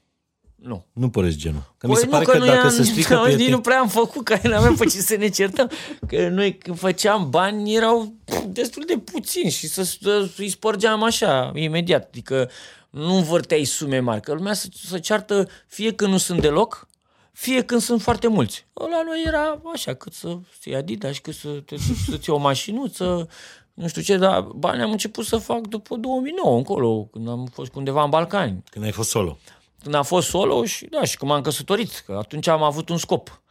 Nu. 0.54 0.86
Nu 0.92 1.10
păreți 1.10 1.36
genul. 1.36 1.74
Că 1.76 1.86
Păi 1.86 1.88
mi 1.88 1.96
se 1.96 2.04
nu, 2.04 2.10
pare 2.10 2.24
că, 2.24 2.30
că, 2.30 2.38
nu 2.38 2.44
dacă 2.44 2.56
i-am- 2.56 2.70
se 2.70 2.82
strică 2.82 3.14
noi 3.14 3.24
nici 3.24 3.34
prieteni... 3.34 3.56
nu 3.56 3.60
prea 3.60 3.78
am 3.78 3.88
făcut, 3.88 4.24
că 4.24 4.38
n-aveam 4.42 4.76
pe 4.76 4.84
ce 4.84 4.98
să 5.00 5.16
ne 5.16 5.28
certăm. 5.28 5.70
Că 6.06 6.28
noi 6.28 6.58
când 6.58 6.78
făceam 6.78 7.30
bani 7.30 7.74
erau 7.74 8.14
destul 8.46 8.82
de 8.86 8.98
puțini 8.98 9.50
și 9.50 9.66
să, 9.66 9.82
să 9.82 10.30
îi 10.36 10.48
spărgeam 10.48 11.02
așa, 11.02 11.52
imediat. 11.54 12.06
Adică 12.08 12.50
nu 12.94 13.14
învârteai 13.14 13.64
sume 13.64 13.98
mari, 13.98 14.20
că 14.20 14.32
lumea 14.32 14.52
să, 14.52 14.68
să 14.86 14.98
ceartă 14.98 15.48
fie 15.66 15.94
când 15.94 16.10
nu 16.10 16.16
sunt 16.16 16.40
deloc, 16.40 16.88
fie 17.32 17.64
când 17.64 17.80
sunt 17.80 18.02
foarte 18.02 18.28
mulți. 18.28 18.66
La 18.72 19.02
noi 19.04 19.22
era 19.26 19.60
așa, 19.72 19.94
cât 19.94 20.12
să 20.12 20.38
ți 20.60 20.74
Adidas, 20.74 21.18
cât 21.18 21.34
să 21.34 21.48
te 21.48 21.74
duci 21.74 21.96
să-ți 21.96 22.28
iei 22.28 22.38
o 22.38 22.40
mașinuță, 22.40 23.28
nu 23.74 23.88
știu 23.88 24.02
ce, 24.02 24.16
dar 24.16 24.40
bani 24.40 24.82
am 24.82 24.90
început 24.90 25.24
să 25.24 25.36
fac 25.36 25.66
după 25.66 25.96
2009 25.96 26.56
încolo, 26.56 27.08
când 27.12 27.28
am 27.28 27.48
fost 27.52 27.74
undeva 27.74 28.04
în 28.04 28.10
Balcani 28.10 28.62
Când 28.70 28.84
ai 28.84 28.92
fost 28.92 29.10
solo. 29.10 29.38
când 29.82 29.94
am 29.94 30.04
fost 30.04 30.28
solo 30.28 30.64
și 30.64 30.86
da, 30.86 31.04
și 31.04 31.16
când 31.16 31.30
m-am 31.30 31.40
căsătorit, 31.40 32.02
că 32.06 32.16
atunci 32.18 32.46
am 32.46 32.62
avut 32.62 32.88
un 32.88 32.98
scop. 32.98 33.42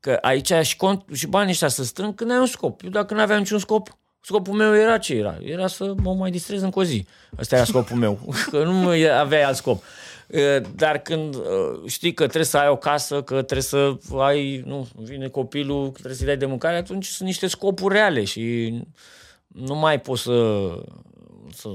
Că 0.00 0.18
aici 0.20 0.52
și, 0.62 0.76
cont, 0.76 1.04
și 1.12 1.26
banii 1.26 1.50
ăștia 1.50 1.68
să 1.68 1.84
strâng 1.84 2.14
când 2.14 2.30
ai 2.30 2.38
un 2.38 2.46
scop. 2.46 2.82
Eu 2.82 2.90
dacă 2.90 3.14
nu 3.14 3.20
aveam 3.20 3.38
niciun 3.38 3.58
scop, 3.58 3.98
scopul 4.24 4.54
meu 4.54 4.74
era 4.74 4.98
ce 4.98 5.14
era? 5.14 5.38
Era 5.42 5.66
să 5.66 5.94
mă 6.02 6.14
mai 6.14 6.30
distrez 6.30 6.62
încă 6.62 6.78
o 6.78 6.84
zi. 6.84 7.06
Ăsta 7.38 7.56
era 7.56 7.64
scopul 7.64 7.96
meu, 7.96 8.34
că 8.50 8.64
nu 8.64 8.88
aveai 9.18 9.42
alt 9.42 9.56
scop. 9.56 9.82
Uh, 10.28 10.66
Dar 10.74 10.98
când 10.98 11.34
uh, 11.34 11.42
știi 11.86 12.14
că 12.14 12.22
trebuie 12.22 12.44
să 12.44 12.58
ai 12.58 12.68
o 12.68 12.76
casă, 12.76 13.22
că 13.22 13.34
trebuie 13.34 13.60
să 13.62 13.96
ai, 14.18 14.62
nu, 14.66 14.88
vine 14.96 15.28
copilul, 15.28 15.84
că 15.84 15.92
trebuie 15.92 16.14
să-i 16.14 16.26
dai 16.26 16.36
de 16.36 16.46
mâncare, 16.46 16.76
atunci 16.76 17.06
sunt 17.06 17.28
niște 17.28 17.46
scopuri 17.46 17.94
reale 17.94 18.24
și 18.24 18.74
nu 19.46 19.74
mai 19.74 20.00
poți 20.00 20.22
să, 20.22 20.68
să 21.54 21.68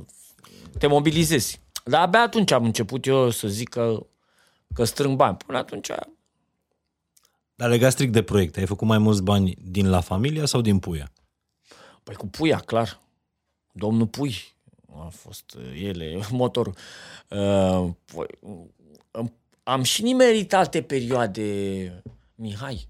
te 0.78 0.88
mobilizezi. 0.88 1.62
Dar 1.84 2.02
abia 2.02 2.22
atunci 2.22 2.52
am 2.52 2.64
început 2.64 3.06
eu 3.06 3.30
să 3.30 3.48
zic 3.48 3.70
că, 3.70 4.06
că 4.74 4.84
strâng 4.84 5.16
bani. 5.16 5.38
Până 5.46 5.58
atunci, 5.58 5.92
Dar 7.56 7.70
legat 7.70 7.92
strict 7.92 8.14
de 8.14 8.22
proiecte, 8.22 8.60
ai 8.60 8.66
făcut 8.66 8.88
mai 8.88 8.98
mulți 8.98 9.24
bani 9.24 9.56
din 9.62 9.90
La 9.90 10.02
Familia 10.02 10.46
sau 10.46 10.62
din 10.62 10.80
Puia? 10.80 11.12
Păi 12.10 12.18
cu 12.18 12.28
puia, 12.28 12.58
clar. 12.58 13.00
Domnul 13.72 14.08
Pui 14.08 14.36
a 15.06 15.10
fost 15.12 15.56
uh, 15.58 15.82
ele, 15.84 16.20
motorul. 16.32 16.74
Uh, 17.28 17.90
păi, 18.14 18.26
am, 19.12 19.34
am 19.64 19.84
și 19.84 20.02
nimerit 20.02 20.54
alte 20.54 20.82
perioade, 20.82 21.44
Mihai. 22.36 22.88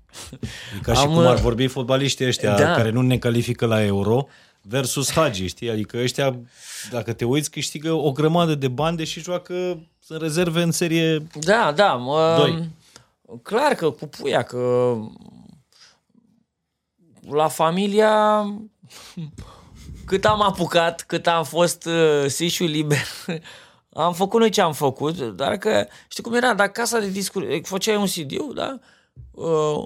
E 0.77 0.81
ca 0.81 0.93
și 0.93 0.99
Am, 0.99 1.13
cum 1.13 1.25
ar 1.25 1.35
uh, 1.35 1.41
vorbi 1.41 1.67
fotbaliștii 1.67 2.25
ăștia 2.25 2.55
da. 2.55 2.73
care 2.73 2.89
nu 2.89 3.01
ne 3.01 3.17
califică 3.17 3.65
la 3.65 3.83
Euro 3.83 4.27
versus 4.61 5.11
Hagi, 5.11 5.47
știi? 5.47 5.69
Adică 5.69 5.97
ăștia, 5.97 6.39
dacă 6.91 7.13
te 7.13 7.25
uiți, 7.25 7.51
câștigă 7.51 7.91
o 7.91 8.11
grămadă 8.11 8.55
de 8.55 8.67
bani, 8.67 8.97
deși 8.97 9.19
joacă 9.19 9.53
sunt 9.99 10.21
rezerve 10.21 10.61
în 10.61 10.71
serie... 10.71 11.27
Da, 11.39 11.71
da. 11.75 11.93
Mă, 11.93 12.35
Doi. 12.37 12.69
Clar 13.43 13.73
că 13.73 13.89
cu 13.89 14.07
puia, 14.07 14.41
că 14.41 14.95
la 17.29 17.47
familia 17.47 18.43
cât 20.05 20.25
am 20.25 20.41
apucat, 20.41 21.01
cât 21.01 21.27
am 21.27 21.43
fost 21.43 21.85
uh, 21.85 22.25
sișu 22.27 22.63
liber, 22.63 23.05
am 23.93 24.13
făcut 24.13 24.39
noi 24.39 24.49
ce 24.49 24.61
am 24.61 24.73
făcut, 24.73 25.17
dar 25.21 25.57
că, 25.57 25.87
știi 26.07 26.23
cum 26.23 26.33
era, 26.33 26.53
dacă 26.53 26.71
casa 26.71 26.99
de 26.99 27.09
discuri, 27.09 27.61
făceai 27.63 27.95
un 27.95 28.05
CD, 28.05 28.53
da? 28.53 28.79
Uh, 29.31 29.83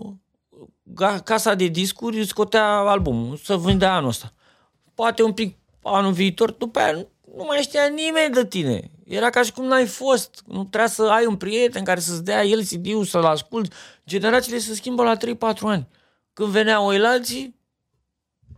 ga- 1.01 1.23
casa 1.23 1.53
de 1.53 1.67
discuri 1.67 2.19
îți 2.19 2.29
scotea 2.29 2.65
albumul, 2.67 3.37
să 3.37 3.55
vândea 3.55 3.93
anul 3.95 4.09
ăsta. 4.09 4.33
Poate 4.95 5.23
un 5.23 5.33
pic 5.33 5.57
anul 5.83 6.11
viitor, 6.11 6.51
după 6.51 6.79
aia 6.79 6.91
nu- 6.91 7.07
nu 7.37 7.43
mai 7.43 7.57
știa 7.61 7.85
nimeni 7.87 8.33
de 8.33 8.45
tine. 8.45 8.91
Era 9.05 9.29
ca 9.29 9.41
și 9.43 9.51
cum 9.51 9.65
n-ai 9.65 9.85
fost. 9.85 10.43
Nu 10.45 10.59
trebuia 10.63 10.87
să 10.89 11.03
ai 11.03 11.25
un 11.25 11.35
prieten 11.35 11.83
care 11.83 11.99
să-ți 11.99 12.23
dea 12.23 12.43
el 12.45 12.63
CD-ul, 12.63 13.05
să-l 13.05 13.25
asculti. 13.25 13.75
Generațiile 14.05 14.57
se 14.57 14.73
schimbă 14.73 15.03
la 15.03 15.17
3-4 15.17 15.67
ani. 15.67 15.87
Când 16.33 16.49
veneau 16.49 16.87
alții, 16.87 17.55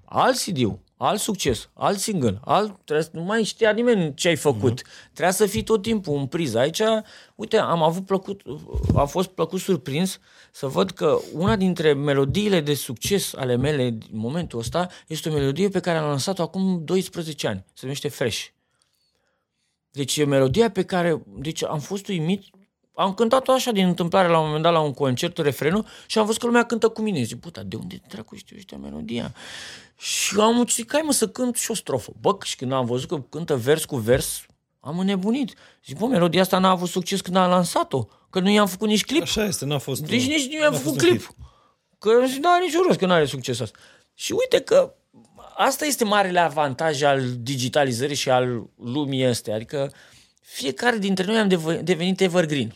alt 0.06 0.38
CD-ul, 0.38 0.80
alt 0.98 1.20
succes, 1.20 1.70
alt 1.74 1.98
single, 1.98 2.40
alt, 2.44 2.80
trebuie, 2.84 3.08
nu 3.12 3.22
mai 3.22 3.44
știa 3.44 3.72
nimeni 3.72 4.14
ce 4.14 4.28
ai 4.28 4.36
făcut. 4.36 4.82
Mm-hmm. 4.82 5.12
Trebuia 5.14 5.32
să 5.32 5.46
fii 5.46 5.64
tot 5.64 5.82
timpul 5.82 6.18
în 6.18 6.28
priză. 6.28 6.60
Aici, 6.60 6.82
uite, 7.36 7.58
am 7.58 7.84
avut 7.84 8.06
plăcut, 8.06 8.42
am 8.96 9.08
fost 9.08 9.30
plăcut 9.30 9.60
surprins 9.60 10.20
să 10.52 10.68
văd 10.68 10.92
că 10.92 11.20
una 11.34 11.56
dintre 11.56 11.94
melodiile 11.94 12.62
de 12.62 12.74
succes 12.74 13.34
ale 13.34 13.56
mele 13.56 13.90
din 13.90 14.18
momentul 14.18 14.60
ăsta 14.60 14.88
este 15.08 15.30
o 15.30 15.34
melodie 15.34 15.70
pe 15.70 15.80
care 15.80 15.98
am 15.98 16.08
lansat-o 16.08 16.42
acum 16.42 16.82
12 16.86 17.48
ani. 17.48 17.66
Se 17.74 17.80
numește 17.82 18.08
Fresh. 18.08 18.46
Deci 19.92 20.18
e 20.18 20.26
melodia 20.26 20.72
pe 20.72 20.84
care, 20.84 21.24
deci 21.38 21.64
am 21.64 21.80
fost 21.80 22.08
uimit, 22.08 22.44
am 22.96 23.14
cântat-o 23.14 23.52
așa 23.52 23.72
din 23.72 23.88
întâmplare 23.88 24.28
la 24.28 24.40
un 24.40 24.46
moment 24.46 24.64
dat 24.64 24.74
la 24.74 24.80
un 24.80 24.94
concert, 24.94 25.38
refrenul, 25.38 25.86
și 26.06 26.18
am 26.18 26.26
văzut 26.26 26.42
că 26.42 26.46
lumea 26.46 26.66
cântă 26.66 26.88
cu 26.88 27.02
mine. 27.02 27.24
Zic, 27.24 27.40
puta, 27.40 27.64
de 27.64 27.76
unde 27.76 28.02
dracu 28.08 28.36
știu 28.36 28.56
ăștia 28.58 28.78
melodia? 28.78 29.34
Și 29.98 30.40
am 30.40 30.66
zis, 30.68 30.86
hai 30.88 31.02
mă 31.04 31.12
să 31.12 31.28
cânt 31.28 31.56
și 31.56 31.72
o 31.72 31.74
strofă. 31.74 32.12
Bă, 32.20 32.38
și 32.44 32.56
când 32.56 32.72
am 32.72 32.86
văzut 32.86 33.08
că 33.08 33.22
cântă 33.30 33.56
vers 33.56 33.86
cu 33.86 33.96
vers, 33.96 34.46
am 34.80 35.00
înnebunit. 35.00 35.54
Zic, 35.86 35.98
bă, 35.98 36.06
melodia 36.06 36.42
asta 36.42 36.58
n-a 36.58 36.70
avut 36.70 36.90
succes 36.90 37.22
când 37.22 37.36
am 37.36 37.50
lansat-o, 37.50 38.08
că 38.30 38.40
nu 38.40 38.50
i-am 38.50 38.68
făcut 38.68 38.88
nici 38.88 39.06
clip. 39.06 39.22
Așa 39.22 39.44
este, 39.44 39.66
n-a 39.66 39.78
fost... 39.78 40.02
Deci 40.02 40.28
nici 40.28 40.48
nu 40.48 40.60
i-am 40.60 40.72
n-a 40.72 40.78
făcut 40.78 40.94
fost 40.94 41.02
un 41.02 41.08
clip. 41.08 41.26
hit. 41.26 41.36
Că 42.00 42.10
nu 42.10 42.50
are 42.50 42.64
niciun 42.66 42.82
rost 42.86 43.00
că 43.00 43.06
nu 43.06 43.14
are 43.14 43.26
succes 43.26 43.60
asta. 43.60 43.78
Și 44.14 44.32
uite 44.32 44.60
că 44.64 44.94
asta 45.58 45.86
este 45.86 46.04
marele 46.04 46.40
avantaj 46.40 47.02
al 47.02 47.22
digitalizării 47.40 48.16
și 48.16 48.30
al 48.30 48.70
lumii 48.76 49.26
astea. 49.26 49.56
Adică 49.56 49.92
fiecare 50.42 50.98
dintre 50.98 51.26
noi 51.26 51.38
am 51.38 51.48
dev- 51.48 51.80
devenit 51.82 52.22
evergreen. 52.22 52.76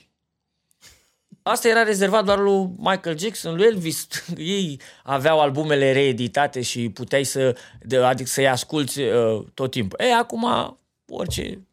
Asta 1.42 1.68
era 1.68 1.84
rezervat 1.84 2.26
doar 2.26 2.40
lui 2.40 2.70
Michael 2.78 3.18
Jackson, 3.18 3.56
lui 3.56 3.66
Elvis. 3.66 4.08
Ei 4.38 4.80
aveau 5.04 5.40
albumele 5.40 5.92
reeditate 5.92 6.62
și 6.62 6.90
puteai 6.90 7.24
să, 7.24 7.56
de, 7.82 7.98
adică 7.98 8.30
să-i 8.30 8.48
asculti 8.48 9.02
uh, 9.02 9.44
tot 9.54 9.72
timpul. 9.72 10.00
E, 10.02 10.14
acum 10.14 10.78
orice, 11.08 11.68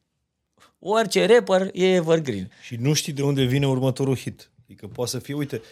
orice 0.78 1.26
rapper 1.26 1.70
e 1.72 1.94
evergreen. 1.94 2.50
Și 2.62 2.76
nu 2.76 2.92
știi 2.92 3.12
de 3.12 3.22
unde 3.22 3.44
vine 3.44 3.66
următorul 3.66 4.16
hit. 4.16 4.50
Adică 4.64 4.86
poate 4.86 5.10
să 5.10 5.18
fie, 5.18 5.34
uite, 5.34 5.62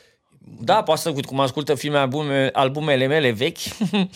Da, 0.61 0.83
poate 0.83 1.01
să, 1.01 1.09
uite, 1.11 1.27
cum 1.27 1.41
ascultă 1.41 1.75
filme, 1.75 1.99
albume, 1.99 2.51
albumele 2.53 3.07
mele 3.07 3.31
vechi, 3.31 3.59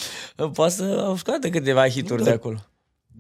poate 0.55 0.73
să 0.73 1.15
scoate 1.17 1.51
câteva 1.51 1.89
hituri 1.89 2.23
de 2.23 2.31
acolo. 2.31 2.59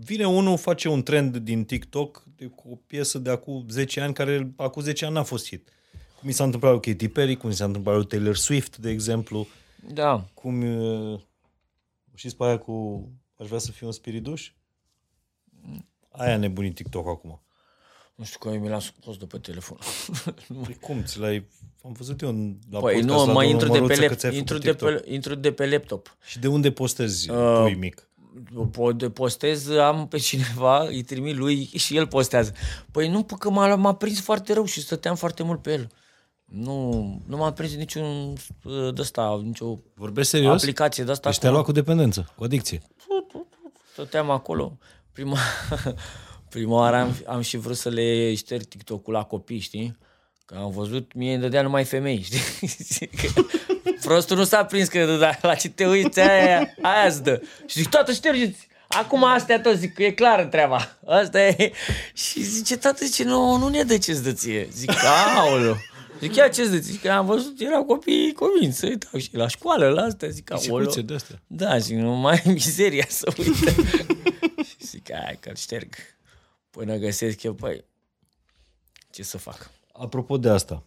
vine 0.04 0.26
unul, 0.26 0.56
face 0.56 0.88
un 0.88 1.02
trend 1.02 1.36
din 1.36 1.64
TikTok 1.64 2.22
de, 2.36 2.44
cu 2.44 2.68
o 2.70 2.74
piesă 2.86 3.18
de 3.18 3.30
acum 3.30 3.64
10 3.68 4.00
ani, 4.00 4.14
care 4.14 4.52
acum 4.56 4.82
10 4.82 5.04
ani 5.04 5.14
n-a 5.14 5.22
fost 5.22 5.46
hit. 5.48 5.68
Cum 6.18 6.26
mi 6.28 6.32
s-a 6.32 6.44
întâmplat 6.44 6.72
lui 6.72 6.80
Katy 6.80 7.08
Perry, 7.08 7.36
cum 7.36 7.48
mi 7.48 7.54
s-a 7.54 7.64
întâmplat 7.64 7.94
lui 7.94 8.06
Taylor 8.06 8.36
Swift, 8.36 8.76
de 8.76 8.90
exemplu, 8.90 9.46
Da. 9.92 10.24
cum... 10.34 10.62
uh, 11.12 11.20
Știți 12.14 12.36
pe 12.36 12.44
aia 12.44 12.58
cu 12.58 13.08
aș 13.36 13.46
vrea 13.46 13.58
să 13.58 13.70
fiu 13.70 13.86
un 13.86 13.92
spiriduș? 13.92 14.52
Aia 16.10 16.32
a 16.32 16.36
nebunit 16.36 16.74
TikTok 16.74 17.06
acum. 17.08 17.42
Nu 18.14 18.24
știu 18.24 18.38
că 18.38 18.56
mi 18.56 18.68
l-am 18.68 18.80
scos 18.80 19.16
de 19.16 19.24
pe 19.24 19.38
telefon. 19.38 19.78
Păi 20.64 20.76
cum? 20.80 21.02
Ți 21.04 21.18
l-ai... 21.18 21.48
Am 21.84 21.92
văzut 21.92 22.20
eu 22.20 22.28
în, 22.28 22.56
la 22.70 22.80
Păi 22.80 22.92
podcast 22.94 23.08
nu, 23.18 23.26
la 23.26 23.32
mai 23.32 23.50
domnul 23.50 23.50
intru 23.50 23.66
de, 23.68 23.72
pe 23.72 23.80
Măruță 23.80 24.00
că 24.00 24.06
lap, 24.08 24.18
ți-ai 24.18 24.36
intru, 24.36 24.54
făcut 24.56 24.64
de 24.64 24.70
TikTok. 24.84 25.02
pe, 25.04 25.12
intru 25.12 25.34
de 25.34 25.52
pe 25.52 25.66
laptop. 25.66 26.16
Și 26.26 26.38
de 26.38 26.48
unde 26.48 26.70
postezi 26.72 27.30
uh, 27.30 27.70
tu, 27.72 27.78
mic? 27.78 28.08
Po- 28.70 29.12
postez, 29.12 29.68
am 29.68 30.08
pe 30.08 30.18
cineva, 30.18 30.82
îi 30.82 31.02
trimit 31.02 31.36
lui 31.36 31.64
și 31.64 31.96
el 31.96 32.06
postează. 32.06 32.52
Păi 32.90 33.08
nu, 33.08 33.22
pă, 33.22 33.36
că 33.36 33.50
m-a, 33.50 33.74
m-a 33.74 33.94
prins 33.94 34.20
foarte 34.20 34.52
rău 34.52 34.64
și 34.64 34.80
stăteam 34.80 35.16
foarte 35.16 35.42
mult 35.42 35.62
pe 35.62 35.72
el. 35.72 35.90
Nu, 36.48 37.02
nu 37.26 37.36
m-a 37.36 37.52
prins 37.52 37.74
niciun 37.74 38.32
uh, 38.64 38.94
de 38.94 39.00
ăsta, 39.00 39.40
nicio 39.44 39.78
Vorbești 39.94 40.30
serios? 40.30 40.60
aplicație 40.62 41.04
de 41.04 41.10
asta. 41.10 41.28
Deci 41.28 41.38
te-a 41.38 41.50
luat 41.50 41.64
cu 41.64 41.72
dependență, 41.72 42.32
cu 42.36 42.44
adicție. 42.44 42.82
Stăteam 43.92 44.30
acolo. 44.30 44.78
Prima, 45.12 45.38
prima 46.50 46.74
oară 46.74 46.96
am, 46.96 47.16
am 47.26 47.40
și 47.40 47.56
vrut 47.56 47.76
să 47.76 47.88
le 47.88 48.34
șterg 48.34 48.62
TikTok-ul 48.62 49.12
la 49.12 49.22
copii, 49.22 49.58
știi? 49.58 49.98
Că 50.44 50.54
am 50.54 50.70
văzut, 50.70 51.12
mie 51.14 51.32
îmi 51.32 51.40
dădea 51.42 51.62
numai 51.62 51.84
femei, 51.84 52.22
știi? 52.84 53.06
Că 53.06 53.42
Prostul 54.00 54.36
nu 54.36 54.44
s-a 54.44 54.64
prins 54.64 54.88
că 54.88 55.16
da, 55.16 55.30
la 55.42 55.54
ce 55.54 55.68
te 55.68 55.86
uiți, 55.86 56.20
aia, 56.20 56.74
aia 56.82 57.06
îți 57.06 57.22
dă. 57.22 57.42
Și 57.66 57.78
zic, 57.78 57.88
tată, 57.88 58.12
ștergeți! 58.12 58.68
Acum 58.88 59.24
astea 59.24 59.60
tot, 59.60 59.76
zic, 59.76 59.94
că 59.94 60.02
e 60.02 60.10
clară 60.10 60.44
treaba. 60.44 60.96
Asta 61.06 61.42
e. 61.46 61.72
Și 62.12 62.42
zice, 62.42 62.76
tată, 62.76 63.04
zice, 63.04 63.24
nu, 63.24 63.56
nu 63.56 63.68
ne 63.68 63.82
dă 63.82 63.98
ce-ți 63.98 64.22
dă 64.22 64.32
ție. 64.32 64.68
Zic, 64.72 64.90
aoleu. 65.36 65.76
Zic, 66.20 66.34
ia 66.34 66.48
ce-ți 66.48 66.70
dă 66.70 66.78
ție? 66.78 66.92
Zic, 66.92 67.00
că 67.00 67.10
am 67.10 67.26
văzut, 67.26 67.60
erau 67.60 67.84
copii 67.84 68.32
convinți 68.32 68.78
să 68.78 68.86
uitau 68.86 69.20
și 69.20 69.28
la 69.36 69.48
școală, 69.48 69.88
la 69.88 70.02
astea. 70.02 70.28
Zic, 70.28 70.50
aoleu. 70.50 70.76
Pisicuțe 70.76 71.00
de 71.02 71.14
astea. 71.14 71.42
Da, 71.46 71.78
zic, 71.78 71.96
nu 71.96 72.16
mai 72.16 72.42
e 72.44 72.50
mizeria 72.50 73.06
să 73.08 73.32
uită. 73.38 73.70
și 74.68 74.86
zic, 74.86 75.12
hai 75.12 75.38
că-l 75.40 75.54
șterg. 75.54 75.94
Până 76.70 76.96
găsesc 76.96 77.42
eu, 77.42 77.52
păi, 77.52 77.84
ce 79.10 79.22
să 79.22 79.38
fac? 79.38 79.70
Apropo 79.92 80.36
de 80.36 80.48
asta, 80.48 80.82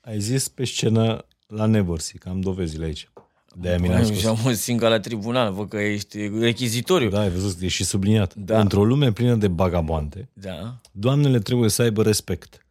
ai 0.00 0.20
zis 0.20 0.48
pe 0.48 0.64
scenă 0.64 1.24
la 1.46 1.66
Neversi, 1.66 2.18
că 2.18 2.28
am 2.28 2.40
dovezile 2.40 2.84
aici. 2.84 3.08
De 3.54 3.68
aia 3.68 3.78
mi 3.78 3.88
l-am 3.88 3.96
Păi, 3.96 4.06
spus. 4.06 4.18
și 4.18 4.26
am 4.26 4.38
un 4.44 4.54
singur 4.54 4.88
la 4.88 5.00
tribunal, 5.00 5.52
văd 5.52 5.68
că 5.68 5.76
ești 5.76 6.28
rechizitoriu. 6.28 7.08
Da, 7.08 7.20
ai 7.20 7.30
văzut, 7.30 7.60
e 7.60 7.68
și 7.68 7.84
subliniat. 7.84 8.34
Da. 8.34 8.60
Într-o 8.60 8.84
lume 8.84 9.12
plină 9.12 9.34
de 9.34 9.48
bagabonte, 9.48 10.28
da. 10.32 10.80
doamnele 10.92 11.38
trebuie 11.38 11.68
să 11.70 11.82
aibă 11.82 12.02
respect. 12.02 12.61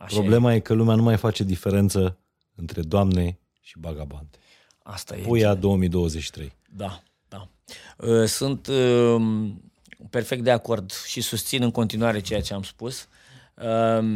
Așa 0.00 0.18
Problema 0.18 0.54
e. 0.54 0.58
că 0.58 0.74
lumea 0.74 0.94
nu 0.94 1.02
mai 1.02 1.16
face 1.16 1.44
diferență 1.44 2.18
între 2.54 2.82
doamne 2.82 3.38
și 3.60 3.78
bagabante. 3.78 4.38
e. 4.40 4.44
Asta 4.82 5.16
e. 5.16 5.20
Puia 5.20 5.54
2023. 5.54 6.52
Da, 6.68 7.02
da. 7.28 7.48
Uh, 7.96 8.24
Sunt 8.24 8.66
uh, 8.66 9.22
perfect 10.10 10.42
de 10.44 10.50
acord 10.50 10.92
și 10.92 11.20
susțin 11.20 11.62
în 11.62 11.70
continuare 11.70 12.20
ceea 12.20 12.40
ce 12.40 12.54
am 12.54 12.62
spus. 12.62 13.08
Um, 13.54 14.06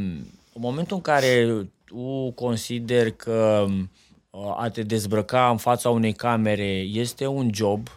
În 0.52 0.60
momentul 0.60 0.96
în 0.96 1.02
care 1.02 1.66
tu 1.84 2.32
consider 2.34 3.10
că 3.10 3.66
uh, 4.30 4.54
a 4.56 4.68
te 4.68 4.82
dezbrăca 4.82 5.50
în 5.50 5.56
fața 5.56 5.90
unei 5.90 6.12
camere 6.12 6.78
este 6.78 7.26
un 7.26 7.50
job 7.54 7.88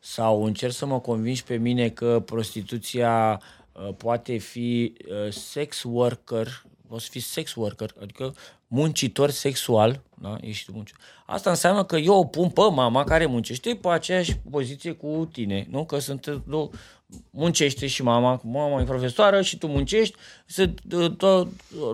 sau 0.00 0.44
încerc 0.44 0.72
să 0.72 0.86
mă 0.86 1.00
convingi 1.00 1.44
pe 1.44 1.56
mine 1.56 1.88
că 1.88 2.22
prostituția 2.26 3.40
uh, 3.72 3.94
poate 3.96 4.36
fi 4.36 4.92
uh, 5.08 5.32
sex 5.32 5.82
worker, 5.82 6.62
poți 6.88 7.04
să 7.04 7.10
fii 7.10 7.20
sex 7.20 7.54
worker, 7.54 7.94
adică 8.00 8.34
muncitor 8.66 9.30
sexual, 9.30 10.00
da? 10.14 10.36
Ești 10.40 10.72
munci. 10.72 10.92
Asta 11.30 11.50
înseamnă 11.50 11.84
că 11.84 11.96
eu 11.96 12.14
o 12.14 12.24
pun 12.24 12.48
pe 12.48 12.60
mama 12.72 13.04
care 13.04 13.26
muncește 13.26 13.78
pe 13.82 13.88
aceeași 13.88 14.36
poziție 14.50 14.92
cu 14.92 15.28
tine, 15.32 15.66
nu? 15.70 15.84
Că 15.84 15.98
sunt 15.98 16.42
două, 16.46 16.70
muncește 17.30 17.86
și 17.86 18.02
mama, 18.02 18.40
mama 18.44 18.80
e 18.80 18.84
profesoară 18.84 19.42
și 19.42 19.58
tu 19.58 19.66
muncești, 19.66 20.16
se, 20.46 20.74
to, 21.16 21.44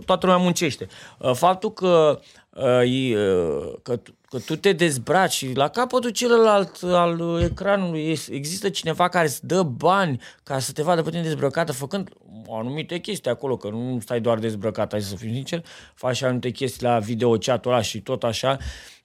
toată 0.04 0.26
lumea 0.26 0.36
muncește. 0.42 0.86
Uh, 1.18 1.32
Faptul 1.32 1.72
că, 1.72 2.20
uh, 2.50 3.10
e, 3.10 3.18
uh, 3.18 3.74
că, 3.82 4.00
că 4.28 4.38
tu 4.38 4.56
te 4.56 4.72
dezbraci 4.72 5.32
și 5.32 5.52
la 5.54 5.68
capătul 5.68 6.10
celălalt 6.10 6.82
al 6.82 7.40
ecranului 7.42 8.10
es- 8.10 8.28
există 8.28 8.68
cineva 8.68 9.08
care 9.08 9.26
îți 9.26 9.46
dă 9.46 9.62
bani 9.62 10.20
ca 10.42 10.58
să 10.58 10.72
te 10.72 10.82
vadă 10.82 11.02
pe 11.02 11.10
tine 11.10 11.22
dezbrăcată 11.22 11.72
făcând 11.72 12.08
o 12.46 12.56
anumite 12.56 12.98
chestii 12.98 13.30
acolo, 13.30 13.56
că 13.56 13.68
nu 13.68 13.98
stai 14.00 14.20
doar 14.20 14.38
dezbrăcat, 14.38 14.90
hai 14.90 15.02
să 15.02 15.16
fim 15.16 15.32
sincer, 15.32 15.64
faci 15.94 16.16
și 16.16 16.24
anumite 16.24 16.50
chestii 16.50 16.86
la 16.86 16.98
video 16.98 17.30
chat 17.38 17.66
ăla 17.66 17.80
și 17.80 18.00
tot 18.00 18.22
așa, 18.22 18.58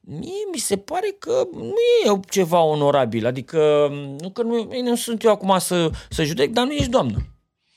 mie 0.09 0.45
mi 0.51 0.59
se 0.59 0.77
pare 0.77 1.15
că 1.19 1.47
nu 1.53 1.73
e 2.05 2.19
ceva 2.29 2.61
onorabil, 2.61 3.25
adică 3.25 3.87
nu 4.19 4.29
că 4.29 4.41
nu, 4.41 4.69
nu 4.81 4.95
sunt 4.95 5.23
eu 5.23 5.31
acum 5.31 5.57
să, 5.59 5.89
să 6.09 6.23
judec, 6.23 6.49
dar 6.49 6.65
nu 6.65 6.71
ești 6.71 6.89
doamnă. 6.89 7.17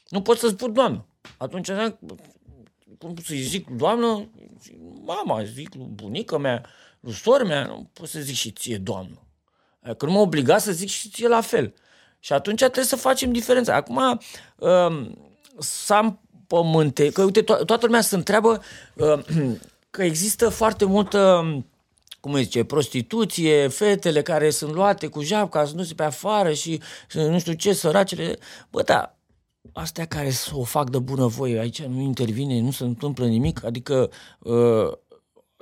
Nu 0.09 0.23
pot 0.23 0.39
să 0.39 0.49
spun 0.49 0.73
doamnă. 0.73 1.07
Atunci 1.37 1.69
înseamnă 1.69 1.99
cum 2.99 3.15
să-i 3.25 3.41
zic 3.41 3.69
doamnă, 3.69 4.29
zic, 4.63 4.75
mama, 5.05 5.45
zic 5.45 5.75
lui 5.75 5.89
bunica 5.95 6.39
mea, 6.39 6.65
lui 7.01 7.13
sora 7.13 7.45
mea, 7.45 7.67
nu 7.67 7.91
pot 7.93 8.09
să 8.09 8.21
zic 8.21 8.35
și 8.35 8.51
ție 8.51 8.77
doamnă. 8.77 9.27
Că 9.97 10.07
nu 10.07 10.13
mă 10.13 10.19
obliga 10.19 10.59
să 10.59 10.73
zic 10.73 10.89
și 10.89 11.09
ție 11.09 11.29
la 11.29 11.41
fel. 11.41 11.75
Și 12.19 12.33
atunci 12.33 12.59
trebuie 12.59 12.85
să 12.85 12.97
facem 12.97 13.33
diferența. 13.33 13.75
Acum, 13.75 14.21
um, 14.57 15.19
s-am 15.59 16.21
pământe, 16.47 17.11
că 17.11 17.23
uite, 17.23 17.43
to- 17.43 17.65
toată 17.65 17.87
lumea 17.87 18.01
se 18.01 18.15
întreabă 18.15 18.63
um, 18.95 19.25
că 19.91 20.03
există 20.03 20.49
foarte 20.49 20.85
multă 20.85 21.45
cum 22.23 22.35
îi 22.35 22.45
zice, 22.45 22.65
prostituție, 22.65 23.69
fetele 23.69 24.23
care 24.23 24.51
sunt 24.51 24.73
luate 24.73 25.09
cu 25.09 25.23
japca, 25.23 25.67
să 25.67 25.75
nu 25.75 25.83
se 25.85 25.95
pe 25.95 26.05
afară 26.05 26.53
și 26.53 26.81
și 27.11 27.19
nu 27.19 27.39
știu 27.41 27.53
ce, 27.53 27.73
săracele. 27.75 28.39
Bă, 28.71 28.83
da, 28.83 29.17
astea 29.73 30.07
care 30.07 30.31
s- 30.31 30.51
o 30.55 30.65
fac 30.65 30.91
de 30.91 30.99
bunăvoie, 30.99 31.59
aici 31.61 31.83
nu 31.83 32.01
intervine, 32.01 32.61
nu 32.61 32.71
se 32.73 32.85
întâmplă 32.85 33.27
nimic, 33.27 33.65
adică 33.65 34.11
uh, 34.41 34.93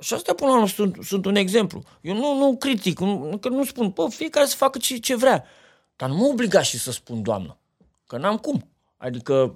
și 0.01 0.13
astea 0.13 0.33
până 0.33 0.49
la 0.49 0.55
urmă 0.55 0.67
sunt, 0.69 0.97
sunt 1.03 1.25
un 1.25 1.35
exemplu. 1.35 1.83
Eu 2.01 2.15
nu, 2.15 2.37
nu 2.37 2.57
critic, 2.57 2.99
nu, 2.99 3.37
că 3.41 3.49
nu 3.49 3.65
spun, 3.65 3.89
bă, 3.89 4.07
fiecare 4.09 4.45
să 4.45 4.55
facă 4.55 4.77
ce, 4.77 4.97
ce 4.97 5.15
vrea, 5.15 5.45
dar 5.95 6.09
nu 6.09 6.15
mă 6.15 6.25
obliga 6.25 6.61
și 6.61 6.79
să 6.79 6.91
spun 6.91 7.23
doamnă, 7.23 7.57
că 8.07 8.17
n-am 8.17 8.37
cum. 8.37 8.69
Adică 8.97 9.55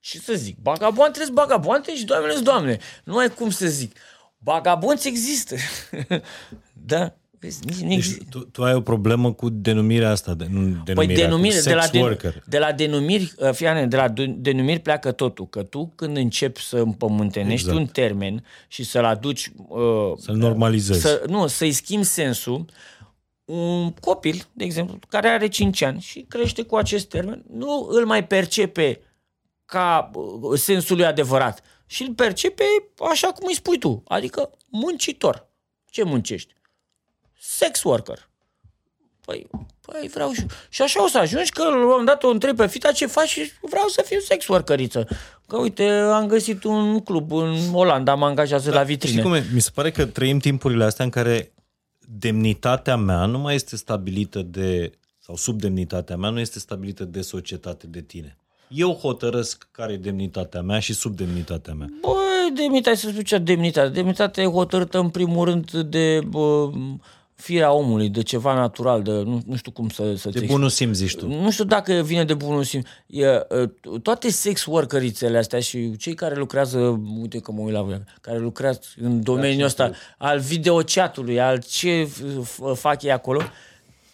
Și 0.00 0.20
să 0.20 0.34
zic, 0.34 0.58
bagaboante 0.58 1.20
sunt 1.22 1.34
bagaboante 1.34 1.96
și 1.96 2.04
doamne 2.04 2.32
sunt 2.32 2.44
doamne. 2.44 2.78
Nu 3.04 3.16
ai 3.18 3.30
cum 3.34 3.50
să 3.50 3.66
zic. 3.66 3.96
Bagabonți 4.38 5.08
există. 5.08 5.54
da? 6.86 7.12
Vezi, 7.40 7.64
nici, 7.64 7.76
nici, 7.78 8.08
Deci 8.08 8.28
tu, 8.30 8.38
tu 8.38 8.64
ai 8.64 8.74
o 8.74 8.80
problemă 8.80 9.32
cu 9.32 9.48
denumirea 9.48 10.10
asta, 10.10 10.34
de, 10.34 10.44
nu 10.50 10.60
denumirea, 10.60 10.94
Păi 10.94 11.06
denumire, 11.06 11.56
cu 11.58 11.62
de 11.62 11.74
la, 11.74 11.80
sex 11.80 11.92
den, 11.92 12.02
worker. 12.02 12.42
de 12.46 12.58
la 12.58 12.72
denumiri, 12.72 13.32
uh, 13.38 13.50
fii 13.52 13.66
atent, 13.66 13.90
de 13.90 13.96
la 13.96 14.08
de- 14.08 14.26
denumiri 14.38 14.80
pleacă 14.80 15.12
totul. 15.12 15.48
Că 15.48 15.62
tu 15.62 15.92
când 15.94 16.16
începi 16.16 16.60
să 16.62 16.76
împământenești 16.76 17.66
Exact. 17.66 17.78
un 17.78 17.86
termen 17.86 18.44
și 18.68 18.82
să-l 18.84 19.04
aduci... 19.04 19.50
Uh, 19.68 19.78
Să-l 20.16 20.36
normalizezi. 20.36 21.00
Să, 21.00 21.22
nu, 21.28 21.46
să-i 21.46 21.72
schimbi 21.72 22.06
sensul, 22.06 22.64
un 23.44 23.92
copil, 23.92 24.44
de 24.52 24.64
exemplu, 24.64 24.98
care 25.08 25.28
are 25.28 25.48
5 25.48 25.82
ani 25.82 26.00
și 26.00 26.24
crește 26.28 26.62
cu 26.62 26.76
acest 26.76 27.08
termen, 27.08 27.44
nu 27.52 27.88
îl 27.90 28.06
mai 28.06 28.26
percepe 28.26 29.00
ca 29.64 30.10
uh, 30.14 30.58
sensul 30.58 30.96
lui 30.96 31.06
adevărat 31.06 31.62
și 31.90 32.02
îl 32.02 32.14
percepe 32.14 32.64
așa 33.10 33.28
cum 33.28 33.44
îi 33.48 33.54
spui 33.54 33.78
tu, 33.78 34.02
adică 34.08 34.50
muncitor. 34.70 35.46
Ce 35.90 36.02
muncești? 36.02 36.54
Sex 37.40 37.82
worker. 37.82 38.28
Păi, 39.24 39.46
păi 39.80 40.08
vreau 40.12 40.32
și... 40.32 40.46
Și 40.68 40.82
așa 40.82 41.04
o 41.04 41.06
să 41.06 41.18
ajungi 41.18 41.50
că 41.50 41.62
la 41.62 41.76
un 41.76 41.86
moment 41.86 42.06
dat 42.06 42.22
o 42.22 42.28
întrebi 42.28 42.56
pe 42.56 42.66
fita 42.66 42.92
ce 42.92 43.06
faci 43.06 43.28
și 43.28 43.52
vreau 43.60 43.86
să 43.88 44.02
fiu 44.06 44.18
sex 44.18 44.46
workeriță. 44.46 45.08
Că 45.46 45.56
uite, 45.56 45.88
am 45.88 46.26
găsit 46.26 46.64
un 46.64 47.00
club 47.00 47.32
în 47.32 47.56
Olanda, 47.72 48.14
mă 48.14 48.24
angajează 48.24 48.70
la 48.70 48.82
vitrine. 48.82 49.12
Știi 49.12 49.24
cum 49.24 49.34
e? 49.34 49.46
Mi 49.52 49.60
se 49.60 49.70
pare 49.74 49.90
că 49.90 50.06
trăim 50.06 50.38
timpurile 50.38 50.84
astea 50.84 51.04
în 51.04 51.10
care 51.10 51.52
demnitatea 51.98 52.96
mea 52.96 53.26
nu 53.26 53.38
mai 53.38 53.54
este 53.54 53.76
stabilită 53.76 54.42
de, 54.42 54.92
sau 55.18 55.36
subdemnitatea 55.36 56.16
mea 56.16 56.30
nu 56.30 56.40
este 56.40 56.58
stabilită 56.58 57.04
de 57.04 57.20
societate, 57.20 57.86
de 57.86 58.00
tine. 58.00 58.37
Eu 58.68 58.92
hotărăsc 58.92 59.68
care 59.70 59.92
e 59.92 59.96
demnitatea 59.96 60.60
mea 60.62 60.78
și 60.78 60.92
subdemnitatea 60.92 61.74
mea. 61.74 61.88
Băi, 62.00 62.52
demnitate, 62.54 62.96
să 62.96 63.08
spun 63.08 63.22
ce 63.22 63.38
demnitate. 63.38 63.88
Demnitatea 63.88 64.42
e 64.42 64.46
hotărâtă 64.46 64.98
în 64.98 65.08
primul 65.08 65.44
rând 65.44 65.70
de 65.70 66.20
bă, 66.28 66.70
firea 67.34 67.72
omului, 67.72 68.08
de 68.08 68.22
ceva 68.22 68.54
natural, 68.54 69.02
de 69.02 69.10
nu, 69.10 69.42
nu 69.46 69.56
știu 69.56 69.70
cum 69.70 69.88
să, 69.88 70.14
să 70.16 70.28
De 70.28 70.44
bunul 70.46 70.68
simț, 70.68 70.96
zici 70.96 71.14
tu. 71.14 71.26
Nu 71.26 71.50
știu 71.50 71.64
dacă 71.64 71.92
vine 71.92 72.24
de 72.24 72.34
bunul 72.34 72.62
simț. 72.64 72.86
E, 73.06 73.24
e, 73.24 73.44
toate 74.02 74.30
sex 74.30 74.64
workerițele 74.64 75.38
astea 75.38 75.60
și 75.60 75.96
cei 75.96 76.14
care 76.14 76.34
lucrează, 76.34 76.78
uite 77.20 77.38
că 77.38 77.52
mă 77.52 77.60
uit 77.60 77.72
la 77.72 77.82
voi, 77.82 78.02
care 78.20 78.38
lucrează 78.38 78.80
în 79.00 79.22
domeniul 79.22 79.66
ăsta 79.66 79.90
al 80.18 80.38
videochatului, 80.38 81.40
al 81.40 81.62
ce 81.68 82.08
f- 82.42 82.74
fac 82.74 83.02
ei 83.02 83.12
acolo, 83.12 83.40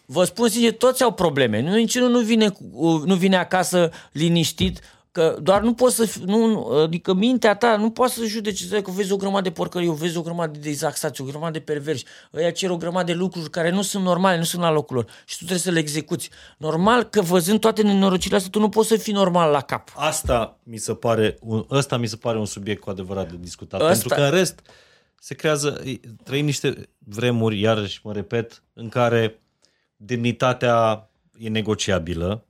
vă 0.06 0.24
spun 0.24 0.48
sincer, 0.48 0.72
toți 0.72 1.02
au 1.02 1.12
probleme. 1.12 1.60
Nu, 1.60 1.74
niciunul 1.74 2.10
nu 2.10 2.20
vine, 2.20 2.48
cu- 2.48 3.02
nu 3.06 3.14
vine 3.14 3.36
acasă 3.36 3.90
liniștit, 4.12 4.80
că 5.12 5.36
doar 5.42 5.62
nu 5.62 5.74
poți 5.74 5.94
să, 5.96 6.04
fi- 6.04 6.22
nu, 6.24 6.66
adică 6.82 7.12
mintea 7.14 7.54
ta 7.56 7.76
nu 7.76 7.90
poate 7.90 8.12
să 8.12 8.24
judece, 8.24 8.64
să 8.64 8.82
că 8.82 8.90
vezi 8.90 9.12
o 9.12 9.16
grămadă 9.16 9.42
de 9.42 9.50
porcării, 9.50 9.94
vezi 9.94 10.16
o 10.16 10.22
grămadă 10.22 10.58
de 10.58 10.68
exactați, 10.68 11.20
o 11.20 11.24
grămadă 11.24 11.50
de 11.52 11.60
perversi, 11.60 12.04
ăia 12.34 12.50
cer 12.50 12.70
o 12.70 12.76
grămadă 12.76 13.04
de 13.12 13.18
lucruri 13.18 13.50
care 13.50 13.70
nu 13.70 13.82
sunt 13.82 14.04
normale, 14.04 14.38
nu 14.38 14.44
sunt 14.44 14.62
la 14.62 14.70
locul 14.70 14.96
lor 14.96 15.04
și 15.24 15.32
tu 15.36 15.36
trebuie 15.36 15.58
să 15.58 15.70
le 15.70 15.78
execuți. 15.78 16.30
Normal 16.58 17.02
că 17.02 17.20
văzând 17.22 17.60
toate 17.60 17.82
nenorocirile 17.82 18.36
astea, 18.36 18.50
tu 18.50 18.58
nu 18.60 18.68
poți 18.68 18.88
să 18.88 18.96
fii 18.96 19.12
normal 19.12 19.50
la 19.50 19.60
cap. 19.60 19.92
Asta 19.96 20.58
mi 20.62 20.76
se 20.76 20.94
pare, 20.94 21.36
un, 21.40 21.64
ăsta 21.70 21.96
mi 21.96 22.06
se 22.06 22.16
pare 22.16 22.38
un 22.38 22.46
subiect 22.46 22.80
cu 22.82 22.90
adevărat 22.90 23.30
de 23.30 23.36
discutat. 23.40 23.80
Ăsta- 23.80 23.90
Pentru 23.92 24.08
că 24.08 24.20
în 24.22 24.30
rest 24.30 24.60
se 25.18 25.34
creează, 25.34 25.82
trăim 26.24 26.44
niște 26.44 26.88
vremuri, 26.98 27.60
iarăși 27.60 28.00
mă 28.02 28.12
repet, 28.12 28.62
în 28.72 28.88
care 28.88 29.38
demnitatea 30.04 31.08
e 31.38 31.48
negociabilă 31.48 32.44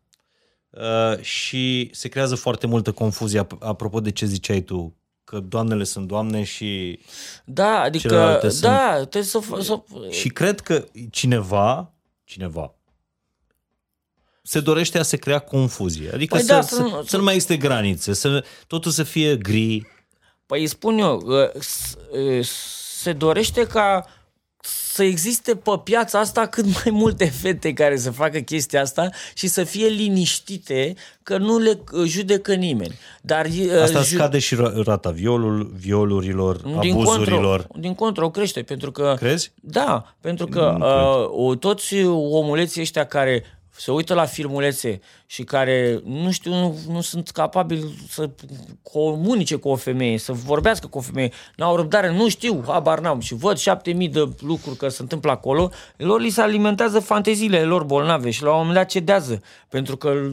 uh, 0.71 1.19
și 1.21 1.91
se 1.93 2.09
creează 2.09 2.35
foarte 2.35 2.67
multă 2.67 2.93
confuzie 2.93 3.45
ap- 3.45 3.59
apropo 3.59 4.01
de 4.01 4.11
ce 4.11 4.27
ziceai 4.27 4.61
tu, 4.61 4.95
că 5.25 5.41
doamnele 5.41 5.85
sunt 5.85 6.07
doamne 6.09 6.43
și... 6.43 6.99
Da, 7.45 7.81
adică, 7.81 8.09
Celelalte 8.09 8.49
sunt- 8.49 8.63
da, 8.63 8.93
trebuie 8.95 9.23
să, 9.23 9.41
f- 9.43 9.61
să 9.61 9.83
Și 10.11 10.29
cred 10.29 10.61
că 10.61 10.85
cineva, 11.11 11.93
cineva, 12.25 12.75
se 14.43 14.61
dorește 14.61 14.99
a 14.99 15.03
se 15.03 15.17
crea 15.17 15.39
confuzie. 15.39 16.11
Adică 16.13 16.35
Păi 16.35 16.45
să, 16.45 16.53
da, 16.53 16.61
să, 16.61 16.75
să 16.75 16.81
nu- 16.83 17.03
să 17.03 17.17
nu 17.17 17.23
mai 17.23 17.35
existe 17.35 17.57
granițe, 17.57 18.13
să 18.13 18.45
totul 18.67 18.91
să 18.91 19.03
fie 19.03 19.37
gri, 19.37 19.93
Păi 20.47 20.61
îi 20.61 20.67
spun 20.67 20.99
eu, 20.99 21.17
uh, 21.25 21.51
s- 21.61 21.97
uh, 22.11 22.45
se 23.01 23.13
dorește 23.13 23.67
ca 23.67 24.07
să 24.95 25.03
existe 25.03 25.55
pe 25.57 25.71
piața 25.85 26.19
asta 26.19 26.47
cât 26.47 26.65
mai 26.65 26.91
multe 26.91 27.25
fete 27.25 27.73
care 27.73 27.97
să 27.97 28.11
facă 28.11 28.39
chestia 28.39 28.81
asta 28.81 29.11
și 29.35 29.47
să 29.47 29.65
fie 29.65 29.87
liniștite 29.87 30.95
că 31.23 31.39
nu 31.39 31.59
le 31.59 31.79
uh, 31.93 32.05
judecă 32.07 32.55
nimeni. 32.55 32.99
Dar 33.23 33.47
uh, 33.47 33.81
Asta 33.83 33.99
ju- 33.99 34.15
scade 34.15 34.39
și 34.39 34.55
ra- 34.57 34.85
rata 34.85 35.11
violul, 35.11 35.73
violurilor, 35.77 36.57
din 36.57 36.93
abuzurilor. 36.93 37.57
Contră, 37.61 37.81
din 37.81 37.95
contră, 37.95 38.25
o 38.25 38.31
crește, 38.31 38.63
pentru 38.63 38.91
că... 38.91 39.15
Crezi? 39.19 39.53
Da, 39.61 40.15
pentru 40.21 40.47
că 40.47 40.77
uh, 40.81 41.47
o, 41.47 41.55
toți 41.55 42.05
omuleții 42.05 42.81
ăștia 42.81 43.05
care 43.07 43.45
se 43.77 43.91
uită 43.91 44.15
la 44.15 44.25
filmulețe 44.25 45.01
și 45.27 45.43
care, 45.43 46.01
nu 46.05 46.31
știu, 46.31 46.51
nu, 46.51 46.79
nu 46.89 47.01
sunt 47.01 47.31
capabili 47.31 48.07
să 48.09 48.31
comunice 48.83 49.57
cu 49.57 49.69
o 49.69 49.77
femeie, 49.77 50.19
să 50.19 50.33
vorbească 50.33 50.87
cu 50.87 50.99
o 50.99 51.01
femeie, 51.01 51.33
n-au 51.57 51.77
răbdare, 51.77 52.13
nu 52.13 52.29
știu, 52.29 52.63
habar 52.67 53.01
n-am. 53.01 53.21
Și 53.21 53.35
văd 53.35 53.57
șapte 53.57 53.93
mii 53.93 54.09
de 54.09 54.29
lucruri 54.41 54.77
că 54.77 54.89
se 54.89 55.03
întâmplă 55.03 55.31
acolo, 55.31 55.71
lor 55.97 56.21
li 56.21 56.31
se 56.31 56.41
alimentează 56.41 57.01
fanteziile 57.01 57.63
lor 57.63 57.85
bolnave 57.85 58.31
și 58.31 58.43
la 58.43 58.51
un 58.51 58.57
moment 58.57 58.75
dat 58.75 58.89
cedează, 58.89 59.43
pentru 59.69 59.97
că 59.97 60.33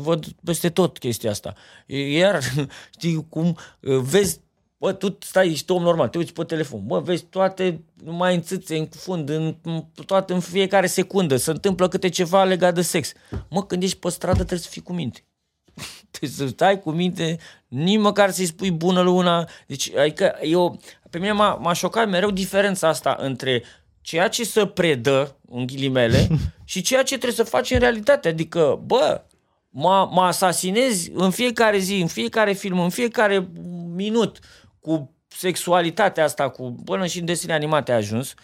văd 0.00 0.24
peste 0.44 0.68
tot 0.68 0.98
chestia 0.98 1.30
asta. 1.30 1.54
Iar, 1.86 2.40
știi 2.96 3.26
cum, 3.28 3.56
vezi 3.80 4.40
Bă, 4.82 4.92
tu 4.92 5.16
stai, 5.20 5.50
ești 5.50 5.70
om 5.70 5.82
normal, 5.82 6.08
te 6.08 6.18
uiți 6.18 6.32
pe 6.32 6.44
telefon, 6.44 6.82
bă, 6.86 7.00
vezi 7.00 7.24
toate, 7.24 7.84
numai 8.04 8.34
în 8.34 8.42
țâțe, 8.42 8.76
în 8.76 8.86
fund, 8.86 9.28
în, 9.28 9.56
în, 9.62 9.84
toate 10.06 10.32
în 10.32 10.40
fiecare 10.40 10.86
secundă, 10.86 11.36
se 11.36 11.50
întâmplă 11.50 11.88
câte 11.88 12.08
ceva 12.08 12.44
legat 12.44 12.74
de 12.74 12.82
sex. 12.82 13.12
Mă, 13.50 13.64
când 13.64 13.82
ești 13.82 13.98
pe 13.98 14.08
stradă 14.08 14.36
trebuie 14.36 14.58
să 14.58 14.68
fii 14.68 14.82
cu 14.82 14.92
minte. 14.92 15.24
trebuie 16.10 16.30
să 16.30 16.46
stai 16.46 16.80
cu 16.80 16.90
minte, 16.90 17.38
nici 17.68 17.98
măcar 17.98 18.30
să-i 18.30 18.46
spui 18.46 18.70
bună 18.70 19.00
luna. 19.00 19.48
Deci, 19.66 19.96
adică 19.96 20.34
eu, 20.40 20.80
pe 21.10 21.18
mine 21.18 21.32
m-a, 21.32 21.54
m-a 21.54 21.72
șocat 21.72 22.08
mereu 22.08 22.30
diferența 22.30 22.88
asta 22.88 23.16
între 23.18 23.62
ceea 24.00 24.28
ce 24.28 24.44
se 24.44 24.66
predă, 24.66 25.36
în 25.50 25.66
ghilimele, 25.66 26.28
și 26.64 26.80
ceea 26.80 27.02
ce 27.02 27.18
trebuie 27.18 27.44
să 27.44 27.50
faci 27.50 27.70
în 27.70 27.78
realitate. 27.78 28.28
Adică, 28.28 28.80
bă, 28.84 29.22
mă, 29.68 30.08
mă 30.12 30.22
asasinezi 30.22 31.10
în 31.14 31.30
fiecare 31.30 31.78
zi, 31.78 32.00
în 32.00 32.06
fiecare 32.06 32.52
film, 32.52 32.80
în 32.80 32.90
fiecare 32.90 33.48
minut 33.94 34.38
cu 34.82 35.10
sexualitatea 35.26 36.24
asta, 36.24 36.48
cu 36.50 36.74
până 36.84 37.06
și 37.06 37.18
în 37.18 37.24
desene 37.24 37.52
animate 37.52 37.92
a 37.92 37.96
ajuns. 37.96 38.34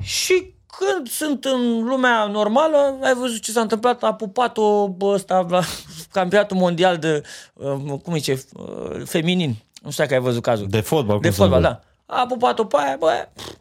Și 0.00 0.54
când 0.66 1.08
sunt 1.08 1.44
în 1.44 1.82
lumea 1.84 2.26
normală, 2.26 2.98
ai 3.02 3.14
văzut 3.14 3.40
ce 3.42 3.50
s-a 3.52 3.60
întâmplat, 3.60 4.02
a 4.02 4.14
pupat-o 4.14 4.88
bă, 4.88 5.06
ăsta 5.06 5.46
la 5.48 5.62
campionatul 6.12 6.56
mondial 6.56 6.98
de, 6.98 7.22
uh, 7.52 8.00
cum 8.02 8.14
zice, 8.14 8.44
uh, 8.52 9.02
feminin. 9.04 9.56
Nu 9.82 9.90
știu 9.90 10.02
dacă 10.02 10.14
ai 10.14 10.20
văzut 10.20 10.42
cazul. 10.42 10.68
De 10.68 10.80
fotbal, 10.80 11.16
De 11.20 11.26
cum 11.28 11.36
să 11.36 11.40
fotbal, 11.42 11.60
văd. 11.60 11.70
da. 11.70 11.80
A 12.14 12.26
pupat-o 12.26 12.64
pe 12.64 12.76
aia, 12.80 12.96
bă, 12.96 13.28
pf, 13.34 13.54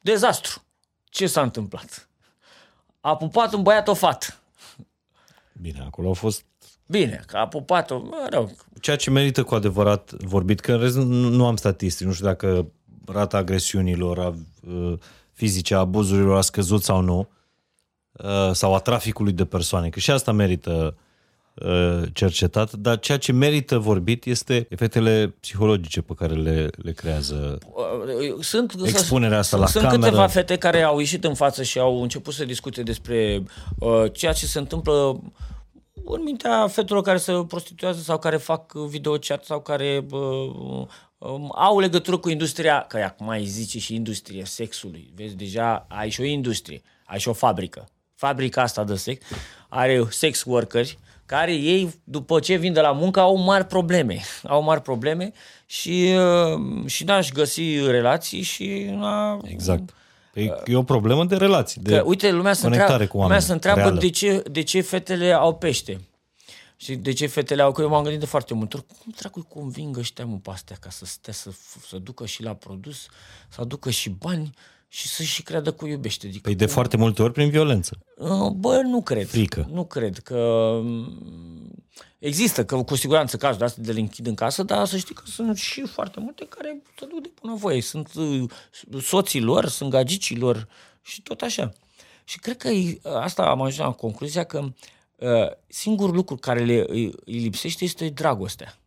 dezastru. 0.00 0.62
Ce 1.04 1.26
s-a 1.26 1.42
întâmplat? 1.42 2.08
A 3.00 3.16
pupat 3.16 3.52
un 3.52 3.62
băiat 3.62 3.88
o 3.88 3.94
fată. 3.94 4.26
Bine, 5.60 5.82
acolo 5.86 6.10
a 6.10 6.12
fost 6.12 6.44
Bine, 6.90 7.22
că 7.26 7.36
a 7.36 7.46
pupat-o, 7.46 7.98
mă 7.98 8.26
rog, 8.30 8.50
ceea 8.80 8.96
ce 8.96 9.10
merită 9.10 9.42
cu 9.42 9.54
adevărat 9.54 10.12
vorbit, 10.12 10.60
că 10.60 10.72
în 10.72 10.80
rest 10.80 10.96
nu, 10.96 11.28
nu 11.28 11.46
am 11.46 11.56
statistici, 11.56 12.06
nu 12.06 12.12
știu 12.12 12.26
dacă 12.26 12.66
rata 13.06 13.36
agresiunilor 13.36 14.18
a, 14.18 14.34
uh, 14.68 14.92
fizice, 15.32 15.74
a 15.74 15.78
abuzurilor 15.78 16.36
a 16.36 16.40
scăzut 16.40 16.82
sau 16.82 17.00
nu, 17.00 17.28
uh, 18.12 18.50
sau 18.52 18.74
a 18.74 18.78
traficului 18.78 19.32
de 19.32 19.44
persoane, 19.44 19.88
că 19.88 19.98
și 20.00 20.10
asta 20.10 20.32
merită 20.32 20.96
uh, 21.54 22.02
cercetat, 22.12 22.72
dar 22.72 22.98
ceea 22.98 23.18
ce 23.18 23.32
merită 23.32 23.78
vorbit 23.78 24.24
este 24.24 24.66
efectele 24.70 25.34
psihologice 25.40 26.00
pe 26.00 26.12
care 26.16 26.34
le, 26.34 26.68
le 26.82 26.92
creează. 26.92 27.58
sunt, 28.40 28.74
Expunerea 28.84 29.38
asta 29.38 29.56
la 29.56 29.66
sunt 29.66 29.84
cameră. 29.84 30.02
câteva 30.04 30.26
fete 30.26 30.56
care 30.56 30.82
au 30.82 30.98
ieșit 30.98 31.24
în 31.24 31.34
față 31.34 31.62
și 31.62 31.78
au 31.78 32.02
început 32.02 32.34
să 32.34 32.44
discute 32.44 32.82
despre 32.82 33.42
uh, 33.78 34.04
ceea 34.12 34.32
ce 34.32 34.46
se 34.46 34.58
întâmplă 34.58 35.20
în 36.04 36.22
mintea 36.22 36.68
fetelor 36.68 37.02
care 37.02 37.18
se 37.18 37.32
prostituează 37.48 38.00
sau 38.00 38.18
care 38.18 38.36
fac 38.36 38.72
videochat 38.72 39.44
sau 39.44 39.60
care 39.60 40.06
uh, 40.10 40.86
um, 41.18 41.52
au 41.54 41.78
legătură 41.78 42.16
cu 42.16 42.28
industria, 42.28 42.84
că 42.88 42.96
acum 42.96 43.26
mai 43.26 43.44
zice 43.44 43.78
și 43.78 43.94
industria 43.94 44.44
sexului. 44.44 45.12
Vezi, 45.14 45.36
deja 45.36 45.86
ai 45.88 46.10
și 46.10 46.20
o 46.20 46.24
industrie, 46.24 46.82
ai 47.04 47.18
și 47.18 47.28
o 47.28 47.32
fabrică. 47.32 47.88
Fabrica 48.14 48.62
asta 48.62 48.84
de 48.84 48.94
sex 48.94 49.26
are 49.68 50.06
sex 50.10 50.44
workeri 50.44 50.98
care 51.26 51.52
ei, 51.52 51.94
după 52.04 52.40
ce 52.40 52.54
vin 52.54 52.72
de 52.72 52.80
la 52.80 52.92
muncă, 52.92 53.20
au 53.20 53.36
mari 53.36 53.64
probleme. 53.66 54.20
Au 54.42 54.62
mari 54.62 54.82
probleme 54.82 55.32
și, 55.66 56.14
uh, 56.16 56.86
și 56.86 57.04
n-aș 57.04 57.30
găsi 57.30 57.86
relații 57.86 58.42
și 58.42 58.88
n-a... 58.90 59.38
Exact. 59.44 59.94
Păi 60.46 60.62
e 60.72 60.76
o 60.76 60.82
problemă 60.82 61.24
de 61.24 61.36
relații, 61.36 61.80
de 61.80 61.96
Că, 61.96 62.02
uite, 62.06 62.30
lumea 62.30 62.52
se 62.52 62.62
conectare 62.62 62.90
întreabă, 62.92 63.10
cu 63.12 63.16
lumea 63.16 63.28
oameni. 63.30 63.46
se 63.46 63.52
întreabă 63.52 63.80
reală. 63.80 63.98
de 63.98 64.10
ce, 64.10 64.42
de 64.50 64.62
ce 64.62 64.80
fetele 64.80 65.32
au 65.32 65.54
pește. 65.56 66.00
Și 66.76 66.94
de 66.94 67.12
ce 67.12 67.26
fetele 67.26 67.62
au? 67.62 67.72
Că 67.72 67.82
eu 67.82 67.88
m-am 67.88 68.02
gândit 68.02 68.20
de 68.20 68.26
foarte 68.26 68.54
mult 68.54 68.74
ori, 68.74 68.84
cum 68.86 69.12
dracu 69.16 69.46
conving 69.48 69.96
ăștia 69.96 70.24
mă 70.26 70.36
pe 70.42 70.50
astea 70.50 70.76
ca 70.80 70.90
să 70.90 71.04
stea 71.04 71.32
să, 71.32 71.50
f- 71.50 71.86
să 71.88 71.98
ducă 71.98 72.26
și 72.26 72.42
la 72.42 72.54
produs, 72.54 73.06
să 73.48 73.60
aducă 73.60 73.90
și 73.90 74.10
bani 74.10 74.50
și 74.88 75.08
să 75.08 75.22
și 75.22 75.42
creadă 75.42 75.72
că 75.72 75.84
o 75.84 75.88
iubește. 75.88 76.26
Adică, 76.26 76.40
Păi 76.42 76.54
de 76.54 76.66
foarte 76.66 76.96
multe 76.96 77.22
ori 77.22 77.32
prin 77.32 77.50
violență. 77.50 77.98
Uh, 78.16 78.48
Bă, 78.50 78.80
nu 78.84 79.02
cred. 79.02 79.26
Frică. 79.28 79.68
Nu 79.72 79.84
cred 79.84 80.18
că 80.18 80.70
mm, 80.82 81.70
există, 82.18 82.64
că 82.64 82.82
cu 82.82 82.94
siguranță 82.94 83.36
cazul 83.36 83.58
de 83.58 83.64
astea 83.64 83.82
de 83.82 83.92
le 83.92 84.00
închid 84.00 84.26
în 84.26 84.34
casă, 84.34 84.62
dar 84.62 84.86
să 84.86 84.96
știi 84.96 85.14
că 85.14 85.22
sunt 85.26 85.56
și 85.56 85.86
foarte 85.86 86.20
multe 86.20 86.46
care 86.46 86.82
se 86.98 87.06
duc 87.06 87.22
de 87.22 87.30
bunăvoie. 87.40 87.80
Sunt 87.80 88.14
uh, 88.14 88.50
soții 89.00 89.40
lor, 89.40 89.66
sunt 89.66 89.90
gagicii 89.90 90.36
lor 90.36 90.68
și 91.02 91.22
tot 91.22 91.40
așa. 91.40 91.72
Și 92.24 92.38
cred 92.38 92.56
că 92.56 92.68
e- 92.68 93.00
asta 93.02 93.42
am 93.42 93.60
ajuns 93.60 93.76
la 93.86 93.92
concluzia 93.92 94.44
că 94.44 94.58
uh, 95.16 95.50
singurul 95.66 96.14
lucru 96.14 96.36
care 96.36 96.64
le, 96.64 96.84
îi, 96.86 97.12
îi 97.24 97.38
lipsește 97.38 97.84
este 97.84 98.08
dragostea 98.08 98.78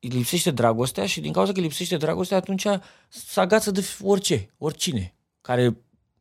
îi 0.00 0.08
lipsește 0.08 0.50
dragostea 0.50 1.06
și 1.06 1.20
din 1.20 1.32
cauza 1.32 1.52
că 1.52 1.58
îi 1.58 1.64
lipsește 1.64 1.96
dragostea, 1.96 2.36
atunci 2.36 2.66
se 3.08 3.40
agață 3.40 3.70
de 3.70 3.84
orice, 4.02 4.50
oricine, 4.58 5.14
care 5.40 5.76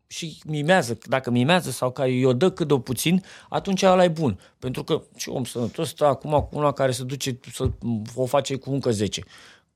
și 0.07 0.38
mimează, 0.45 0.98
dacă 1.03 1.32
mimează 1.32 1.72
sau 1.72 1.91
care 1.91 2.11
i-o 2.11 2.34
dă 2.34 2.52
cât 2.52 2.68
de 2.68 2.80
puțin, 2.80 3.23
atunci 3.49 3.84
ăla 3.84 4.03
e 4.03 4.07
bun. 4.07 4.40
Pentru 4.60 4.84
că 4.84 5.02
ce 5.15 5.30
om 5.30 5.44
sănătos 5.44 5.90
stă 5.90 6.06
acum 6.06 6.32
cu 6.32 6.49
una 6.52 6.72
care 6.72 6.91
se 6.91 7.03
duce 7.03 7.40
să 7.53 7.69
o 8.15 8.26
face 8.26 8.56
cu 8.56 8.72
încă 8.72 8.91
10. 8.91 9.23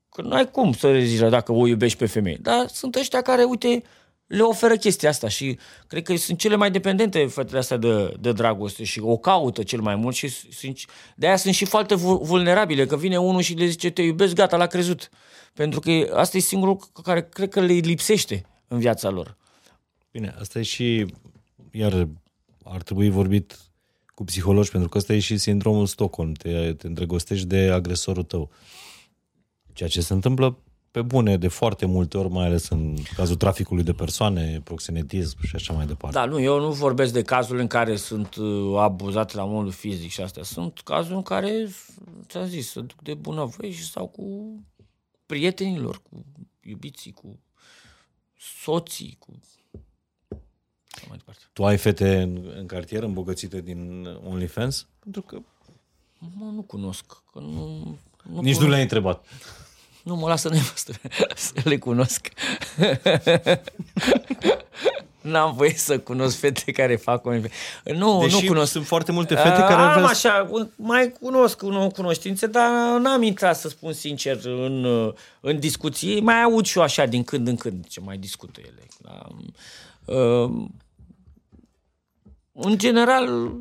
Că 0.08 0.22
nu 0.22 0.34
ai 0.34 0.50
cum 0.50 0.72
să 0.72 0.90
rezici 0.90 1.20
la 1.20 1.28
dacă 1.28 1.52
o 1.52 1.66
iubești 1.66 1.98
pe 1.98 2.06
femeie. 2.06 2.38
Dar 2.40 2.66
sunt 2.66 2.94
ăștia 2.94 3.22
care, 3.22 3.42
uite, 3.42 3.82
le 4.26 4.42
oferă 4.42 4.76
chestia 4.76 5.08
asta 5.08 5.28
și 5.28 5.58
cred 5.86 6.02
că 6.02 6.16
sunt 6.16 6.38
cele 6.38 6.56
mai 6.56 6.70
dependente 6.70 7.26
fetele 7.26 7.58
astea 7.58 7.76
de, 7.76 8.14
de 8.20 8.32
dragoste 8.32 8.84
și 8.84 9.00
o 9.00 9.16
caută 9.16 9.62
cel 9.62 9.80
mai 9.80 9.94
mult 9.94 10.14
și 10.14 10.28
sunt, 10.28 10.78
de 11.16 11.26
aia 11.26 11.36
sunt 11.36 11.54
și 11.54 11.64
foarte 11.64 11.94
vu- 11.94 12.20
vulnerabile, 12.22 12.86
că 12.86 12.96
vine 12.96 13.18
unul 13.18 13.40
și 13.40 13.54
le 13.54 13.66
zice 13.66 13.90
te 13.90 14.02
iubesc, 14.02 14.34
gata, 14.34 14.56
l-a 14.56 14.66
crezut. 14.66 15.10
Pentru 15.54 15.80
că 15.80 15.90
asta 16.14 16.36
e 16.36 16.40
singurul 16.40 16.74
lucru 16.74 17.02
care 17.02 17.22
cred 17.22 17.48
că 17.48 17.60
le 17.60 17.72
lipsește 17.72 18.44
în 18.68 18.78
viața 18.78 19.08
lor. 19.08 19.36
Bine, 20.10 20.34
asta 20.38 20.58
e 20.58 20.62
și, 20.62 21.06
iar 21.70 22.08
ar 22.64 22.82
trebui 22.82 23.10
vorbit 23.10 23.58
cu 24.14 24.24
psihologi, 24.24 24.70
pentru 24.70 24.88
că 24.88 24.98
ăsta 24.98 25.12
e 25.12 25.18
și 25.18 25.36
sindromul 25.36 25.86
Stockholm. 25.86 26.32
Te, 26.32 26.72
te 26.72 26.86
îndrăgostești 26.86 27.46
de 27.46 27.70
agresorul 27.70 28.22
tău. 28.22 28.50
Ceea 29.72 29.88
ce 29.88 30.00
se 30.00 30.12
întâmplă 30.12 30.58
pe 30.90 31.02
bune 31.02 31.36
de 31.36 31.48
foarte 31.48 31.86
multe 31.86 32.18
ori, 32.18 32.28
mai 32.28 32.46
ales 32.46 32.68
în 32.68 32.96
cazul 33.14 33.36
traficului 33.36 33.82
de 33.82 33.92
persoane, 33.92 34.60
proxenetism 34.64 35.46
și 35.46 35.54
așa 35.54 35.72
mai 35.72 35.86
departe. 35.86 36.18
Da, 36.18 36.24
nu, 36.24 36.40
eu 36.40 36.60
nu 36.60 36.72
vorbesc 36.72 37.12
de 37.12 37.22
cazul 37.22 37.58
în 37.58 37.66
care 37.66 37.96
sunt 37.96 38.34
uh, 38.34 38.78
abuzate 38.78 39.36
la 39.36 39.44
modul 39.44 39.70
fizic 39.70 40.10
și 40.10 40.20
astea. 40.20 40.42
Sunt 40.42 40.80
cazuri 40.84 41.14
în 41.14 41.22
care, 41.22 41.68
ți-am 42.26 42.46
zis, 42.46 42.70
se 42.70 42.80
duc 42.80 43.02
de 43.02 43.14
bunăvoie 43.14 43.70
și 43.70 43.84
stau 43.84 44.06
cu 44.06 44.54
prietenilor, 45.26 46.02
cu 46.02 46.24
iubiții, 46.60 47.12
cu 47.12 47.38
soții, 48.36 49.16
cu... 49.18 49.40
Așa 51.00 51.08
mai 51.08 51.18
departe. 51.18 51.42
Tu 51.52 51.64
ai 51.64 51.76
fete 51.76 52.20
în, 52.20 52.52
în 52.58 52.66
cartier 52.66 53.02
îmbogățite 53.02 53.60
din 53.60 54.08
OnlyFans? 54.24 54.86
Pentru 54.98 55.22
că 55.22 55.38
Mă, 56.20 56.50
nu 56.54 56.62
cunosc, 56.62 57.04
că 57.32 57.38
nu... 57.38 57.98
nu 58.32 58.40
nici 58.40 58.56
nu 58.56 58.68
le-ai 58.68 58.82
întrebat. 58.82 59.24
Nu, 60.02 60.16
mă 60.16 60.28
lasă 60.28 60.48
nevastă 60.48 60.92
să 61.36 61.52
le 61.64 61.78
cunosc. 61.78 62.28
N-am 65.20 65.54
voie 65.54 65.74
să 65.74 65.98
cunosc 65.98 66.38
fete 66.38 66.72
care 66.72 66.96
fac 66.96 67.26
o... 67.26 67.32
Nu, 67.84 68.20
Deși 68.20 68.42
nu 68.42 68.48
cunosc. 68.48 68.72
sunt 68.72 68.86
foarte 68.86 69.12
multe 69.12 69.34
fete 69.34 69.48
care 69.48 69.72
ar 69.72 69.78
Am 69.80 69.92
vrea 69.92 70.08
așa, 70.08 70.50
mai 70.76 71.12
cunosc 71.20 71.62
un 71.62 71.90
cunoștințe, 71.90 72.46
dar 72.46 73.00
n-am 73.00 73.22
intrat, 73.22 73.56
să 73.56 73.68
spun 73.68 73.92
sincer, 73.92 74.44
în, 74.44 74.84
în 75.40 75.58
discuții. 75.58 76.20
Mai 76.20 76.42
aud 76.42 76.64
și 76.64 76.78
eu 76.78 76.84
așa 76.84 77.06
din 77.06 77.24
când 77.24 77.48
în 77.48 77.56
când 77.56 77.86
ce 77.86 78.00
mai 78.00 78.16
discută 78.16 78.60
ele. 78.60 78.86
Da? 78.98 79.26
Uh, 80.14 80.64
în 82.62 82.78
general, 82.78 83.52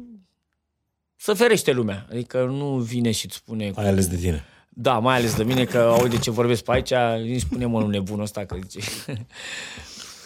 să 1.15 1.33
ferește 1.33 1.71
lumea. 1.71 2.07
Adică 2.09 2.43
nu 2.43 2.77
vine 2.77 3.11
și 3.11 3.25
îți 3.25 3.35
spune... 3.35 3.71
ai 3.75 3.87
ales 3.87 4.07
de 4.07 4.15
tine. 4.15 4.45
Da, 4.69 4.99
mai 4.99 5.15
ales 5.15 5.35
de 5.35 5.43
mine, 5.43 5.63
că 5.65 5.77
aude 5.77 6.17
ce 6.17 6.31
vorbesc 6.31 6.63
pe 6.63 6.71
aici, 6.71 6.91
îmi 7.29 7.39
spune 7.39 7.65
mă 7.65 7.81
un 7.83 7.89
nebun 7.89 8.19
ăsta 8.19 8.45
că 8.45 8.57
zice. 8.67 8.89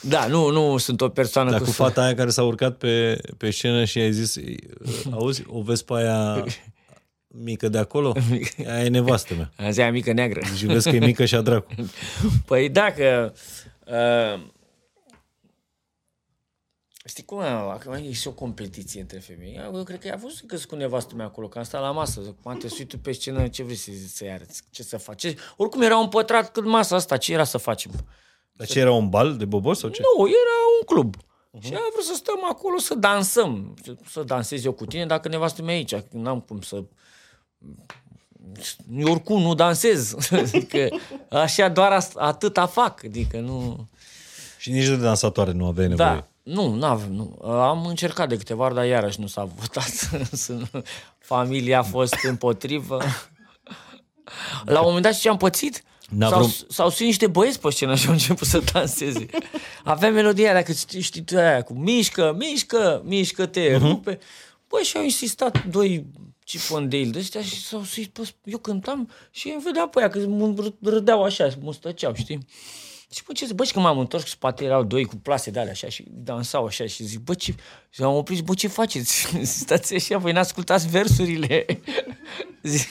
Da, 0.08 0.28
nu, 0.28 0.50
nu 0.50 0.78
sunt 0.78 1.02
o 1.02 1.10
persoană 1.10 1.50
Dar 1.50 1.60
cu... 1.60 1.66
cu 1.66 1.72
fata 1.72 2.04
aia 2.04 2.16
care 2.16 2.30
s-a 2.30 2.44
urcat 2.44 2.78
pe, 2.78 3.22
pe 3.38 3.50
scenă 3.50 3.86
și 3.86 4.00
ai 4.00 4.12
zis, 4.12 4.36
auzi, 5.12 5.44
o 5.48 5.62
vezi 5.62 5.86
pe 5.86 5.94
aia 5.94 6.44
mică 7.28 7.70
de 7.70 7.78
acolo? 7.78 8.16
Aia 8.72 8.84
e 8.84 8.90
nevastă 8.90 9.34
mea. 9.34 9.52
Azi 9.68 9.82
aia 9.82 9.92
mică 9.92 10.14
neagră. 10.14 10.42
Și 10.58 10.66
vezi 10.66 10.90
că 10.90 10.96
e 10.96 11.00
mică 11.00 11.26
și 11.26 11.36
a 11.36 11.42
dracu. 11.42 11.74
Păi 12.46 12.70
dacă... 12.70 13.34
Uh, 13.86 14.42
știi 17.06 17.24
cum 17.24 17.40
acum 17.40 17.94
e 17.94 18.12
și 18.12 18.28
o 18.28 18.32
competiție 18.32 19.02
între 19.02 19.20
femei. 19.20 19.60
Eu 19.74 19.84
cred 19.84 20.00
că 20.00 20.12
a 20.14 20.16
văzut 20.16 20.48
că 20.48 20.56
sunt 20.56 20.68
cu 20.70 20.76
nevastă 20.76 21.16
mea 21.16 21.26
acolo, 21.26 21.48
că 21.48 21.58
am 21.58 21.64
stat 21.64 21.82
la 21.82 21.92
masă. 21.92 22.36
Acum 22.40 22.58
te 22.58 22.68
sui 22.68 22.86
tu 22.86 22.98
pe 22.98 23.12
scenă, 23.12 23.48
ce 23.48 23.64
vrei 23.64 23.76
să, 23.76 23.92
să-i 24.14 24.32
arăți? 24.32 24.62
Ce 24.70 24.84
să 24.84 24.98
faci? 24.98 25.20
Ce- 25.20 25.38
Oricum 25.58 25.82
era 25.82 25.98
un 25.98 26.10
pătrat 26.10 26.52
cât 26.52 26.66
masa 26.66 26.96
asta, 26.96 27.18
ce 27.18 27.34
era 27.34 27.44
să 27.44 27.58
facem? 27.58 27.92
Dar 28.52 28.68
ce 28.68 28.80
era 28.80 28.92
un 28.92 29.10
bal 29.10 29.38
de 29.38 29.46
bobos 29.46 29.80
sau 29.80 29.90
ce? 29.90 30.02
Nu, 30.18 30.28
era 30.28 30.58
un 30.80 30.86
club. 30.86 31.16
Uh-huh. 31.18 31.62
Și 31.66 31.74
a 31.74 31.80
vrut 31.94 32.04
să 32.06 32.14
stăm 32.16 32.40
acolo 32.50 32.78
să 32.78 32.96
dansăm. 32.96 33.74
Să 34.10 34.24
dansez 34.24 34.66
eu 34.66 34.72
cu 34.72 34.86
tine 34.86 35.06
dacă 35.06 35.28
nevastă 35.28 35.62
mea 35.62 35.74
e 35.74 35.78
aici. 35.78 35.96
N-am 36.12 36.40
cum 36.40 36.62
să... 36.62 36.84
Eu 38.96 39.12
oricum 39.12 39.42
nu 39.42 39.54
dansez. 39.56 40.16
adică 40.32 40.88
așa 41.30 41.70
doar 41.70 41.92
as- 41.92 42.16
atâta 42.16 42.66
fac. 42.66 43.04
Adică 43.04 43.40
nu... 43.40 43.88
Și 44.60 44.72
nici 44.72 44.86
de 44.88 44.96
dansatoare 44.96 45.52
nu 45.52 45.66
aveai 45.66 45.88
nevoie. 45.88 46.08
Da. 46.08 46.28
Nu, 46.44 46.76
n-avem, 46.76 47.12
nu. 47.14 47.38
Am 47.50 47.86
încercat 47.86 48.30
de 48.30 48.38
câteva 48.38 48.66
ori, 48.66 48.74
dar 48.74 48.86
iarăși 48.86 49.20
nu 49.20 49.28
s-a 49.28 49.44
votat. 49.44 50.10
Sunt- 50.46 50.72
Familia 51.20 51.80
a 51.80 51.84
fost 51.84 52.16
împotrivă. 52.24 53.02
La 54.66 54.80
un 54.80 54.86
moment 54.86 55.04
dat, 55.04 55.12
știi 55.12 55.24
ce 55.24 55.30
am 55.30 55.38
pățit? 55.38 55.84
N-a 56.10 56.30
S-au, 56.30 56.40
vrut- 56.40 56.72
s-au 56.72 56.90
sus 56.90 57.00
niște 57.00 57.28
băieți 57.28 57.60
pe 57.60 57.70
scenă 57.70 57.96
și 57.96 58.06
au 58.08 58.12
început 58.12 58.48
să 58.48 58.64
danseze. 58.74 59.26
Aveam 59.84 60.14
melodia 60.14 60.44
aia, 60.46 60.54
dacă 60.54 60.72
știi, 60.72 61.02
știi 61.02 61.24
tu 61.24 61.38
aia, 61.38 61.62
cu 61.62 61.74
mișcă, 61.74 62.36
mișcă, 62.38 63.02
mișcă-te, 63.06 63.76
uh-huh. 63.76 63.80
rupe. 63.80 64.20
Băi, 64.68 64.82
și 64.84 64.98
au 64.98 65.04
insistat 65.04 65.66
doi 65.66 66.06
cifondei 66.44 67.06
de 67.06 67.20
ăștia 67.20 67.42
și 67.42 67.62
s-au 67.62 67.84
sus 67.84 68.06
pe... 68.06 68.30
Eu 68.44 68.58
cântam 68.58 69.10
și 69.32 69.50
îmi 69.50 69.62
vedeam 69.64 69.90
pe 69.90 70.00
aia 70.00 70.10
că 70.10 70.20
mă 70.20 70.72
râdeau 70.82 71.24
așa, 71.24 71.50
mă 71.62 71.74
stăceau, 71.74 72.14
știi? 72.14 72.46
Și 73.14 73.24
bă, 73.28 73.34
ce 73.34 73.46
zic, 73.46 73.56
bă, 73.56 73.64
și 73.64 73.72
când 73.72 73.86
m-am 73.86 74.00
întors, 74.00 74.24
în 74.24 74.30
spate 74.30 74.64
erau 74.64 74.84
doi 74.84 75.06
cu 75.06 75.16
plase 75.16 75.52
de 75.52 75.60
alea 75.60 75.72
așa 75.72 75.90
și 75.90 76.06
dansau 76.10 76.66
așa 76.66 76.86
și 76.86 77.04
zic, 77.04 77.20
bă, 77.20 77.34
ce... 77.34 77.56
Și 77.90 78.02
am 78.04 78.16
oprit, 78.16 78.36
zic, 78.38 78.46
bă, 78.46 78.54
ce 78.54 78.68
faceți? 78.68 79.28
Stați 79.60 79.96
așa, 79.96 80.18
voi 80.18 80.32
n-ascultați 80.32 80.88
versurile. 80.88 81.66
zic, 82.64 82.90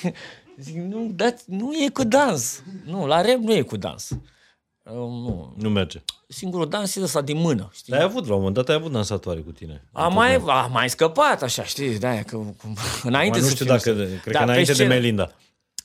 zic, 0.59 0.75
nu, 0.77 1.11
dați, 1.15 1.45
nu 1.47 1.73
e 1.85 1.89
cu 1.89 2.05
dans. 2.05 2.63
Nu, 2.85 3.07
la 3.07 3.21
rap 3.21 3.37
nu 3.37 3.53
e 3.53 3.63
cu 3.63 3.77
dans. 3.77 4.11
Uh, 4.11 4.93
nu. 4.93 5.55
Nu 5.59 5.71
merge. 5.71 6.03
Singurul 6.29 6.69
dans 6.69 6.97
e 6.97 7.03
ăsta 7.03 7.21
din 7.21 7.37
mână, 7.37 7.71
știi? 7.73 7.93
Dar 7.93 8.01
ai 8.01 8.07
avut, 8.07 8.27
la 8.27 8.33
un 8.33 8.39
moment 8.39 8.55
dat 8.57 8.69
ai 8.69 8.75
avut 8.75 8.93
dansatoare 8.93 9.41
cu 9.41 9.53
tine. 9.53 9.89
A 9.93 10.09
mai, 10.09 10.35
a 10.47 10.67
mai 10.67 10.91
scăpat 10.91 11.43
așa, 11.43 11.65
știi, 11.65 11.99
de 11.99 12.23
că, 12.27 12.37
cum, 12.37 12.57
înainte 13.03 13.39
Mai 13.39 13.41
nu 13.41 13.47
să 13.47 13.55
știu 13.55 13.65
fim- 13.65 13.75
dacă, 13.77 13.93
cred 13.93 14.33
Da, 14.33 14.39
că 14.39 14.45
pe 14.45 14.51
înainte 14.51 14.71
de 14.71 14.73
scenă. 14.73 14.89
Melinda. 14.89 15.33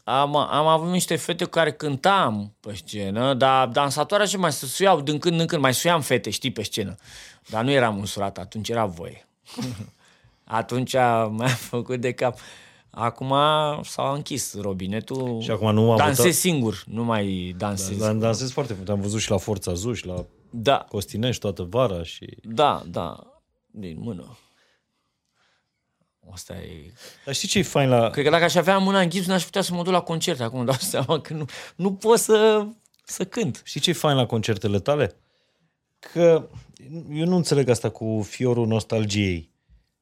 Am, 0.09 0.35
am 0.35 0.67
avut 0.67 0.89
niște 0.91 1.15
fete 1.15 1.43
cu 1.43 1.49
care 1.49 1.71
cântam 1.71 2.55
pe 2.59 2.73
scenă, 2.75 3.33
dar 3.33 3.67
dansatoare 3.67 4.23
așa 4.23 4.37
mai 4.37 4.51
se 4.51 4.65
suiau 4.65 5.01
din 5.01 5.17
când 5.19 5.39
în 5.39 5.45
când, 5.45 5.61
mai 5.61 5.73
suiam 5.73 6.01
fete, 6.01 6.29
știi, 6.29 6.51
pe 6.51 6.63
scenă. 6.63 6.95
Dar 7.49 7.63
nu 7.63 7.71
eram 7.71 7.99
însurat, 7.99 8.37
atunci 8.37 8.69
era 8.69 8.85
voie. 8.85 9.27
atunci 10.59 10.93
mi-a 11.31 11.47
făcut 11.47 11.99
de 11.99 12.11
cap. 12.11 12.39
Acum 12.89 13.33
s-a 13.83 14.11
închis 14.15 14.59
robinetul. 14.61 15.39
Și 15.41 15.51
acum 15.51 15.73
nu 15.73 15.91
am 15.91 15.97
Dansez 15.97 16.17
votat? 16.17 16.33
singur, 16.33 16.83
nu 16.85 17.03
mai 17.03 17.55
dansez. 17.57 17.97
Dar 17.97 18.13
dansez 18.13 18.51
foarte 18.51 18.73
mult. 18.77 18.89
Am 18.89 19.01
văzut 19.01 19.19
și 19.19 19.29
la 19.29 19.37
Forța 19.37 19.73
Zuș, 19.73 20.03
la 20.03 20.25
Da, 20.49 20.85
Costinești 20.89 21.41
toată 21.41 21.63
vara 21.63 22.03
și... 22.03 22.37
da, 22.41 22.83
da, 22.85 23.19
din 23.71 23.97
mână. 23.99 24.37
Asta 26.31 26.53
e... 26.53 26.93
Dar 27.25 27.33
știi 27.33 27.47
ce 27.47 27.59
e 27.59 27.63
fain 27.63 27.89
la... 27.89 28.09
Cred 28.09 28.23
că 28.23 28.29
dacă 28.29 28.43
aș 28.43 28.55
avea 28.55 28.77
mâna 28.77 28.99
în 29.01 29.09
gips, 29.09 29.25
n-aș 29.27 29.43
putea 29.43 29.61
să 29.61 29.73
mă 29.73 29.83
duc 29.83 29.93
la 29.93 30.01
concert. 30.01 30.39
Acum 30.39 30.57
îmi 30.57 30.67
dau 30.67 30.77
seama 30.93 31.21
că 31.21 31.33
nu, 31.33 31.45
nu 31.75 31.93
pot 31.93 32.19
să, 32.19 32.67
să 33.05 33.25
cânt. 33.25 33.61
Știi 33.65 33.79
ce 33.79 33.89
e 33.89 33.93
fain 33.93 34.15
la 34.15 34.25
concertele 34.25 34.79
tale? 34.79 35.15
Că 35.99 36.49
eu 37.11 37.25
nu 37.25 37.35
înțeleg 37.35 37.69
asta 37.69 37.89
cu 37.89 38.21
fiorul 38.29 38.67
nostalgiei. 38.67 39.51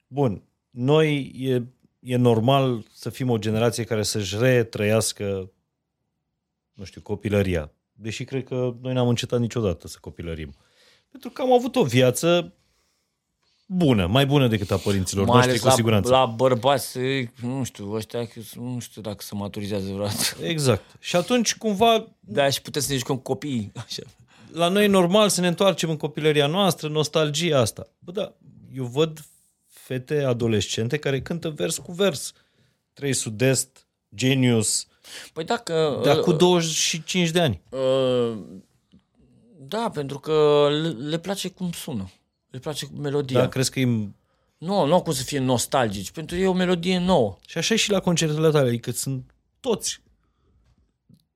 Bun, 0.08 0.44
noi 0.70 1.32
e, 1.38 1.64
e 2.00 2.16
normal 2.16 2.86
să 2.94 3.10
fim 3.10 3.30
o 3.30 3.38
generație 3.38 3.84
care 3.84 4.04
să-și 4.04 4.38
retrăiască, 4.38 5.52
nu 6.74 6.84
știu, 6.84 7.02
copilăria. 7.02 7.72
Deși 7.92 8.24
cred 8.24 8.44
că 8.44 8.76
noi 8.82 8.94
n-am 8.94 9.08
încetat 9.08 9.40
niciodată 9.40 9.88
să 9.88 9.98
copilărim. 10.02 10.56
Pentru 11.12 11.30
că 11.30 11.42
am 11.42 11.54
avut 11.54 11.76
o 11.76 11.84
viață 11.84 12.54
bună, 13.66 14.08
mai 14.08 14.26
bună 14.26 14.48
decât 14.48 14.72
a 14.72 14.78
părinților 14.78 15.26
Mai 15.26 15.34
noștri, 15.36 15.52
ales 15.52 15.62
cu 15.62 15.68
la, 15.68 15.74
siguranță. 15.74 16.12
la 16.12 16.26
bărbați, 16.26 16.98
nu 17.42 17.64
știu, 17.64 17.92
ăștia, 17.92 18.28
nu 18.54 18.80
știu 18.80 19.02
dacă 19.02 19.18
se 19.20 19.36
maturizează 19.36 19.86
vreodată. 19.86 20.24
Exact. 20.42 20.84
Și 21.00 21.16
atunci, 21.16 21.56
cumva, 21.56 22.08
Da, 22.20 22.50
și 22.50 22.62
puteți 22.62 22.86
să 22.86 22.92
ne 22.92 22.98
jucăm 22.98 23.16
cu 23.16 23.22
copiii. 23.22 23.72
Așa. 23.76 24.02
la 24.52 24.68
noi 24.68 24.84
e 24.84 24.88
normal 24.88 25.30
să 25.30 25.42
ne 25.42 25.48
întoarcem 25.48 25.90
în 25.90 25.98
copilăria 25.98 26.48
noastră, 26.48 26.88
nostalgia 26.88 27.60
asta. 27.60 27.88
Bă, 28.00 28.12
da, 28.12 28.34
eu 28.76 28.86
văd 28.86 29.26
fete 29.68 30.24
adolescente 30.24 30.98
care 30.98 31.22
cântă 31.22 31.50
vers 31.50 31.78
cu 31.78 31.92
vers. 31.92 32.34
Trei 32.94 33.14
Sud-Est, 33.14 33.88
Genius, 34.16 34.88
Păi 35.34 35.44
dacă... 35.44 36.02
dar 36.04 36.20
cu 36.20 36.32
25 36.32 37.30
de 37.30 37.40
ani. 37.40 37.62
Uh, 37.70 38.38
da, 39.58 39.90
pentru 39.94 40.20
că 40.20 40.68
le, 40.70 40.88
le 40.90 41.18
place 41.20 41.50
cum 41.50 41.72
sună. 41.72 42.10
Le 42.56 42.62
place 42.62 42.88
melodia. 42.98 43.40
Da, 43.40 43.48
crezi 43.48 43.72
că 43.72 43.80
e... 43.80 43.86
Nu, 44.58 44.86
nu 44.86 45.02
cum 45.02 45.14
să 45.14 45.24
fie 45.24 45.40
nostalgici. 45.40 46.12
Pentru 46.12 46.36
ei 46.36 46.44
e 46.44 46.48
o 46.48 46.54
melodie 46.54 47.00
nouă. 47.00 47.38
Și 47.48 47.58
așa 47.58 47.74
e 47.74 47.78
și 47.78 47.92
la 47.92 48.00
concertele 48.00 48.50
tale, 48.50 48.68
adică 48.68 48.92
sunt 48.92 49.34
toți, 49.60 50.02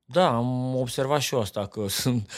Da, 0.05 0.35
am 0.35 0.75
observat 0.75 1.21
și 1.21 1.33
eu 1.33 1.39
asta, 1.39 1.67
că 1.67 1.87
sunt... 2.01 2.31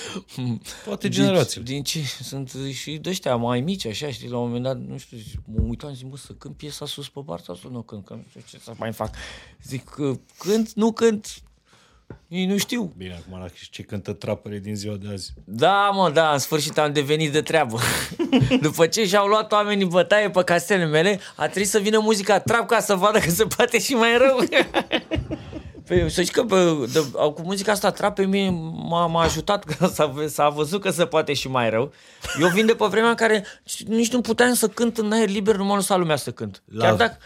toate 0.86 1.10
generațiile. 1.10 1.64
Din, 1.64 1.74
din 1.74 1.84
ce 1.84 2.04
sunt 2.24 2.52
și 2.72 2.98
de 2.98 3.10
ăștia 3.10 3.36
mai 3.36 3.62
mici, 3.62 3.86
așa, 3.86 4.12
știi, 4.12 4.30
la 4.30 4.38
un 4.38 4.46
moment 4.46 4.64
dat, 4.64 4.80
nu 4.80 4.98
știu, 4.98 5.18
mă 5.46 5.62
uitam, 5.62 5.94
zic, 5.94 6.06
mă, 6.10 6.18
să 6.18 6.34
cânt 6.34 6.58
piesa 6.58 6.86
sus 6.86 7.10
pe 7.10 7.22
partea 7.26 7.56
sau 7.62 7.72
nu 7.72 7.82
cânt, 7.82 8.06
că 8.06 8.14
nu 8.14 8.24
știu 8.30 8.42
ce 8.46 8.60
să 8.60 8.74
mai 8.78 8.94
fac. 8.94 9.16
Zic, 9.64 9.84
că 9.84 10.20
cânt, 10.38 10.74
nu 10.74 10.92
cânt, 10.92 11.42
ei 12.28 12.46
nu 12.46 12.58
știu. 12.58 12.94
Bine, 12.98 13.22
acum 13.28 13.40
la 13.40 13.46
ce 13.72 13.82
cântă 13.84 14.14
trapele 14.14 14.58
din 14.58 14.76
ziua 14.76 14.96
de 14.96 15.08
azi. 15.12 15.34
Da, 15.46 15.90
mă, 15.94 16.10
da, 16.14 16.32
în 16.32 16.38
sfârșit 16.40 16.78
am 16.78 16.94
devenit 16.94 17.32
de 17.32 17.42
treabă. 17.42 17.80
După 18.62 18.88
ce 18.88 19.06
și-au 19.06 19.28
luat 19.28 19.52
oamenii 19.52 19.86
bătaie 19.86 20.30
pe 20.30 20.44
casetele 20.44 20.86
mele, 20.86 21.20
a 21.36 21.44
trebuit 21.44 21.68
să 21.70 21.80
vină 21.80 22.00
muzica 22.00 22.40
trap 22.40 22.68
ca 22.68 22.80
să 22.80 22.96
vadă 22.96 23.20
că 23.20 23.30
se 23.30 23.44
poate 23.56 23.80
și 23.80 23.94
mai 23.94 24.18
rău. 24.18 24.38
Păi, 25.88 26.10
să 26.12 26.22
știi 26.22 26.34
că 26.34 26.42
bă, 26.42 26.86
de, 26.94 27.00
cu 27.12 27.42
muzica 27.44 27.72
asta 27.72 27.92
trap 27.92 28.16
pe 28.16 28.26
mine 28.26 28.50
m-a, 28.90 29.06
m-a 29.06 29.24
ajutat 29.24 29.64
că 29.64 29.88
s-a, 29.88 30.14
s-a 30.28 30.50
văzut 30.50 30.82
că 30.82 30.90
se 30.90 31.06
poate 31.06 31.34
și 31.34 31.48
mai 31.48 31.70
rău. 31.70 31.92
Eu 32.40 32.48
vin 32.48 32.66
de 32.66 32.76
pe 32.76 32.86
vremea 32.90 33.10
în 33.10 33.16
care 33.16 33.46
nici 33.88 34.12
nu 34.12 34.22
puteam 34.22 34.54
să 34.54 34.68
cânt 34.68 34.98
în 34.98 35.12
aer 35.12 35.30
liber, 35.30 35.56
nu 35.56 35.64
mă 35.66 35.76
lăsa 35.76 35.96
lumea 35.96 36.16
să 36.16 36.32
cânt. 36.32 36.62
La- 36.66 36.84
Chiar, 36.86 36.96
dacă, 36.96 37.18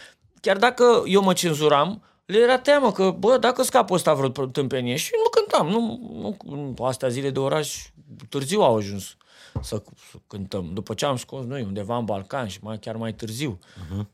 chiar 0.41 0.57
dacă 0.57 1.03
eu 1.06 1.22
mă 1.22 1.34
cenzuram, 1.34 2.03
le 2.26 2.38
era 2.38 2.60
teamă 2.60 2.91
că, 2.91 3.11
bă, 3.11 3.38
dacă 3.38 3.64
scap 3.64 3.91
ăsta 3.91 4.14
vreo 4.14 4.47
tâmpenie 4.47 4.95
și 4.95 5.11
nu 5.23 5.30
cântam. 5.30 5.68
Nu, 5.68 5.80
nu, 6.14 6.56
nu, 6.56 6.85
astea 6.85 7.10
zile 7.10 7.30
de 7.30 7.39
oraș 7.39 7.89
târziu 8.30 8.61
au 8.61 8.76
ajuns 8.76 9.18
să, 9.61 9.84
să 10.11 10.18
cântăm. 10.27 10.73
După 10.73 10.93
ce 10.93 11.06
am 11.06 11.18
scos 11.18 11.45
noi 11.45 11.61
undeva 11.61 11.97
în 11.97 12.06
Balcan 12.06 12.47
și 12.47 12.60
mai, 12.61 12.80
chiar 12.80 12.95
mai 12.95 13.14
târziu, 13.14 13.60
uh-huh. 13.60 14.06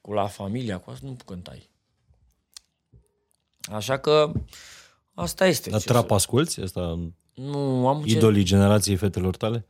cu 0.00 0.12
La 0.12 0.26
Familia, 0.26 0.78
cu 0.78 0.90
asta 0.90 1.06
nu 1.06 1.16
cântai. 1.24 1.70
Așa 3.62 3.98
că 3.98 4.32
asta 5.14 5.46
este. 5.46 5.70
Dar 5.70 5.80
Ce 5.80 5.86
trap 5.86 6.08
să- 6.08 6.14
asculți? 6.14 6.60
Asta 6.60 6.98
Nu, 7.34 7.88
am, 7.88 7.96
încerc, 7.96 8.16
idolii 8.16 8.44
generației 8.44 8.96
fetelor 8.96 9.36
tale? 9.36 9.66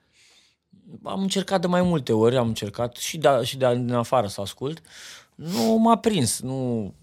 am 1.03 1.21
încercat 1.21 1.61
de 1.61 1.67
mai 1.67 1.83
multe 1.83 2.13
ori, 2.13 2.37
am 2.37 2.47
încercat 2.47 2.97
și 2.97 3.19
de, 3.19 3.29
și 3.43 3.57
de 3.57 3.75
din 3.75 3.93
afară 3.93 4.27
să 4.27 4.41
ascult. 4.41 4.83
Nu 5.35 5.77
m-a 5.77 5.99
prins, 5.99 6.41
nu... 6.41 6.95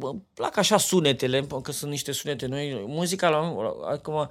Îmi 0.00 0.22
plac 0.34 0.56
așa 0.56 0.76
sunetele, 0.76 1.46
că 1.62 1.72
sunt 1.72 1.90
niște 1.90 2.12
sunete 2.12 2.46
noi. 2.46 2.84
Muzica, 2.86 3.28
la, 3.28 3.56
adică 3.90 4.10
mă, 4.10 4.28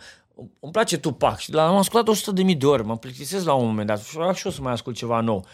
îmi 0.60 0.72
place 0.72 0.98
Tupac 0.98 1.40
și 1.40 1.54
l-am 1.54 1.76
ascultat 1.76 2.08
100 2.08 2.32
de 2.32 2.44
mii 2.44 2.56
de 2.56 2.66
ori, 2.66 2.84
mă 2.84 2.98
plictisesc 2.98 3.46
la 3.46 3.54
un 3.54 3.66
moment 3.66 3.88
dat 3.88 4.04
și 4.04 4.16
vreau 4.16 4.34
și 4.34 4.46
eu 4.46 4.52
să 4.52 4.62
mai 4.62 4.72
ascult 4.72 4.96
ceva 4.96 5.20
nou. 5.20 5.46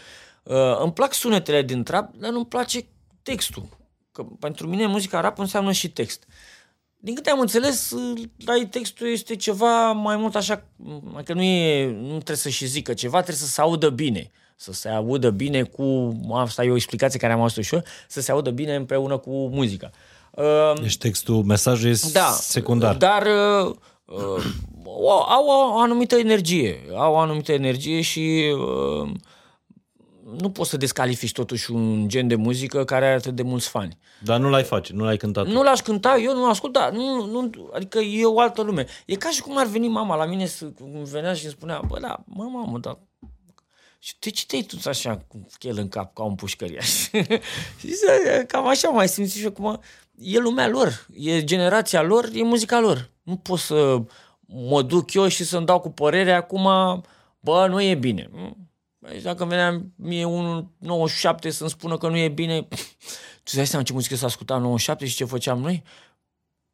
Uh, 0.42 0.80
îmi 0.80 0.92
plac 0.92 1.14
sunetele 1.14 1.62
din 1.62 1.82
trap, 1.82 2.14
dar 2.14 2.30
nu-mi 2.30 2.46
place 2.46 2.86
textul. 3.22 3.68
Că 4.12 4.22
pentru 4.22 4.68
mine 4.68 4.86
muzica 4.86 5.20
rap 5.20 5.38
înseamnă 5.38 5.72
și 5.72 5.90
text. 5.90 6.26
Din 6.96 7.14
câte 7.14 7.30
am 7.30 7.40
înțeles, 7.40 7.94
la 8.44 8.54
ei 8.54 8.66
textul 8.66 9.06
este 9.06 9.36
ceva 9.36 9.92
mai 9.92 10.16
mult 10.16 10.34
așa, 10.34 10.64
că 11.24 11.32
nu, 11.32 11.42
e, 11.42 11.90
nu 11.90 12.08
trebuie 12.08 12.36
să 12.36 12.48
și 12.48 12.66
zică 12.66 12.94
ceva, 12.94 13.16
trebuie 13.16 13.36
să 13.36 13.46
se 13.46 13.60
audă 13.60 13.90
bine. 13.90 14.30
Să 14.56 14.72
se 14.72 14.88
audă 14.88 15.30
bine 15.30 15.62
cu, 15.62 16.16
asta 16.32 16.64
e 16.64 16.70
o 16.70 16.74
explicație 16.74 17.18
care 17.18 17.32
am 17.32 17.40
auzit 17.40 17.64
și 17.64 17.74
eu, 17.74 17.82
să 18.08 18.20
se 18.20 18.32
audă 18.32 18.50
bine 18.50 18.74
împreună 18.74 19.18
cu 19.18 19.30
muzica. 19.30 19.90
Uh, 20.30 20.80
Deci 20.80 20.98
textul, 20.98 21.42
mesajul 21.42 21.90
e 21.90 21.94
da, 22.12 22.30
secundar. 22.40 22.96
Dar 22.96 23.22
uh, 23.22 23.74
uh, 24.04 24.44
au, 24.86 25.48
au 25.48 25.74
o 25.74 25.78
anumită 25.78 26.16
energie. 26.16 26.80
Au 26.94 27.12
o 27.12 27.16
anumită 27.16 27.52
energie 27.52 28.00
și 28.00 28.54
uh, 28.54 29.10
nu 30.40 30.50
poți 30.50 30.70
să 30.70 30.76
descalifici 30.76 31.32
totuși 31.32 31.70
un 31.70 32.08
gen 32.08 32.28
de 32.28 32.34
muzică 32.34 32.84
care 32.84 33.04
are 33.04 33.14
atât 33.14 33.34
de 33.34 33.42
mulți 33.42 33.68
fani. 33.68 33.98
Dar 34.22 34.40
nu 34.40 34.48
l-ai 34.48 34.62
face, 34.62 34.92
nu 34.92 35.04
l-ai 35.04 35.16
cântat. 35.16 35.46
Nu 35.46 35.62
l-aș 35.62 35.80
cânta, 35.80 36.16
eu 36.18 36.34
nu 36.34 36.48
ascult, 36.48 36.72
dar 36.72 36.90
nu, 36.90 37.24
nu, 37.24 37.50
adică 37.74 37.98
e 37.98 38.24
o 38.24 38.40
altă 38.40 38.62
lume. 38.62 38.86
E 39.06 39.14
ca 39.14 39.30
și 39.30 39.40
cum 39.40 39.58
ar 39.58 39.66
veni 39.66 39.88
mama 39.88 40.16
la 40.16 40.24
mine 40.24 40.46
să 40.46 40.64
îmi 40.80 41.04
venea 41.04 41.34
și 41.34 41.44
îmi 41.44 41.54
spunea, 41.56 41.82
bă, 41.86 41.98
da, 42.00 42.24
mă, 42.24 42.44
mamă, 42.44 42.78
dar 42.78 42.98
și 43.98 44.14
de 44.18 44.30
ce 44.30 44.46
te-ai 44.46 44.62
tu 44.62 44.76
așa 44.84 45.16
cu 45.16 45.46
chel 45.58 45.78
în 45.78 45.88
cap 45.88 46.14
ca 46.14 46.22
un 46.22 46.34
pușcăriaș? 46.34 46.88
și 47.78 47.86
zice, 47.94 48.44
cam 48.48 48.66
așa 48.66 48.88
mai 48.88 49.08
simți 49.08 49.36
și 49.36 49.44
eu 49.44 49.50
cum 49.50 49.80
e 50.18 50.38
lumea 50.38 50.68
lor, 50.68 51.06
e 51.16 51.44
generația 51.44 52.02
lor, 52.02 52.28
e 52.32 52.42
muzica 52.42 52.80
lor. 52.80 53.10
Nu 53.22 53.36
pot 53.36 53.58
să 53.58 54.02
mă 54.46 54.82
duc 54.82 55.14
eu 55.14 55.28
și 55.28 55.44
să-mi 55.44 55.66
dau 55.66 55.80
cu 55.80 55.90
părere 55.90 56.32
acum, 56.32 56.68
bă, 57.40 57.66
nu 57.66 57.82
e 57.82 57.94
bine. 57.94 58.30
Deci 58.98 59.22
dacă 59.22 59.44
venea 59.44 59.82
mie 59.96 60.24
unul 60.24 60.68
97 60.78 61.50
să-mi 61.50 61.70
spună 61.70 61.98
că 61.98 62.08
nu 62.08 62.16
e 62.16 62.28
bine, 62.28 62.62
tu 63.42 63.42
îți 63.44 63.56
dai 63.56 63.66
seama 63.66 63.84
ce 63.84 63.92
muzică 63.92 64.16
s-a 64.16 64.26
ascultat 64.26 64.56
în 64.56 64.62
97 64.62 65.06
și 65.06 65.16
ce 65.16 65.24
făceam 65.24 65.60
noi? 65.60 65.82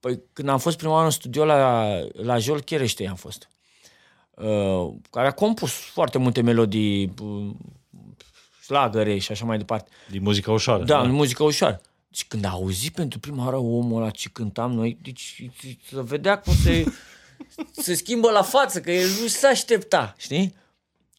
Păi 0.01 0.23
când 0.33 0.49
am 0.49 0.59
fost 0.59 0.77
prima 0.77 0.93
oară 0.93 1.05
în 1.05 1.11
studio 1.11 1.45
la, 1.45 1.89
la 2.13 2.39
Jol 2.39 2.61
Cherește 2.61 3.09
am 3.09 3.15
fost. 3.15 3.49
Uh, 4.35 4.95
care 5.11 5.27
a 5.27 5.33
compus 5.33 5.71
foarte 5.71 6.19
multe 6.19 6.41
melodii, 6.41 7.15
uh, 7.23 7.51
slagăre 8.65 9.19
și 9.19 9.33
așa 9.33 9.45
mai 9.45 9.59
departe. 9.59 9.91
Din 10.11 10.23
muzica 10.23 10.53
ușoară. 10.53 10.85
Da, 10.85 11.01
în 11.01 11.11
muzică 11.11 11.43
ușoară. 11.43 11.81
Deci 12.09 12.25
când 12.25 12.45
a 12.45 12.49
auzit 12.49 12.93
pentru 12.95 13.19
prima 13.19 13.45
oară 13.45 13.57
omul 13.57 14.01
ăla 14.01 14.11
ce 14.11 14.29
cântam 14.29 14.73
noi, 14.73 14.99
deci 15.03 15.51
să 15.91 16.03
vedea 16.03 16.39
cum 16.39 16.53
se, 16.55 16.85
se 17.85 17.95
schimbă 17.95 18.31
la 18.31 18.43
față, 18.43 18.81
că 18.81 18.91
el 18.91 19.09
nu 19.21 19.27
se 19.27 19.47
aștepta, 19.47 20.15
știi? 20.19 20.55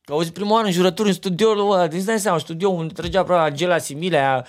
Că 0.03 0.11
a 0.11 0.15
auzit 0.15 0.33
prima 0.33 0.53
oară 0.53 0.65
în 0.65 0.71
jurături 0.71 1.07
în 1.07 1.13
studioul 1.13 1.71
ăla, 1.71 1.87
deci 1.87 2.03
dai 2.03 2.19
seama, 2.19 2.37
studio 2.37 2.69
unde 2.69 2.93
trăgea 2.93 3.23
probabil 3.23 3.51
Angela 3.51 3.77
Similea, 3.77 4.45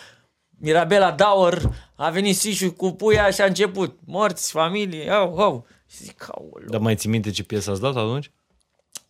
Mirabela 0.59 1.11
Daur, 1.11 1.75
a 1.95 2.11
venit 2.11 2.37
Sișu 2.37 2.73
cu 2.73 2.91
puia 2.91 3.31
și 3.31 3.41
a 3.41 3.45
început. 3.45 3.99
Morți, 4.05 4.51
familie, 4.51 5.11
au, 5.11 5.39
au. 5.39 5.67
Și 5.91 5.97
zic, 5.97 6.27
aoleu. 6.31 6.69
Dar 6.69 6.81
mai 6.81 6.97
ți 6.97 7.09
minte 7.09 7.31
ce 7.31 7.43
piesă 7.43 7.71
ați 7.71 7.81
dat 7.81 7.97
atunci? 7.97 8.31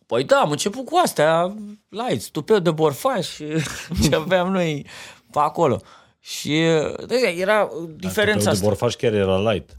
Păi 0.05 0.23
da, 0.23 0.37
am 0.37 0.51
început 0.51 0.85
cu 0.85 0.99
astea, 1.03 1.55
light, 1.89 2.21
stupeu 2.21 2.59
de 2.59 2.71
borfaș 2.71 3.37
ce 4.03 4.15
aveam 4.15 4.51
noi 4.51 4.85
pe 5.31 5.39
acolo. 5.39 5.81
Și 6.19 6.63
deci, 7.07 7.39
era 7.39 7.69
diferența 7.97 8.43
de 8.43 8.49
asta. 8.49 8.65
Borfaș 8.65 8.95
chiar 8.95 9.13
era 9.13 9.51
light. 9.51 9.77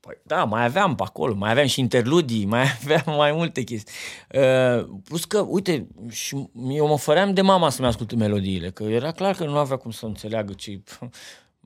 Păi 0.00 0.20
da, 0.22 0.44
mai 0.44 0.64
aveam 0.64 0.94
pe 0.94 1.02
acolo, 1.02 1.34
mai 1.34 1.50
aveam 1.50 1.66
și 1.66 1.80
interludii, 1.80 2.44
mai 2.54 2.66
aveam 2.82 3.16
mai 3.16 3.32
multe 3.32 3.62
chestii. 3.62 3.94
Uh, 4.30 4.86
plus 5.04 5.24
că, 5.24 5.38
uite, 5.38 5.86
și 6.10 6.48
eu 6.68 6.86
mă 6.86 6.98
făream 6.98 7.34
de 7.34 7.40
mama 7.40 7.70
să-mi 7.70 7.88
asculte 7.88 8.16
melodiile, 8.16 8.70
că 8.70 8.82
era 8.82 9.12
clar 9.12 9.34
că 9.34 9.44
nu 9.44 9.56
avea 9.56 9.76
cum 9.76 9.90
să 9.90 10.06
înțeleagă 10.06 10.52
ce... 10.52 10.82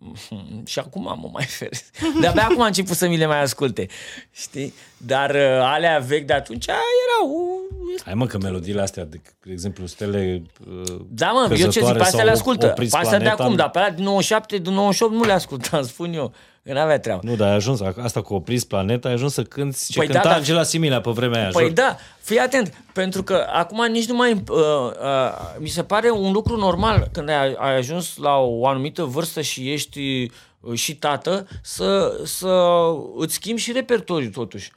și 0.65 0.79
acum 0.79 1.03
mă 1.03 1.29
mai 1.33 1.45
feresc. 1.45 1.85
De-abia 2.21 2.43
acum 2.43 2.61
a 2.61 2.67
început 2.67 2.97
să 2.97 3.09
mi 3.09 3.17
le 3.17 3.27
mai 3.27 3.43
asculte, 3.43 3.87
știi? 4.31 4.75
Dar 4.97 5.31
uh, 5.31 5.61
alea 5.61 5.99
vechi 5.99 6.27
de 6.27 6.33
atunci 6.33 6.67
erau... 6.67 7.61
Hai 8.05 8.15
mă, 8.15 8.27
că 8.27 8.39
melodiile 8.39 8.81
astea, 8.81 9.05
de, 9.05 9.21
de 9.43 9.53
exemplu, 9.53 9.87
stele 9.87 10.43
uh, 10.69 11.01
Da, 11.09 11.31
mă, 11.31 11.47
eu 11.51 11.57
ce 11.57 11.57
zic, 11.57 11.65
căzătoare 11.65 11.99
pe 11.99 12.05
astea 12.05 12.19
sau 12.19 12.27
le 12.27 12.31
ascultă. 12.31 12.67
Pe 12.67 12.73
opriți 12.73 12.97
astea 12.97 13.19
de 13.19 13.25
planeta, 13.25 13.43
acum, 13.43 13.57
dar 13.57 13.71
pe 13.71 13.79
alea 13.79 13.91
din 13.91 14.05
97, 14.05 14.59
din 14.59 14.73
98 14.73 15.15
nu 15.15 15.25
le 15.25 15.33
ascultam, 15.33 15.83
spun 15.83 16.13
eu. 16.13 16.33
Că 16.69 16.75
n-avea 16.75 16.99
treabă. 16.99 17.21
Nu, 17.25 17.37
dar 17.37 17.49
ai 17.49 17.55
ajuns, 17.55 17.81
asta 18.03 18.23
cu 18.23 18.35
opriți 18.35 18.67
planeta, 18.67 19.09
ai 19.09 19.15
ajuns 19.15 19.33
să 19.33 19.43
cânti 19.43 19.87
ce 19.87 19.99
Păi 19.99 20.07
păi 20.07 20.07
da, 20.07 20.13
cânta 20.13 20.29
dar- 20.29 20.39
Angela 20.39 20.63
Similea 20.63 21.01
pe 21.01 21.11
vremea 21.11 21.41
aia. 21.41 21.49
Păi 21.53 21.65
jur. 21.65 21.73
da, 21.73 21.97
fii 22.21 22.39
atent, 22.39 22.85
pentru 22.93 23.23
că 23.23 23.47
acum 23.53 23.87
nici 23.91 24.09
nu 24.09 24.15
mai... 24.15 24.33
Uh, 24.33 24.57
uh, 24.57 25.57
mi 25.59 25.69
se 25.69 25.83
pare 25.83 26.11
un 26.11 26.33
lucru 26.33 26.57
normal 26.57 27.09
când 27.13 27.29
ai, 27.29 27.55
ai 27.59 27.77
ajuns 27.77 28.17
la 28.17 28.37
o 28.37 28.67
anumită 28.67 29.03
vârstă 29.03 29.41
și 29.41 29.73
ești 29.73 30.31
uh, 30.61 30.79
și 30.79 30.95
tată 30.97 31.47
să, 31.63 32.21
să 32.25 32.85
îți 33.17 33.35
schimbi 33.35 33.61
și 33.61 33.73
repertoriul 33.73 34.31
totuși. 34.31 34.73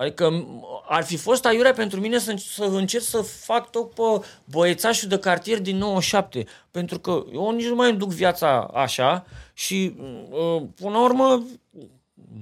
Adică 0.00 0.30
m, 0.30 0.64
ar 0.88 1.04
fi 1.04 1.16
fost 1.16 1.46
aiurea 1.46 1.72
pentru 1.72 2.00
mine 2.00 2.18
să, 2.18 2.34
să 2.36 2.64
încerc 2.64 3.04
să 3.04 3.20
fac 3.20 3.70
tot 3.70 3.94
pe 3.94 4.26
băiețașul 4.44 5.08
de 5.08 5.18
cartier 5.18 5.60
din 5.60 5.76
97. 5.76 6.44
Pentru 6.70 6.98
că 6.98 7.24
eu 7.32 7.50
nici 7.50 7.66
nu 7.66 7.74
mai 7.74 7.88
îmi 7.90 7.98
duc 7.98 8.12
viața 8.12 8.70
așa 8.74 9.26
și 9.52 9.94
uh, 10.30 10.62
până 10.74 10.90
la 10.90 11.02
urmă 11.04 11.42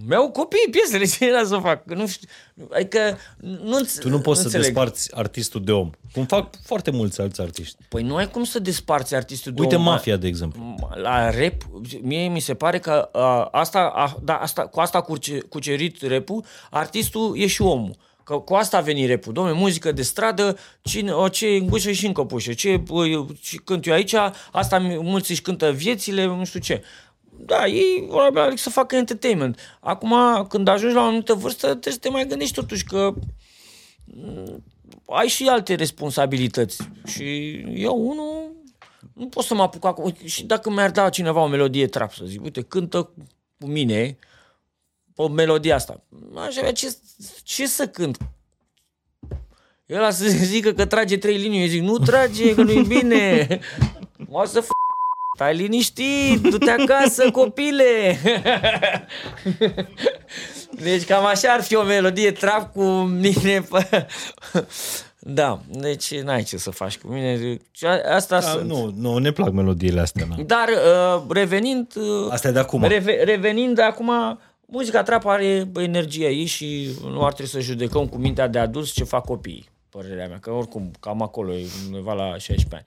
Mi-au 0.06 0.30
copii 0.30 0.68
piesele, 0.70 1.05
ce 1.18 1.26
era 1.28 1.44
să 1.44 1.56
fac? 1.62 1.82
Nu 1.84 2.06
știu, 2.06 2.28
adică 2.72 3.18
nu 3.60 3.80
Tu 4.00 4.09
nu 4.09 4.20
poți 4.20 4.38
să 4.38 4.44
înțeleg. 4.44 4.66
desparți 4.66 5.16
artistul 5.16 5.64
de 5.64 5.72
om. 5.72 5.90
Cum 6.12 6.24
fac 6.26 6.55
foarte 6.64 6.90
mulți 6.90 7.20
alți 7.20 7.40
artiști. 7.40 7.76
Păi 7.88 8.02
nu 8.02 8.16
ai 8.16 8.30
cum 8.30 8.44
să 8.44 8.59
desparți 8.59 9.14
artistul 9.14 9.52
de 9.52 9.60
Uite 9.60 9.76
om. 9.76 9.82
Mafia, 9.82 10.16
de 10.16 10.26
exemplu. 10.26 10.74
La 11.02 11.30
rap, 11.30 11.55
mie 12.02 12.28
mi 12.28 12.40
se 12.40 12.55
pare 12.55 12.78
că 12.78 13.09
a, 13.12 13.44
asta, 13.44 13.92
a, 13.94 14.16
da, 14.22 14.34
asta, 14.34 14.62
cu 14.66 14.80
asta 14.80 14.98
a 14.98 15.00
curce, 15.00 15.38
cucerit 15.38 16.02
rapul, 16.02 16.44
artistul 16.70 17.34
e 17.38 17.46
și 17.46 17.62
omul. 17.62 17.96
Că 18.24 18.34
cu 18.34 18.55
asta 18.55 18.76
a 18.76 18.80
venit 18.80 19.09
rapul. 19.09 19.32
Dom'le, 19.32 19.55
muzică 19.59 19.92
de 19.92 20.02
stradă, 20.02 20.59
cine, 20.82 21.12
o, 21.12 21.28
ce 21.28 21.46
îngușă 21.46 21.90
și 21.90 22.06
în 22.06 22.12
căpușă. 22.12 22.52
Ce, 22.52 22.76
bă, 22.76 23.05
ce 23.40 23.56
cânt 23.64 23.86
eu 23.86 23.92
aici, 23.94 24.14
asta 24.52 24.78
mulți 24.78 25.30
își 25.30 25.42
cântă 25.42 25.70
viețile, 25.70 26.24
nu 26.26 26.44
știu 26.44 26.60
ce. 26.60 26.82
Da, 27.48 27.66
ei 27.66 28.04
probabil 28.08 28.40
aleg 28.40 28.58
să 28.58 28.70
facă 28.70 28.96
entertainment. 28.96 29.58
Acum, 29.80 30.14
când 30.48 30.68
ajungi 30.68 30.94
la 30.94 31.00
o 31.00 31.04
anumită 31.04 31.34
vârstă, 31.34 31.66
trebuie 31.66 31.92
să 31.92 31.98
te 31.98 32.08
mai 32.08 32.26
gândești 32.26 32.54
totuși 32.54 32.84
că 32.84 33.14
mm, 34.04 34.64
ai 35.06 35.28
și 35.28 35.46
alte 35.46 35.74
responsabilități. 35.74 36.88
Și 37.06 37.50
eu, 37.74 38.08
unul, 38.08 38.52
nu 39.12 39.26
pot 39.26 39.44
să 39.44 39.54
mă 39.54 39.62
apuc 39.62 39.84
acum. 39.84 40.14
Și 40.24 40.44
dacă 40.44 40.70
mi-ar 40.70 40.90
da 40.90 41.08
cineva 41.08 41.42
o 41.42 41.46
melodie 41.46 41.86
trap, 41.86 42.12
să 42.12 42.24
zic, 42.24 42.42
uite, 42.42 42.62
cântă 42.62 43.02
cu 43.60 43.66
mine 43.66 44.18
pe 45.14 45.28
melodia 45.28 45.74
asta. 45.74 46.02
Aș 46.34 46.56
avea 46.56 46.72
ce, 46.72 46.96
ce 47.42 47.66
să 47.66 47.86
cânt? 47.88 48.18
El 49.86 50.12
să 50.12 50.28
zică 50.52 50.72
că 50.72 50.86
trage 50.86 51.18
trei 51.18 51.36
linii, 51.36 51.60
eu 51.60 51.66
zic, 51.66 51.82
nu 51.82 51.98
trage, 51.98 52.54
că 52.54 52.62
nu-i 52.62 52.82
bine. 52.82 53.46
O 54.30 54.44
să 54.44 54.62
f- 54.62 54.77
Stai 55.39 55.56
liniștit, 55.56 56.40
du-te 56.43 56.70
acasă, 56.70 57.31
copile! 57.31 58.19
Deci 60.82 61.05
cam 61.05 61.24
așa 61.27 61.52
ar 61.52 61.62
fi 61.62 61.74
o 61.77 61.82
melodie 61.82 62.32
trap 62.32 62.73
cu 62.73 62.82
mine. 63.01 63.60
pe- 63.70 64.06
Da, 65.19 65.60
deci 65.70 66.20
n-ai 66.20 66.43
ce 66.43 66.56
să 66.56 66.70
faci 66.70 66.98
cu 66.98 67.09
mine. 67.09 67.59
Asta 68.15 68.40
Da, 68.40 68.47
sunt. 68.47 68.69
nu, 68.69 68.93
nu, 68.97 69.19
ne 69.19 69.31
plac 69.32 69.51
melodiile 69.52 70.01
astea. 70.01 70.27
Na. 70.28 70.36
Dar 70.47 70.69
uh, 70.69 71.23
revenind... 71.28 71.93
Uh, 71.97 72.31
Astea 72.32 72.52
de 72.52 72.59
acum. 72.59 72.85
Reve, 72.85 73.23
revenind 73.24 73.81
acum, 73.81 74.10
muzica 74.66 75.02
trap 75.02 75.27
are 75.27 75.69
bă, 75.70 75.82
energia 75.82 76.28
ei 76.28 76.44
și 76.47 76.89
nu 77.02 77.24
ar 77.24 77.32
trebui 77.32 77.52
să 77.52 77.60
judecăm 77.60 78.06
cu 78.06 78.16
mintea 78.16 78.47
de 78.47 78.59
adulți 78.59 78.93
ce 78.93 79.05
fac 79.05 79.24
copiii, 79.24 79.69
părerea 79.90 80.27
mea, 80.28 80.39
că 80.40 80.51
oricum 80.51 80.90
cam 81.01 81.23
acolo 81.23 81.52
e 81.55 81.66
undeva 81.86 82.12
la 82.12 82.24
16 82.39 82.66
ani. 82.74 82.85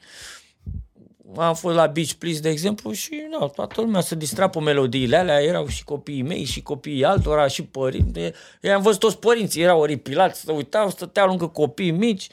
Am 1.36 1.56
fost 1.56 1.76
la 1.76 1.88
Beach 1.88 2.12
Please, 2.12 2.40
de 2.40 2.50
exemplu, 2.50 2.92
și 2.92 3.28
nu, 3.30 3.48
toată 3.48 3.82
lumea 3.82 4.02
se 4.02 4.16
distra 4.16 4.50
pe 4.50 4.60
melodiile 4.60 5.18
alea, 5.18 5.42
erau 5.42 5.68
și 5.68 5.84
copiii 5.84 6.22
mei, 6.22 6.44
și 6.44 6.62
copiii 6.62 7.06
altora, 7.06 7.48
și 7.48 7.64
părinți. 7.64 8.20
Eu 8.62 8.74
am 8.74 8.82
văzut 8.82 9.00
toți 9.00 9.18
părinții, 9.18 9.62
erau 9.62 9.80
oripilați, 9.80 10.42
să 10.42 10.52
uitau, 10.52 10.90
stăteau 10.90 11.28
lângă 11.28 11.48
copii 11.48 11.92
mici. 11.92 12.30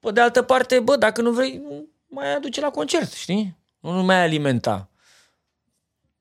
Pe 0.00 0.10
de 0.10 0.20
altă 0.20 0.42
parte, 0.42 0.80
bă, 0.80 0.96
dacă 0.96 1.20
nu 1.20 1.32
vrei, 1.32 1.56
nu 1.56 1.88
mai 2.06 2.34
aduce 2.34 2.60
la 2.60 2.70
concert, 2.70 3.12
știi? 3.12 3.56
Nu, 3.80 3.90
nu 3.90 4.02
mai 4.02 4.22
alimenta. 4.22 4.88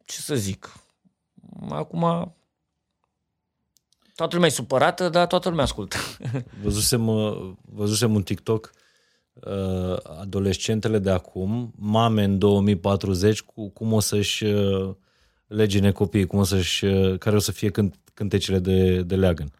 Ce 0.05 0.19
să 0.19 0.35
zic? 0.35 0.73
Acum 1.69 2.35
toată 4.15 4.35
lumea 4.35 4.49
e 4.49 4.51
supărată, 4.51 5.09
dar 5.09 5.27
toată 5.27 5.49
lumea 5.49 5.63
ascultă. 5.63 5.97
Văzusem, 6.63 7.07
uh, 7.07 7.51
văzusem 7.61 8.15
un 8.15 8.23
TikTok 8.23 8.71
uh, 9.33 9.97
adolescentele 10.19 10.99
de 10.99 11.09
acum, 11.09 11.73
mame 11.77 12.23
în 12.23 12.37
2040, 12.37 13.41
cu 13.41 13.69
cum 13.69 13.93
o 13.93 13.99
să-și 13.99 14.43
uh, 14.43 14.95
legine 15.47 15.91
copiii, 15.91 16.25
cum 16.25 16.39
o 16.39 16.43
să-și, 16.43 16.85
uh, 16.85 17.17
care 17.17 17.35
o 17.35 17.39
să 17.39 17.51
fie 17.51 17.69
cânt, 17.69 17.95
cântecele 18.13 18.59
de, 18.59 19.01
de 19.01 19.15
leagăn. 19.15 19.51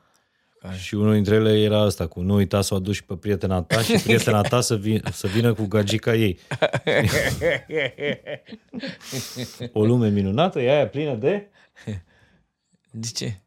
Și 0.78 0.96
unul 0.96 1.14
dintre 1.14 1.36
ele 1.36 1.62
era 1.62 1.82
asta, 1.82 2.08
cu 2.08 2.22
nu 2.22 2.34
uita 2.34 2.62
să 2.62 2.74
o 2.74 2.78
aduci 2.78 3.02
pe 3.02 3.16
prietena 3.16 3.62
ta 3.62 3.82
și 3.82 3.98
prietena 4.04 4.42
ta 4.42 4.62
să, 4.62 4.76
vin, 4.76 5.02
să 5.12 5.28
vină 5.28 5.54
cu 5.54 5.66
gagica 5.66 6.16
ei. 6.16 6.40
O 9.74 9.86
lume 9.86 10.10
minunată, 10.10 10.62
e 10.62 10.76
aia 10.76 10.88
plină 10.88 11.16
de... 11.16 11.50
De 12.92 13.08
ce? 13.14 13.42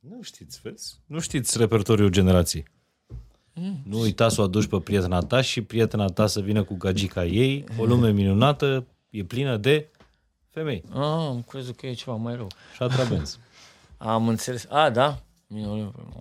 Nu 0.00 0.22
știți, 0.22 0.60
vezi? 0.62 1.00
Nu 1.06 1.20
știți 1.20 1.58
repertoriul 1.58 2.08
generației. 2.08 2.64
Nu 3.82 4.00
uita 4.00 4.28
să 4.28 4.40
o 4.40 4.44
aduci 4.44 4.66
pe 4.66 4.80
prietena 4.80 5.20
ta 5.20 5.40
și 5.40 5.62
prietena 5.62 6.06
ta 6.06 6.26
să 6.26 6.40
vină 6.40 6.62
cu 6.62 6.74
gagica 6.74 7.24
ei. 7.24 7.64
O 7.78 7.84
lume 7.84 8.10
minunată 8.10 8.86
e 9.10 9.24
plină 9.24 9.56
de 9.56 9.88
femei. 10.48 10.82
Ah, 10.90 11.00
am 11.02 11.44
crezut 11.48 11.76
că 11.76 11.86
e 11.86 11.92
ceva 11.92 12.16
mai 12.16 12.34
rău. 12.34 12.46
Și 12.74 12.82
atrabenți. 12.82 13.38
Am 13.96 14.28
înțeles. 14.28 14.66
A, 14.68 14.90
da. 14.90 15.22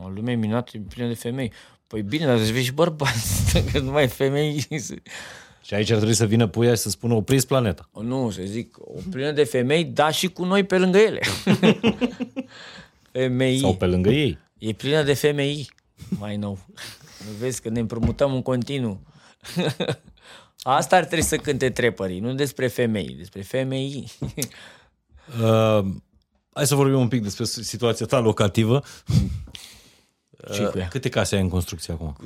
O 0.03 0.09
lume 0.09 0.33
minunată 0.33 0.71
e 0.73 0.81
plină 0.89 1.07
de 1.07 1.13
femei. 1.13 1.51
Păi 1.87 2.01
bine, 2.01 2.25
dar 2.25 2.37
vezi 2.37 2.63
și 2.63 2.71
bărbați, 2.71 3.53
că 3.71 3.79
nu 3.79 3.91
mai 3.91 4.03
e 4.03 4.07
femei. 4.07 4.67
Și 5.61 5.73
aici 5.73 5.89
ar 5.89 5.95
trebui 5.95 6.13
să 6.13 6.25
vină 6.25 6.47
puia 6.47 6.69
și 6.69 6.81
să 6.81 6.89
spună 6.89 7.13
opriți 7.13 7.47
planeta. 7.47 7.89
Nu, 8.01 8.29
să 8.29 8.41
zic, 8.45 8.77
o 8.79 8.99
plină 9.09 9.31
de 9.31 9.43
femei, 9.43 9.83
dar 9.83 10.13
și 10.13 10.27
cu 10.27 10.45
noi 10.45 10.63
pe 10.63 10.77
lângă 10.77 10.97
ele. 10.97 11.19
femei. 13.11 13.59
Sau 13.59 13.75
pe 13.75 13.85
lângă 13.85 14.09
ei. 14.09 14.37
E 14.57 14.71
plină 14.71 15.03
de 15.03 15.13
femei, 15.13 15.69
mai 16.19 16.37
nou. 16.37 16.59
Nu 17.25 17.31
vezi 17.39 17.61
că 17.61 17.69
ne 17.69 17.79
împrumutăm 17.79 18.33
în 18.33 18.41
continuu. 18.41 18.99
Asta 20.63 20.95
ar 20.95 21.05
trebui 21.05 21.25
să 21.25 21.35
cânte 21.37 21.69
trepării, 21.69 22.19
nu 22.19 22.33
despre 22.33 22.67
femei, 22.67 23.15
despre 23.17 23.41
femei. 23.41 24.11
Uh, 25.41 25.85
hai 26.53 26.67
să 26.67 26.75
vorbim 26.75 26.99
un 26.99 27.07
pic 27.07 27.23
despre 27.23 27.43
situația 27.45 28.05
ta 28.05 28.19
locativă. 28.19 28.83
Ce 30.53 30.63
cu 30.63 30.77
ea? 30.77 30.87
Câte 30.87 31.09
case 31.09 31.35
ai 31.35 31.41
în 31.41 31.49
construcție 31.49 31.93
acum? 31.93 32.17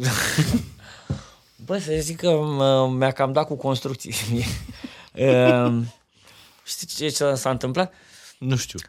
Bă, 1.65 1.77
să 1.77 1.91
zic 1.99 2.17
că 2.17 2.29
mă- 2.31 2.89
mi-a 2.89 3.11
cam 3.11 3.31
dat 3.31 3.47
cu 3.47 3.55
construcții. 3.55 4.13
uh, 5.13 5.81
știi 6.65 6.87
ce, 6.87 7.09
ce 7.09 7.33
s-a 7.33 7.49
întâmplat? 7.49 7.93
Nu 8.39 8.55
știu. 8.55 8.79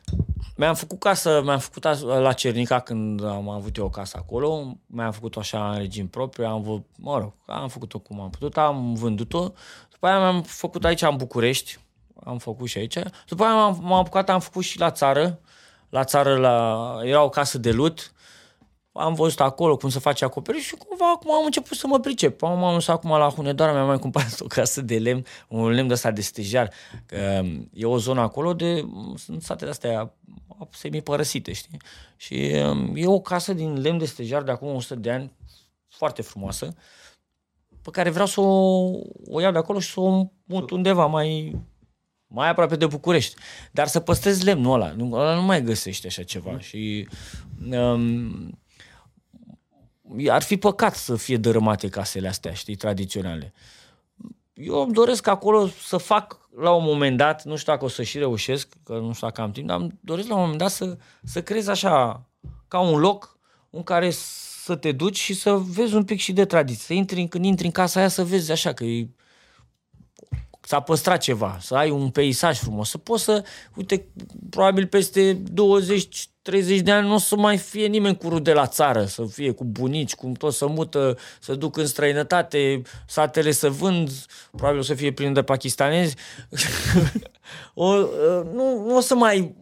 Mi-am 0.57 0.75
făcut 0.75 0.99
casă, 0.99 1.41
mi-am 1.45 1.59
făcut 1.59 1.85
as- 1.85 2.01
la 2.01 2.33
Cernica 2.33 2.81
când 2.81 3.25
am 3.25 3.49
avut 3.49 3.77
eu 3.77 3.85
o 3.85 3.89
casă 3.89 4.17
acolo, 4.21 4.77
mi-am 4.87 5.13
făcut-o 5.13 5.41
așa 5.41 5.71
în 5.71 5.79
regim 5.79 6.09
propriu, 6.09 6.47
am 6.47 6.63
vă, 6.63 6.81
mă 6.99 7.19
rog, 7.19 7.33
am 7.47 7.69
făcut-o 7.69 7.99
cum 7.99 8.21
am 8.21 8.31
putut, 8.31 8.57
am 8.57 8.95
vândut-o, 8.95 9.53
după 9.91 10.07
aia 10.07 10.19
mi-am 10.19 10.43
făcut 10.43 10.85
aici 10.85 11.03
în 11.03 11.17
București, 11.17 11.79
am 12.25 12.39
făcut 12.39 12.69
și 12.69 12.79
aici, 12.79 12.99
după 13.29 13.45
aia 13.45 13.55
m-am, 13.55 13.79
m-am 13.83 13.93
apucat, 13.93 14.29
am 14.31 14.41
făcut 14.41 14.63
și 14.63 14.79
la 14.79 14.91
țară, 14.91 15.41
la 15.89 16.05
țară 16.05 16.37
la, 16.37 16.99
era 17.03 17.23
o 17.23 17.29
casă 17.29 17.59
de 17.59 17.71
lut, 17.71 18.13
am 18.99 19.15
văzut 19.15 19.41
acolo 19.41 19.77
cum 19.77 19.89
se 19.89 19.99
face 19.99 20.25
acoperiș 20.25 20.65
și 20.65 20.75
cumva 20.75 21.13
acum 21.15 21.33
am 21.33 21.45
început 21.45 21.77
să 21.77 21.87
mă 21.87 22.01
pricep. 22.01 22.43
Am 22.43 22.65
ajuns 22.65 22.89
acum 22.89 23.11
la 23.11 23.29
Hunedoara, 23.29 23.73
mi-am 23.73 23.87
mai 23.87 23.99
cumpărat 23.99 24.41
o 24.47 24.47
casă 24.47 24.81
de 24.81 24.99
lemn, 24.99 25.25
un 25.49 25.69
lemn 25.69 25.87
de 25.89 25.93
ăsta 25.95 26.11
de 26.11 26.21
stejar, 26.21 26.71
că 27.07 27.43
e 27.73 27.85
o 27.85 27.99
zonă 27.99 28.21
acolo 28.21 28.55
de, 28.55 28.87
sunt 29.17 29.43
satele 29.43 29.71
astea 29.71 30.15
semi-părăsite, 30.71 31.53
știi? 31.53 31.79
Și 32.17 32.53
um, 32.71 32.93
e 32.95 33.07
o 33.07 33.21
casă 33.21 33.53
din 33.53 33.81
lemn 33.81 33.99
de 33.99 34.05
stejar 34.05 34.43
de 34.43 34.51
acum 34.51 34.75
100 34.75 34.95
de 34.95 35.11
ani, 35.11 35.33
foarte 35.89 36.23
frumoasă, 36.23 36.75
pe 37.83 37.91
care 37.91 38.11
vreau 38.11 38.27
să 38.27 38.41
o, 38.41 38.91
o 39.27 39.41
iau 39.41 39.53
de 39.53 39.59
acolo 39.59 39.79
și 39.79 39.93
să 39.93 40.01
o 40.01 40.27
mut 40.45 40.71
undeva 40.71 41.07
mai, 41.07 41.59
mai 42.27 42.49
aproape 42.49 42.77
de 42.77 42.87
București. 42.87 43.35
Dar 43.73 43.87
să 43.87 44.01
păstrez 44.01 44.43
lemnul 44.43 44.75
ăla. 44.75 44.91
Nu, 44.91 45.13
ăla 45.13 45.35
nu 45.35 45.43
mai 45.43 45.63
găsește 45.63 46.07
așa 46.07 46.23
ceva. 46.23 46.59
Și 46.59 47.09
um, 47.71 48.59
ar 50.29 50.43
fi 50.43 50.57
păcat 50.57 50.95
să 50.95 51.17
fie 51.17 51.37
dărâmate 51.37 51.89
casele 51.89 52.29
astea, 52.29 52.53
știi, 52.53 52.75
tradiționale. 52.75 53.53
Eu 54.55 54.81
îmi 54.81 54.93
doresc 54.93 55.27
acolo 55.27 55.67
să 55.67 55.97
fac 55.97 56.49
la 56.61 56.73
un 56.73 56.85
moment 56.85 57.17
dat, 57.17 57.45
nu 57.45 57.57
știu 57.57 57.73
dacă 57.73 57.85
o 57.85 57.89
să 57.89 58.03
și 58.03 58.19
reușesc, 58.19 58.69
că 58.85 58.93
nu 58.93 59.13
știu 59.13 59.27
dacă 59.27 59.41
am 59.41 59.51
timp, 59.51 59.67
dar 59.67 59.81
îmi 59.81 59.99
doresc 60.01 60.29
la 60.29 60.35
un 60.35 60.41
moment 60.41 60.59
dat 60.59 60.71
să, 60.71 60.97
să 61.23 61.43
creez 61.43 61.67
așa, 61.67 62.27
ca 62.69 62.81
un 62.81 62.99
loc 62.99 63.39
în 63.71 63.83
care 63.83 64.11
să 64.11 64.77
te 64.77 64.93
duci 64.93 65.19
și 65.19 65.35
să 65.35 65.55
vezi 65.55 65.95
un 65.95 66.05
pic 66.05 66.19
și 66.19 66.33
de 66.33 66.45
tradiție. 66.45 66.85
Să 66.85 66.93
intri, 66.93 67.29
când 67.29 67.45
intri 67.45 67.67
în 67.67 67.73
casa 67.73 68.01
aia 68.01 68.09
să 68.09 68.25
vezi 68.25 68.53
așa 68.53 68.73
că 68.73 68.85
e 68.85 69.09
s-a 70.67 70.81
păstrat 70.81 71.21
ceva, 71.21 71.59
să 71.61 71.75
ai 71.75 71.91
un 71.91 72.11
peisaj 72.11 72.59
frumos, 72.59 72.89
să 72.89 72.99
poți 72.99 73.25
să, 73.25 73.45
uite, 73.75 74.07
probabil 74.51 74.87
peste 74.87 75.43
20-30 75.43 75.43
de 76.83 76.91
ani 76.91 77.07
nu 77.07 77.15
o 77.15 77.19
să 77.19 77.37
mai 77.37 77.57
fie 77.57 77.87
nimeni 77.87 78.17
cu 78.17 78.29
rude 78.29 78.53
la 78.53 78.67
țară, 78.67 79.05
să 79.05 79.25
fie 79.25 79.51
cu 79.51 79.65
bunici, 79.65 80.15
cum 80.15 80.33
tot 80.33 80.55
să 80.55 80.67
mută, 80.67 81.19
să 81.41 81.55
duc 81.55 81.77
în 81.77 81.87
străinătate, 81.87 82.83
satele 83.07 83.51
să 83.51 83.69
vând, 83.69 84.11
probabil 84.51 84.79
o 84.79 84.83
să 84.83 84.95
fie 84.95 85.13
plin 85.13 85.33
de 85.33 85.43
pakistanezi. 85.43 86.17
o, 87.75 87.95
nu, 88.53 88.85
nu 88.87 88.97
o 88.97 89.01
să 89.01 89.15
mai 89.15 89.55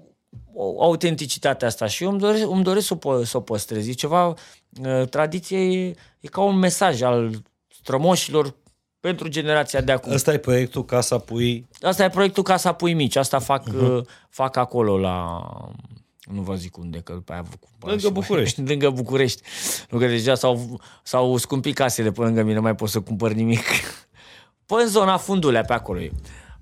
o 0.55 0.83
autenticitatea 0.83 1.69
asta 1.69 1.87
și 1.87 2.03
eu 2.03 2.11
îmi 2.11 2.19
doresc, 2.19 2.51
îmi 2.51 2.63
doresc 2.63 2.87
să, 2.87 2.95
o, 2.95 2.97
pă- 2.97 3.25
să 3.25 3.37
o 3.37 3.41
păstrez. 3.41 3.89
E 3.89 3.93
ceva, 3.93 4.27
uh, 4.27 5.09
tradiție 5.11 5.59
e, 5.59 5.95
e 6.21 6.29
ca 6.29 6.41
un 6.41 6.57
mesaj 6.57 7.03
al 7.03 7.43
strămoșilor 7.69 8.55
pentru 9.05 9.29
generația 9.29 9.81
de 9.81 9.93
acum. 9.93 10.13
Ăsta 10.13 10.33
e 10.33 10.39
proiectul 10.39 10.85
Casa 10.85 11.19
Pui. 11.19 11.67
Asta 11.81 12.05
e 12.05 12.09
proiectul 12.09 12.43
Casa 12.43 12.73
Pui 12.73 12.93
Mici, 12.93 13.17
asta 13.17 13.39
fac, 13.39 13.63
uh-huh. 13.69 14.01
fac 14.29 14.57
acolo 14.57 14.99
la, 14.99 15.41
Nu 16.21 16.43
vă 16.43 16.55
zic 16.55 16.77
unde, 16.77 16.99
că 16.99 17.13
după 17.13 17.33
aia 17.33 17.43
vă 17.43 17.55
cumpăr 17.61 17.89
Lângă 17.89 18.07
și 18.07 18.13
mai- 18.13 18.21
București. 18.21 18.61
lângă 18.71 18.91
București. 18.91 19.43
Nu 19.91 19.99
că 19.99 20.07
deja 20.07 20.35
s-au, 20.35 20.81
s-au 21.03 21.37
scumpit 21.37 21.75
casele 21.75 22.11
pe 22.11 22.21
lângă 22.21 22.43
mine, 22.43 22.55
nu 22.55 22.61
mai 22.61 22.75
pot 22.75 22.89
să 22.89 23.01
cumpăr 23.01 23.33
nimic. 23.33 23.65
Păi 24.67 24.83
în 24.83 24.89
zona 24.89 25.17
Fundulea, 25.17 25.63
pe 25.65 25.73
acolo 25.73 26.01
e. 26.01 26.11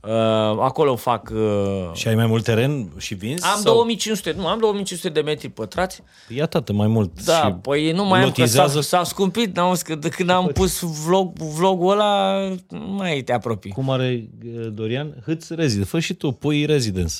Uh, 0.06 0.10
acolo 0.58 0.96
fac... 0.96 1.30
Uh, 1.34 1.90
Și 1.92 2.08
ai 2.08 2.14
mai 2.14 2.26
mult 2.26 2.44
teren 2.44 2.92
și 2.98 3.14
vinzi? 3.14 3.44
am 3.44 3.60
sau? 3.60 3.74
2500, 3.74 4.32
nu, 4.38 4.46
am 4.46 4.58
2500 4.58 5.08
de 5.08 5.20
metri 5.20 5.48
pătrați. 5.48 6.02
Ia 6.28 6.46
tată, 6.46 6.72
mai 6.72 6.86
mult. 6.86 7.24
Da, 7.24 7.42
și 7.46 7.52
păi 7.60 7.92
nu 7.92 8.04
mai 8.04 8.22
am, 8.22 8.30
că 8.30 8.44
s-a, 8.44 8.62
lotizează- 8.64 8.80
s-a 8.80 9.04
scumpit, 9.04 9.56
n-auzi, 9.56 9.84
că 9.84 9.94
de 9.94 10.08
când 10.08 10.30
am 10.30 10.46
pus 10.46 10.80
vlog, 10.80 11.36
vlogul 11.38 11.90
ăla, 11.92 12.38
nu 12.68 12.78
mai 12.96 13.20
te 13.22 13.32
apropii. 13.32 13.70
Cum 13.70 13.90
are 13.90 14.28
uh, 14.44 14.66
Dorian? 14.72 15.14
Hâț 15.26 15.48
rezid. 15.48 15.86
Fă 15.86 15.98
și 15.98 16.14
tu, 16.14 16.30
pui 16.30 16.64
residence. 16.64 17.14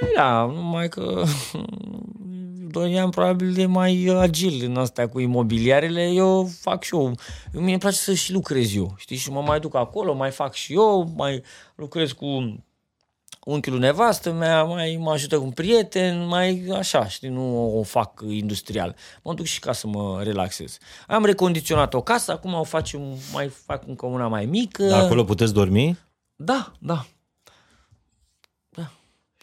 Păi 0.00 0.08
da, 0.14 0.44
numai 0.44 0.88
că 0.88 1.24
Dorian 2.70 3.10
probabil 3.10 3.58
e 3.58 3.66
mai 3.66 4.14
agil 4.16 4.64
în 4.64 4.76
asta 4.76 5.08
cu 5.08 5.20
imobiliarele, 5.20 6.06
eu 6.06 6.50
fac 6.60 6.82
și 6.82 6.94
eu. 6.94 7.12
Mie 7.52 7.70
îmi 7.70 7.78
place 7.78 7.96
să 7.96 8.14
și 8.14 8.32
lucrez 8.32 8.74
eu, 8.74 8.94
știi, 8.96 9.16
și 9.16 9.30
mă 9.30 9.40
mai 9.40 9.60
duc 9.60 9.74
acolo, 9.74 10.14
mai 10.14 10.30
fac 10.30 10.54
și 10.54 10.72
eu, 10.72 11.12
mai 11.16 11.42
lucrez 11.74 12.12
cu 12.12 12.58
unchiul 13.44 13.78
nevastă 13.78 14.32
mea, 14.32 14.62
mai 14.62 14.98
mă 15.00 15.10
ajută 15.10 15.38
cu 15.38 15.44
un 15.44 15.50
prieten, 15.50 16.26
mai 16.26 16.68
așa, 16.76 17.08
știi, 17.08 17.28
nu 17.28 17.76
o 17.78 17.82
fac 17.82 18.20
industrial. 18.28 18.96
Mă 19.22 19.34
duc 19.34 19.46
și 19.46 19.60
ca 19.60 19.72
să 19.72 19.86
mă 19.86 20.20
relaxez. 20.22 20.78
Am 21.06 21.24
recondiționat 21.24 21.94
o 21.94 22.00
casă, 22.00 22.32
acum 22.32 22.54
o 22.54 22.64
facem, 22.64 23.00
mai 23.32 23.48
fac 23.48 23.82
încă 23.86 24.06
una 24.06 24.28
mai 24.28 24.46
mică. 24.46 24.84
Da, 24.84 24.96
acolo 24.96 25.24
puteți 25.24 25.52
dormi? 25.52 25.98
Da, 26.36 26.72
da. 26.78 27.06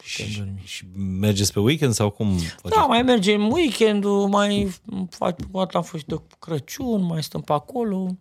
Și, 0.06 0.44
și 0.64 0.84
mergeți 1.18 1.52
pe 1.52 1.60
weekend 1.60 1.92
sau 1.94 2.10
cum 2.10 2.36
faceți? 2.36 2.74
Da, 2.74 2.80
mai 2.86 3.02
mergem 3.02 3.50
weekendul, 3.52 4.26
mai 4.28 4.74
fac, 5.10 5.36
poate 5.50 5.76
am 5.76 5.82
fost 5.82 6.04
de 6.04 6.20
Crăciun, 6.38 7.02
mai 7.02 7.22
stăm 7.22 7.40
pe 7.40 7.52
acolo. 7.52 8.16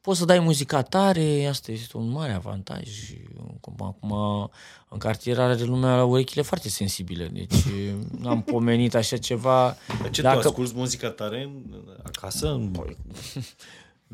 Poți 0.00 0.18
să 0.18 0.24
dai 0.24 0.38
muzica 0.38 0.82
tare, 0.82 1.46
asta 1.46 1.72
este 1.72 1.96
un 1.96 2.10
mare 2.10 2.32
avantaj. 2.32 2.88
Cum 3.60 3.74
acum, 3.78 4.12
în 4.88 4.98
cartier 4.98 5.38
are 5.40 5.62
lumea 5.64 6.04
urechile 6.04 6.42
foarte 6.42 6.68
sensibile, 6.68 7.26
deci 7.32 7.54
n-am 8.22 8.42
pomenit 8.42 8.94
așa 8.94 9.16
ceva. 9.16 9.76
Ce 10.10 10.22
Dacă- 10.22 10.40
tu 10.40 10.48
asculti 10.48 10.72
muzica 10.74 11.08
tare 11.10 11.42
în- 11.42 11.82
acasă? 12.02 12.52
În... 12.52 12.72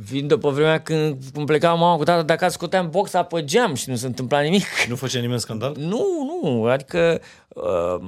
Vin 0.01 0.27
după 0.27 0.51
vremea 0.51 0.81
când, 0.81 1.23
când 1.33 1.47
plecam 1.47 1.79
mama 1.79 1.97
cu 1.97 2.05
tata 2.05 2.23
de 2.23 2.33
acasă, 2.33 2.53
scoteam 2.53 2.91
boxa 2.91 3.23
pe 3.23 3.45
geam 3.45 3.75
și 3.75 3.91
nu 3.91 3.97
se 3.97 4.07
întâmpla 4.07 4.41
nimic. 4.41 4.65
Nu 4.89 4.97
făcea 4.97 5.20
nimeni 5.20 5.41
scandal? 5.41 5.77
Nu, 5.93 6.07
nu, 6.43 6.65
adică 6.65 7.20
uh, 7.49 8.01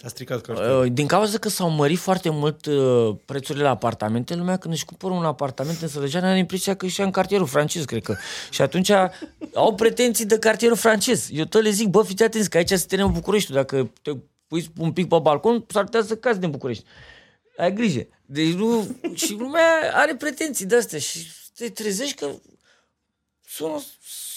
A 0.00 0.08
stricat 0.08 0.40
cartierul. 0.40 0.84
Uh, 0.84 0.92
Din 0.92 1.06
cauza 1.06 1.38
că 1.38 1.48
s-au 1.48 1.70
mărit 1.70 1.98
foarte 1.98 2.30
mult 2.30 2.66
uh, 2.66 3.14
prețurile 3.24 3.64
la 3.64 3.70
apartamente, 3.70 4.34
lumea 4.34 4.56
când 4.56 4.74
își 4.74 4.84
cumpără 4.84 5.12
un 5.12 5.24
apartament 5.24 5.82
în 5.82 5.88
Sălăgeana 5.88 6.28
are 6.28 6.38
impresia 6.38 6.76
că 6.76 6.86
și 6.86 7.00
în 7.00 7.10
cartierul 7.10 7.46
francez, 7.46 7.84
cred 7.84 8.02
că. 8.02 8.16
Și 8.50 8.62
atunci 8.62 8.90
au 9.54 9.74
pretenții 9.76 10.26
de 10.26 10.38
cartierul 10.38 10.76
francez. 10.76 11.28
Eu 11.32 11.44
tot 11.44 11.62
le 11.62 11.70
zic, 11.70 11.88
bă, 11.88 12.02
fiți 12.02 12.22
atenți 12.22 12.50
că 12.50 12.56
aici 12.56 12.70
se 12.70 12.84
termină 12.88 13.10
București. 13.10 13.52
Dacă 13.52 13.90
te 14.02 14.10
pui 14.46 14.70
un 14.78 14.92
pic 14.92 15.08
pe 15.08 15.18
balcon, 15.22 15.64
s-ar 15.68 15.84
putea 15.84 16.02
să 16.02 16.16
cazi 16.16 16.40
din 16.40 16.50
București. 16.50 16.84
Ai 17.56 17.72
grijă. 17.72 18.06
Deci 18.26 18.52
nu... 18.52 18.96
și 19.14 19.32
lumea 19.32 19.92
are 19.94 20.16
pretenții 20.16 20.66
de 20.66 20.76
astea 20.76 20.98
și 20.98 21.26
te 21.54 21.70
trezești 21.70 22.14
că 22.14 22.30
sună 23.46 23.82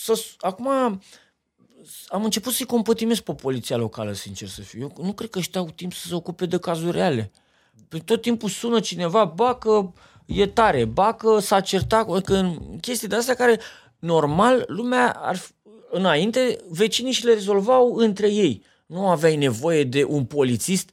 să... 0.04 0.24
Acum 0.40 0.68
am 2.08 2.24
început 2.24 2.54
să-i 2.54 2.66
compătimesc 2.66 3.22
pe 3.22 3.34
poliția 3.34 3.78
locală, 3.78 4.14
sincer 4.14 4.48
să 4.48 4.62
fiu. 4.62 4.80
Eu 4.80 5.06
nu 5.06 5.14
cred 5.14 5.30
că 5.30 5.40
ăștia 5.40 5.62
au 5.62 5.70
timp 5.70 5.94
să 5.94 6.08
se 6.08 6.16
ocupe 6.16 6.46
de 6.46 6.60
cazuri 6.60 6.98
reale. 6.98 7.32
Pe 7.88 7.98
tot 7.98 8.22
timpul 8.22 8.50
sună 8.50 8.80
cineva, 8.80 9.26
ba 9.26 9.56
că 9.56 9.92
e 10.26 10.48
tare, 10.48 10.86
ba 10.86 11.14
că 11.14 11.40
s-a 11.40 11.62
certat, 11.62 12.22
că 12.22 12.34
în 12.34 12.80
chestii 12.80 13.08
de 13.08 13.16
astea 13.16 13.36
care 13.36 13.60
normal 14.00 14.64
lumea 14.68 15.12
ar 15.12 15.36
fi, 15.36 15.52
înainte 15.92 16.58
vecinii 16.70 17.12
și 17.12 17.26
le 17.26 17.34
rezolvau 17.34 17.96
între 17.96 18.32
ei. 18.32 18.64
Nu 18.86 19.08
aveai 19.08 19.36
nevoie 19.36 19.84
de 19.84 20.04
un 20.04 20.26
polițist 20.26 20.90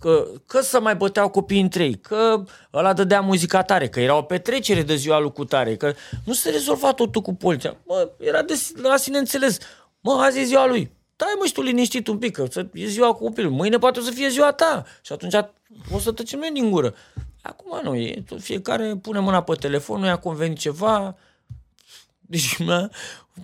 că, 0.00 0.26
că 0.46 0.60
să 0.60 0.80
mai 0.80 0.96
băteau 0.96 1.28
copiii 1.28 1.60
între 1.60 1.84
ei, 1.84 1.94
că 1.98 2.42
ăla 2.74 2.92
dădea 2.92 3.20
muzica 3.20 3.62
tare, 3.62 3.88
că 3.88 4.00
era 4.00 4.16
o 4.16 4.22
petrecere 4.22 4.82
de 4.82 4.94
ziua 4.94 5.18
lui 5.18 5.32
cu 5.32 5.44
tare, 5.44 5.76
că 5.76 5.92
nu 6.24 6.32
se 6.32 6.50
rezolva 6.50 6.92
totul 6.92 7.22
cu 7.22 7.34
poliția. 7.34 7.76
Mă, 7.86 8.10
era 8.18 8.42
de 8.42 8.54
la 8.82 8.96
sine 8.96 9.18
înțeles. 9.18 9.58
Mă, 10.00 10.12
azi 10.12 10.38
e 10.38 10.44
ziua 10.44 10.66
lui. 10.66 10.94
Dai 11.16 11.28
mă 11.38 11.44
și 11.46 11.52
tu 11.52 11.62
liniștit 11.62 12.06
un 12.08 12.18
pic, 12.18 12.32
că 12.34 12.44
să- 12.50 12.66
e 12.72 12.86
ziua 12.86 13.12
copilului. 13.12 13.56
Mâine 13.56 13.78
poate 13.78 13.98
o 13.98 14.02
să 14.02 14.10
fie 14.10 14.28
ziua 14.28 14.52
ta. 14.52 14.84
Și 15.02 15.12
atunci 15.12 15.34
o 15.92 15.98
să 15.98 16.12
tăcem 16.12 16.38
noi 16.38 16.50
din 16.52 16.70
gură. 16.70 16.94
Acum 17.42 17.80
nu, 17.82 17.94
e, 17.94 18.22
tot 18.28 18.40
fiecare 18.40 18.96
pune 19.02 19.18
mâna 19.18 19.42
pe 19.42 19.54
telefon, 19.54 20.00
nu 20.00 20.06
i-a 20.06 20.16
convenit 20.16 20.58
ceva. 20.58 21.16
Deci 22.20 22.58
mi-a, 22.58 22.90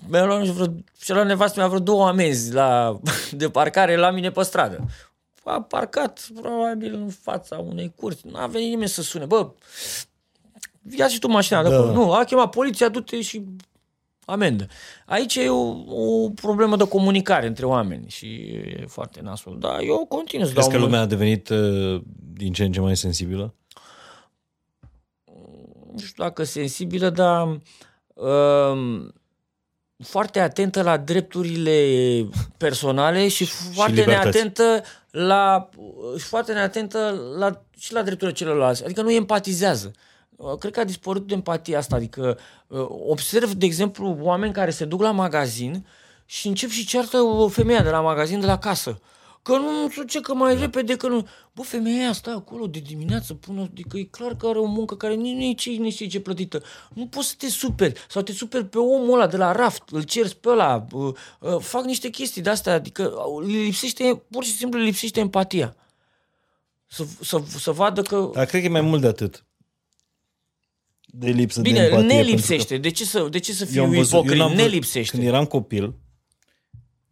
mi-a 0.09 0.25
luat 0.25 0.45
vreo, 0.45 0.67
și 1.03 1.11
la 1.11 1.23
nevastă 1.23 1.59
mi-a 1.61 1.69
vreo 1.69 1.81
două 1.81 2.07
amenzi 2.07 2.53
la, 2.53 2.99
de 3.31 3.49
parcare 3.51 3.97
la 3.97 4.11
mine 4.11 4.31
pe 4.31 4.43
stradă. 4.43 4.85
A 5.45 5.61
parcat 5.63 6.29
probabil 6.41 6.95
în 6.95 7.09
fața 7.09 7.59
unei 7.59 7.93
curți. 7.97 8.27
Nu 8.27 8.39
a 8.39 8.47
venit 8.47 8.69
nimeni 8.69 8.89
să 8.89 9.03
sune. 9.03 9.25
Bă, 9.25 9.51
ia 10.97 11.09
și 11.09 11.19
tu 11.19 11.29
mașina 11.29 11.63
de 11.63 11.69
Da. 11.69 11.77
acolo. 11.77 11.93
Nu, 11.93 12.13
a 12.13 12.25
chemat 12.25 12.51
poliția, 12.51 12.89
du-te 12.89 13.21
și 13.21 13.45
amendă. 14.25 14.67
Aici 15.07 15.37
e 15.37 15.49
o, 15.49 15.77
o 15.87 16.31
problemă 16.31 16.77
de 16.77 16.89
comunicare 16.89 17.47
între 17.47 17.67
oameni 17.67 18.05
și 18.09 18.27
e 18.27 18.85
foarte 18.89 19.21
nasol. 19.23 19.57
Dar 19.59 19.81
eu 19.81 20.07
continui 20.09 20.47
să 20.47 20.53
Crezi 20.53 20.69
dau 20.69 20.77
că 20.77 20.83
mă- 20.83 20.89
lumea 20.91 21.01
a 21.05 21.07
devenit 21.07 21.49
uh, 21.49 22.03
din 22.35 22.53
ce 22.53 22.65
în 22.65 22.73
ce 22.73 22.81
mai 22.81 22.97
sensibilă? 22.97 23.55
nu 25.93 25.99
știu 25.99 26.23
dacă 26.25 26.45
sensibilă, 26.45 27.11
dar 27.11 27.61
um, 28.15 29.13
foarte 30.05 30.41
atentă 30.41 30.83
la 30.83 30.97
drepturile 30.97 31.77
personale 32.57 33.29
și 33.29 33.45
foarte 33.45 33.93
libertăți. 34.01 34.23
neatentă 34.37 34.83
la 35.13 35.69
și 36.17 36.25
foarte 36.25 36.53
neatentă 36.53 37.21
la, 37.39 37.63
și 37.79 37.93
la 37.93 38.03
drepturile 38.03 38.37
celorlalți. 38.37 38.85
Adică 38.85 39.03
nu 39.03 39.11
empatizează. 39.11 39.93
Uh, 40.37 40.57
Cred 40.59 40.73
că 40.73 40.81
a 40.81 40.85
dispărut 40.85 41.31
empatia 41.31 41.79
asta. 41.79 41.97
Adică 41.97 42.39
uh, 42.67 42.87
observ, 43.09 43.53
de 43.53 43.67
exemplu, 43.67 44.17
oameni 44.21 44.53
care 44.53 44.71
se 44.71 44.85
duc 44.85 45.01
la 45.03 45.11
magazin 45.11 45.87
și 46.27 46.49
încep 46.49 46.71
și 46.71 46.87
ceartă 46.87 47.19
o 47.19 47.49
femeie 47.49 47.81
de 47.83 47.91
la 47.91 48.01
magazin 48.01 48.41
de 48.41 48.47
la 48.47 48.59
casă. 48.59 49.01
Că 49.43 49.53
nu, 49.57 49.83
nu 49.83 49.91
știu 49.91 50.03
ce, 50.03 50.21
că 50.21 50.35
mai 50.35 50.57
repede, 50.59 50.97
că 50.97 51.09
nu... 51.09 51.27
Bă, 51.53 51.63
femeia 51.63 51.99
aia 52.03 52.13
stă 52.13 52.31
acolo 52.31 52.67
de 52.67 52.79
dimineață 52.79 53.35
până... 53.35 53.61
Adică 53.63 53.99
e 53.99 54.03
clar 54.03 54.37
că 54.37 54.47
are 54.47 54.59
o 54.59 54.65
muncă 54.65 54.97
care 54.97 55.15
nici 55.15 55.35
nu 55.37 55.43
e 55.43 55.53
ce, 55.55 55.71
nici 55.71 55.97
ce, 55.97 56.07
ce 56.07 56.21
plătită. 56.21 56.63
Nu 56.95 57.07
poți 57.07 57.29
să 57.29 57.35
te 57.39 57.49
superi. 57.49 58.01
Sau 58.09 58.23
te 58.23 58.33
superi 58.33 58.65
pe 58.67 58.79
omul 58.79 59.15
ăla 59.15 59.27
de 59.27 59.37
la 59.37 59.53
raft, 59.53 59.83
îl 59.91 60.03
cerți 60.03 60.37
pe 60.37 60.49
ăla, 60.49 60.87
uh, 60.93 61.15
uh, 61.41 61.57
fac 61.61 61.85
niște 61.85 62.09
chestii 62.09 62.43
de-astea, 62.43 62.73
adică 62.73 63.03
uh, 63.03 63.47
le 63.47 63.59
lipsește, 63.59 64.23
pur 64.31 64.45
și 64.45 64.53
simplu 64.53 64.79
le 64.79 64.85
lipsește 64.85 65.21
empatia. 65.21 65.77
Să, 66.87 67.05
să, 67.23 67.43
să 67.59 67.71
vadă 67.71 68.03
că... 68.03 68.31
Dar 68.35 68.45
cred 68.47 68.61
că 68.61 68.67
e 68.67 68.71
mai 68.71 68.81
mult 68.81 69.01
de 69.01 69.07
atât. 69.07 69.45
De 71.07 71.31
lipsă 71.31 71.61
de 71.61 71.69
Bine, 71.69 71.85
empatie. 71.85 72.07
ne 72.07 72.15
pentru 72.15 72.35
lipsește. 72.35 72.77
De 72.77 72.91
ce 72.91 73.05
să, 73.05 73.27
de 73.31 73.39
ce 73.39 73.53
să 73.53 73.65
că 73.65 73.71
fiu 73.71 73.81
eu 73.81 73.87
am 73.87 73.95
văzut- 73.95 74.13
ipocrit? 74.13 74.33
eu 74.33 74.39
n-am 74.39 74.51
Ne 74.51 74.57
văzut- 74.57 74.73
lipsește. 74.73 75.17
Când 75.17 75.29
eram 75.29 75.45
copil, 75.45 75.95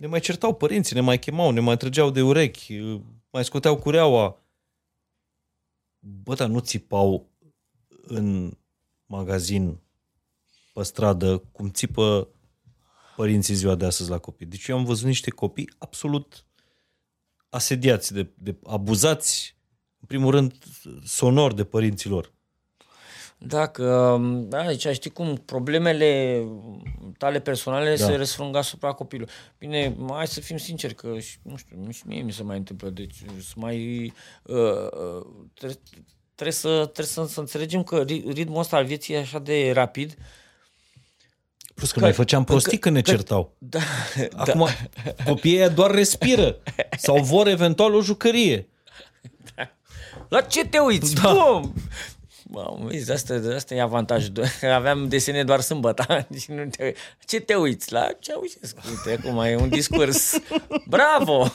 ne 0.00 0.06
mai 0.06 0.20
certau 0.20 0.54
părinții, 0.54 0.94
ne 0.94 1.00
mai 1.00 1.18
chemau, 1.18 1.50
ne 1.50 1.60
mai 1.60 1.76
trăgeau 1.76 2.10
de 2.10 2.22
urechi, 2.22 2.78
mai 3.30 3.44
scoteau 3.44 3.76
cureaua. 3.76 4.42
Bă, 5.98 6.34
dar 6.34 6.48
nu 6.48 6.58
țipau 6.58 7.30
în 8.02 8.56
magazin, 9.06 9.80
pe 10.72 10.82
stradă, 10.82 11.38
cum 11.38 11.70
țipă 11.70 12.28
părinții 13.16 13.54
ziua 13.54 13.74
de 13.74 13.84
astăzi 13.84 14.10
la 14.10 14.18
copii. 14.18 14.46
Deci 14.46 14.66
eu 14.66 14.76
am 14.76 14.84
văzut 14.84 15.06
niște 15.06 15.30
copii 15.30 15.72
absolut 15.78 16.46
asediați, 17.48 18.12
de, 18.12 18.30
de 18.34 18.56
abuzați, 18.64 19.56
în 20.00 20.06
primul 20.06 20.30
rând, 20.30 20.54
sonor 21.04 21.52
de 21.52 21.64
părinților. 21.64 22.32
Dacă, 23.42 24.16
da, 24.48 24.58
aici 24.58 24.86
știi 24.86 25.10
cum, 25.10 25.42
problemele 25.44 26.42
tale 27.18 27.40
personale 27.40 27.96
da. 27.96 28.04
se 28.04 28.14
răsfrâng 28.14 28.56
asupra 28.56 28.92
copilului. 28.92 29.32
Bine, 29.58 29.96
hai 30.08 30.26
să 30.26 30.40
fim 30.40 30.56
sinceri 30.56 30.94
că, 30.94 31.18
și, 31.18 31.38
nu 31.42 31.56
știu, 31.56 31.90
și 31.90 32.02
mie 32.06 32.22
mi 32.22 32.32
se 32.32 32.42
mai 32.42 32.56
întâmplă, 32.56 32.88
deci 32.88 33.14
să 33.38 33.52
mai... 33.56 34.12
Uh, 34.42 34.56
uh, 34.56 35.26
trebuie, 35.54 35.78
trebuie, 36.34 36.52
să, 36.52 36.68
trebuie 36.68 37.06
să, 37.06 37.26
să 37.26 37.40
înțelegem 37.40 37.82
că 37.82 38.04
ri- 38.04 38.32
ritmul 38.32 38.58
ăsta 38.58 38.76
al 38.76 38.84
vieții 38.84 39.14
e 39.14 39.18
așa 39.18 39.38
de 39.38 39.70
rapid. 39.72 40.16
Plus 41.74 41.92
că, 41.92 42.00
noi 42.00 42.12
făceam 42.12 42.44
prostii 42.44 42.78
când 42.78 42.94
ne 42.94 43.02
că- 43.02 43.10
certau. 43.10 43.56
Da, 43.58 43.80
Acum, 44.36 44.68
copiii 45.24 45.56
ăia 45.56 45.68
doar 45.68 45.90
respiră 45.90 46.56
sau 46.98 47.22
vor 47.22 47.46
eventual 47.46 47.94
o 47.94 48.02
jucărie. 48.02 48.68
La 50.28 50.40
ce 50.40 50.64
te 50.64 50.78
uiți? 50.78 51.14
Da. 51.14 51.32
Bum! 51.32 51.74
Mamă, 52.52 52.78
vezi, 52.86 53.12
asta, 53.12 53.40
asta 53.54 53.74
e 53.74 53.80
avantajul. 53.80 54.32
Aveam 54.74 55.08
desene 55.08 55.44
doar 55.44 55.60
sâmbătă. 55.60 56.06
Deci 56.28 56.44
nu 56.46 56.64
te, 56.64 56.94
ce 57.26 57.40
te 57.40 57.54
uiți? 57.54 57.92
La 57.92 58.06
ce 58.06 58.16
Ceaușescu. 58.20 58.80
Uite, 58.88 59.22
acum 59.26 59.40
e 59.40 59.56
un 59.56 59.68
discurs. 59.68 60.38
Bravo! 60.88 61.46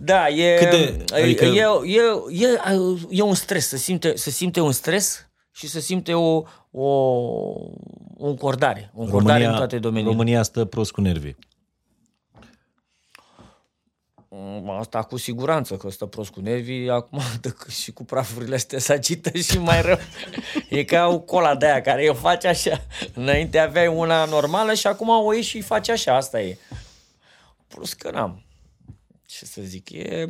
Da, 0.00 0.28
e, 0.28 0.56
Cât 0.58 0.70
de- 0.70 1.04
adică... 1.14 1.44
adică- 1.44 1.82
e, 1.84 1.98
e, 2.32 2.44
e, 2.44 2.58
e 3.10 3.22
un 3.22 3.34
stres, 3.34 3.68
să 3.68 3.76
simte, 3.76 4.16
să 4.16 4.30
simte 4.30 4.60
un 4.60 4.72
stres 4.72 5.28
și 5.50 5.68
să 5.68 5.80
simte 5.80 6.14
o, 6.14 6.42
o, 6.70 6.88
o 8.16 8.26
încordare. 8.26 8.90
O 8.94 9.02
încordare 9.02 9.44
în 9.44 9.54
toate 9.54 9.78
domeniile. 9.78 10.10
România 10.10 10.42
stă 10.42 10.64
prost 10.64 10.90
cu 10.90 11.00
nervii. 11.00 11.36
Mm, 14.30 14.70
Asta 14.70 15.02
cu 15.02 15.16
siguranță, 15.16 15.76
că 15.76 15.90
stă 15.90 16.06
prost 16.06 16.30
cu 16.30 16.40
nervii, 16.40 16.90
acum 16.90 17.20
dă 17.40 17.48
că 17.48 17.70
și 17.70 17.92
cu 17.92 18.04
prafurile 18.04 18.54
astea 18.54 18.78
se 18.78 18.92
agită 18.92 19.38
și 19.38 19.58
mai 19.58 19.82
rău. 19.82 19.98
E 20.68 20.84
ca 20.84 21.06
o 21.06 21.20
cola 21.20 21.56
de 21.56 21.66
aia 21.66 21.80
care 21.80 22.08
o 22.08 22.14
face 22.14 22.48
așa. 22.48 22.84
Înainte 23.14 23.58
aveai 23.58 23.86
una 23.86 24.24
normală 24.24 24.74
și 24.74 24.86
acum 24.86 25.08
o 25.08 25.32
ieși 25.34 25.48
și 25.48 25.60
face 25.60 25.92
așa, 25.92 26.16
asta 26.16 26.40
e. 26.42 26.58
Plus 27.68 27.92
că 27.92 28.10
n-am. 28.10 28.42
Ce 29.26 29.44
să 29.44 29.60
zic, 29.62 29.90
e... 29.90 30.28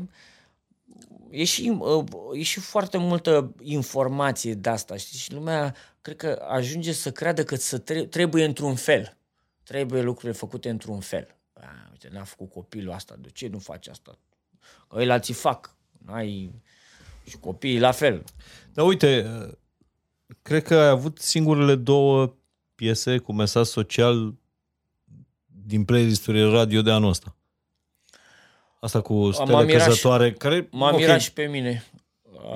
E 1.30 1.44
și, 1.44 1.76
uh, 1.78 2.04
e 2.32 2.42
și 2.42 2.60
foarte 2.60 2.96
multă 2.98 3.54
informație 3.62 4.54
de 4.54 4.68
asta, 4.68 4.96
știi? 4.96 5.18
Și 5.18 5.32
lumea, 5.32 5.74
cred 6.02 6.16
că 6.16 6.46
ajunge 6.48 6.92
să 6.92 7.10
creadă 7.10 7.44
că 7.44 7.56
să 7.56 7.78
tre- 7.78 8.04
trebuie 8.04 8.44
într-un 8.44 8.74
fel. 8.74 9.16
Trebuie 9.64 10.02
lucrurile 10.02 10.38
făcute 10.38 10.68
într-un 10.68 11.00
fel. 11.00 11.36
A, 11.60 11.88
uite, 11.90 12.08
n-a 12.12 12.24
făcut 12.24 12.50
copilul 12.50 12.92
asta, 12.92 13.14
de 13.18 13.28
ce 13.32 13.48
nu 13.48 13.58
face 13.58 13.90
asta? 13.90 14.18
Că 14.88 14.96
ăia 14.98 15.12
alții 15.12 15.34
fac. 15.34 15.74
N-ai... 16.06 16.50
Și 17.28 17.36
copiii 17.36 17.78
la 17.78 17.90
fel. 17.90 18.24
Dar 18.72 18.86
uite, 18.86 19.26
cred 20.42 20.62
că 20.62 20.74
ai 20.74 20.88
avut 20.88 21.18
singurele 21.18 21.74
două 21.74 22.34
piese 22.74 23.18
cu 23.18 23.32
mesaj 23.32 23.66
social 23.66 24.34
din 25.66 25.84
playlisturile 25.84 26.50
radio 26.50 26.82
de 26.82 26.90
anul 26.90 27.08
ăsta. 27.08 27.36
Asta 28.80 29.00
cu 29.00 29.14
M-a 29.26 29.32
Stele 29.32 29.64
mirat 29.64 29.80
și- 29.80 29.86
Căzătoare, 29.88 30.32
care 30.32 30.68
M-a 30.70 30.90
ok, 30.90 30.96
mirat 30.98 31.20
și 31.20 31.32
pe 31.32 31.44
mine. 31.46 31.84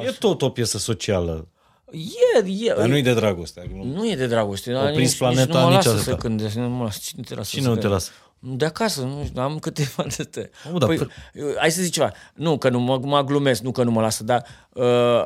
e 0.04 0.10
tot 0.10 0.42
o 0.42 0.50
piesă 0.50 0.78
socială, 0.78 1.46
E, 1.94 2.48
e, 2.66 2.74
dar 2.76 2.86
nu 2.88 2.96
e 2.96 3.02
de 3.02 3.14
dragoste. 3.14 3.70
Nu. 3.74 3.84
nu 3.84 4.10
e 4.10 4.16
de 4.16 4.26
dragoste. 4.26 4.72
dar 4.72 4.92
prins 4.92 5.08
nici, 5.08 5.18
planeta, 5.18 5.44
nici 5.44 5.52
nu 5.54 5.60
mă 5.60 5.66
nici 5.66 5.74
lasă 5.74 5.88
atâta. 5.88 6.02
să 6.10 6.16
cânte. 6.16 6.52
Nu 6.54 6.68
mă 6.68 6.84
lasă. 6.84 6.98
Cine 7.02 7.22
te 7.22 7.34
lasă 7.34 7.50
Cine 7.50 7.62
să 7.62 7.68
nu 7.68 7.74
te 7.74 7.80
cânte? 7.80 7.94
lasă? 7.94 8.10
De 8.44 8.64
acasă, 8.64 9.02
nu 9.02 9.24
știu, 9.24 9.42
am 9.42 9.58
câteva 9.58 10.02
de 10.02 10.16
astea. 10.18 10.50
Mă, 10.72 10.78
dar 10.78 10.88
Păi, 10.88 11.08
hai 11.58 11.70
să 11.70 11.82
zic 11.82 11.92
ceva. 11.92 12.12
Nu, 12.34 12.58
că 12.58 12.68
nu 12.68 12.80
mă, 12.80 12.98
mă 12.98 13.24
glumesc, 13.24 13.62
nu 13.62 13.72
că 13.72 13.82
nu 13.82 13.90
mă 13.90 14.00
lasă, 14.00 14.24
dar 14.24 14.46
uh, 14.72 15.24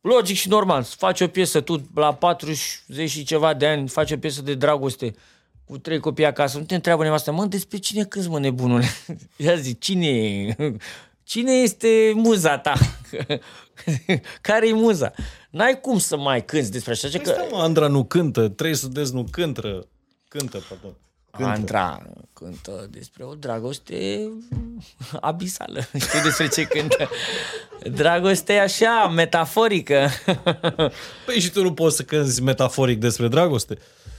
logic 0.00 0.36
și 0.36 0.48
normal. 0.48 0.82
Faci 0.82 1.20
o 1.20 1.28
piesă, 1.28 1.60
tu 1.60 1.88
la 1.94 2.14
40 2.14 3.10
și 3.10 3.24
ceva 3.24 3.54
de 3.54 3.66
ani 3.66 3.88
faci 3.88 4.10
o 4.10 4.16
piesă 4.16 4.42
de 4.42 4.54
dragoste 4.54 5.14
cu 5.64 5.78
trei 5.78 6.00
copii 6.00 6.24
acasă, 6.24 6.58
nu 6.58 6.64
te 6.64 6.74
întreabă 6.74 7.02
nevastă, 7.02 7.32
mă, 7.32 7.44
despre 7.44 7.78
cine 7.78 8.04
cânti, 8.04 8.28
mă, 8.28 8.38
nebunule? 8.38 8.86
Ia 9.36 9.54
zic, 9.54 9.80
cine 9.80 10.06
e? 10.06 10.56
Cine 11.22 11.52
este 11.52 12.12
muza 12.14 12.58
ta? 12.58 12.72
Care 14.40 14.68
e 14.68 14.72
muza? 14.72 15.12
N-ai 15.50 15.80
cum 15.80 15.98
să 15.98 16.16
mai 16.16 16.44
cânti 16.44 16.70
despre 16.70 16.92
așa, 16.92 17.08
că... 17.18 17.30
Stai, 17.30 17.48
mă, 17.50 17.58
Andra 17.58 17.86
nu 17.86 18.04
cântă, 18.04 18.48
trei 18.48 18.74
sudezi 18.74 19.14
nu 19.14 19.24
cântă, 19.30 19.86
cântă, 20.28 20.62
pardon. 20.68 20.96
Cântă. 21.38 21.52
Andra 21.52 22.02
cântă 22.32 22.88
despre 22.90 23.24
o 23.24 23.34
dragoste 23.34 24.28
abisală. 25.20 25.80
Știi 26.06 26.22
despre 26.22 26.48
ce 26.48 26.64
cântă? 26.64 27.08
Dragoste 27.92 28.52
așa, 28.52 29.12
metaforică. 29.14 30.08
Păi 31.26 31.40
și 31.40 31.50
tu 31.50 31.62
nu 31.62 31.72
poți 31.72 31.96
să 31.96 32.02
cânti 32.02 32.42
metaforic 32.42 33.00
despre 33.00 33.28
dragoste? 33.28 33.78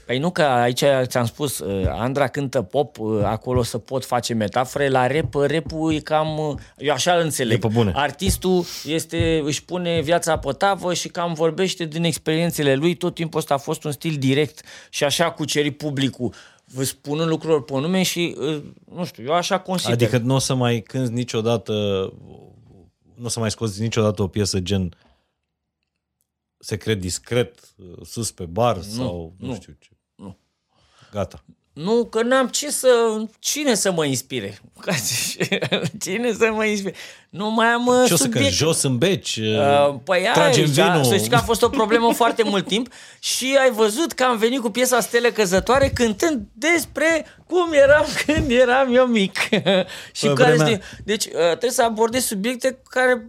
Păi 0.09 0.19
nu 0.19 0.29
că 0.29 0.41
aici 0.41 0.83
ți-am 1.03 1.25
spus, 1.25 1.59
uh, 1.59 1.85
Andra 1.87 2.27
cântă 2.27 2.61
pop, 2.61 2.97
uh, 2.99 3.21
acolo 3.23 3.63
să 3.63 3.77
pot 3.77 4.05
face 4.05 4.33
metafore, 4.33 4.89
la 4.89 5.07
rap, 5.07 5.35
uh, 5.35 5.45
rap-ul 5.47 5.93
e 5.93 5.99
cam, 5.99 6.37
uh, 6.37 6.55
eu 6.77 6.93
așa 6.93 7.13
îl 7.13 7.23
înțeleg. 7.23 7.55
E 7.55 7.67
pe 7.67 7.73
bune. 7.73 7.91
Artistul 7.95 8.65
este, 8.85 9.41
își 9.43 9.65
pune 9.65 10.01
viața 10.01 10.37
pe 10.37 10.51
tavă 10.51 10.93
și 10.93 11.07
cam 11.07 11.33
vorbește 11.33 11.85
din 11.85 12.03
experiențele 12.03 12.75
lui, 12.75 12.95
tot 12.95 13.13
timpul 13.13 13.39
ăsta 13.39 13.53
a 13.53 13.57
fost 13.57 13.83
un 13.83 13.91
stil 13.91 14.15
direct 14.19 14.61
și 14.89 15.03
așa 15.03 15.31
cuceri 15.31 15.71
publicul, 15.71 16.33
vă 16.73 16.83
spunând 16.83 17.29
lucrurilor 17.29 17.63
pe 17.63 17.73
nume 17.73 18.03
și, 18.03 18.35
uh, 18.37 18.63
nu 18.91 19.05
știu, 19.05 19.23
eu 19.23 19.33
așa 19.33 19.59
consider. 19.59 19.93
Adică 19.93 20.17
nu 20.17 20.35
o 20.35 20.39
să 20.39 20.53
mai 20.53 20.81
cânti 20.81 21.13
niciodată, 21.13 21.73
nu 23.15 23.25
o 23.25 23.27
să 23.27 23.39
mai 23.39 23.51
scoți 23.51 23.81
niciodată 23.81 24.21
o 24.21 24.27
piesă 24.27 24.59
gen 24.59 24.97
secret 26.59 26.99
discret, 26.99 27.75
sus 28.03 28.31
pe 28.31 28.45
bar 28.45 28.75
nu, 28.75 28.81
sau 28.81 29.33
nu, 29.37 29.47
nu, 29.47 29.55
știu 29.55 29.75
ce. 29.79 29.89
nu. 30.15 30.37
Gata. 31.11 31.43
Nu, 31.83 32.03
că 32.05 32.21
n-am 32.21 32.47
ce 32.47 32.71
să... 32.71 32.87
Cine 33.39 33.73
să 33.75 33.91
mă 33.91 34.05
inspire? 34.05 34.59
Cine 36.03 36.31
să 36.33 36.51
mă 36.53 36.65
inspire? 36.65 36.95
Nu 37.29 37.51
mai 37.51 37.67
am 37.67 37.85
uh, 37.85 38.03
Ce 38.07 38.13
o 38.13 38.15
să 38.15 38.23
subiect. 38.23 38.45
cânti? 38.45 38.55
Jos 38.57 38.81
în 38.81 38.97
beci? 38.97 39.35
Uh, 39.35 39.95
Păi 40.03 40.19
aia, 40.19 40.31
tragem 40.31 40.63
e, 40.63 40.67
vinul? 40.67 41.03
să 41.03 41.17
știi 41.17 41.29
că 41.29 41.35
a 41.35 41.39
fost 41.41 41.61
o 41.63 41.69
problemă 41.69 42.11
foarte 42.21 42.43
mult 42.43 42.67
timp 42.67 42.87
și 43.19 43.57
ai 43.61 43.71
văzut 43.71 44.11
că 44.11 44.23
am 44.23 44.37
venit 44.37 44.59
cu 44.59 44.69
piesa 44.69 44.99
Stele 44.99 45.31
Căzătoare 45.31 45.89
cântând 45.89 46.41
despre 46.53 47.25
cum 47.47 47.73
eram 47.73 48.05
când 48.25 48.51
eram 48.51 48.95
eu 48.95 49.05
mic. 49.05 49.37
și 50.11 50.27
Pe 50.27 50.33
care 50.33 50.51
vremea- 50.55 50.67
este, 50.67 50.81
deci 51.03 51.25
uh, 51.25 51.31
trebuie 51.31 51.71
să 51.71 51.83
abordez 51.83 52.23
subiecte 52.25 52.79
care 52.89 53.25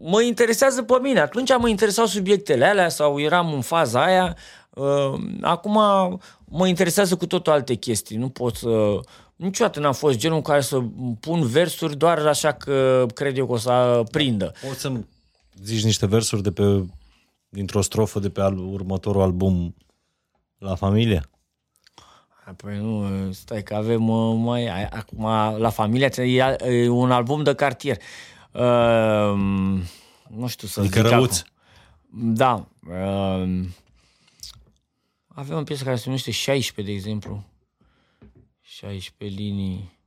mă 0.00 0.22
interesează 0.22 0.82
pe 0.82 0.98
mine. 1.02 1.20
Atunci 1.20 1.50
mă 1.58 1.68
interesau 1.68 2.06
subiectele 2.06 2.66
alea 2.66 2.88
sau 2.88 3.20
eram 3.20 3.52
în 3.52 3.60
faza 3.60 4.04
aia. 4.04 4.36
Uh, 4.78 5.20
Acum 5.40 5.72
mă 6.44 6.66
interesează 6.66 7.16
cu 7.16 7.26
totul 7.26 7.52
alte 7.52 7.74
chestii. 7.74 8.16
Nu 8.16 8.28
pot 8.28 8.54
să... 8.56 9.00
Niciodată 9.36 9.80
n-am 9.80 9.92
fost 9.92 10.18
genul 10.18 10.40
care 10.42 10.60
să 10.60 10.80
pun 11.20 11.46
versuri 11.46 11.96
doar 11.96 12.18
așa 12.26 12.52
că 12.52 13.06
cred 13.14 13.36
eu 13.38 13.46
că 13.46 13.52
o 13.52 13.56
să 13.56 14.02
prindă. 14.10 14.52
Poți 14.68 14.80
să-mi 14.80 15.06
zici 15.62 15.84
niște 15.84 16.06
versuri 16.06 16.42
de 16.42 16.52
pe, 16.52 16.84
dintr-o 17.48 17.80
strofă 17.80 18.18
de 18.18 18.30
pe 18.30 18.40
al, 18.40 18.58
următorul 18.58 19.22
album 19.22 19.74
La 20.58 20.74
Familie? 20.74 21.22
Păi 22.56 22.78
nu, 22.78 23.04
stai 23.32 23.62
că 23.62 23.74
avem 23.74 24.08
uh, 24.08 24.36
mai, 24.44 24.66
ai- 24.68 24.88
acum 24.90 25.22
la 25.58 25.68
familia 25.70 26.10
e, 26.16 26.56
e 26.82 26.88
un 26.88 27.10
album 27.10 27.42
de 27.42 27.54
cartier. 27.54 27.96
Uh, 28.52 29.38
nu 30.36 30.46
știu 30.46 30.68
să 30.68 30.80
Adică 30.80 31.00
zic 31.00 31.10
răuț. 31.10 31.38
acum. 31.38 32.34
Da. 32.34 32.66
Uh, 32.90 33.64
avem 35.38 35.56
o 35.56 35.62
piesă 35.62 35.84
care 35.84 35.96
se 35.96 36.02
numește 36.06 36.30
16, 36.30 36.92
de 36.92 36.98
exemplu. 36.98 37.44
16 38.60 39.40
linii, 39.40 39.98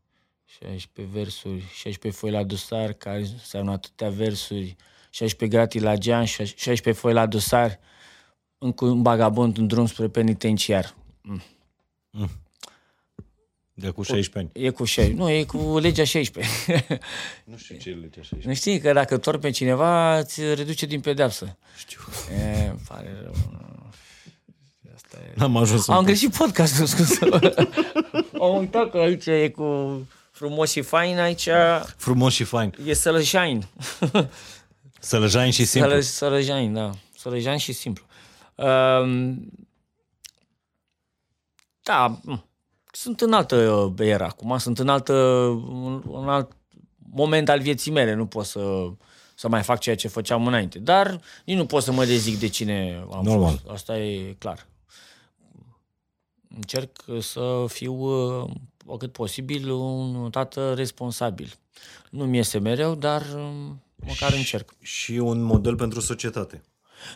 16 0.45 1.15
versuri, 1.17 1.61
16 1.73 2.21
foi 2.21 2.31
la 2.31 2.43
dosar, 2.43 2.93
care 2.93 3.19
înseamnă 3.19 3.71
atâtea 3.71 4.09
versuri, 4.09 4.75
16 5.09 5.57
gratii 5.57 5.79
la 5.79 5.95
geam, 5.95 6.23
16 6.23 6.91
foi 6.91 7.13
la 7.13 7.25
dosar, 7.25 7.79
încă 8.57 8.85
un 8.85 9.01
bagabond 9.01 9.57
în 9.57 9.67
drum 9.67 9.85
spre 9.85 10.07
penitenciar. 10.07 10.95
De 13.73 13.89
cu 13.89 14.03
16 14.03 14.37
ani. 14.37 14.65
E 14.65 14.69
cu 14.69 14.83
16. 14.83 15.23
Nu, 15.23 15.29
e 15.29 15.43
cu 15.43 15.77
legea 15.77 16.03
16. 16.03 16.51
Nu 17.43 17.57
știu 17.57 17.77
ce 17.77 17.89
e 17.89 17.93
legea 17.93 18.21
16. 18.21 18.47
nu 18.47 18.53
știi 18.53 18.79
că 18.79 18.93
dacă 18.93 19.17
torni 19.17 19.41
pe 19.41 19.49
cineva, 19.49 20.17
îți 20.17 20.53
reduce 20.53 20.85
din 20.85 20.99
pedeapsă. 20.99 21.57
Știu. 21.77 21.99
E, 22.37 22.67
îmi 22.67 22.79
pare 22.87 23.19
rău. 23.21 23.70
Asta 25.11 25.25
e. 25.27 25.33
N-am 25.35 25.57
ajuns 25.57 25.87
Am 25.87 25.97
în 25.97 26.03
greșit 26.05 26.35
podcastul, 26.37 26.85
scuze. 26.85 27.19
Am 28.41 28.57
uitat 28.57 28.89
că 28.91 28.97
aici 28.97 29.25
e 29.25 29.49
cu 29.49 29.99
frumos 30.31 30.71
și 30.71 30.81
fain, 30.81 31.19
aici 31.19 31.49
frumos 31.97 32.33
și 32.33 32.43
fain. 32.43 32.75
e 32.85 32.93
sălășain. 32.93 33.65
Sălăjain 34.99 35.51
și 35.51 35.65
simplu. 35.65 35.89
Sălă, 35.89 36.01
sălăjain, 36.01 36.73
da. 36.73 36.91
Sălăjain 37.17 37.57
și 37.57 37.71
simplu. 37.73 38.05
Um, 38.55 39.49
da, 41.83 42.19
m, 42.23 42.45
sunt 42.91 43.21
în 43.21 43.33
altă 43.33 43.93
era 43.97 44.25
acum, 44.25 44.57
sunt 44.57 44.79
în 44.79 44.89
altă, 44.89 45.13
în, 45.67 46.03
în 46.11 46.29
alt 46.29 46.51
moment 47.13 47.49
al 47.49 47.59
vieții 47.59 47.91
mele, 47.91 48.13
nu 48.13 48.25
pot 48.25 48.45
să, 48.45 48.89
să 49.35 49.47
mai 49.47 49.63
fac 49.63 49.79
ceea 49.79 49.95
ce 49.95 50.07
făceam 50.07 50.47
înainte. 50.47 50.79
Dar 50.79 51.19
nici 51.45 51.57
nu 51.57 51.65
pot 51.65 51.83
să 51.83 51.91
mă 51.91 52.05
dezic 52.05 52.39
de 52.39 52.47
cine 52.47 53.03
am 53.13 53.23
Normal. 53.23 53.49
fost. 53.49 53.73
Asta 53.73 53.97
e 53.97 54.35
clar. 54.37 54.69
Încerc 56.55 57.05
să 57.19 57.65
fiu 57.67 57.93
uh, 57.93 58.49
o 58.85 58.97
cât 58.97 59.11
posibil 59.11 59.69
un 59.71 60.29
tată 60.29 60.73
responsabil. 60.75 61.53
Nu 62.09 62.25
mi 62.25 62.37
iese 62.37 62.59
mereu, 62.59 62.95
dar 62.95 63.21
um, 63.35 63.81
măcar 64.07 64.33
încerc. 64.33 64.73
Și 64.81 65.11
un 65.11 65.41
model 65.41 65.75
pentru 65.75 65.99
societate. 65.99 66.61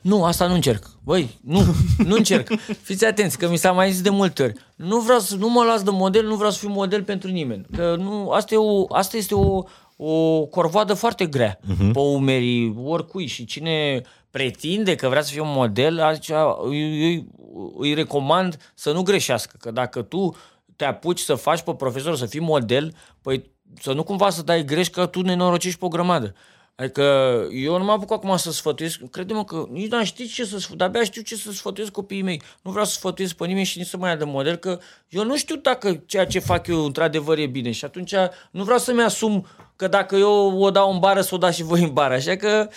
Nu, 0.01 0.23
asta 0.23 0.47
nu 0.47 0.53
încerc. 0.53 0.89
Băi, 1.03 1.39
nu, 1.41 1.61
nu 1.97 2.15
încerc. 2.15 2.49
Fiți 2.81 3.05
atenți, 3.05 3.37
că 3.37 3.49
mi 3.49 3.57
s-a 3.57 3.71
mai 3.71 3.91
zis 3.91 4.01
de 4.01 4.09
multe 4.09 4.43
ori. 4.43 4.53
Nu 4.75 4.99
vreau 4.99 5.19
să, 5.19 5.35
nu 5.35 5.49
mă 5.49 5.63
las 5.63 5.83
de 5.83 5.89
model, 5.89 6.25
nu 6.25 6.35
vreau 6.35 6.51
să 6.51 6.59
fiu 6.59 6.69
model 6.69 7.03
pentru 7.03 7.29
nimeni. 7.29 7.65
Că 7.75 7.95
nu, 7.99 8.29
asta, 8.29 8.53
e 8.53 8.57
o, 8.57 8.85
asta 8.95 9.17
este 9.17 9.35
o, 9.35 9.63
o 9.95 10.45
corvoadă 10.45 10.93
foarte 10.93 11.25
grea 11.25 11.59
uh-huh. 11.59 11.91
pe 11.93 11.99
umerii 11.99 12.75
oricui 12.83 13.25
și 13.25 13.45
cine 13.45 14.01
pretinde 14.31 14.95
că 14.95 15.09
vrea 15.09 15.21
să 15.21 15.31
fie 15.31 15.41
un 15.41 15.53
model, 15.53 16.01
atunci 16.01 16.31
îi, 16.69 17.07
îi, 17.07 17.27
îi 17.77 17.93
recomand 17.93 18.71
să 18.73 18.91
nu 18.91 19.01
greșească, 19.01 19.55
că 19.59 19.71
dacă 19.71 20.01
tu 20.01 20.35
te 20.75 20.85
apuci 20.85 21.19
să 21.19 21.35
faci 21.35 21.61
pe 21.61 21.73
profesor 21.73 22.15
să 22.15 22.25
fii 22.25 22.39
model, 22.39 22.95
păi 23.21 23.51
să 23.81 23.93
nu 23.93 24.03
cumva 24.03 24.29
să 24.29 24.41
dai 24.41 24.65
greș 24.65 24.87
că 24.87 25.05
tu 25.05 25.21
nenorocești 25.21 25.79
pe 25.79 25.85
o 25.85 25.87
grămadă. 25.87 26.35
Adică 26.75 27.03
eu 27.51 27.77
nu 27.77 27.83
mă 27.83 27.91
apuc 27.91 28.11
acum 28.11 28.37
să 28.37 28.51
sfătuiesc, 28.51 28.99
crede-mă 29.11 29.43
că 29.43 29.65
nici 29.71 29.91
nu 29.91 30.05
știu 30.05 30.25
ce 30.25 30.43
să 30.43 30.57
sfătuiesc, 30.57 30.75
de-abia 30.75 31.03
știu 31.03 31.21
ce 31.21 31.35
să 31.35 31.51
sfătuiesc 31.51 31.91
copiii 31.91 32.21
mei. 32.21 32.41
Nu 32.61 32.71
vreau 32.71 32.85
să 32.85 32.91
sfătuiesc 32.91 33.35
pe 33.35 33.45
nimeni 33.45 33.65
și 33.65 33.77
nici 33.77 33.87
să 33.87 33.97
mă 33.97 34.07
ia 34.07 34.15
de 34.15 34.23
model, 34.23 34.55
că 34.55 34.79
eu 35.09 35.23
nu 35.23 35.37
știu 35.37 35.55
dacă 35.55 36.03
ceea 36.05 36.25
ce 36.25 36.39
fac 36.39 36.67
eu 36.67 36.85
într-adevăr 36.85 37.37
e 37.37 37.45
bine 37.45 37.71
și 37.71 37.85
atunci 37.85 38.13
nu 38.51 38.63
vreau 38.63 38.79
să-mi 38.79 39.01
asum 39.01 39.45
că 39.75 39.87
dacă 39.87 40.15
eu 40.15 40.59
o 40.59 40.71
dau 40.71 40.93
în 40.93 40.99
bară, 40.99 41.21
să 41.21 41.35
o 41.35 41.37
dați 41.37 41.55
și 41.55 41.63
voi 41.63 41.81
în 41.81 41.93
bară. 41.93 42.13
Așa 42.13 42.35
că 42.35 42.69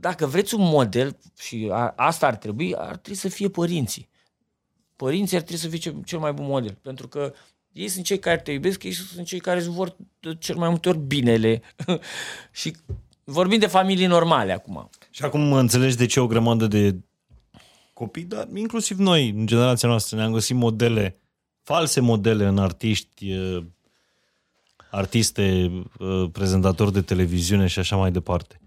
dacă 0.00 0.26
vreți 0.26 0.54
un 0.54 0.62
model, 0.62 1.18
și 1.38 1.68
a, 1.72 1.92
asta 1.96 2.26
ar 2.26 2.36
trebui, 2.36 2.74
ar 2.76 2.96
trebui 2.96 3.18
să 3.18 3.28
fie 3.28 3.48
părinții. 3.48 4.08
Părinții 4.96 5.36
ar 5.36 5.42
trebui 5.42 5.62
să 5.62 5.68
fie 5.68 5.78
cel, 5.78 6.02
cel 6.04 6.18
mai 6.18 6.32
bun 6.32 6.46
model, 6.46 6.78
pentru 6.82 7.08
că 7.08 7.32
ei 7.72 7.88
sunt 7.88 8.04
cei 8.04 8.18
care 8.18 8.38
te 8.38 8.52
iubesc, 8.52 8.82
ei 8.82 8.92
sunt 8.92 9.26
cei 9.26 9.38
care 9.38 9.58
îți 9.58 9.68
vor 9.68 9.96
cel 10.38 10.56
mai 10.56 10.68
multe 10.68 10.88
ori 10.88 10.98
binele. 10.98 11.62
și 12.52 12.76
vorbim 13.24 13.58
de 13.58 13.66
familii 13.66 14.06
normale 14.06 14.52
acum. 14.52 14.90
Și 15.10 15.24
acum 15.24 15.52
înțelegi 15.52 15.96
de 15.96 16.06
ce 16.06 16.20
o 16.20 16.26
grămadă 16.26 16.66
de 16.66 16.96
copii, 17.92 18.24
dar 18.24 18.48
inclusiv 18.54 18.98
noi, 18.98 19.28
în 19.28 19.46
generația 19.46 19.88
noastră, 19.88 20.16
ne-am 20.16 20.32
găsit 20.32 20.56
modele, 20.56 21.20
false 21.62 22.00
modele 22.00 22.46
în 22.46 22.58
artiști, 22.58 23.30
eh, 23.30 23.64
artiste, 24.90 25.42
eh, 26.00 26.24
prezentatori 26.32 26.92
de 26.92 27.02
televiziune 27.02 27.66
și 27.66 27.78
așa 27.78 27.96
mai 27.96 28.12
departe. 28.12 28.60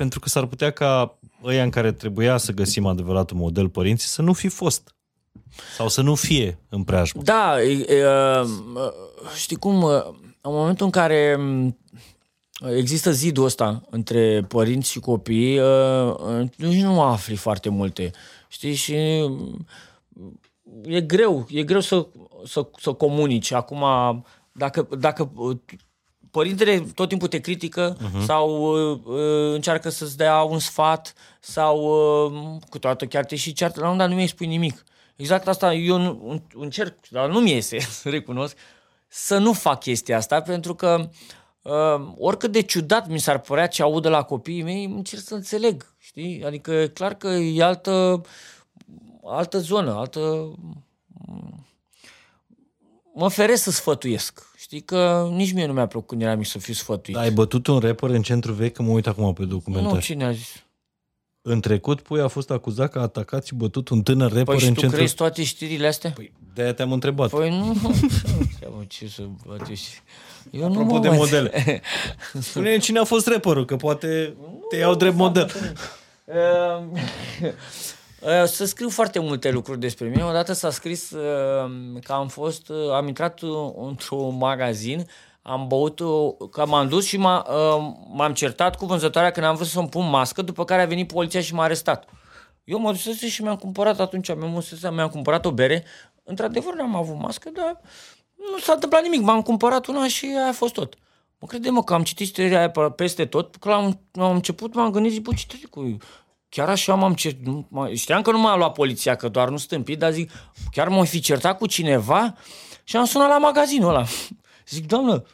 Pentru 0.00 0.20
că 0.20 0.28
s-ar 0.28 0.46
putea 0.46 0.70
ca 0.70 1.18
ăia 1.44 1.62
în 1.62 1.70
care 1.70 1.92
trebuia 1.92 2.36
să 2.36 2.52
găsim 2.52 2.86
adevăratul 2.86 3.36
model 3.36 3.68
părinții 3.68 4.08
să 4.08 4.22
nu 4.22 4.32
fi 4.32 4.48
fost. 4.48 4.94
Sau 5.76 5.88
să 5.88 6.02
nu 6.02 6.14
fie 6.14 6.58
în 6.68 6.84
preajmă. 6.84 7.22
Da, 7.22 7.62
e, 7.62 7.94
e, 7.94 8.04
știi 9.36 9.56
cum, 9.56 9.84
în 10.40 10.52
momentul 10.52 10.84
în 10.84 10.92
care 10.92 11.40
există 12.76 13.12
zidul 13.12 13.44
ăsta 13.44 13.82
între 13.90 14.42
părinți 14.48 14.90
și 14.90 15.00
copii, 15.00 15.60
nici 16.56 16.82
nu 16.82 17.02
afli 17.02 17.36
foarte 17.36 17.68
multe. 17.68 18.10
Știi, 18.48 18.74
și 18.74 18.94
e 20.82 21.00
greu, 21.00 21.46
e 21.50 21.62
greu 21.62 21.80
să, 21.80 22.06
să, 22.44 22.66
să 22.78 22.92
comunici. 22.92 23.52
Acum, 23.52 23.84
dacă, 24.52 24.88
dacă 24.98 25.32
părintele 26.30 26.80
tot 26.94 27.08
timpul 27.08 27.28
te 27.28 27.40
critică 27.40 27.96
uh-huh. 27.96 28.24
sau 28.24 28.72
uh, 28.92 29.00
încearcă 29.52 29.88
să-ți 29.88 30.16
dea 30.16 30.42
un 30.42 30.58
sfat 30.58 31.14
sau 31.40 31.78
uh, 32.26 32.56
câteodată 32.70 33.06
chiar 33.06 33.24
te 33.24 33.36
și 33.36 33.52
ceartă, 33.52 33.80
la 33.80 33.90
un 33.90 33.96
dat 33.96 34.08
nu 34.08 34.14
mi-ai 34.14 34.26
spui 34.26 34.46
nimic. 34.46 34.84
Exact 35.16 35.48
asta 35.48 35.74
eu 35.74 36.40
încerc, 36.54 36.94
dar 37.08 37.28
nu 37.28 37.40
mi 37.40 37.50
iese, 37.50 37.78
recunosc, 38.10 38.56
să 39.08 39.38
nu 39.38 39.52
fac 39.52 39.80
chestia 39.80 40.16
asta, 40.16 40.40
pentru 40.40 40.74
că 40.74 41.08
uh, 41.62 42.12
oricât 42.18 42.52
de 42.52 42.60
ciudat 42.60 43.08
mi 43.08 43.18
s-ar 43.18 43.38
părea 43.38 43.66
ce 43.66 43.82
aud 43.82 44.02
de 44.02 44.08
la 44.08 44.22
copiii 44.22 44.62
mei, 44.62 44.84
încerc 44.84 45.22
să 45.22 45.34
înțeleg, 45.34 45.94
știi? 45.98 46.44
Adică 46.44 46.72
e 46.72 46.88
clar 46.88 47.14
că 47.14 47.28
e 47.28 47.62
altă, 47.62 48.20
altă 49.24 49.58
zonă, 49.58 49.94
altă... 49.94 50.54
Mă 53.14 53.28
feresc 53.28 53.62
să 53.62 53.70
sfătuiesc. 53.70 54.49
Știi 54.60 54.80
că 54.80 55.28
nici 55.32 55.52
mie 55.52 55.66
nu 55.66 55.72
mi-a 55.72 55.86
plăcut 55.86 56.08
când 56.08 56.22
eram 56.22 56.38
mic 56.38 56.46
să 56.46 56.58
fiu 56.58 56.74
sfătuit. 56.74 57.16
Ai 57.16 57.30
bătut 57.30 57.66
un 57.66 57.78
rapper 57.78 58.10
în 58.10 58.22
centru 58.22 58.52
vechi, 58.52 58.72
că 58.72 58.82
mă 58.82 58.90
uit 58.90 59.06
acum 59.06 59.32
pe 59.32 59.44
documentar. 59.44 59.92
Nu, 59.92 60.00
cine 60.00 60.24
a 60.24 60.32
zis? 60.32 60.64
În 61.42 61.60
trecut, 61.60 62.00
Pui 62.00 62.20
a 62.20 62.28
fost 62.28 62.50
acuzat 62.50 62.90
că 62.90 62.98
a 62.98 63.02
atacat 63.02 63.44
și 63.46 63.54
bătut 63.54 63.88
un 63.88 64.02
tânăr 64.02 64.28
rapper 64.28 64.44
Păi 64.44 64.58
și 64.58 64.66
în 64.66 64.74
tu 64.74 64.80
centru... 64.80 64.98
crezi 64.98 65.14
toate 65.14 65.44
știrile 65.44 65.86
astea? 65.86 66.10
Păi, 66.10 66.32
de-aia 66.54 66.74
te-am 66.74 66.92
întrebat. 66.92 67.30
Păi 67.30 67.50
nu, 67.58 67.76
Treabă, 68.58 68.84
ce 68.88 69.08
să 69.08 69.22
bătești. 69.46 70.02
Eu 70.50 70.60
nu 70.60 70.66
Apropo 70.66 70.92
mă 70.94 71.00
de 71.00 71.08
mai- 71.08 71.16
modele. 71.16 71.80
spune 72.40 72.78
cine 72.78 72.98
a 72.98 73.04
fost 73.04 73.26
rapperul, 73.26 73.64
că 73.64 73.76
poate 73.76 74.36
te 74.68 74.76
iau 74.76 74.94
drept 74.94 75.16
model. 75.16 75.50
Ehm, 78.22 78.30
eh, 78.30 78.44
Să 78.46 78.64
scriu 78.64 78.88
foarte 78.88 79.18
multe 79.18 79.50
lucruri 79.50 79.80
despre 79.80 80.08
mine. 80.08 80.24
Odată 80.24 80.52
s-a 80.52 80.70
scris 80.70 81.10
ehm, 81.10 81.98
că 81.98 82.12
am 82.12 82.28
fost, 82.28 82.70
eh, 82.70 82.92
am 82.92 83.06
intrat 83.06 83.42
eh, 83.42 83.48
într-un 83.86 84.36
magazin, 84.36 85.06
am 85.42 85.66
băut, 85.68 86.00
eh, 86.00 86.48
că 86.50 86.66
m-am 86.66 86.88
dus 86.88 87.06
și 87.06 87.16
m-a, 87.16 87.46
eh, 87.48 87.92
m-am 88.12 88.32
certat 88.34 88.76
cu 88.76 88.86
vânzătoarea 88.86 89.30
când 89.30 89.46
am 89.46 89.54
vrut 89.54 89.66
să-mi 89.66 89.88
pun 89.88 90.08
mască, 90.08 90.42
după 90.42 90.64
care 90.64 90.82
a 90.82 90.86
venit 90.86 91.12
poliția 91.12 91.40
și 91.40 91.54
m-a 91.54 91.62
arestat. 91.62 92.08
Eu 92.64 92.78
mă 92.78 92.90
dusese 92.90 93.28
și 93.28 93.42
mi-am 93.42 93.56
cumpărat 93.56 94.00
atunci, 94.00 94.34
mi-am, 94.34 94.62
mi-am 94.94 95.08
cumpărat 95.08 95.44
o 95.46 95.50
bere. 95.52 95.84
Într-adevăr 96.24 96.74
n-am 96.74 96.94
avut 96.96 97.18
mască, 97.18 97.50
dar 97.54 97.80
nu 98.52 98.58
s-a 98.58 98.72
întâmplat 98.72 99.02
nimic. 99.02 99.20
M-am 99.20 99.42
cumpărat 99.42 99.86
una 99.86 100.08
și 100.08 100.26
aia 100.36 100.46
a 100.48 100.52
fost 100.52 100.72
tot. 100.72 100.94
Mă 101.38 101.46
crede 101.46 101.70
mă 101.70 101.84
că 101.84 101.94
am 101.94 102.02
citit 102.02 102.26
știrile 102.26 102.56
aia 102.56 102.70
pe- 102.70 102.90
peste 102.96 103.26
tot, 103.26 103.56
că 103.56 103.70
am, 103.70 104.00
am 104.14 104.34
început, 104.34 104.74
m-am 104.74 104.90
gândit, 104.90 105.12
zic, 105.12 105.22
bă, 105.22 105.30
ce 105.34 105.46
trebuie 105.46 105.96
cu... 105.96 105.96
Chiar 106.50 106.68
așa 106.68 106.94
m-am 106.94 107.14
cer... 107.14 107.32
nu- 107.44 107.68
m- 107.72 107.94
Știam 107.94 108.22
că 108.22 108.30
nu 108.30 108.38
m-a 108.38 108.56
luat 108.56 108.72
poliția, 108.72 109.16
că 109.16 109.28
doar 109.28 109.48
nu 109.48 109.56
stâmpit, 109.56 109.98
dar 109.98 110.12
zic, 110.12 110.30
chiar 110.70 110.88
m-am 110.88 111.04
fi 111.04 111.20
certat 111.20 111.58
cu 111.58 111.66
cineva 111.66 112.36
și 112.84 112.96
am 112.96 113.04
sunat 113.04 113.28
la 113.28 113.38
magazinul 113.38 113.88
ăla. 113.88 114.04
Zic, 114.68 114.86
doamnă, 114.86 115.24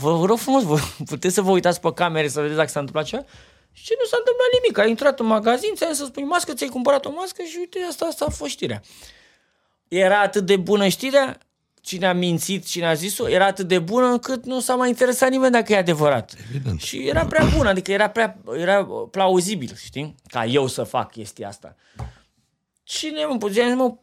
vă, 0.00 0.12
vă 0.12 0.26
rog 0.26 0.38
frumos, 0.38 0.62
vă, 0.62 0.78
puteți 1.12 1.34
să 1.34 1.42
vă 1.42 1.50
uitați 1.50 1.80
pe 1.80 1.92
camere 1.92 2.28
să 2.28 2.40
vedeți 2.40 2.56
dacă 2.56 2.68
s-a 2.68 2.78
întâmplat 2.78 3.04
ceva? 3.06 3.22
Și 3.72 3.84
ce 3.84 3.94
nu 3.98 4.04
s-a 4.06 4.16
întâmplat 4.18 4.46
nimic, 4.62 4.78
ai 4.78 4.88
intrat 4.88 5.20
în 5.20 5.26
magazin, 5.26 5.74
ți-ai 5.74 5.94
să 5.94 6.04
spui 6.04 6.22
mască, 6.24 6.52
ți-ai 6.52 6.68
cumpărat 6.68 7.04
o 7.04 7.10
mască 7.10 7.42
și 7.42 7.56
uite, 7.58 7.78
asta, 7.88 8.04
asta 8.06 8.24
a 8.28 8.30
fost 8.30 8.50
știrea. 8.50 8.82
Era 9.88 10.20
atât 10.20 10.46
de 10.46 10.56
bună 10.56 10.88
știrea, 10.88 11.38
cine 11.80 12.06
a 12.06 12.12
mințit, 12.12 12.64
cine 12.64 12.86
a 12.86 12.94
zis-o, 12.94 13.28
era 13.28 13.46
atât 13.46 13.68
de 13.68 13.78
bună 13.78 14.06
încât 14.06 14.44
nu 14.44 14.60
s-a 14.60 14.74
mai 14.74 14.88
interesat 14.88 15.30
nimeni 15.30 15.52
dacă 15.52 15.72
e 15.72 15.76
adevărat. 15.76 16.34
Evident. 16.48 16.80
Și 16.80 17.08
era 17.08 17.26
prea 17.26 17.46
bună, 17.56 17.68
adică 17.68 17.92
era 17.92 18.08
prea 18.08 18.38
era 18.56 18.84
plauzibil, 19.10 19.74
știi? 19.84 20.14
Ca 20.26 20.44
eu 20.44 20.66
să 20.66 20.82
fac 20.82 21.10
chestia 21.10 21.48
asta. 21.48 21.76
Cine 22.82 23.24
mă 23.24 23.36
putea 23.36 23.74
mă, 23.74 23.94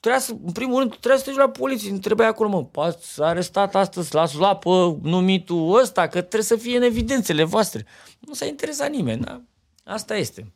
trebuia 0.00 0.20
să, 0.20 0.32
în 0.44 0.52
primul 0.52 0.78
rând, 0.78 0.90
trebuie 0.90 1.18
să 1.18 1.24
te 1.24 1.30
duci 1.30 1.38
la 1.38 1.48
poliție, 1.48 1.90
nu 1.90 1.98
trebuia 1.98 2.28
acolo, 2.28 2.48
mă, 2.48 2.82
ați 2.82 3.22
arestat 3.22 3.74
astăzi, 3.74 4.14
l-ați 4.14 4.36
luat 4.36 4.58
pe 4.58 4.98
numitul 5.02 5.80
ăsta, 5.80 6.02
că 6.02 6.18
trebuie 6.18 6.42
să 6.42 6.56
fie 6.56 6.76
în 6.76 6.82
evidențele 6.82 7.44
voastre. 7.44 7.86
Nu 8.18 8.34
s-a 8.34 8.46
interesat 8.46 8.90
nimeni, 8.90 9.20
da? 9.20 9.42
Asta 9.84 10.16
este. 10.16 10.52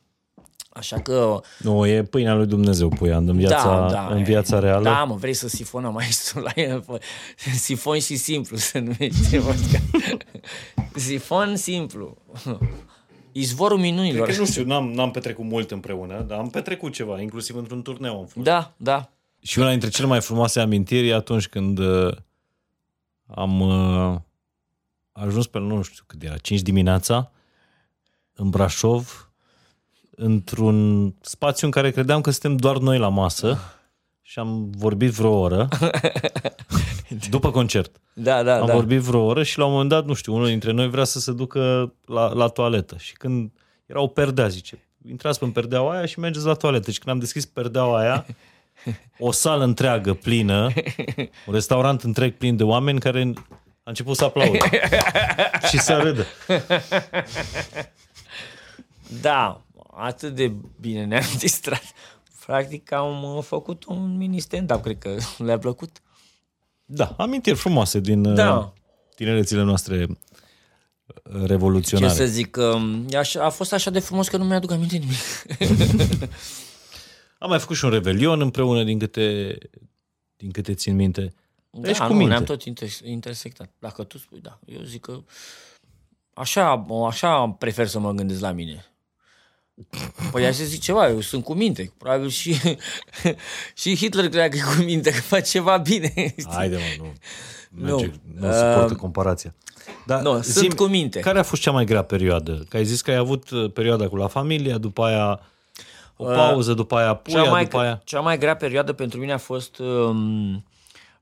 Așa 0.72 1.00
că 1.00 1.40
Nu, 1.58 1.86
e 1.86 2.02
pâinea 2.02 2.34
lui 2.34 2.46
Dumnezeu, 2.46 2.88
Puia, 2.88 3.16
în 3.16 3.36
viața, 3.36 3.64
da, 3.80 3.90
da, 3.90 4.06
în 4.14 4.22
viața 4.22 4.58
reală. 4.58 4.82
Da, 4.82 5.04
mă, 5.04 5.14
vrei 5.14 5.32
să 5.32 5.48
sifonăm 5.48 5.96
aici 5.96 6.32
la 6.34 6.50
el, 6.54 6.82
fă- 6.82 7.02
Sifon 7.54 7.98
și 7.98 8.16
simplu 8.16 8.56
se 8.56 8.78
numește. 8.78 9.38
vodka. 9.38 9.78
Sifon 10.94 11.56
simplu. 11.56 12.16
Izvorul 13.32 13.78
minunilor. 13.78 14.22
Cred 14.24 14.34
că, 14.36 14.40
nu 14.40 14.46
știu, 14.48 14.64
n-am, 14.64 14.90
n-am 14.90 15.10
petrecut 15.10 15.44
mult 15.44 15.70
împreună, 15.70 16.20
dar 16.22 16.38
am 16.38 16.48
petrecut 16.50 16.92
ceva, 16.92 17.20
inclusiv 17.20 17.56
într-un 17.56 17.82
turneu 17.82 18.18
am 18.18 18.26
fost. 18.26 18.44
Da, 18.44 18.72
da. 18.76 19.10
Și 19.42 19.58
una 19.58 19.70
dintre 19.70 19.88
cele 19.88 20.06
mai 20.06 20.20
frumoase 20.20 20.60
amintiri 20.60 21.08
e 21.08 21.14
atunci 21.14 21.48
când 21.48 21.78
uh, 21.78 22.16
am 23.26 23.60
uh, 23.60 24.16
ajuns 25.12 25.46
pe, 25.46 25.58
nu 25.58 25.82
știu 25.82 26.04
cât 26.06 26.22
era, 26.22 26.36
5 26.36 26.60
dimineața, 26.60 27.30
în 28.34 28.50
Brașov, 28.50 29.29
într-un 30.10 31.08
spațiu 31.20 31.66
în 31.66 31.72
care 31.72 31.90
credeam 31.90 32.20
că 32.20 32.30
suntem 32.30 32.56
doar 32.56 32.78
noi 32.78 32.98
la 32.98 33.08
masă 33.08 33.58
și 34.22 34.38
am 34.38 34.70
vorbit 34.70 35.10
vreo 35.10 35.32
oră, 35.32 35.68
după 37.30 37.50
concert. 37.50 38.00
Da, 38.12 38.42
da, 38.42 38.60
Am 38.60 38.66
da. 38.66 38.74
vorbit 38.74 39.00
vreo 39.00 39.20
oră 39.20 39.42
și 39.42 39.58
la 39.58 39.64
un 39.64 39.70
moment 39.70 39.90
dat, 39.90 40.04
nu 40.04 40.14
știu, 40.14 40.34
unul 40.34 40.46
dintre 40.46 40.72
noi 40.72 40.90
vrea 40.90 41.04
să 41.04 41.18
se 41.18 41.32
ducă 41.32 41.92
la, 42.06 42.32
la 42.32 42.46
toaletă. 42.46 42.96
Și 42.98 43.12
când 43.12 43.50
era 43.86 44.00
o 44.00 44.06
perdea, 44.06 44.48
zice, 44.48 44.88
intrați 45.08 45.38
pe 45.38 45.46
perdeaua 45.46 45.96
aia 45.96 46.06
și 46.06 46.18
mergeți 46.18 46.46
la 46.46 46.54
toaletă. 46.54 46.90
Și 46.90 46.98
când 46.98 47.14
am 47.14 47.20
deschis 47.20 47.46
perdeaua 47.46 47.98
aia, 47.98 48.26
o 49.18 49.32
sală 49.32 49.64
întreagă 49.64 50.14
plină, 50.14 50.72
un 51.46 51.52
restaurant 51.54 52.02
întreg 52.02 52.34
plin 52.36 52.56
de 52.56 52.62
oameni 52.62 53.00
care 53.00 53.32
a 53.82 53.88
început 53.90 54.16
să 54.16 54.24
aplaude 54.24 54.58
și 55.70 55.78
să 55.78 55.96
râdă. 55.96 56.26
Da, 59.20 59.60
atât 60.00 60.34
de 60.34 60.52
bine 60.80 61.04
ne-am 61.04 61.24
distrat. 61.38 61.82
Practic 62.46 62.92
am 62.92 63.22
uh, 63.22 63.42
făcut 63.42 63.84
un 63.84 64.16
mini 64.16 64.38
stand-up, 64.40 64.82
cred 64.82 64.98
că 64.98 65.16
le-a 65.38 65.58
plăcut. 65.58 66.00
Da, 66.84 67.14
amintiri 67.18 67.56
frumoase 67.56 68.00
din 68.00 68.34
Da. 68.34 68.56
uh, 68.56 68.66
tinerețile 69.14 69.62
noastre 69.62 70.06
uh, 70.06 70.16
Ce 71.40 71.46
revoluționare. 71.46 72.12
să 72.12 72.26
zic, 72.26 72.56
um, 72.56 73.06
e 73.08 73.16
așa, 73.18 73.44
a 73.44 73.48
fost 73.48 73.72
așa 73.72 73.90
de 73.90 73.98
frumos 73.98 74.28
că 74.28 74.36
nu 74.36 74.44
mi-aduc 74.44 74.70
aminte 74.70 74.96
nimic. 74.96 75.16
Am 77.38 77.48
mai 77.48 77.58
făcut 77.58 77.76
și 77.76 77.84
un 77.84 77.90
revelion 77.90 78.40
împreună, 78.40 78.84
din 78.84 78.98
câte, 78.98 79.58
din 80.36 80.50
câte 80.50 80.74
țin 80.74 80.94
minte. 80.94 81.34
Deci 81.70 81.98
da, 81.98 82.06
cu 82.06 82.12
nu, 82.12 82.18
minte. 82.18 82.32
ne-am 82.32 82.44
tot 82.44 82.62
inter- 82.62 83.04
intersectat. 83.04 83.70
Dacă 83.78 84.04
tu 84.04 84.18
spui, 84.18 84.40
da. 84.40 84.58
Eu 84.66 84.82
zic 84.82 85.00
că 85.00 85.22
așa, 86.34 86.86
așa 87.06 87.48
prefer 87.48 87.86
să 87.86 87.98
mă 87.98 88.12
gândesc 88.12 88.40
la 88.40 88.52
mine. 88.52 88.84
Păi 90.30 90.46
așa 90.46 90.64
zic 90.64 90.80
ceva, 90.80 91.08
eu 91.08 91.20
sunt 91.20 91.44
cu 91.44 91.54
minte. 91.54 91.92
Probabil 91.98 92.28
și, 92.28 92.54
și 93.80 93.96
Hitler 93.96 94.28
credea 94.28 94.48
că 94.48 94.56
e 94.56 94.76
cu 94.76 94.82
minte, 94.82 95.10
că 95.10 95.20
face 95.20 95.50
ceva 95.50 95.76
bine. 95.76 96.12
știi? 96.14 96.52
Haide, 96.56 96.76
mă, 96.76 97.04
nu. 97.04 97.12
Nu. 97.70 97.96
Merge, 97.96 98.12
nu, 98.34 98.46
nu 98.46 98.52
suportă 98.52 98.94
comparația. 98.94 99.54
Dar 100.06 100.20
Nu, 100.20 100.40
sunt 100.40 100.74
cu 100.74 100.84
minte. 100.84 101.20
Care 101.20 101.38
a 101.38 101.42
fost 101.42 101.62
cea 101.62 101.70
mai 101.70 101.84
grea 101.84 102.02
perioadă? 102.02 102.64
Că 102.68 102.76
ai 102.76 102.84
zis 102.84 103.00
că 103.02 103.10
ai 103.10 103.16
avut 103.16 103.50
uh, 103.50 103.72
perioada 103.72 104.08
cu 104.08 104.16
La 104.16 104.26
Familia, 104.26 104.78
după 104.78 105.04
aia 105.04 105.40
o 106.16 106.24
pauză, 106.24 106.74
după 106.74 106.96
aia 106.96 107.14
puia, 107.14 107.38
Uh, 107.38 107.44
cea 107.44 107.50
mai, 107.50 107.62
după 107.62 107.78
aia... 107.78 108.00
cea 108.04 108.20
mai 108.20 108.38
grea 108.38 108.56
perioadă 108.56 108.92
pentru 108.92 109.18
mine 109.18 109.32
a 109.32 109.38
fost, 109.38 109.78
um, 109.78 110.64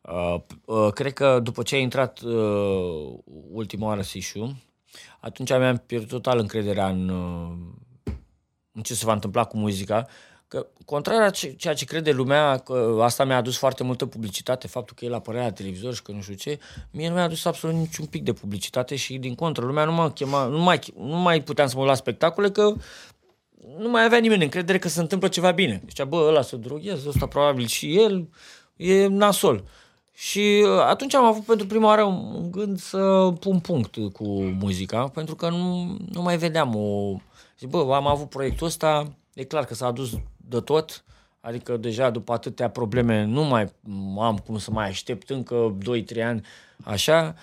uh, 0.00 0.34
uh, 0.64 0.92
cred 0.92 1.12
că 1.12 1.40
după 1.42 1.62
ce 1.62 1.74
a 1.74 1.78
intrat 1.78 2.20
uh, 2.20 3.18
ultima 3.52 3.86
oară 3.86 4.02
Sișu, 4.02 4.62
atunci 5.20 5.48
mi-am 5.48 5.82
pierdut 5.86 6.08
total 6.08 6.38
încrederea 6.38 6.88
în, 6.88 7.08
uh, 7.08 7.48
în 7.50 7.67
ce 8.82 8.94
se 8.94 9.04
va 9.04 9.12
întâmpla 9.12 9.44
cu 9.44 9.56
muzica. 9.56 10.06
Că, 10.48 10.66
contrar 10.84 11.22
a 11.22 11.30
ce- 11.30 11.52
ceea 11.52 11.74
ce 11.74 11.84
crede 11.84 12.10
lumea, 12.10 12.56
că 12.56 12.98
asta 13.02 13.24
mi-a 13.24 13.36
adus 13.36 13.56
foarte 13.56 13.82
multă 13.82 14.06
publicitate, 14.06 14.66
faptul 14.66 14.96
că 14.98 15.04
el 15.04 15.14
apărea 15.14 15.42
la 15.42 15.52
televizor 15.52 15.94
și 15.94 16.02
că 16.02 16.12
nu 16.12 16.20
știu 16.20 16.34
ce, 16.34 16.58
mie 16.90 17.08
nu 17.08 17.14
mi-a 17.14 17.22
adus 17.24 17.44
absolut 17.44 17.76
niciun 17.76 18.06
pic 18.06 18.22
de 18.22 18.32
publicitate 18.32 18.96
și 18.96 19.18
din 19.18 19.34
contră, 19.34 19.64
lumea 19.64 19.84
nu 19.84 19.92
mă 19.92 20.10
chema, 20.10 20.46
nu 20.46 20.62
mai, 20.62 20.80
nu 20.96 21.16
mai 21.16 21.42
puteam 21.42 21.68
să 21.68 21.74
mă 21.74 21.80
uit 21.80 21.90
la 21.90 21.96
spectacole, 21.96 22.50
că 22.50 22.74
nu 23.78 23.90
mai 23.90 24.04
avea 24.04 24.18
nimeni 24.18 24.42
încredere 24.42 24.78
că 24.78 24.88
se 24.88 25.00
întâmplă 25.00 25.28
ceva 25.28 25.50
bine. 25.50 25.82
Zicea, 25.88 26.04
bă, 26.04 26.16
ăla 26.28 26.42
se 26.42 26.56
droghează, 26.56 27.08
ăsta 27.08 27.26
probabil 27.26 27.66
și 27.66 27.98
el, 27.98 28.28
e 28.76 29.06
nasol. 29.06 29.64
Și 30.12 30.64
uh, 30.64 30.80
atunci 30.88 31.14
am 31.14 31.24
avut 31.24 31.44
pentru 31.44 31.66
prima 31.66 31.86
oară 31.86 32.02
un 32.02 32.34
un 32.34 32.50
gând 32.50 32.78
să 32.78 33.32
pun 33.40 33.58
punct 33.58 33.96
cu 34.12 34.24
muzica, 34.42 35.08
pentru 35.08 35.34
că 35.34 35.48
nu, 35.48 35.96
nu 36.12 36.22
mai 36.22 36.36
vedeam 36.36 36.74
o... 36.74 37.16
Zic, 37.58 37.68
bă, 37.68 37.94
am 37.94 38.06
avut 38.06 38.28
proiectul 38.28 38.66
ăsta, 38.66 39.12
e 39.34 39.44
clar 39.44 39.64
că 39.64 39.74
s-a 39.74 39.86
adus 39.86 40.10
de 40.36 40.60
tot, 40.60 41.04
adică 41.40 41.76
deja 41.76 42.10
după 42.10 42.32
atâtea 42.32 42.70
probleme 42.70 43.24
nu 43.24 43.42
mai 43.42 43.72
am 44.20 44.38
cum 44.46 44.58
să 44.58 44.70
mai 44.70 44.88
aștept 44.88 45.30
încă 45.30 45.76
2-3 46.16 46.22
ani 46.24 46.46
așa. 46.84 47.34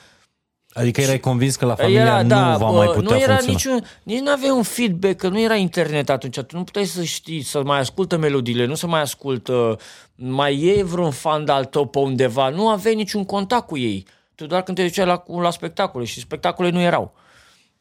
Adică 0.70 1.02
erai 1.02 1.20
convins 1.20 1.56
că 1.56 1.66
La 1.66 1.76
Familia 1.76 2.22
nu 2.22 2.36
va 2.36 2.58
bă, 2.58 2.72
mai 2.72 2.88
putea 2.88 3.16
nu 3.16 3.22
era 3.22 3.36
funcționa. 3.36 3.76
niciun, 3.76 3.90
nici 4.04 4.20
nu 4.20 4.32
avea 4.32 4.54
un 4.54 4.64
feedback, 4.64 5.18
că 5.18 5.28
nu 5.28 5.40
era 5.40 5.56
internet 5.56 6.10
atunci, 6.10 6.40
tu 6.40 6.58
nu 6.58 6.64
puteai 6.64 6.86
să 6.86 7.04
știi, 7.04 7.42
să 7.42 7.64
mai 7.64 7.80
ascultă 7.80 8.18
melodiile, 8.18 8.66
nu 8.66 8.76
să 8.76 8.88
mai 8.88 9.02
ascultă, 9.02 9.78
mai 10.16 10.62
e 10.62 10.84
vreun 10.84 11.12
fan 11.12 11.46
de-al 11.46 11.66
tău 11.66 11.86
pe 11.86 12.00
undeva, 12.00 12.50
nu 12.50 12.70
aveai 12.70 12.96
niciun 12.96 13.26
contact 13.26 13.68
cu 13.68 13.78
ei. 13.78 14.08
Tu 14.36 14.46
doar 14.46 14.64
când 14.64 14.78
te 14.78 14.84
duceai 14.84 15.06
la, 15.06 15.24
la 15.42 15.52
spectacole 15.52 16.06
și 16.06 16.20
spectacole 16.20 16.70
nu 16.70 16.82
erau. 16.82 17.14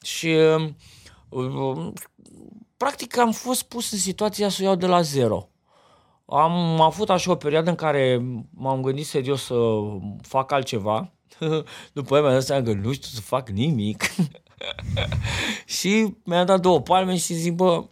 Și 0.03 0.27
uh, 0.27 1.93
practic 2.85 3.19
am 3.19 3.33
fost 3.33 3.63
pus 3.63 3.93
în 3.93 3.99
situația 3.99 4.49
să 4.49 4.59
o 4.61 4.65
iau 4.65 4.75
de 4.75 4.87
la 4.87 5.01
zero. 5.01 5.49
Am 6.27 6.81
avut 6.81 7.11
așa 7.11 7.31
o 7.31 7.35
perioadă 7.35 7.71
în 7.71 7.77
care 7.77 8.23
m-am 8.51 8.83
gândit 8.83 9.07
serios 9.07 9.45
să 9.45 9.55
fac 10.23 10.53
altceva. 10.53 11.13
După 11.93 12.15
aia 12.15 12.23
mi-am 12.23 12.35
dat 12.35 12.43
seama 12.43 12.65
că 12.65 12.73
nu 12.73 12.93
știu 12.93 13.09
să 13.09 13.21
fac 13.21 13.49
nimic. 13.49 14.03
și 15.79 16.15
mi-am 16.25 16.47
dat 16.47 16.61
două 16.61 16.81
palme 16.81 17.17
și 17.17 17.35
zic, 17.35 17.53
bă, 17.53 17.85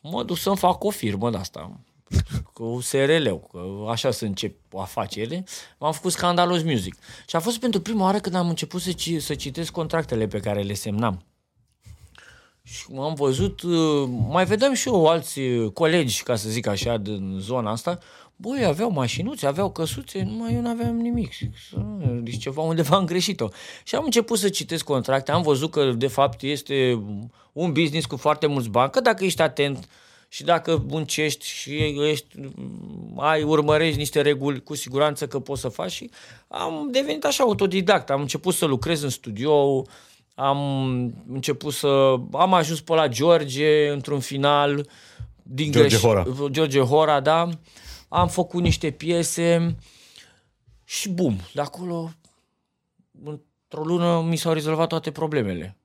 mă 0.00 0.22
duc 0.22 0.36
să-mi 0.36 0.56
fac 0.56 0.84
o 0.84 0.90
firmă 0.90 1.30
de 1.30 1.36
asta 1.36 1.80
cu 2.52 2.80
SRL-ul, 2.80 3.46
că 3.50 3.90
așa 3.90 4.10
să 4.10 4.24
încep 4.24 4.56
afacerile, 4.76 5.44
m-am 5.78 5.92
făcut 5.92 6.12
Scandalos 6.12 6.62
Music. 6.62 6.94
Și 7.26 7.36
a 7.36 7.40
fost 7.40 7.58
pentru 7.58 7.80
prima 7.80 8.04
oară 8.04 8.18
când 8.18 8.34
am 8.34 8.48
început 8.48 8.80
să, 8.80 8.92
ci, 8.92 9.22
să 9.22 9.34
citesc 9.34 9.72
contractele 9.72 10.26
pe 10.26 10.40
care 10.40 10.62
le 10.62 10.74
semnam. 10.74 11.24
Și 12.62 12.84
am 12.98 13.14
văzut, 13.14 13.62
uh, 13.62 14.08
mai 14.28 14.44
vedeam 14.44 14.74
și 14.74 14.88
eu 14.88 15.06
alți 15.06 15.40
uh, 15.40 15.70
colegi, 15.72 16.22
ca 16.22 16.36
să 16.36 16.48
zic 16.48 16.66
așa, 16.66 16.96
din 16.96 17.36
zona 17.40 17.70
asta, 17.70 17.98
băi, 18.36 18.64
aveau 18.64 18.90
mașinuțe, 18.90 19.46
aveau 19.46 19.70
căsuțe, 19.70 20.22
numai 20.22 20.54
eu 20.54 20.60
nu 20.60 20.68
aveam 20.68 20.96
nimic. 20.96 21.30
Și, 21.32 21.50
"Să- 21.70 21.76
Deci 22.22 22.38
ceva 22.38 22.62
undeva 22.62 22.96
am 22.96 23.04
greșit-o. 23.04 23.48
Și 23.84 23.94
am 23.94 24.04
început 24.04 24.38
să 24.38 24.48
citesc 24.48 24.84
contracte, 24.84 25.32
am 25.32 25.42
văzut 25.42 25.70
că 25.70 25.92
de 25.92 26.06
fapt 26.06 26.42
este 26.42 27.02
un 27.52 27.72
business 27.72 28.06
cu 28.06 28.16
foarte 28.16 28.46
mulți 28.46 28.68
bani, 28.68 28.90
că 28.90 29.00
dacă 29.00 29.24
ești 29.24 29.42
atent 29.42 29.88
și 30.28 30.44
dacă 30.44 30.84
muncești 30.88 31.46
și 31.46 31.76
ești, 32.10 32.26
ai, 33.16 33.42
urmărești 33.42 33.98
niște 33.98 34.20
reguli, 34.20 34.62
cu 34.62 34.74
siguranță 34.74 35.26
că 35.26 35.38
poți 35.38 35.60
să 35.60 35.68
faci 35.68 35.90
și 35.92 36.10
am 36.48 36.88
devenit 36.90 37.24
așa 37.24 37.42
autodidact. 37.44 38.10
Am 38.10 38.20
început 38.20 38.54
să 38.54 38.64
lucrez 38.66 39.02
în 39.02 39.08
studio, 39.10 39.84
am 40.34 40.58
început 41.28 41.72
să... 41.72 42.14
Am 42.32 42.54
ajuns 42.54 42.80
pe 42.80 42.94
la 42.94 43.08
George 43.08 43.88
într-un 43.88 44.20
final. 44.20 44.88
Din 45.42 45.72
George 45.72 45.96
Hora. 45.96 46.24
George 46.50 46.80
Hora, 46.80 47.20
da. 47.20 47.48
Am 48.08 48.28
făcut 48.28 48.62
niște 48.62 48.90
piese 48.90 49.76
și 50.84 51.08
bum, 51.08 51.36
de 51.54 51.60
acolo 51.60 52.10
într-o 53.24 53.84
lună 53.84 54.22
mi 54.28 54.36
s-au 54.36 54.52
rezolvat 54.52 54.88
toate 54.88 55.10
problemele. 55.10 55.76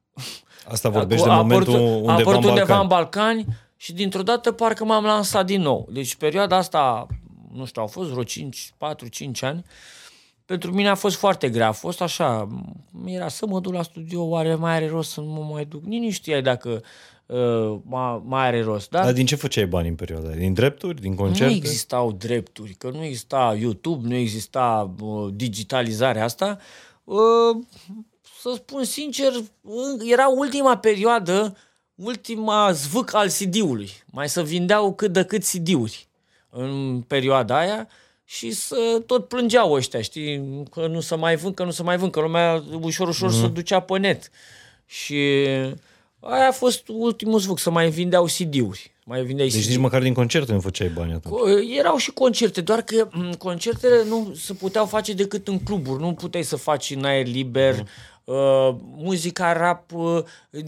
Asta 0.68 0.90
vorbești 0.90 1.26
de 1.26 1.32
a 1.32 1.36
momentul 1.36 1.74
apărut, 1.74 1.90
a 1.90 1.94
undeva 1.94 2.14
apărut 2.14 2.44
în 2.44 2.50
undeva 2.50 2.66
Balcani. 2.66 2.82
în 2.82 2.88
Balcani 2.88 3.46
și 3.76 3.94
dintr-o 3.94 4.24
dată 4.24 4.52
parcă 4.52 4.86
m-am 4.86 5.04
lansat 5.04 5.46
din 5.46 5.62
nou. 5.62 5.88
Deci 5.92 6.16
perioada 6.16 6.58
asta, 6.58 7.08
nu 7.54 7.66
știu, 7.66 7.82
au 7.82 7.88
fost 7.88 8.10
vreo 8.10 8.24
5, 8.24 8.74
4-5 8.74 9.40
ani. 9.42 9.64
Pentru 10.48 10.72
mine 10.72 10.90
a 10.90 10.96
fost 10.96 11.16
foarte 11.16 11.50
grea. 11.50 11.68
A 11.68 11.72
fost 11.72 12.02
așa, 12.02 12.48
era 13.06 13.28
să 13.28 13.46
mă 13.46 13.60
duc 13.60 13.74
la 13.74 13.82
studio, 13.82 14.24
oare 14.24 14.56
mai 14.56 14.76
are 14.76 14.88
rost 14.88 15.12
să 15.12 15.22
nu 15.22 15.28
mă 15.28 15.48
mai 15.52 15.66
duc? 15.66 15.84
Nici 15.84 16.02
nu 16.04 16.10
știai 16.10 16.42
dacă 16.42 16.84
uh, 17.26 17.80
mai, 17.84 18.22
mai 18.26 18.48
are 18.48 18.62
rost. 18.62 18.90
Da? 18.90 19.04
Dar 19.04 19.14
din 19.14 19.26
ce 19.26 19.36
făceai 19.36 19.66
bani 19.66 19.88
în 19.88 19.96
perioada 19.96 20.28
aia? 20.28 20.38
Din 20.38 20.54
drepturi? 20.54 21.02
Din 21.02 21.16
concerte? 21.16 21.52
Nu 21.52 21.58
existau 21.58 22.12
drepturi, 22.12 22.74
că 22.74 22.90
nu 22.90 23.04
exista 23.04 23.58
YouTube, 23.60 24.08
nu 24.08 24.16
exista 24.16 24.94
uh, 25.02 25.28
digitalizarea 25.34 26.24
asta. 26.24 26.58
Uh, 27.04 27.64
să 28.42 28.52
spun 28.56 28.84
sincer, 28.84 29.32
uh, 29.62 30.12
era 30.12 30.28
ultima 30.28 30.78
perioadă, 30.78 31.58
ultima 31.96 32.72
zvâc 32.72 33.14
al 33.14 33.30
CD-ului. 33.30 33.90
Mai 34.12 34.30
să 34.30 34.44
vindeau 34.44 34.94
cât 34.94 35.14
de 35.14 35.24
cât 35.24 35.44
CD-uri 35.44 36.08
în 36.50 37.02
perioada 37.08 37.58
aia 37.58 37.88
și 38.30 38.52
să 38.52 39.02
tot 39.06 39.28
plângeau 39.28 39.72
ăștia, 39.72 40.02
știi, 40.02 40.64
că 40.72 40.88
nu 40.88 41.00
se 41.00 41.16
mai 41.16 41.36
vând, 41.36 41.56
că 41.56 41.64
nu 41.64 41.72
se 41.72 41.84
mai 41.84 41.98
vând, 41.98 42.12
că 42.12 42.20
lumea 42.20 42.64
ușor, 42.82 43.08
ușor 43.08 43.30
mm. 43.30 43.42
se 43.42 43.48
ducea 43.48 43.80
pe 43.80 43.98
net. 43.98 44.32
Și 44.86 45.16
aia 46.20 46.48
a 46.48 46.52
fost 46.52 46.88
ultimul 46.88 47.40
zvâc, 47.40 47.60
să 47.60 47.70
mai 47.70 47.90
vindeau 47.90 48.26
CD-uri. 48.26 48.92
Mai 49.04 49.24
vindeai 49.24 49.48
Deci 49.48 49.64
CD 49.64 49.70
nici 49.70 49.78
măcar 49.78 50.02
din 50.02 50.14
concerte 50.14 50.54
nu 50.54 50.60
făceai 50.60 50.88
bani 50.88 51.14
atunci. 51.14 51.36
Co- 51.36 51.78
Erau 51.78 51.98
și 51.98 52.12
concerte, 52.12 52.62
doar 52.62 52.82
că 52.82 53.08
m, 53.12 53.34
concertele 53.34 54.04
nu 54.08 54.34
se 54.36 54.54
puteau 54.54 54.86
face 54.86 55.14
decât 55.14 55.48
în 55.48 55.60
cluburi, 55.60 56.02
nu 56.02 56.14
puteai 56.14 56.44
să 56.44 56.56
faci 56.56 56.90
în 56.90 57.04
aer 57.04 57.26
liber. 57.26 57.88
Uh, 58.28 58.76
muzica 58.80 59.54
rap 59.54 59.92
uh, 59.94 60.24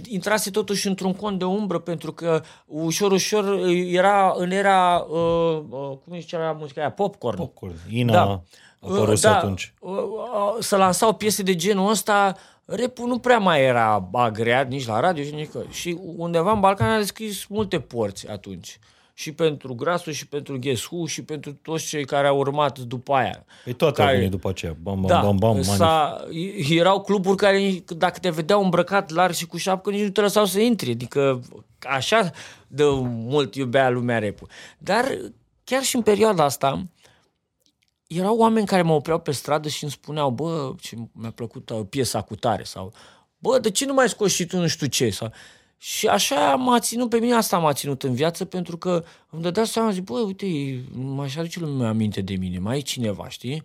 intrase 0.07 0.51
totuși 0.51 0.87
într-un 0.87 1.13
cont 1.13 1.39
de 1.39 1.45
umbră 1.45 1.79
pentru 1.79 2.13
că 2.13 2.41
ușor, 2.65 3.11
ușor 3.11 3.43
uh, 3.43 3.87
era 3.91 4.33
în 4.37 4.51
era, 4.51 5.05
uh, 5.09 5.61
uh, 5.69 5.89
cum 6.03 6.13
îi 6.13 6.19
zicea 6.19 6.51
muzica 6.51 6.81
aia, 6.81 6.91
popcorn. 6.91 7.37
Popcorn. 7.37 7.73
Ina 7.89 8.21
a 8.21 8.41
apărut 8.79 9.21
da, 9.21 9.37
atunci. 9.37 9.73
uh, 9.79 9.91
uh, 9.91 10.55
Să 10.59 10.75
lansau 10.75 11.13
piese 11.13 11.43
de 11.43 11.55
genul 11.55 11.89
ăsta, 11.89 12.35
repul 12.65 13.07
nu 13.07 13.19
prea 13.19 13.37
mai 13.37 13.63
era 13.63 14.09
agreat 14.13 14.67
nici 14.67 14.85
la 14.85 14.99
radio 14.99 15.23
și 15.23 15.33
nici 15.33 15.49
că. 15.49 15.59
Și 15.69 15.99
undeva 16.15 16.51
în 16.51 16.59
Balcan 16.59 16.89
a 16.89 16.97
deschis 16.97 17.45
multe 17.45 17.79
porți 17.79 18.27
atunci. 18.27 18.79
Și 19.19 19.31
pentru 19.31 19.75
Grasul, 19.75 20.13
și 20.13 20.27
pentru 20.27 20.59
Guess 20.59 20.85
Who, 20.85 21.05
și 21.05 21.23
pentru 21.23 21.53
toți 21.53 21.87
cei 21.87 22.05
care 22.05 22.27
au 22.27 22.37
urmat 22.37 22.79
după 22.79 23.13
aia. 23.13 23.45
Păi 23.63 23.73
toate 23.73 23.95
care, 23.95 24.09
au 24.09 24.15
venit 24.15 24.31
după 24.31 24.49
aceea. 24.49 24.75
Bam, 24.81 25.01
bam, 25.01 25.07
da, 25.07 25.21
bam, 25.21 25.37
bam, 25.37 25.57
manif- 25.57 25.75
s-a, 25.75 26.25
erau 26.69 27.01
cluburi 27.01 27.37
care, 27.37 27.83
dacă 27.97 28.19
te 28.19 28.29
vedeau 28.29 28.63
îmbrăcat 28.63 29.09
larg 29.09 29.33
și 29.33 29.45
cu 29.45 29.57
șapcă, 29.57 29.89
nici 29.89 30.01
nu 30.01 30.09
te 30.09 30.21
lăsau 30.21 30.45
să 30.45 30.59
intri. 30.59 30.91
Adică 30.91 31.41
așa 31.79 32.31
de 32.67 32.83
mult 33.03 33.55
iubea 33.55 33.89
lumea 33.89 34.19
rap 34.19 34.39
Dar 34.77 35.17
chiar 35.63 35.83
și 35.83 35.95
în 35.95 36.01
perioada 36.01 36.43
asta, 36.43 36.83
erau 38.07 38.37
oameni 38.37 38.65
care 38.65 38.81
mă 38.81 38.93
opreau 38.93 39.19
pe 39.19 39.31
stradă 39.31 39.67
și 39.67 39.83
îmi 39.83 39.91
spuneau, 39.91 40.29
bă, 40.29 40.73
ce 40.79 40.95
mi-a 41.11 41.31
plăcut 41.31 41.69
uh, 41.69 41.81
piesa 41.89 42.21
cu 42.21 42.35
tare 42.35 42.63
sau 42.63 42.93
bă, 43.37 43.59
de 43.59 43.71
ce 43.71 43.85
nu 43.85 43.93
mai 43.93 44.09
scoți 44.09 44.33
și 44.33 44.45
tu 44.45 44.57
nu 44.57 44.67
știu 44.67 44.87
ce? 44.87 45.09
Sau, 45.09 45.31
și 45.81 46.07
așa 46.07 46.55
m-a 46.55 46.79
ținut, 46.79 47.09
pe 47.09 47.19
mine 47.19 47.33
asta 47.33 47.57
m-a 47.57 47.73
ținut 47.73 48.03
în 48.03 48.13
viață 48.13 48.45
pentru 48.45 48.77
că 48.77 49.03
îmi 49.29 49.41
dădea 49.41 49.63
seama, 49.63 49.91
zic, 49.91 50.03
bă, 50.03 50.19
uite, 50.19 50.45
m-aș 50.93 51.35
aduce 51.35 51.59
lumea 51.59 51.89
aminte 51.89 52.21
de 52.21 52.35
mine, 52.35 52.59
mai 52.59 52.77
e 52.77 52.81
cineva, 52.81 53.29
știi? 53.29 53.63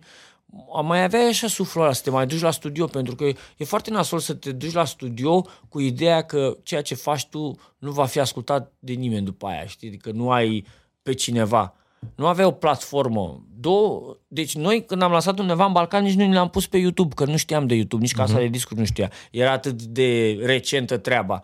Mai 0.83 1.03
aveai 1.03 1.27
așa 1.27 1.47
suflul 1.47 1.83
ăla 1.83 1.93
să 1.93 2.01
te 2.03 2.09
mai 2.09 2.27
duci 2.27 2.41
la 2.41 2.51
studio, 2.51 2.85
pentru 2.85 3.15
că 3.15 3.23
e 3.57 3.65
foarte 3.65 3.91
nasol 3.91 4.19
să 4.19 4.33
te 4.33 4.51
duci 4.51 4.71
la 4.71 4.85
studio 4.85 5.45
cu 5.69 5.79
ideea 5.79 6.21
că 6.21 6.57
ceea 6.63 6.81
ce 6.81 6.95
faci 6.95 7.25
tu 7.25 7.55
nu 7.77 7.91
va 7.91 8.05
fi 8.05 8.19
ascultat 8.19 8.71
de 8.79 8.93
nimeni 8.93 9.25
după 9.25 9.47
aia, 9.47 9.65
știi? 9.65 9.87
Adică 9.87 10.11
nu 10.11 10.31
ai 10.31 10.65
pe 11.03 11.13
cineva. 11.13 11.73
Nu 12.15 12.27
avea 12.27 12.47
o 12.47 12.51
platformă. 12.51 13.43
Două, 13.59 14.17
deci 14.27 14.55
noi 14.55 14.85
când 14.85 15.01
am 15.01 15.11
lansat 15.11 15.39
undeva 15.39 15.65
în 15.65 15.71
Balcan 15.71 16.03
nici 16.03 16.13
nu 16.13 16.25
ne-am 16.27 16.49
pus 16.49 16.67
pe 16.67 16.77
YouTube, 16.77 17.13
că 17.13 17.25
nu 17.25 17.37
știam 17.37 17.67
de 17.67 17.75
YouTube, 17.75 18.01
nici 18.01 18.13
casa 18.13 18.35
uh-huh. 18.35 18.39
de 18.39 18.47
discuri 18.47 18.79
nu 18.79 18.85
știa. 18.85 19.11
Era 19.31 19.51
atât 19.51 19.81
de 19.81 20.39
recentă 20.41 20.97
treaba. 20.97 21.41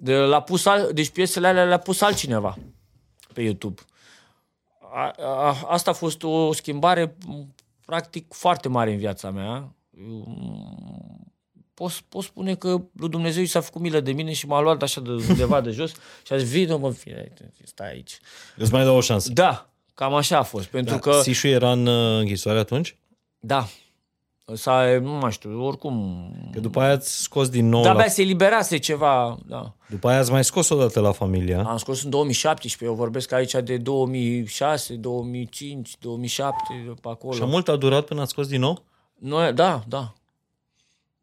De, 0.00 0.14
l-a 0.16 0.40
pus 0.40 0.66
al, 0.66 0.90
deci 0.92 1.10
piesele 1.10 1.46
alea 1.46 1.64
le-a 1.64 1.78
pus 1.78 2.00
altcineva 2.00 2.58
pe 3.32 3.42
YouTube. 3.42 3.82
A, 4.94 5.12
a, 5.18 5.58
asta 5.68 5.90
a 5.90 5.94
fost 5.94 6.22
o 6.22 6.52
schimbare 6.52 7.16
m, 7.26 7.54
practic 7.84 8.32
foarte 8.32 8.68
mare 8.68 8.92
în 8.92 8.98
viața 8.98 9.30
mea. 9.30 9.74
Eu, 9.98 10.36
Pot, 11.74 11.92
pot 12.08 12.22
spune 12.24 12.54
că 12.54 12.80
lui 12.92 13.08
Dumnezeu 13.08 13.42
i 13.42 13.46
s-a 13.46 13.60
făcut 13.60 13.80
milă 13.80 14.00
de 14.00 14.12
mine 14.12 14.32
și 14.32 14.46
m-a 14.46 14.60
luat 14.60 14.82
așa 14.82 15.00
de 15.00 15.10
undeva 15.10 15.60
de 15.60 15.70
jos 15.70 15.90
și 16.26 16.32
a 16.32 16.36
zis, 16.36 16.48
vină 16.48 16.76
mă, 16.76 16.90
fie, 16.90 17.32
stai 17.64 17.90
aici. 17.90 18.18
Îți 18.56 18.72
mai 18.72 18.84
dau 18.84 18.96
o 18.96 19.00
șansă. 19.00 19.32
Da, 19.32 19.70
cam 19.94 20.14
așa 20.14 20.38
a 20.38 20.42
fost. 20.42 20.66
Pentru 20.66 20.94
Da, 20.94 21.00
că, 21.00 21.20
Sișu 21.22 21.46
era 21.46 21.72
în 21.72 21.86
uh, 21.86 22.18
închisoare 22.20 22.58
atunci? 22.58 22.96
da, 23.38 23.68
s-a, 24.54 24.98
nu 25.00 25.10
mai 25.10 25.30
știu, 25.30 25.64
oricum... 25.64 26.30
Că 26.52 26.60
după 26.60 26.80
aia 26.80 26.92
ați 26.92 27.22
scos 27.22 27.48
din 27.48 27.68
nou... 27.68 27.82
De-abia 27.82 28.02
La... 28.02 28.08
se 28.08 28.22
eliberase 28.22 28.76
ceva, 28.76 29.38
da. 29.46 29.74
După 29.88 30.08
aia 30.08 30.18
ați 30.18 30.30
mai 30.30 30.44
scos 30.44 30.68
o 30.68 30.76
dată 30.76 31.00
la 31.00 31.12
familia. 31.12 31.62
Am 31.62 31.76
scos 31.76 32.02
în 32.02 32.10
2017, 32.10 32.84
eu 32.84 32.94
vorbesc 32.94 33.32
aici 33.32 33.54
de 33.64 33.76
2006, 33.76 34.94
2005, 34.94 35.96
2007, 35.98 36.56
pe 37.00 37.08
acolo. 37.08 37.32
Și 37.32 37.44
mult 37.44 37.68
a 37.68 37.76
durat 37.76 38.04
până 38.04 38.20
ați 38.20 38.30
scos 38.30 38.46
din 38.48 38.60
nou? 38.60 38.82
Noi, 39.14 39.52
da, 39.52 39.82
da. 39.88 40.12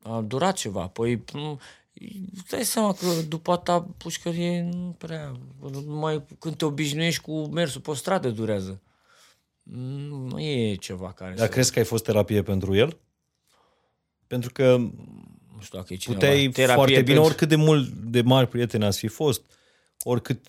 A 0.03 0.21
durat 0.21 0.55
ceva. 0.55 0.87
Păi, 0.87 1.23
m, 1.33 1.59
îți 2.35 2.49
dai 2.49 2.63
seama 2.63 2.93
că 2.93 3.05
după 3.27 3.55
ta 3.55 3.87
pușcărie 3.97 4.69
nu 4.73 4.95
prea... 4.97 5.31
Numai 5.85 6.23
când 6.39 6.55
te 6.55 6.65
obișnuiești 6.65 7.21
cu 7.21 7.45
mersul 7.45 7.81
pe 7.81 7.93
stradă 7.93 8.29
durează. 8.29 8.81
Nu 9.63 10.17
nu 10.17 10.39
e 10.39 10.75
ceva 10.75 11.11
care 11.11 11.33
Dar 11.35 11.45
să... 11.45 11.51
crezi 11.51 11.71
că 11.71 11.79
ai 11.79 11.85
fost 11.85 12.03
terapie 12.03 12.41
pentru 12.41 12.75
el? 12.75 12.97
Pentru 14.27 14.51
că 14.53 14.75
Nu 15.55 15.61
știu 15.61 15.77
dacă 15.77 15.93
e 15.93 15.97
cineva. 15.97 16.19
puteai 16.19 16.47
Terapie 16.47 16.73
foarte 16.75 16.91
bine, 16.93 17.03
pentru- 17.05 17.23
oricât 17.23 17.47
de 17.47 17.55
mult 17.55 17.87
de 17.89 18.21
mari 18.21 18.47
prieteni 18.47 18.85
ați 18.85 18.99
fi 18.99 19.07
fost, 19.07 19.41
oricât 20.03 20.45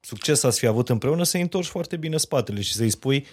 succes 0.00 0.42
ați 0.42 0.58
fi 0.58 0.66
avut 0.66 0.88
împreună, 0.88 1.22
să-i 1.22 1.40
întorci 1.40 1.66
foarte 1.66 1.96
bine 1.96 2.16
spatele 2.16 2.60
și 2.60 2.72
să-i 2.72 2.90
spui 2.90 3.26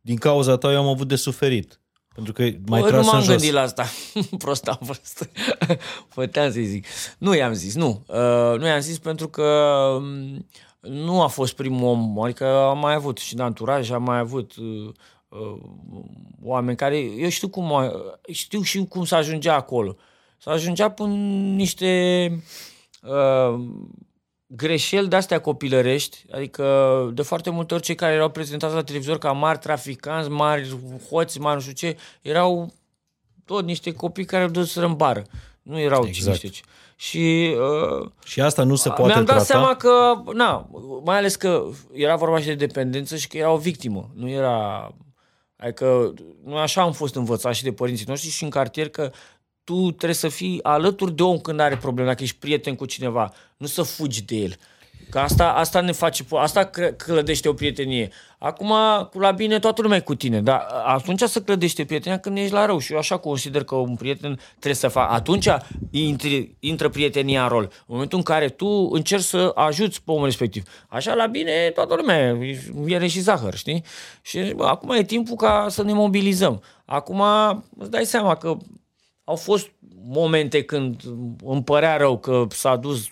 din 0.00 0.16
cauza 0.16 0.56
ta 0.56 0.72
eu 0.72 0.78
am 0.78 0.86
avut 0.88 1.08
de 1.08 1.16
suferit. 1.16 1.78
Pentru 2.14 2.32
că 2.32 2.42
mai 2.42 2.80
Bă, 2.80 2.86
nu 2.86 2.86
tras 2.86 3.06
m-am 3.06 3.14
în 3.16 3.20
jos. 3.22 3.30
gândit 3.30 3.52
la 3.52 3.60
asta. 3.60 3.84
Prost 4.38 4.66
am 4.68 4.78
fost. 4.84 5.30
Puteam 6.14 6.52
să-i 6.52 6.64
zic. 6.64 6.86
Nu 7.18 7.34
i-am 7.34 7.52
zis, 7.52 7.74
nu. 7.74 8.04
Uh, 8.06 8.58
nu 8.58 8.66
i-am 8.66 8.80
zis 8.80 8.98
pentru 8.98 9.28
că 9.28 9.42
um, 9.96 10.46
nu 10.80 11.22
a 11.22 11.26
fost 11.26 11.52
primul 11.54 11.88
om. 11.88 12.20
Adică 12.20 12.46
am 12.46 12.78
mai 12.78 12.94
avut 12.94 13.18
și 13.18 13.34
de 13.34 13.42
anturaj, 13.42 13.90
am 13.90 14.02
mai 14.02 14.18
avut 14.18 14.56
uh, 14.56 14.64
uh, 14.86 14.92
oameni 16.42 16.76
care... 16.76 16.98
Eu 16.98 17.28
știu 17.28 17.48
cum, 17.48 17.72
a- 17.72 17.92
știu 18.32 18.62
și 18.62 18.84
cum 18.88 19.04
să 19.04 19.14
ajungea 19.14 19.54
acolo. 19.54 19.96
Să 20.38 20.50
ajungea 20.50 20.90
până 20.90 21.14
niște 21.54 22.28
uh, 23.02 23.60
greșeli 24.46 25.08
de-astea 25.08 25.40
copilărești, 25.40 26.24
adică 26.32 26.64
de 27.14 27.22
foarte 27.22 27.50
multe 27.50 27.74
ori 27.74 27.82
cei 27.82 27.94
care 27.94 28.12
erau 28.14 28.28
prezentați 28.30 28.74
la 28.74 28.82
televizor 28.82 29.18
ca 29.18 29.32
mari 29.32 29.58
traficanți, 29.58 30.28
mari 30.28 30.76
hoți, 31.10 31.40
mari 31.40 31.54
nu 31.54 31.60
știu 31.60 31.72
ce, 31.72 31.96
erau 32.22 32.72
tot 33.44 33.64
niște 33.64 33.92
copii 33.92 34.24
care 34.24 34.42
au 34.42 34.48
dus 34.48 34.74
în 34.74 34.94
bară. 34.94 35.22
Nu 35.62 35.78
erau 35.80 36.04
Exact. 36.06 36.16
exact. 36.16 36.38
cine 36.38 36.50
știe 36.50 36.62
ce. 36.62 36.62
Și 36.96 37.54
uh, 38.02 38.10
Și 38.24 38.40
asta 38.40 38.62
nu 38.62 38.74
se 38.74 38.88
poate 38.88 39.02
mi-am 39.06 39.24
dat 39.24 39.26
trata. 39.26 39.44
seama 39.44 39.74
că, 39.76 40.22
na, 40.32 40.68
mai 41.04 41.16
ales 41.16 41.36
că 41.36 41.64
era 41.92 42.16
vorba 42.16 42.40
și 42.40 42.46
de 42.46 42.54
dependență 42.54 43.16
și 43.16 43.28
că 43.28 43.36
era 43.36 43.50
o 43.50 43.56
victimă. 43.56 44.10
Nu 44.14 44.28
era... 44.28 44.88
Adică, 45.64 46.14
noi 46.44 46.60
așa 46.60 46.82
am 46.82 46.92
fost 46.92 47.14
învățați 47.14 47.58
și 47.58 47.64
de 47.64 47.72
părinții 47.72 48.04
noștri 48.08 48.30
și 48.30 48.44
în 48.44 48.50
cartier 48.50 48.88
că 48.88 49.12
tu 49.64 49.90
trebuie 49.90 50.14
să 50.14 50.28
fii 50.28 50.62
alături 50.62 51.14
de 51.14 51.22
om 51.22 51.38
când 51.38 51.60
are 51.60 51.76
probleme, 51.76 52.08
dacă 52.08 52.22
ești 52.22 52.38
prieten 52.38 52.74
cu 52.74 52.84
cineva, 52.84 53.32
nu 53.56 53.66
să 53.66 53.82
fugi 53.82 54.24
de 54.24 54.36
el. 54.36 54.56
Că 55.14 55.20
asta, 55.20 55.52
asta 55.52 55.80
ne 55.80 55.92
face, 55.92 56.24
asta 56.30 56.64
cre- 56.64 56.92
clădește 56.92 57.48
o 57.48 57.52
prietenie. 57.52 58.10
Acum, 58.38 58.72
cu 59.10 59.18
la 59.18 59.30
bine, 59.30 59.58
toată 59.58 59.82
lumea 59.82 59.96
e 59.96 60.00
cu 60.00 60.14
tine, 60.14 60.40
dar 60.40 60.66
atunci 60.84 61.20
să 61.20 61.40
clădește 61.40 61.84
prietenia 61.84 62.18
când 62.18 62.36
ești 62.36 62.52
la 62.52 62.66
rău. 62.66 62.78
Și 62.78 62.92
eu 62.92 62.98
așa 62.98 63.16
consider 63.16 63.64
că 63.64 63.74
un 63.74 63.96
prieten 63.96 64.40
trebuie 64.50 64.74
să 64.74 64.88
facă. 64.88 65.12
Atunci 65.12 65.48
intri, 65.90 66.56
intră 66.60 66.88
prietenia 66.88 67.42
în 67.42 67.48
rol. 67.48 67.62
În 67.62 67.84
momentul 67.86 68.18
în 68.18 68.24
care 68.24 68.48
tu 68.48 68.88
încerci 68.92 69.22
să 69.22 69.52
ajuți 69.54 70.02
pe 70.02 70.10
omul 70.10 70.24
respectiv. 70.24 70.62
Așa, 70.88 71.14
la 71.14 71.26
bine, 71.26 71.70
toată 71.74 71.94
lumea, 71.94 72.38
viere 72.72 73.06
și 73.06 73.20
zahăr, 73.20 73.54
știi? 73.54 73.84
Și 74.22 74.52
bă, 74.56 74.64
acum 74.64 74.90
e 74.90 75.04
timpul 75.04 75.36
ca 75.36 75.66
să 75.68 75.82
ne 75.82 75.92
mobilizăm. 75.92 76.62
Acum, 76.84 77.22
îți 77.78 77.90
dai 77.90 78.04
seama 78.04 78.34
că 78.34 78.56
au 79.24 79.36
fost 79.36 79.70
momente 80.04 80.62
când 80.62 81.00
îmi 81.44 81.64
părea 81.64 81.96
rău 81.96 82.18
că 82.18 82.46
s-a 82.48 82.76
dus 82.76 83.06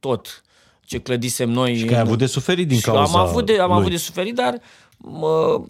tot 0.00 0.42
ce 0.88 0.98
clădisem 0.98 1.50
noi. 1.50 1.76
Și 1.76 1.84
că 1.84 1.94
ai 1.94 2.00
în- 2.00 2.06
avut 2.06 2.18
de 2.18 2.26
suferit 2.26 2.68
din 2.68 2.76
și 2.78 2.82
cauza 2.84 3.00
am 3.18 3.26
avut 3.26 3.46
de, 3.46 3.58
am 3.58 3.68
lui. 3.68 3.78
avut 3.78 3.90
de 3.90 3.96
suferit, 3.96 4.34
dar 4.34 4.58
mă, 4.98 5.60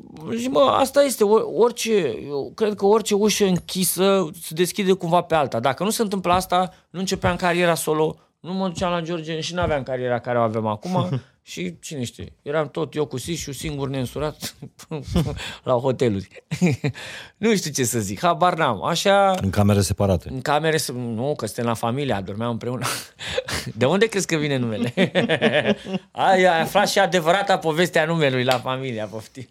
și 0.40 0.48
mă, 0.48 0.60
asta 0.60 1.02
este, 1.02 1.24
o- 1.24 1.60
orice, 1.62 2.14
eu 2.28 2.52
cred 2.54 2.74
că 2.74 2.86
orice 2.86 3.14
ușă 3.14 3.44
închisă 3.44 4.30
se 4.42 4.54
deschide 4.54 4.92
cumva 4.92 5.20
pe 5.20 5.34
alta. 5.34 5.60
Dacă 5.60 5.84
nu 5.84 5.90
se 5.90 6.02
întâmplă 6.02 6.32
asta, 6.32 6.70
nu 6.90 6.98
începeam 7.00 7.36
cariera 7.36 7.74
solo, 7.74 8.16
nu 8.48 8.54
mă 8.54 8.68
duceam 8.68 8.90
la 8.90 9.00
George 9.00 9.40
și 9.40 9.54
nu 9.54 9.60
aveam 9.60 9.82
cariera 9.82 10.18
care 10.18 10.38
o 10.38 10.42
avem 10.42 10.66
acum 10.66 11.08
și 11.42 11.78
cine 11.80 12.04
știe, 12.04 12.32
eram 12.42 12.68
tot 12.68 12.94
eu 12.94 13.06
cu 13.06 13.18
Sișu, 13.18 13.52
singur 13.52 13.88
neînsurat 13.88 14.54
la 15.64 15.72
hoteluri. 15.72 16.28
nu 17.36 17.56
știu 17.56 17.70
ce 17.70 17.84
să 17.84 17.98
zic, 17.98 18.20
habar 18.20 18.54
n-am. 18.56 18.84
Așa, 18.84 19.30
În 19.42 19.50
camere 19.50 19.80
separate. 19.80 20.28
în 20.32 20.40
camere, 20.40 20.76
să- 20.76 20.92
nu, 20.92 21.34
că 21.36 21.46
suntem 21.46 21.64
la 21.64 21.74
familie, 21.74 22.14
adormeam 22.14 22.50
împreună. 22.50 22.86
De 23.74 23.84
unde 23.86 24.06
crezi 24.06 24.26
că 24.26 24.36
vine 24.36 24.56
numele? 24.56 24.92
Ai, 26.10 26.44
ai 26.44 26.60
aflat 26.60 26.88
și 26.88 26.98
adevărata 26.98 27.58
povestea 27.58 28.04
numelui 28.04 28.44
la 28.44 28.58
familia, 28.58 29.06
poftim. 29.06 29.48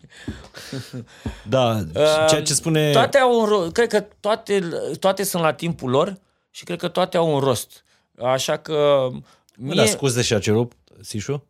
Da, 1.48 1.78
și 1.80 2.28
ceea 2.30 2.42
ce 2.42 2.54
spune... 2.54 2.92
Toate 2.92 3.18
au 3.18 3.40
un 3.40 3.46
rost. 3.46 3.72
Cred 3.72 3.88
că 3.88 4.06
toate, 4.20 4.60
toate 5.00 5.24
sunt 5.24 5.44
la 5.44 5.54
timpul 5.54 5.90
lor 5.90 6.18
și 6.50 6.64
cred 6.64 6.80
că 6.80 6.88
toate 6.88 7.18
au 7.18 7.34
un 7.34 7.40
rost. 7.40 7.84
Așa 8.24 8.58
că 8.58 9.08
Mie... 9.12 9.22
mie... 9.56 9.76
Da, 9.76 9.86
scuze 9.86 10.22
și 10.22 10.34
a 10.34 10.40
cerut 10.40 10.74
Sișu? 11.02 11.44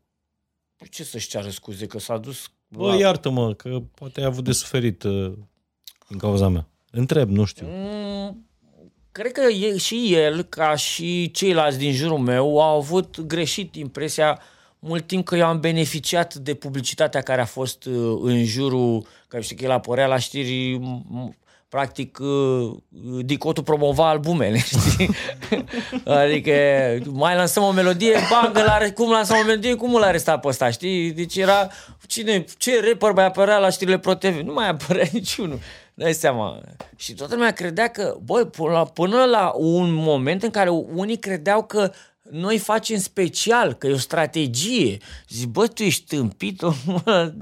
Ce 0.90 1.04
să-și 1.04 1.28
ceară 1.28 1.50
scuze? 1.50 1.86
Că 1.86 2.00
s-a 2.00 2.18
dus... 2.18 2.52
Bă, 2.68 2.96
iartă-mă, 3.00 3.54
că 3.54 3.82
poate 3.96 4.20
ai 4.20 4.26
avut 4.26 4.44
de 4.44 4.52
suferit 4.52 5.04
uh, 5.04 5.34
din 6.08 6.18
cauza 6.18 6.48
mea. 6.48 6.68
Întreb, 6.92 7.30
nu 7.30 7.46
știu. 7.46 7.68
Mm, 7.70 8.48
Cred 9.12 9.32
că 9.32 9.42
e, 9.42 9.78
și 9.78 10.14
el, 10.14 10.42
ca 10.44 10.76
și 10.76 11.32
ceilalți 11.32 11.78
din 11.78 11.94
jurul 11.94 12.18
meu, 12.18 12.62
au 12.62 12.78
avut 12.78 13.22
greșit 13.22 13.76
impresia 13.76 14.42
mult 14.80 15.08
timp 15.08 15.26
că 15.26 15.36
eu 15.36 15.46
am 15.46 15.60
beneficiat 15.60 16.36
de 16.36 16.54
publicitatea 16.54 17.22
care 17.22 17.42
a 17.42 17.46
fost 17.46 17.86
uh, 17.86 18.20
în 18.22 18.46
jurul, 18.46 19.06
că 19.28 19.40
știi 19.40 19.56
că 19.56 19.64
el 19.64 19.72
apărea 19.72 20.08
la 20.08 20.18
știri, 20.18 20.80
m- 20.80 21.04
m- 21.30 21.38
practic, 21.70 22.20
uh, 22.20 22.78
Dicotul 23.22 23.64
promova 23.64 24.10
albumele, 24.10 24.58
știi? 24.90 25.10
adică 26.06 26.52
mai 27.06 27.36
lansăm 27.36 27.64
o 27.64 27.72
melodie, 27.72 28.16
bang, 28.30 28.58
îl 28.58 28.68
are, 28.68 28.90
cum 28.92 29.12
lansăm 29.12 29.38
o 29.38 29.46
melodie, 29.46 29.76
cum 29.76 29.96
îl 29.96 30.04
arestat 30.04 30.40
pe 30.42 30.48
ăsta, 30.48 30.70
știi? 30.70 31.12
Deci 31.12 31.36
era, 31.36 31.68
cine, 32.08 32.46
ce 32.58 32.82
rapper 32.88 33.12
mai 33.12 33.26
apărea 33.26 33.58
la 33.58 33.70
știrile 33.70 34.00
Pro 34.00 34.14
TV? 34.14 34.40
Nu 34.40 34.54
mai 34.54 34.70
apărea 34.70 35.08
niciunul. 35.12 35.60
Dai 35.94 36.14
seama. 36.14 36.62
Și 36.96 37.14
toată 37.14 37.36
lumea 37.36 37.52
credea 37.52 37.88
că, 37.88 38.18
băi, 38.24 38.46
până 38.46 38.72
la, 38.72 38.86
până 38.86 39.26
la 39.26 39.52
un 39.56 39.94
moment 39.94 40.44
în 40.44 40.50
care 40.50 40.70
unii 40.70 41.18
credeau 41.18 41.64
că 41.64 41.92
noi 42.32 42.58
facem 42.58 42.98
special, 42.98 43.74
că 43.74 43.88
e 43.88 43.92
o 43.92 43.98
strategie. 43.98 44.98
Zic, 45.30 45.48
bă, 45.48 45.68
tu 45.68 45.84
ești 45.84 46.16
tâmpit? 46.16 46.62
mă, 47.06 47.34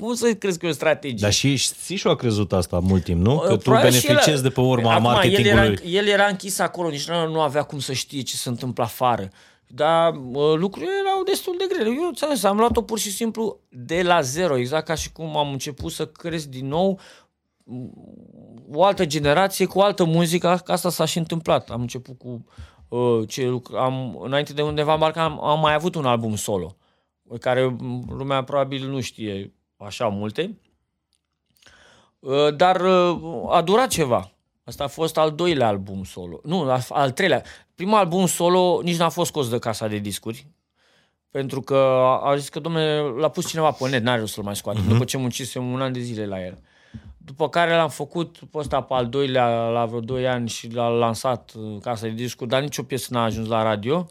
Cum 0.00 0.14
să 0.14 0.34
crezi 0.34 0.58
că 0.58 0.66
e 0.66 0.68
o 0.68 0.72
strategie? 0.72 1.18
Dar 1.20 1.32
și 1.32 1.56
Sișu 1.56 2.08
a 2.08 2.16
crezut 2.16 2.52
asta 2.52 2.78
mult 2.78 3.04
timp, 3.04 3.20
nu? 3.20 3.38
Că 3.38 3.52
tu 3.52 3.56
Probabil 3.56 3.90
și 3.90 4.06
beneficiezi 4.06 4.42
de 4.42 4.50
pe 4.50 4.60
urma 4.60 4.92
Acum, 4.92 5.02
marketingului. 5.02 5.48
El 5.48 5.56
era, 5.56 5.82
el 5.84 6.06
era 6.06 6.26
închis 6.26 6.58
acolo, 6.58 6.88
nici 6.88 7.08
nu, 7.08 7.28
nu 7.28 7.40
avea 7.40 7.62
cum 7.62 7.78
să 7.78 7.92
știe 7.92 8.22
ce 8.22 8.36
se 8.36 8.48
întâmplă 8.48 8.84
afară. 8.84 9.30
Dar 9.66 10.12
uh, 10.12 10.54
lucrurile 10.56 10.92
erau 11.00 11.22
destul 11.22 11.54
de 11.58 11.64
grele. 11.68 11.88
Eu 11.88 12.10
ți-am 12.14 12.34
zis, 12.34 12.44
am 12.44 12.56
luat-o 12.56 12.82
pur 12.82 12.98
și 12.98 13.10
simplu 13.10 13.60
de 13.68 14.02
la 14.02 14.20
zero, 14.20 14.56
exact 14.56 14.86
ca 14.86 14.94
și 14.94 15.12
cum 15.12 15.36
am 15.36 15.52
început 15.52 15.92
să 15.92 16.06
cresc 16.06 16.46
din 16.46 16.68
nou 16.68 17.00
o 18.70 18.84
altă 18.84 19.04
generație 19.04 19.66
cu 19.66 19.80
altă 19.80 20.04
muzică, 20.04 20.60
că 20.64 20.72
asta 20.72 20.90
s-a 20.90 21.04
și 21.04 21.18
întâmplat. 21.18 21.70
Am 21.70 21.80
început 21.80 22.18
cu 22.18 22.28
uh, 22.28 22.64
ce 23.28 23.46
lucru, 23.46 23.76
am, 23.76 24.18
înainte 24.22 24.52
de 24.52 24.62
undeva 24.62 24.94
marca, 24.94 25.24
am, 25.24 25.44
am 25.44 25.60
mai 25.60 25.74
avut 25.74 25.94
un 25.94 26.06
album 26.06 26.36
solo, 26.36 26.76
care 27.40 27.64
m, 27.64 28.04
lumea 28.08 28.44
probabil 28.44 28.88
nu 28.88 29.00
știe 29.00 29.52
așa 29.76 30.08
multe. 30.08 30.58
Uh, 32.18 32.56
dar 32.56 32.80
uh, 32.80 33.46
a 33.50 33.62
durat 33.62 33.88
ceva. 33.88 34.30
Asta 34.64 34.84
a 34.84 34.88
fost 34.88 35.18
al 35.18 35.32
doilea 35.32 35.68
album 35.68 36.04
solo. 36.04 36.40
Nu, 36.42 36.60
al, 36.60 36.84
al 36.88 37.10
treilea. 37.10 37.42
Primul 37.74 37.98
album 37.98 38.26
solo 38.26 38.80
nici 38.82 38.96
n-a 38.96 39.08
fost 39.08 39.30
scos 39.30 39.48
de 39.48 39.58
casa 39.58 39.88
de 39.88 39.98
discuri. 39.98 40.46
Pentru 41.30 41.60
că 41.60 41.74
a 41.74 42.30
a 42.30 42.36
zis 42.36 42.48
că, 42.48 42.60
domnule, 42.60 43.00
l-a 43.00 43.28
pus 43.28 43.48
cineva 43.48 43.70
pe 43.70 43.88
net, 43.88 44.02
n-are 44.02 44.20
rost 44.20 44.32
să-l 44.32 44.44
mai 44.44 44.56
scoate, 44.56 44.80
uh-huh. 44.80 44.88
după 44.88 45.04
ce 45.04 45.16
muncisem 45.16 45.72
un 45.72 45.80
an 45.80 45.92
de 45.92 46.00
zile 46.00 46.26
la 46.26 46.44
el. 46.44 46.58
După 47.24 47.48
care 47.48 47.74
l-am 47.74 47.88
făcut 47.88 48.38
pe 48.50 48.58
ăsta 48.58 48.82
pe 48.82 48.94
al 48.94 49.08
doilea, 49.08 49.68
la 49.68 49.86
vreo 49.86 50.00
2 50.00 50.28
ani 50.28 50.48
și 50.48 50.68
l-a 50.68 50.88
lansat 50.88 51.50
în 51.54 51.78
casa 51.80 52.06
de 52.06 52.12
discuri, 52.12 52.48
dar 52.48 52.62
nicio 52.62 52.82
piesă 52.82 53.08
n-a 53.10 53.22
ajuns 53.22 53.48
la 53.48 53.62
radio. 53.62 54.08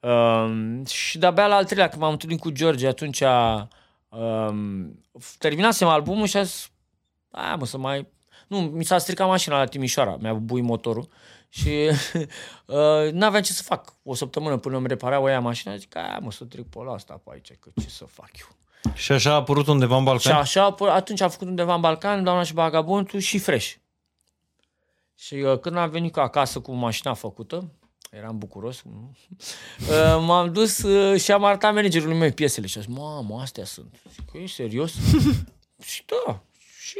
Um, 0.00 0.84
și 0.84 1.18
de-abia 1.18 1.46
la 1.46 1.54
al 1.54 1.64
treilea, 1.64 1.88
când 1.88 2.02
m-am 2.02 2.12
întâlnit 2.12 2.40
cu 2.40 2.50
George, 2.50 2.86
atunci 2.86 3.20
um, 4.08 5.04
terminasem 5.38 5.88
albumul 5.88 6.26
și 6.26 6.36
a 6.36 6.42
zis, 6.42 6.70
a, 7.30 7.54
mă, 7.54 7.66
să 7.66 7.78
mai... 7.78 8.06
Nu, 8.46 8.60
mi 8.60 8.84
s-a 8.84 8.98
stricat 8.98 9.26
mașina 9.26 9.58
la 9.58 9.64
Timișoara, 9.64 10.16
mi-a 10.20 10.34
bui 10.34 10.60
motorul 10.60 11.08
și 11.48 11.68
uh, 12.66 13.12
n-aveam 13.12 13.42
ce 13.42 13.52
să 13.52 13.62
fac. 13.62 13.94
O 14.02 14.14
săptămână 14.14 14.56
până 14.56 14.76
îmi 14.76 14.86
reparau 14.86 15.24
aia 15.24 15.40
mașina, 15.40 15.76
zic, 15.76 15.96
aia 15.96 16.18
mă, 16.22 16.32
să 16.32 16.44
trec 16.44 16.66
pe 16.66 16.78
la 16.82 16.92
asta 16.92 17.20
pe 17.24 17.30
aici, 17.32 17.52
că 17.60 17.70
ce 17.80 17.88
să 17.88 18.04
fac 18.04 18.30
eu. 18.40 18.56
Și 18.94 19.12
așa 19.12 19.30
a 19.30 19.34
apărut 19.34 19.66
undeva 19.66 19.94
în 19.94 20.00
Și 20.00 20.06
Balcani? 20.06 20.38
așa, 20.38 20.74
pă- 20.74 20.90
atunci 20.92 21.20
am 21.20 21.28
făcut 21.30 21.46
undeva 21.46 21.74
în 21.74 21.80
Balcan, 21.80 22.24
doamna 22.24 22.42
și 22.42 22.52
Vagabondul 22.52 23.20
și 23.20 23.38
Fresh. 23.38 23.72
Și 25.18 25.34
uh, 25.34 25.58
când 25.58 25.76
am 25.76 25.90
venit 25.90 26.12
cu 26.12 26.20
acasă 26.20 26.60
cu 26.60 26.72
mașina 26.72 27.14
făcută, 27.14 27.72
eram 28.10 28.38
bucuros, 28.38 28.82
uh, 28.86 30.18
m-am 30.20 30.52
dus 30.52 30.78
uh, 30.82 31.20
și 31.20 31.32
am 31.32 31.44
arătat 31.44 31.74
managerului 31.74 32.16
meu 32.16 32.30
piesele 32.32 32.66
și 32.66 32.78
a 32.78 32.80
zis, 32.80 32.94
mamă, 32.96 33.40
astea 33.40 33.64
sunt. 33.64 33.94
Zic, 34.12 34.42
ești 34.42 34.56
serios? 34.56 34.92
și 35.90 36.04
da. 36.26 36.40
Și 36.80 36.98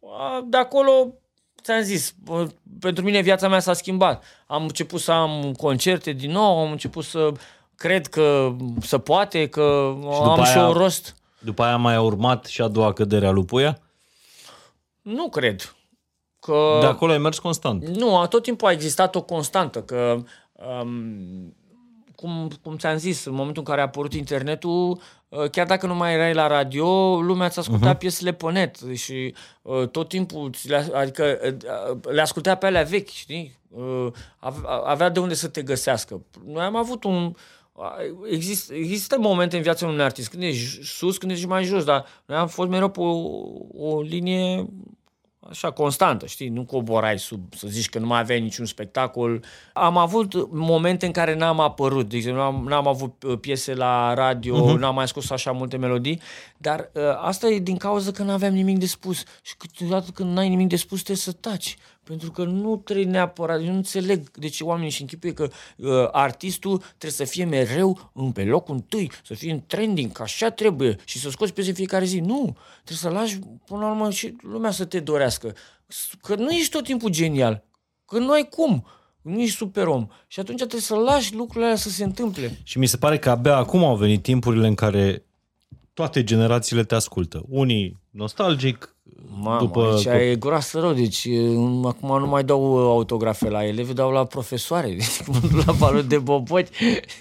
uh, 0.00 0.44
de 0.46 0.56
acolo, 0.56 0.90
ți-am 1.62 1.82
zis, 1.82 2.14
uh, 2.26 2.46
pentru 2.80 3.04
mine 3.04 3.20
viața 3.20 3.48
mea 3.48 3.60
s-a 3.60 3.72
schimbat. 3.72 4.24
Am 4.46 4.62
început 4.62 5.00
să 5.00 5.12
am 5.12 5.52
concerte 5.52 6.12
din 6.12 6.30
nou, 6.30 6.58
am 6.58 6.70
început 6.70 7.04
să 7.04 7.32
cred 7.74 8.06
că 8.06 8.56
se 8.80 8.98
poate, 8.98 9.48
că 9.48 9.92
după 10.00 10.10
am 10.38 10.44
și 10.44 10.52
aia- 10.56 10.66
un 10.66 10.72
rost. 10.72 11.16
După 11.38 11.62
aia 11.62 11.76
mai 11.76 11.94
a 11.94 12.00
urmat 12.00 12.44
și 12.44 12.62
a 12.62 12.68
doua 12.68 12.92
cădere 12.92 13.26
a 13.26 13.30
lui 13.30 13.44
Puia? 13.44 13.78
Nu 15.02 15.28
cred. 15.28 15.76
Că... 16.40 16.78
De 16.80 16.86
acolo 16.86 17.12
ai 17.12 17.18
mers 17.18 17.38
constant. 17.38 17.86
Nu, 17.86 18.26
tot 18.26 18.42
timpul 18.42 18.68
a 18.68 18.72
existat 18.72 19.14
o 19.14 19.22
constantă, 19.22 19.82
că 19.82 20.16
um, 20.52 21.56
cum, 22.14 22.50
cum 22.62 22.76
ți-am 22.76 22.96
zis, 22.96 23.24
în 23.24 23.34
momentul 23.34 23.62
în 23.62 23.68
care 23.68 23.80
a 23.80 23.84
apărut 23.84 24.12
internetul, 24.12 25.00
uh, 25.28 25.50
chiar 25.50 25.66
dacă 25.66 25.86
nu 25.86 25.94
mai 25.94 26.12
erai 26.12 26.34
la 26.34 26.46
radio, 26.46 26.86
lumea 27.20 27.46
îți 27.46 27.58
asculta 27.58 27.94
uh-huh. 27.94 27.98
piesele 27.98 28.32
pe 28.32 28.50
net 28.50 28.76
și 28.94 29.34
uh, 29.62 29.88
tot 29.88 30.08
timpul, 30.08 30.52
ți 30.52 30.68
le, 30.68 30.90
adică 30.94 31.38
uh, 31.42 31.98
le 32.12 32.20
asculta 32.20 32.54
pe 32.54 32.66
alea 32.66 32.82
vechi, 32.82 33.08
știi? 33.08 33.58
Uh, 33.68 34.06
ave- 34.38 34.66
avea 34.84 35.08
de 35.08 35.20
unde 35.20 35.34
să 35.34 35.48
te 35.48 35.62
găsească. 35.62 36.22
Noi 36.46 36.64
am 36.64 36.76
avut 36.76 37.04
un... 37.04 37.34
Există, 38.30 38.74
există 38.74 39.18
momente 39.18 39.56
în 39.56 39.62
viața 39.62 39.86
unui 39.86 40.02
artist, 40.02 40.28
când 40.28 40.42
ești 40.42 40.82
sus, 40.82 41.18
când 41.18 41.32
ești 41.32 41.46
mai 41.46 41.64
jos, 41.64 41.84
dar 41.84 42.06
noi 42.26 42.36
am 42.36 42.48
fost 42.48 42.68
mereu 42.68 42.88
pe 42.88 43.00
o, 43.00 43.14
o 43.72 44.00
linie 44.00 44.66
așa, 45.50 45.70
constantă, 45.70 46.26
știi? 46.26 46.48
Nu 46.48 46.64
coborai 46.64 47.18
sub, 47.18 47.54
să 47.54 47.66
zici 47.68 47.88
că 47.88 47.98
nu 47.98 48.06
mai 48.06 48.20
aveai 48.20 48.40
niciun 48.40 48.64
spectacol. 48.64 49.44
Am 49.72 49.96
avut 49.96 50.52
momente 50.52 51.06
în 51.06 51.12
care 51.12 51.34
n-am 51.34 51.60
apărut, 51.60 52.08
de 52.08 52.16
exemplu, 52.16 52.42
n-am, 52.42 52.64
n-am 52.68 52.86
avut 52.86 53.22
uh, 53.22 53.38
piese 53.40 53.74
la 53.74 54.14
radio, 54.14 54.56
uh-huh. 54.56 54.78
n-am 54.78 54.94
mai 54.94 55.08
scos 55.08 55.30
așa 55.30 55.52
multe 55.52 55.76
melodii, 55.76 56.20
dar 56.56 56.90
uh, 56.94 57.02
asta 57.16 57.48
e 57.48 57.58
din 57.58 57.76
cauza 57.76 58.10
că 58.10 58.22
n-aveam 58.22 58.52
nimic 58.52 58.78
de 58.78 58.86
spus. 58.86 59.22
Și 59.42 59.56
câteodată 59.56 60.10
când 60.14 60.32
n-ai 60.32 60.48
nimic 60.48 60.68
de 60.68 60.76
spus, 60.76 60.98
trebuie 60.98 61.16
să 61.16 61.32
taci. 61.32 61.76
Pentru 62.08 62.30
că 62.30 62.44
nu 62.44 62.76
trebuie 62.76 63.06
neapărat, 63.06 63.60
eu 63.60 63.66
nu 63.66 63.76
înțeleg 63.76 64.30
de 64.30 64.48
ce 64.48 64.64
oamenii 64.64 64.90
și 64.90 65.00
închipuie 65.00 65.32
că 65.32 65.48
uh, 65.76 65.88
artistul 66.12 66.78
trebuie 66.78 67.10
să 67.10 67.24
fie 67.24 67.44
mereu 67.44 68.10
în, 68.12 68.32
pe 68.32 68.44
locul 68.44 68.74
întâi, 68.74 69.10
să 69.24 69.34
fie 69.34 69.52
în 69.52 69.62
trending, 69.66 70.12
că 70.12 70.22
așa 70.22 70.50
trebuie 70.50 70.96
și 71.04 71.18
să 71.18 71.30
scoți 71.30 71.52
piese 71.52 71.68
în 71.68 71.74
fiecare 71.74 72.04
zi. 72.04 72.18
Nu, 72.18 72.56
trebuie 72.84 72.96
să 72.96 73.08
lași 73.08 73.38
până 73.64 73.80
la 73.80 73.90
urmă 73.90 74.10
și 74.10 74.36
lumea 74.42 74.70
să 74.70 74.84
te 74.84 75.00
dorească. 75.00 75.54
Că 76.20 76.34
nu 76.34 76.50
ești 76.50 76.70
tot 76.70 76.84
timpul 76.84 77.10
genial, 77.10 77.64
că 78.04 78.18
nu 78.18 78.30
ai 78.30 78.48
cum, 78.50 78.86
nu 79.22 79.40
ești 79.40 79.56
super 79.56 79.86
om. 79.86 80.06
Și 80.26 80.40
atunci 80.40 80.58
trebuie 80.58 80.80
să 80.80 80.94
lași 80.94 81.34
lucrurile 81.34 81.64
alea 81.64 81.76
să 81.76 81.90
se 81.90 82.04
întâmple. 82.04 82.58
Și 82.62 82.78
mi 82.78 82.86
se 82.86 82.96
pare 82.96 83.18
că 83.18 83.30
abia 83.30 83.56
acum 83.56 83.84
au 83.84 83.96
venit 83.96 84.22
timpurile 84.22 84.66
în 84.66 84.74
care 84.74 85.24
toate 85.94 86.24
generațiile 86.24 86.84
te 86.84 86.94
ascultă. 86.94 87.44
Unii 87.48 87.98
nostalgic, 88.10 88.96
Mamă, 89.26 89.58
după... 89.58 89.94
după... 89.96 90.10
aici 90.10 90.30
e 90.30 90.36
groasă 90.36 90.80
rău, 90.80 90.92
deci 90.92 91.24
e, 91.24 91.38
acum 91.84 92.18
nu 92.18 92.26
mai 92.26 92.44
dau 92.44 92.76
autografe 92.76 93.48
la 93.48 93.66
elevi, 93.66 93.92
dau 93.92 94.10
la 94.10 94.24
profesoare, 94.24 94.88
deci 94.98 95.26
mă 95.26 95.38
duc 95.50 95.66
la 95.66 95.72
balul 95.72 96.06
de 96.06 96.18
boboci 96.18 96.68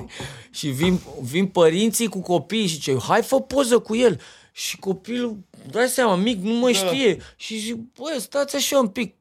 și 0.57 0.67
vin, 0.67 0.99
vin 1.21 1.47
părinții 1.47 2.07
cu 2.07 2.21
copiii 2.21 2.67
și 2.67 2.79
ce, 2.79 2.97
hai 2.99 3.21
fă 3.21 3.41
poză 3.41 3.79
cu 3.79 3.95
el. 3.95 4.19
Și 4.51 4.77
copilul, 4.77 5.37
dai 5.71 5.87
seama, 5.87 6.15
mic, 6.15 6.41
nu 6.41 6.53
mă 6.53 6.71
știe. 6.71 7.17
Și 7.35 7.57
zic, 7.57 7.75
băi, 7.75 8.19
stați 8.19 8.55
așa 8.55 8.79
un 8.79 8.87
pic, 8.87 9.15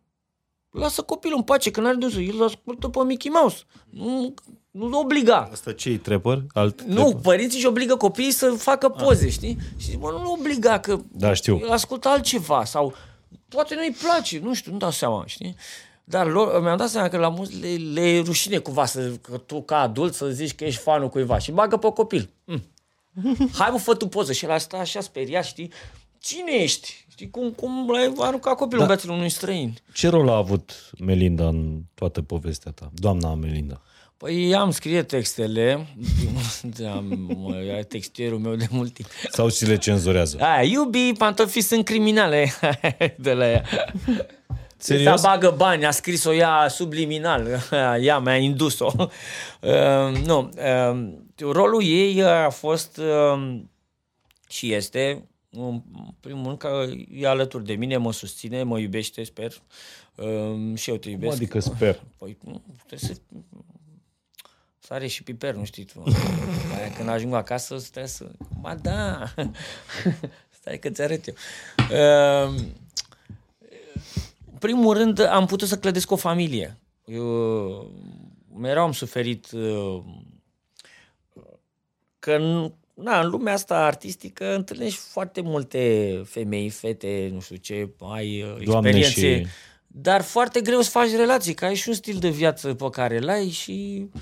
lasă 0.71 1.03
copilul 1.03 1.37
în 1.37 1.43
pace, 1.43 1.71
că 1.71 1.81
n-are 1.81 1.97
de 1.97 2.05
unde 2.05 2.17
să, 2.17 2.23
el 2.23 2.45
ascultă 2.45 2.89
pe 2.89 3.05
Mickey 3.05 3.31
Mouse. 3.31 3.63
Nu, 3.91 4.35
nu 4.79 4.99
obliga. 4.99 5.49
Asta 5.53 5.73
ce-i 5.73 5.97
trapper? 5.99 6.43
Alt 6.53 6.83
Nu, 6.83 6.95
trapper? 6.95 7.21
părinții 7.21 7.59
își 7.59 7.67
obligă 7.67 7.97
copiii 7.97 8.31
să 8.31 8.51
facă 8.51 8.89
poze, 8.89 9.29
știi? 9.31 9.59
Și 9.77 9.87
zic, 9.91 10.01
mă, 10.01 10.11
nu 10.11 10.33
obliga 10.33 10.79
că 10.79 10.99
Da, 11.13 11.33
știu. 11.35 11.59
el 11.63 11.71
ascultă 11.71 12.09
altceva 12.09 12.65
sau 12.65 12.95
poate 13.49 13.75
nu-i 13.75 13.97
place, 14.03 14.39
nu 14.39 14.55
știu, 14.55 14.73
nu 14.73 14.79
dau 14.79 14.91
seama, 14.91 15.25
știi? 15.27 15.57
Dar 16.05 16.27
lor, 16.27 16.61
mi-am 16.63 16.77
dat 16.77 16.89
seama 16.89 17.09
că 17.09 17.17
la 17.17 17.29
mulți 17.29 17.57
le, 17.61 17.69
le 17.93 18.01
e 18.01 18.21
rușine 18.21 18.59
cumva 18.59 18.85
să, 18.87 19.13
că 19.21 19.37
tu 19.37 19.63
ca 19.63 19.79
adult 19.81 20.15
să 20.15 20.29
zici 20.29 20.55
că 20.55 20.65
ești 20.65 20.81
fanul 20.81 21.09
cuiva 21.09 21.39
și 21.39 21.51
bagă 21.53 21.77
pe 21.77 21.89
copil. 21.95 22.31
Mm. 22.45 22.63
Hai 23.59 23.69
mă, 23.73 23.79
fă 23.79 23.95
tu 23.95 24.07
poză 24.07 24.33
și 24.33 24.45
el 24.45 24.59
stă 24.59 24.77
așa 24.77 25.01
speriat, 25.01 25.45
știi? 25.45 25.73
Cine 26.19 26.53
ești? 26.53 27.07
Știi 27.11 27.31
cum, 27.31 27.51
cum 27.51 27.91
l-ai 27.91 28.13
aruncat 28.19 28.57
copilul 28.57 28.79
da. 28.79 28.83
în 28.83 28.87
brațele 28.87 29.13
unui 29.13 29.29
străin? 29.29 29.79
Ce 29.93 30.09
rol 30.09 30.29
a 30.29 30.37
avut 30.37 30.91
Melinda 30.99 31.49
în 31.49 31.81
toată 31.95 32.23
povestea 32.23 32.73
ta? 32.73 32.91
Doamna 32.95 33.35
Melinda. 33.35 33.81
Păi 34.17 34.55
am 34.55 34.71
scrie 34.71 35.03
textele, 35.03 35.87
am, 36.95 37.05
mă, 37.37 37.57
e 37.57 37.83
textierul 37.83 38.39
meu 38.39 38.55
de 38.55 38.67
mult 38.71 38.93
timp. 38.93 39.09
Sau 39.31 39.49
ți 39.49 39.67
le 39.67 39.77
cenzurează? 39.77 40.39
Aia, 40.41 40.63
iubi, 40.63 41.13
pantofii 41.13 41.61
sunt 41.61 41.85
criminale 41.85 42.53
de 43.19 43.33
la 43.33 43.51
ea. 43.51 43.65
Serios? 44.77 45.21
Să 45.21 45.27
bagă 45.29 45.55
bani, 45.57 45.87
a 45.87 45.91
scris-o 45.91 46.35
ea 46.35 46.69
subliminal. 46.69 47.47
Ea 48.01 48.19
mi-a 48.19 48.37
indus-o. 48.37 48.93
Uh, 48.97 50.25
nu, 50.25 50.51
uh, 50.57 51.13
rolul 51.39 51.83
ei 51.85 52.23
a 52.23 52.51
fost 52.51 52.97
uh, 52.97 53.61
și 54.49 54.73
este, 54.73 55.29
în 55.51 55.83
primul 56.21 56.45
rând, 56.45 56.59
că 56.59 56.87
e 57.11 57.29
alături 57.29 57.65
de 57.65 57.75
mine, 57.75 57.97
mă 57.97 58.13
susține, 58.13 58.63
mă 58.63 58.79
iubește, 58.79 59.25
sper. 59.25 59.53
Uh, 60.15 60.77
și 60.77 60.91
eu 60.91 60.97
te 60.97 61.11
iubesc. 61.11 61.37
Adică 61.37 61.59
sper. 61.59 62.03
Păi, 62.19 62.37
nu, 62.45 62.63
trebuie 62.87 62.99
să... 62.99 63.21
Sare 64.87 65.07
și 65.07 65.23
piper, 65.23 65.55
nu 65.55 65.65
știi 65.65 65.85
tu. 65.85 66.03
Aia, 66.77 66.93
când 66.97 67.09
ajung 67.09 67.35
acasă, 67.35 67.77
trebuie 67.77 68.07
să... 68.07 68.31
Ba 68.61 68.75
da! 68.75 69.25
Stai 70.61 70.79
că 70.79 70.91
ți 70.91 71.03
arăt 71.03 71.27
eu. 71.27 71.35
Uh, 71.91 72.55
în 74.53 74.59
primul 74.59 74.97
rând, 74.97 75.19
am 75.19 75.47
putut 75.47 75.69
să 75.69 75.79
clădesc 75.79 76.11
o 76.11 76.17
familie. 76.17 76.79
Eu 77.05 77.93
mereu 78.59 78.83
am 78.83 78.93
suferit 78.93 79.51
uh, 79.51 80.03
că 82.19 82.33
în, 82.33 82.73
na, 82.95 83.21
în 83.21 83.29
lumea 83.29 83.53
asta 83.53 83.77
artistică 83.85 84.55
întâlnești 84.55 84.99
foarte 84.99 85.41
multe 85.41 86.23
femei, 86.27 86.69
fete, 86.69 87.31
nu 87.33 87.41
știu 87.41 87.57
ce, 87.57 87.89
ai 87.99 88.43
uh, 88.43 88.65
Doamne, 88.65 88.89
experiențe, 88.89 89.43
și- 89.43 89.55
dar 89.87 90.23
foarte 90.23 90.61
greu 90.61 90.81
să 90.81 90.91
faci 90.91 91.11
relații, 91.11 91.55
că 91.55 91.65
ai 91.65 91.75
și 91.75 91.89
un 91.89 91.95
stil 91.95 92.19
de 92.19 92.31
viață 92.31 92.75
pe 92.75 92.89
care 92.91 93.17
îl 93.17 93.29
ai 93.29 93.49
și 93.49 94.09
nici 94.11 94.13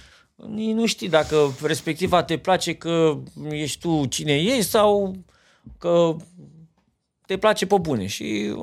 nu 0.47 0.87
știi 0.87 1.09
dacă 1.09 1.53
respectiva 1.63 2.23
te 2.23 2.39
place 2.39 2.75
că 2.75 3.19
ești 3.51 3.81
tu 3.81 4.07
cine 4.07 4.33
ești 4.33 4.71
sau 4.71 5.17
că 5.79 6.17
te 7.27 7.39
place 7.39 7.67
pe 7.67 7.79
bune. 7.79 8.07
Și 8.07 8.55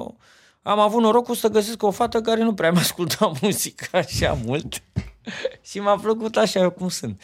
am 0.61 0.80
avut 0.80 1.02
norocul 1.02 1.35
să 1.35 1.48
găsesc 1.48 1.84
o 1.84 1.91
fată 1.91 2.22
care 2.22 2.43
nu 2.43 2.53
prea 2.53 2.72
mi 2.73 2.77
asculta 2.77 3.31
muzică 3.41 3.98
așa 3.98 4.38
mult 4.45 4.84
și 5.69 5.80
m-a 5.80 5.95
plăcut 5.95 6.38
așa 6.38 6.69
cum 6.69 6.89
sunt. 6.89 7.22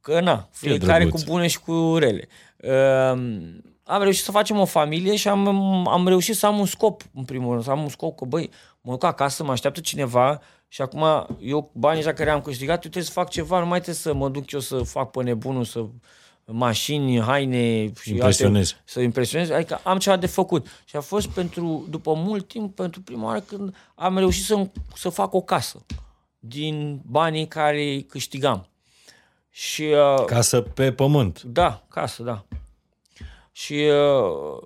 Că 0.00 0.20
na, 0.20 0.48
fiecare 0.52 1.02
drăguț. 1.02 1.22
cu 1.22 1.30
bune 1.30 1.46
și 1.46 1.60
cu 1.60 1.96
rele. 1.98 2.28
Um, 2.56 3.62
am 3.84 4.02
reușit 4.02 4.24
să 4.24 4.30
facem 4.30 4.58
o 4.58 4.64
familie 4.64 5.16
și 5.16 5.28
am, 5.28 5.48
am 5.88 6.08
reușit 6.08 6.36
să 6.36 6.46
am 6.46 6.58
un 6.58 6.66
scop, 6.66 7.02
în 7.14 7.24
primul 7.24 7.50
rând, 7.50 7.64
să 7.64 7.70
am 7.70 7.82
un 7.82 7.88
scop 7.88 8.16
că, 8.16 8.24
băi, 8.24 8.50
mă 8.80 8.92
duc 8.92 9.04
acasă, 9.04 9.44
mă 9.44 9.52
așteaptă 9.52 9.80
cineva 9.80 10.40
și 10.72 10.82
acum 10.82 11.26
eu 11.40 11.70
banii 11.74 11.98
ăștia 11.98 12.14
care 12.14 12.30
am 12.30 12.40
câștigat, 12.40 12.74
eu 12.74 12.80
trebuie 12.80 13.02
să 13.02 13.10
fac 13.10 13.30
ceva, 13.30 13.58
nu 13.58 13.66
mai 13.66 13.80
trebuie 13.80 13.94
să 14.02 14.14
mă 14.14 14.28
duc 14.28 14.50
eu 14.50 14.60
să 14.60 14.78
fac 14.78 15.10
pe 15.10 15.22
nebunul, 15.22 15.64
să 15.64 15.84
mașini, 16.44 17.20
haine 17.20 17.92
și 18.00 18.10
Impresionez. 18.10 18.70
alte, 18.70 18.82
să 18.84 19.00
impresionez, 19.00 19.50
adică 19.50 19.80
am 19.84 19.98
ceva 19.98 20.16
de 20.16 20.26
făcut. 20.26 20.66
Și 20.84 20.96
a 20.96 21.00
fost 21.00 21.28
pentru, 21.28 21.86
după 21.90 22.14
mult 22.14 22.48
timp, 22.48 22.74
pentru 22.74 23.00
prima 23.00 23.24
oară 23.24 23.40
când 23.40 23.74
am 23.94 24.18
reușit 24.18 24.44
să, 24.44 24.66
să 24.94 25.08
fac 25.08 25.34
o 25.34 25.40
casă 25.40 25.84
din 26.38 27.00
banii 27.06 27.46
care 27.48 28.00
câștigam. 28.08 28.68
Și 29.50 29.82
uh, 29.82 30.24
Casă 30.24 30.60
pe 30.60 30.92
pământ. 30.92 31.42
da, 31.42 31.82
casă, 31.88 32.22
da. 32.22 32.44
Și 33.52 33.74
uh, 33.74 34.62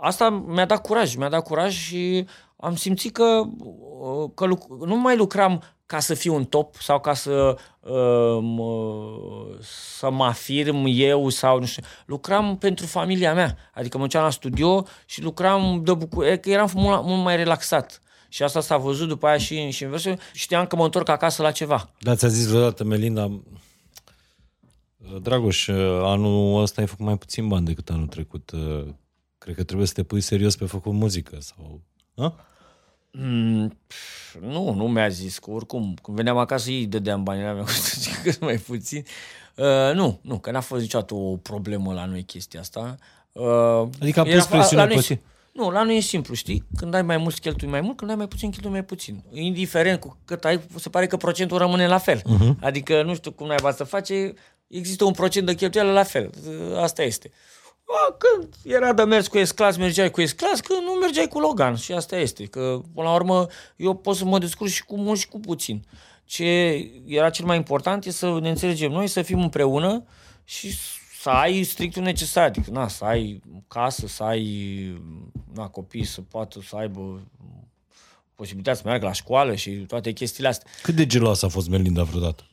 asta 0.00 0.30
mi-a 0.30 0.66
dat 0.66 0.82
curaj, 0.82 1.14
mi-a 1.14 1.28
dat 1.28 1.42
curaj 1.42 1.74
și 1.74 2.26
am 2.60 2.76
simțit 2.76 3.12
că, 3.12 3.42
uh, 3.58 4.30
că 4.34 4.46
luc- 4.46 4.86
nu 4.86 4.96
mai 4.96 5.16
lucram 5.16 5.62
ca 5.86 5.98
să 5.98 6.14
fiu 6.14 6.34
un 6.34 6.44
top 6.44 6.74
sau 6.74 7.00
ca 7.00 7.14
să, 7.14 7.56
uh, 7.80 8.38
mă, 8.42 8.78
să 9.98 10.10
mă 10.10 10.24
afirm 10.24 10.84
eu 10.86 11.28
sau 11.28 11.58
nu 11.58 11.66
știu. 11.66 11.82
Lucram 12.06 12.58
pentru 12.58 12.86
familia 12.86 13.34
mea. 13.34 13.56
Adică 13.74 13.98
mă 13.98 14.02
duceam 14.04 14.22
la 14.22 14.30
studio 14.30 14.86
și 15.06 15.22
lucram 15.22 15.80
de 15.84 15.94
bucurie, 15.94 16.36
că 16.36 16.50
eram 16.50 16.70
mult, 16.74 17.04
mult 17.04 17.22
mai 17.22 17.36
relaxat. 17.36 18.00
Și 18.28 18.42
asta 18.42 18.60
s-a 18.60 18.76
văzut 18.76 19.08
după 19.08 19.26
aia 19.26 19.38
și, 19.38 19.70
și 19.70 19.84
în 19.84 19.90
versul. 19.90 20.18
Știam 20.32 20.66
că 20.66 20.76
mă 20.76 20.84
întorc 20.84 21.08
acasă 21.08 21.42
la 21.42 21.50
ceva. 21.50 21.90
Dar 22.00 22.16
ți-a 22.16 22.28
zis 22.28 22.46
vreodată, 22.46 22.84
Melinda, 22.84 23.40
Dragoș, 25.22 25.68
anul 26.02 26.62
ăsta 26.62 26.80
ai 26.80 26.86
făcut 26.86 27.04
mai 27.04 27.18
puțin 27.18 27.48
bani 27.48 27.66
decât 27.66 27.90
anul 27.90 28.06
trecut. 28.06 28.52
Cred 29.38 29.54
că 29.54 29.62
trebuie 29.62 29.86
să 29.86 29.92
te 29.92 30.02
pui 30.02 30.20
serios 30.20 30.56
pe 30.56 30.64
făcut 30.64 30.92
muzică 30.92 31.36
sau... 31.40 31.80
A? 32.16 32.34
Mm, 33.12 33.68
pf, 33.86 34.34
nu, 34.40 34.74
nu 34.74 34.88
mi-a 34.88 35.08
zis 35.08 35.38
că 35.38 35.50
oricum, 35.50 35.94
când 36.02 36.16
veneam 36.16 36.36
acasă, 36.36 36.70
ei 36.70 36.86
dădeam 36.86 37.22
banii 37.22 37.42
la 37.44 37.52
mea, 37.52 37.62
cu 37.62 37.68
să 37.68 37.96
zic 38.00 38.22
cât 38.22 38.40
mai 38.40 38.56
puțin. 38.56 39.04
Uh, 39.56 39.94
nu, 39.94 40.18
nu, 40.22 40.38
că 40.38 40.50
n-a 40.50 40.60
fost 40.60 40.82
niciodată 40.82 41.14
o 41.14 41.36
problemă 41.36 41.92
la 41.92 42.04
noi 42.04 42.22
chestia 42.22 42.60
asta. 42.60 42.96
Uh, 43.32 43.42
Adică 44.00 44.20
a 44.20 44.22
pus 44.22 44.32
era- 44.32 44.44
presiune 44.44 44.82
la 44.82 44.88
noi- 44.88 44.96
pe 44.96 45.02
tine. 45.02 45.20
Nu, 45.52 45.70
la 45.70 45.82
noi 45.82 45.96
e 45.96 46.00
simplu, 46.00 46.34
știi? 46.34 46.64
Când 46.76 46.94
ai 46.94 47.02
mai 47.02 47.16
mult, 47.16 47.38
cheltui 47.38 47.68
mai 47.68 47.80
mult, 47.80 47.96
când 47.96 48.10
ai 48.10 48.16
mai 48.16 48.28
puțin, 48.28 48.50
cheltui 48.50 48.70
mai 48.70 48.84
puțin. 48.84 49.22
Indiferent 49.32 50.00
cu 50.00 50.16
cât 50.24 50.44
ai, 50.44 50.60
se 50.76 50.88
pare 50.88 51.06
că 51.06 51.16
procentul 51.16 51.58
rămâne 51.58 51.86
la 51.86 51.98
fel. 51.98 52.18
Uh-huh. 52.20 52.54
Adică, 52.60 53.02
nu 53.02 53.14
știu 53.14 53.30
cum 53.30 53.46
naiba 53.46 53.72
să 53.72 53.84
face, 53.84 54.32
există 54.66 55.04
un 55.04 55.12
procent 55.12 55.46
de 55.46 55.54
cheltuială 55.54 55.92
la 55.92 56.02
fel. 56.02 56.30
Asta 56.80 57.02
este. 57.02 57.30
A, 57.90 58.16
când 58.18 58.54
era 58.62 58.92
de 58.92 59.02
mers 59.02 59.28
cu 59.28 59.44
S-Class, 59.44 59.76
mergeai 59.76 60.10
cu 60.10 60.26
S-Class, 60.26 60.60
când 60.60 60.82
nu 60.82 60.92
mergeai 60.92 61.28
cu 61.28 61.38
Logan. 61.38 61.76
Și 61.76 61.92
asta 61.92 62.16
este. 62.16 62.44
Că, 62.44 62.80
până 62.94 63.08
la 63.08 63.14
urmă, 63.14 63.46
eu 63.76 63.94
pot 63.94 64.16
să 64.16 64.24
mă 64.24 64.38
descurc 64.38 64.70
și 64.70 64.84
cu 64.84 64.96
mult 64.96 65.18
și 65.18 65.28
cu 65.28 65.40
puțin. 65.40 65.84
Ce 66.24 66.44
era 67.06 67.30
cel 67.30 67.44
mai 67.44 67.56
important 67.56 68.04
e 68.04 68.10
să 68.10 68.38
ne 68.40 68.48
înțelegem 68.48 68.90
noi, 68.90 69.06
să 69.06 69.22
fim 69.22 69.40
împreună 69.40 70.04
și 70.44 70.74
să 71.20 71.28
ai 71.28 71.62
strictul 71.62 72.02
necesar. 72.02 72.44
Adică, 72.44 72.70
na, 72.70 72.88
să 72.88 73.04
ai 73.04 73.42
casă, 73.68 74.06
să 74.06 74.22
ai 74.22 75.02
na, 75.54 75.68
copii, 75.68 76.04
să 76.04 76.20
poată 76.20 76.60
să 76.66 76.76
aibă 76.76 77.20
posibilitatea 78.34 78.80
să 78.80 78.88
meargă 78.88 79.06
la 79.06 79.12
școală 79.12 79.54
și 79.54 79.70
toate 79.70 80.12
chestiile 80.12 80.48
astea. 80.48 80.70
Cât 80.82 80.94
de 80.94 81.06
geloasă 81.06 81.46
a 81.46 81.48
fost 81.48 81.68
Melinda 81.68 82.02
vreodată? 82.02 82.44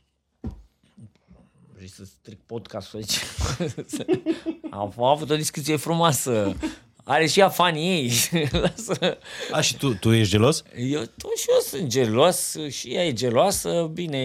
Vrei 1.73 1.89
să 1.89 2.05
stric 2.05 2.39
podcastul 2.39 2.99
aici? 2.99 3.19
Am 4.71 4.93
avut 5.03 5.29
o 5.29 5.35
discuție 5.35 5.75
frumoasă. 5.75 6.55
Are 7.03 7.27
și 7.27 7.39
ea 7.39 7.49
fanii 7.49 7.89
ei. 7.89 8.11
Lasă. 8.61 9.17
A, 9.51 9.61
și 9.61 9.77
tu, 9.77 9.93
tu 9.93 10.11
ești 10.11 10.31
gelos? 10.31 10.63
Eu, 10.77 11.01
tu 11.01 11.27
și 11.35 11.45
eu 11.49 11.59
sunt 11.59 11.87
gelos 11.87 12.55
și 12.69 12.87
ea 12.93 13.05
e 13.05 13.13
geloasă. 13.13 13.89
Bine, 13.93 14.17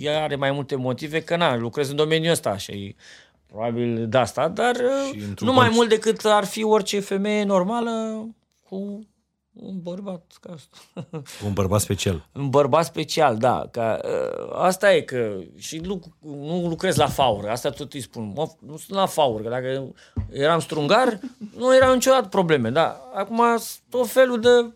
ea 0.00 0.22
are 0.22 0.36
mai 0.36 0.50
multe 0.50 0.74
motive 0.76 1.20
că 1.20 1.36
na, 1.36 1.56
lucrez 1.56 1.88
în 1.90 1.96
domeniul 1.96 2.32
ăsta 2.32 2.56
și 2.56 2.94
probabil 3.46 4.08
de 4.08 4.18
asta, 4.18 4.48
dar 4.48 4.76
într-un 5.28 5.46
nu 5.48 5.52
mai 5.54 5.68
conț- 5.68 5.72
mult 5.72 5.88
decât 5.88 6.24
ar 6.24 6.44
fi 6.44 6.62
orice 6.64 7.00
femeie 7.00 7.44
normală 7.44 8.26
cu 8.62 9.06
un 9.54 9.82
bărbat 9.82 10.22
ca 10.40 10.52
asta. 10.52 10.76
Un 11.46 11.52
bărbat 11.52 11.80
special. 11.80 12.28
Un 12.32 12.50
bărbat 12.50 12.84
special, 12.84 13.36
da. 13.36 13.68
Ca, 13.70 14.00
ă, 14.04 14.62
asta 14.62 14.94
e 14.94 15.00
că 15.00 15.36
și 15.56 15.78
nu, 15.78 16.00
nu 16.20 16.66
lucrez 16.68 16.96
la 16.96 17.06
faur, 17.06 17.48
asta 17.48 17.70
tot 17.70 17.92
îi 17.92 18.00
spun. 18.00 18.32
Mă, 18.34 18.48
nu 18.66 18.76
sunt 18.76 18.98
la 18.98 19.06
faur, 19.06 19.42
că 19.42 19.48
dacă 19.48 19.94
eram 20.30 20.60
strungar, 20.60 21.18
nu 21.56 21.76
erau 21.76 21.94
niciodată 21.94 22.28
probleme, 22.28 22.70
da. 22.70 23.10
Acum 23.14 23.36
sunt 23.36 23.80
tot 23.88 24.08
felul 24.08 24.40
de 24.40 24.74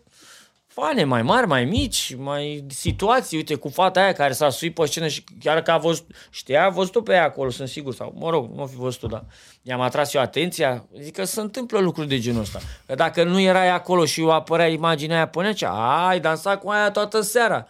fane 0.79 1.03
mai 1.03 1.21
mari, 1.21 1.47
mai 1.47 1.65
mici, 1.65 2.15
mai 2.17 2.65
situații, 2.67 3.37
uite, 3.37 3.55
cu 3.55 3.69
fata 3.69 4.01
aia 4.01 4.13
care 4.13 4.33
s-a 4.33 4.49
suit 4.49 4.73
pe 4.73 4.85
scenă 4.85 5.07
și 5.07 5.23
chiar 5.39 5.61
că 5.61 5.71
a 5.71 5.77
văzut, 5.77 6.05
știa, 6.29 6.65
a 6.65 6.69
văzut 6.69 7.03
pe 7.03 7.13
ea 7.13 7.23
acolo, 7.23 7.49
sunt 7.49 7.67
sigur, 7.67 7.93
sau, 7.93 8.13
mă 8.17 8.29
rog, 8.29 8.49
nu 8.55 8.65
fi 8.65 8.75
văzut 8.75 9.09
dar 9.09 9.25
i-am 9.61 9.81
atras 9.81 10.13
eu 10.13 10.21
atenția, 10.21 10.85
zic 11.01 11.15
că 11.15 11.23
se 11.23 11.41
întâmplă 11.41 11.79
lucruri 11.79 12.07
de 12.07 12.19
genul 12.19 12.41
ăsta. 12.41 12.59
Că 12.85 12.95
dacă 12.95 13.23
nu 13.23 13.39
erai 13.39 13.69
acolo 13.69 14.05
și 14.05 14.21
eu 14.21 14.31
apărea 14.31 14.67
imaginea 14.67 15.15
aia 15.15 15.27
până 15.27 15.53
ce, 15.53 15.65
ai 15.65 16.19
dansat 16.19 16.61
cu 16.61 16.69
aia 16.69 16.91
toată 16.91 17.21
seara. 17.21 17.67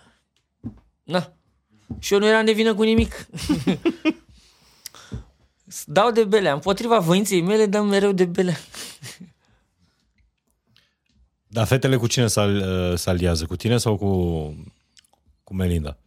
Na. 1.04 1.34
Și 2.00 2.14
eu 2.14 2.20
nu 2.20 2.28
eram 2.28 2.46
de 2.46 2.52
vină 2.52 2.74
cu 2.74 2.84
nimic. 2.84 3.16
Dau 5.86 6.12
de 6.12 6.24
bele, 6.24 6.50
împotriva 6.50 7.00
voinței 7.00 7.42
mele 7.42 7.66
dăm 7.66 7.88
mereu 7.88 8.12
de 8.12 8.26
bele. 8.26 8.58
Dar 11.52 11.68
fetele 11.68 11.96
cu 11.96 12.08
cine 12.08 12.28
se 12.28 12.42
se 12.96 13.10
aliază? 13.10 13.46
Cu 13.46 13.56
tine 13.56 13.78
sau 13.78 13.98
cu, 13.98 14.14
cu 15.44 15.54
Melinda? 15.54 15.98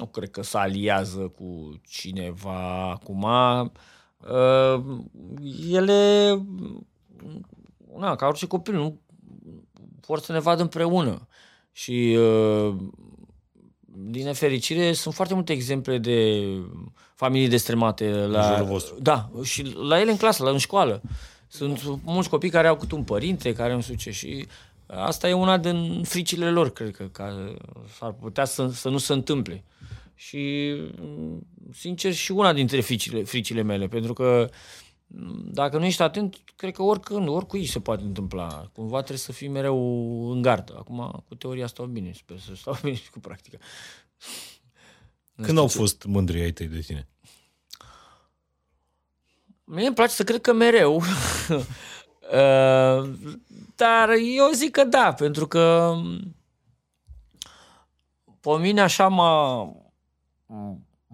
nu 0.00 0.06
cred 0.06 0.30
că 0.30 0.42
se 0.42 0.58
aliază 0.58 1.18
cu 1.18 1.80
cineva 1.88 2.90
acum. 2.90 3.22
Uh, 3.22 4.82
ele, 5.70 6.28
na, 7.98 8.16
ca 8.16 8.26
orice 8.26 8.46
copil, 8.46 8.74
nu 8.74 9.00
vor 10.06 10.20
să 10.20 10.32
ne 10.32 10.38
vadă 10.38 10.62
împreună. 10.62 11.28
Și 11.72 12.16
uh, 12.18 12.76
din 13.86 14.24
nefericire 14.24 14.92
sunt 14.92 15.14
foarte 15.14 15.34
multe 15.34 15.52
exemple 15.52 15.98
de 15.98 16.42
familii 17.14 17.48
destrămate 17.48 18.10
la 18.10 18.42
jurul 18.42 18.66
vostru. 18.66 18.94
Da, 19.00 19.30
și 19.42 19.62
la 19.88 20.00
ele 20.00 20.10
în 20.10 20.16
clasă, 20.16 20.42
la 20.42 20.50
în 20.50 20.58
școală. 20.58 21.02
Sunt 21.52 22.00
mulți 22.04 22.28
copii 22.28 22.50
care 22.50 22.68
au 22.68 22.76
câte 22.76 22.94
un 22.94 23.04
părinte, 23.04 23.52
care 23.52 23.74
nu 23.74 23.80
știu 23.80 23.94
ce 23.94 24.10
și 24.10 24.46
asta 24.86 25.28
e 25.28 25.32
una 25.32 25.58
din 25.58 26.02
fricile 26.02 26.50
lor, 26.50 26.72
cred 26.72 26.96
că, 26.96 27.04
că 27.04 27.54
s-ar 27.98 28.12
putea 28.12 28.44
să, 28.44 28.68
să 28.68 28.88
nu 28.88 28.98
se 28.98 29.12
întâmple. 29.12 29.64
Și, 30.14 30.74
sincer, 31.72 32.12
și 32.12 32.32
una 32.32 32.52
dintre 32.52 32.80
fricile, 32.80 33.22
fricile 33.22 33.62
mele, 33.62 33.88
pentru 33.88 34.12
că 34.12 34.50
dacă 35.44 35.78
nu 35.78 35.84
ești 35.84 36.02
atent, 36.02 36.36
cred 36.56 36.74
că 36.74 36.82
oricând, 36.82 37.28
oricui 37.28 37.66
se 37.66 37.80
poate 37.80 38.02
întâmpla. 38.02 38.70
Cumva 38.72 38.96
trebuie 38.96 39.18
să 39.18 39.32
fii 39.32 39.48
mereu 39.48 40.30
în 40.30 40.42
gardă. 40.42 40.74
Acum, 40.78 41.24
cu 41.28 41.34
teoria 41.34 41.66
stau 41.66 41.86
bine, 41.86 42.12
sper 42.12 42.38
să 42.38 42.54
stau 42.54 42.76
bine 42.82 42.94
și 42.94 43.10
cu 43.10 43.20
practica. 43.20 43.58
Când 45.42 45.58
au 45.58 45.66
fost 45.66 46.04
mândri 46.04 46.40
ai 46.40 46.52
tăi 46.52 46.66
de 46.66 46.80
tine? 46.80 47.08
Mie 49.72 49.86
îmi 49.86 49.94
place 49.94 50.12
să 50.12 50.24
cred 50.24 50.40
că 50.40 50.52
mereu. 50.52 51.02
Uh, 52.32 53.08
Dar 53.76 54.08
eu 54.36 54.50
zic 54.52 54.70
că 54.70 54.84
da, 54.84 55.12
pentru 55.16 55.46
că 55.46 55.94
pe 58.40 58.50
mine 58.60 58.80
așa 58.80 59.08
m-a 59.08 59.68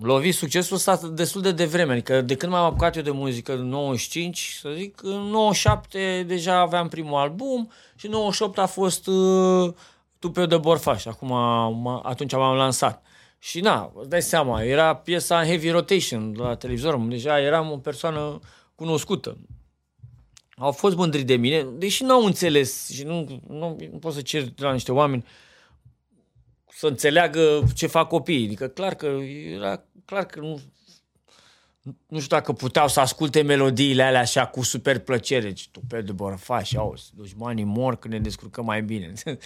lovit 0.01 0.35
succesul 0.35 0.77
ăsta 0.77 1.01
destul 1.13 1.41
de 1.43 1.53
devreme. 1.53 1.93
Adică 1.93 2.21
de 2.21 2.35
când 2.37 2.53
m-am 2.53 2.65
apucat 2.65 2.97
eu 2.97 3.03
de 3.03 3.11
muzică, 3.11 3.53
în 3.53 3.69
95, 3.69 4.57
să 4.61 4.71
zic, 4.77 5.03
în 5.03 5.21
97 5.21 6.25
deja 6.27 6.59
aveam 6.61 6.89
primul 6.89 7.19
album 7.19 7.71
și 7.95 8.07
în 8.07 8.13
98 8.13 8.59
a 8.59 8.67
fost 8.67 9.07
uh, 9.07 9.73
Tupeu 10.19 10.47
de 10.47 10.57
Borfaș. 10.57 11.07
Acum, 11.07 11.29
m- 11.29 12.03
atunci 12.03 12.33
m-am 12.33 12.57
lansat. 12.57 13.03
Și 13.39 13.61
na, 13.61 13.93
îți 13.95 14.09
dai 14.09 14.23
seama, 14.23 14.63
era 14.63 14.97
piesa 14.97 15.41
în 15.41 15.47
heavy 15.47 15.71
rotation 15.71 16.35
la 16.37 16.55
televizor, 16.55 16.97
deja 16.97 17.41
eram 17.41 17.71
o 17.71 17.77
persoană 17.77 18.39
cunoscută. 18.75 19.39
Au 20.57 20.73
fost 20.73 20.97
mândri 20.97 21.23
de 21.23 21.37
mine, 21.37 21.63
deși 21.63 22.03
n-au 22.03 22.25
înțeles 22.25 22.89
și 22.89 23.05
nu, 23.05 23.43
nu, 23.49 23.77
nu 23.91 23.99
pot 23.99 24.13
să 24.13 24.21
cer 24.21 24.43
de 24.43 24.63
la 24.63 24.73
niște 24.73 24.93
oameni 24.93 25.25
să 26.77 26.87
înțeleagă 26.87 27.65
ce 27.75 27.87
fac 27.87 28.09
copiii. 28.09 28.47
Adică 28.47 28.69
clar 28.69 28.95
că 28.95 29.07
era 29.07 29.85
clar 30.05 30.27
că 30.27 30.41
nu, 30.41 30.61
nu 32.07 32.21
știu 32.21 32.37
dacă 32.37 32.53
puteau 32.53 32.89
să 32.89 33.01
asculte 33.01 33.43
melodiile 33.43 34.03
alea 34.03 34.21
așa 34.21 34.47
cu 34.47 34.63
super 34.63 34.99
plăcere. 34.99 35.53
Ce 35.53 35.65
tu 35.71 35.81
pe 35.89 36.03
de 36.03 36.13
borfaș 36.13 36.69
și 36.69 36.77
auzi, 36.77 37.11
dușmanii 37.15 37.65
mor 37.65 37.97
când 37.97 38.15
ne 38.15 38.21
descurcăm 38.21 38.65
mai 38.65 38.83
bine. 38.83 39.13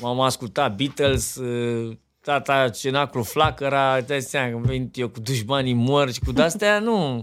M-am 0.00 0.20
ascultat 0.20 0.76
Beatles, 0.76 1.36
uh, 1.36 1.96
tata 2.24 2.68
cenaclu 2.68 3.22
flacăra, 3.22 4.00
dai 4.00 4.20
seama 4.20 4.48
că 4.48 4.54
am 4.54 4.62
venit 4.62 4.98
eu 4.98 5.08
cu 5.08 5.20
dușmanii 5.20 5.74
mor 5.74 6.12
și 6.12 6.20
cu 6.20 6.32
de-astea, 6.32 6.78
nu. 6.78 7.22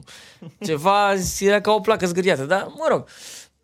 Ceva 0.66 1.14
era 1.40 1.62
ca 1.62 1.72
o 1.72 1.80
placă 1.80 2.06
zgâriată, 2.06 2.46
dar 2.46 2.68
mă 2.78 2.86
rog. 2.90 3.08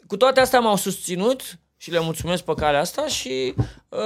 Cu 0.08 0.18
toate 0.18 0.40
astea 0.40 0.60
m-au 0.60 0.76
susținut 0.76 1.60
și 1.78 1.92
le 1.92 2.00
mulțumesc 2.00 2.44
pe 2.44 2.54
calea 2.54 2.80
asta 2.80 3.08
și 3.08 3.54
uh, 3.90 4.00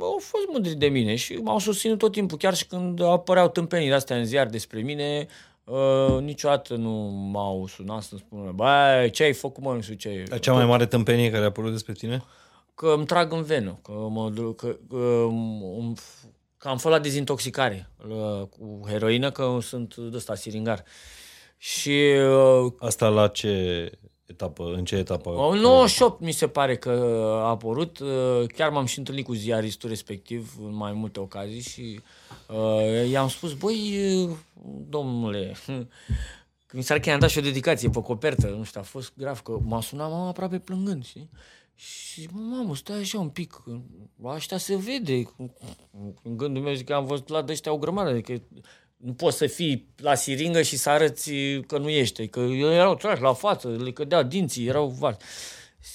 au 0.00 0.18
fost 0.20 0.44
mândri 0.52 0.74
de 0.74 0.86
mine 0.88 1.14
și 1.14 1.34
m-au 1.34 1.58
susținut 1.58 1.98
tot 1.98 2.12
timpul, 2.12 2.38
chiar 2.38 2.54
și 2.54 2.66
când 2.66 3.02
apăreau 3.02 3.48
tâmpenii 3.48 3.92
astea 3.92 4.16
în 4.16 4.24
ziar 4.24 4.46
despre 4.46 4.80
mine, 4.80 5.26
uh, 5.64 6.20
niciodată 6.20 6.74
nu 6.74 6.90
m-au 7.32 7.66
sunat 7.66 8.02
să 8.02 8.16
spună, 8.18 8.50
băi, 8.54 9.10
ce 9.10 9.22
ai 9.22 9.32
făcut, 9.32 9.62
mă, 9.64 9.72
nu 9.74 9.80
știu 9.80 9.94
ce. 9.94 10.24
Dar 10.28 10.38
cea 10.38 10.52
mai 10.52 10.64
mare 10.66 10.86
tâmpenie 10.86 11.30
care 11.30 11.42
a 11.42 11.46
apărut 11.46 11.72
despre 11.72 11.92
tine? 11.92 12.22
Că 12.74 12.92
îmi 12.96 13.06
trag 13.06 13.32
în 13.32 13.42
venă, 13.42 13.78
că, 13.82 13.92
mă, 13.92 14.30
du- 14.30 14.52
că, 14.52 14.76
că, 14.88 15.24
îmi- 15.78 15.94
că 16.58 16.68
am 16.68 16.78
fost 16.78 16.94
la 16.94 17.00
dezintoxicare 17.00 17.90
la, 18.08 18.48
cu 18.50 18.80
heroină, 18.86 19.30
că 19.30 19.58
sunt 19.60 19.96
de 19.96 20.16
ăsta 20.16 20.34
siringar. 20.34 20.84
Și 21.56 21.98
uh, 22.64 22.72
Asta 22.78 23.08
la 23.08 23.28
ce 23.28 23.90
etapă, 24.26 24.72
în 24.76 24.84
ce 24.84 24.96
etapă? 24.96 25.30
În 25.50 25.58
98 25.58 26.20
mi 26.20 26.32
se 26.32 26.48
pare 26.48 26.76
că 26.76 26.90
a 27.44 27.48
apărut. 27.48 27.98
Uh, 27.98 28.46
Chiar 28.54 28.70
m-am 28.70 28.84
și 28.84 28.98
întâlnit 28.98 29.24
cu 29.24 29.32
ziaristul 29.32 29.88
respectiv 29.88 30.54
în 30.60 30.74
mai 30.74 30.92
multe 30.92 31.20
ocazii 31.20 31.60
și 31.60 32.00
uh, 32.48 33.10
i-am 33.10 33.28
spus, 33.28 33.52
băi, 33.54 33.98
uh, 34.14 34.30
domnule, 34.88 35.56
că 36.66 36.76
mi 36.76 36.82
s-ar 36.82 36.98
că 36.98 37.08
i-am 37.08 37.18
dat 37.18 37.30
și 37.30 37.38
o 37.38 37.40
dedicație 37.40 37.88
pe 37.88 38.02
copertă, 38.02 38.46
nu 38.46 38.64
știu, 38.64 38.80
a 38.80 38.84
fost 38.84 39.12
grav, 39.16 39.40
că 39.40 39.58
m-a 39.62 39.80
sunat 39.80 40.10
mama 40.10 40.28
aproape 40.28 40.58
plângând, 40.58 41.04
știi? 41.04 41.30
Și, 41.80 42.28
mamă, 42.32 42.76
stai 42.76 42.98
așa 42.98 43.18
un 43.18 43.28
pic, 43.28 43.62
ăștia 44.24 44.58
se 44.58 44.76
vede. 44.76 45.22
În 46.22 46.36
gândul 46.36 46.62
meu 46.62 46.74
zic 46.74 46.86
că 46.86 46.94
am 46.94 47.06
văzut 47.06 47.28
la 47.28 47.44
ăștia 47.48 47.72
o 47.72 47.78
grămadă, 47.78 48.10
adică 48.10 48.42
nu 48.96 49.12
poți 49.12 49.36
să 49.36 49.46
fii 49.46 49.94
la 49.96 50.14
siringă 50.14 50.62
și 50.62 50.76
să 50.76 50.90
arăți 50.90 51.32
că 51.66 51.78
nu 51.78 51.88
ești, 51.88 52.28
că 52.28 52.40
erau 52.40 52.94
trași 52.94 53.22
la 53.22 53.32
față, 53.32 53.68
le 53.68 53.92
cădea 53.92 54.22
dinții, 54.22 54.66
erau 54.66 54.88
var. 54.88 55.16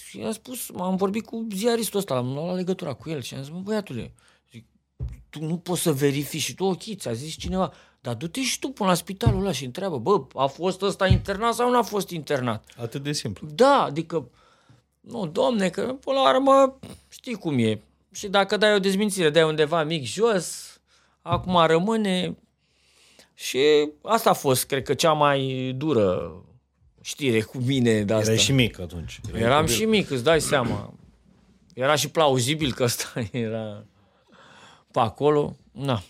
Și 0.08 0.20
am 0.20 0.32
spus, 0.32 0.70
am 0.78 0.96
vorbit 0.96 1.26
cu 1.26 1.48
ziaristul 1.54 2.00
ăsta, 2.00 2.16
am 2.16 2.34
luat 2.34 2.56
legătura 2.56 2.94
cu 2.94 3.10
el 3.10 3.22
și 3.22 3.34
am 3.34 3.42
zis, 3.42 3.52
mă, 3.52 3.60
băiatule, 3.60 4.14
zic, 4.52 4.66
tu 5.30 5.46
nu 5.46 5.58
poți 5.58 5.82
să 5.82 5.92
verifici 5.92 6.42
și 6.42 6.56
tu, 6.56 6.64
ok, 6.64 6.82
ți-a 6.96 7.14
zis 7.14 7.36
cineva, 7.36 7.74
dar 8.02 8.16
du-te 8.16 8.42
și 8.42 8.60
tu 8.60 8.68
până 8.68 8.90
la 8.90 8.96
spitalul 8.96 9.40
ăla 9.40 9.52
și 9.52 9.66
întreabă, 9.66 9.98
bă, 9.98 10.26
a 10.34 10.46
fost 10.46 10.82
ăsta 10.82 11.08
internat 11.08 11.54
sau 11.54 11.70
nu 11.70 11.78
a 11.78 11.82
fost 11.82 12.10
internat? 12.10 12.74
Atât 12.78 13.04
de 13.04 13.12
simplu. 13.12 13.48
Da, 13.48 13.84
adică, 13.84 14.30
nu, 15.04 15.28
domne, 15.28 15.70
că 15.70 15.82
până 15.82 16.20
la 16.20 16.36
urmă 16.36 16.80
știi 17.10 17.36
cum 17.36 17.58
e. 17.60 17.82
Și 18.12 18.28
dacă 18.28 18.58
dai 18.58 18.74
o 18.74 18.80
dezmințire, 18.80 19.30
dai 19.30 19.44
undeva 19.44 19.84
mic 19.84 20.04
jos, 20.04 20.80
acum 21.22 21.66
rămâne. 21.66 22.38
Și 23.34 23.60
asta 24.02 24.30
a 24.30 24.34
fost, 24.34 24.66
cred 24.66 24.84
că, 24.84 24.94
cea 24.94 25.12
mai 25.12 25.72
dură 25.76 26.36
știre 27.02 27.42
cu 27.42 27.58
mine 27.58 28.02
de 28.04 28.14
asta. 28.14 28.32
Erai 28.32 28.44
și 28.44 28.52
mic 28.52 28.80
atunci. 28.80 29.20
Erai 29.28 29.42
Eram 29.42 29.60
copil. 29.60 29.76
și 29.76 29.86
mic, 29.86 30.10
îți 30.10 30.24
dai 30.24 30.42
seama. 30.42 30.94
Era 31.74 31.96
și 31.96 32.10
plauzibil 32.10 32.74
că 32.74 32.84
ăsta 32.84 33.14
era 33.32 33.86
pe 34.92 35.00
acolo. 35.00 35.56
Na. 35.72 36.04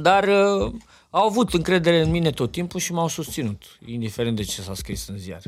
Dar 0.00 0.28
uh, 0.28 0.72
au 1.10 1.26
avut 1.26 1.52
încredere 1.54 2.00
în 2.00 2.10
mine 2.10 2.30
tot 2.30 2.52
timpul 2.52 2.80
și 2.80 2.92
m-au 2.92 3.08
susținut, 3.08 3.62
indiferent 3.86 4.36
de 4.36 4.42
ce 4.42 4.60
s-a 4.60 4.74
scris 4.74 5.08
în 5.08 5.18
ziar. 5.18 5.42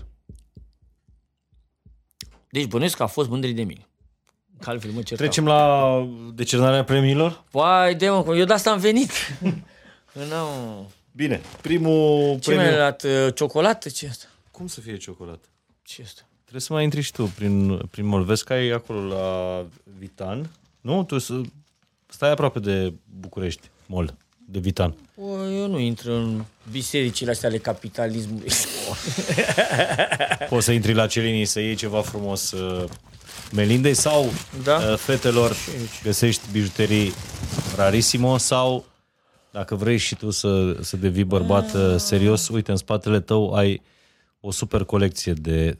Deci 2.54 2.66
bănuiesc 2.66 2.96
că 2.96 3.02
a 3.02 3.06
fost 3.06 3.28
mândri 3.28 3.52
de 3.52 3.62
mine. 3.62 3.86
Că 4.60 4.70
altfel 4.70 4.90
mă 4.90 5.02
certau. 5.02 5.26
Trecem 5.26 5.46
la 5.46 6.08
decernarea 6.34 6.84
premiilor? 6.84 7.44
Păi, 7.50 7.94
de 7.94 8.08
mă, 8.08 8.36
eu 8.36 8.44
de 8.44 8.52
asta 8.52 8.70
am 8.70 8.78
venit. 8.78 9.10
nu. 10.30 10.90
Bine, 11.12 11.40
primul 11.60 12.38
Ce 12.38 12.50
mi-a 12.50 12.60
premiu... 12.62 12.78
dat? 12.78 13.02
uh, 13.02 13.34
Ciocolată? 13.34 13.88
Ce 13.88 14.06
asta? 14.08 14.26
Cum 14.50 14.66
să 14.66 14.80
fie 14.80 14.96
ciocolată? 14.96 15.48
Ce 15.82 16.02
asta? 16.04 16.22
Trebuie 16.40 16.60
să 16.60 16.72
mai 16.72 16.84
intri 16.84 17.00
și 17.00 17.12
tu 17.12 17.24
prin, 17.24 17.78
prin 17.90 18.06
mall. 18.06 18.24
Vezi 18.24 18.44
că 18.44 18.52
ai 18.52 18.68
acolo 18.68 19.00
la 19.00 19.66
Vitan. 19.98 20.50
Nu? 20.80 21.04
Tu 21.04 21.18
să... 21.18 21.40
stai 22.06 22.30
aproape 22.30 22.58
de 22.58 22.92
București, 23.20 23.70
mall, 23.86 24.14
de 24.54 24.60
Vitan. 24.60 24.94
Păi, 25.14 25.58
eu 25.58 25.66
nu 25.68 25.78
intru 25.78 26.12
în 26.12 26.44
bisericile 26.70 27.30
astea 27.30 27.48
ale 27.48 27.58
capitalismului. 27.58 28.48
Poți 30.48 30.64
să 30.64 30.72
intri 30.72 30.92
la 30.92 31.06
Celinii 31.06 31.44
să 31.44 31.60
iei 31.60 31.74
ceva 31.74 32.02
frumos 32.02 32.50
uh, 32.50 32.84
Melindei 33.52 33.94
sau 33.94 34.32
Da. 34.64 34.76
uh, 34.76 34.96
fetelor 34.96 35.56
găsești 36.02 36.42
bijuterii 36.52 37.12
Rarissimo 37.76 38.36
sau 38.36 38.84
dacă 39.50 39.74
vrei 39.74 39.96
și 39.96 40.14
tu 40.14 40.30
să, 40.30 40.76
să 40.80 40.96
devii 40.96 41.24
bărbat 41.24 41.74
uh, 41.74 41.94
serios, 41.96 42.48
uite, 42.48 42.70
în 42.70 42.76
spatele 42.76 43.20
tău 43.20 43.54
ai 43.54 43.82
o 44.40 44.50
super 44.50 44.84
colecție 44.84 45.32
de 45.32 45.78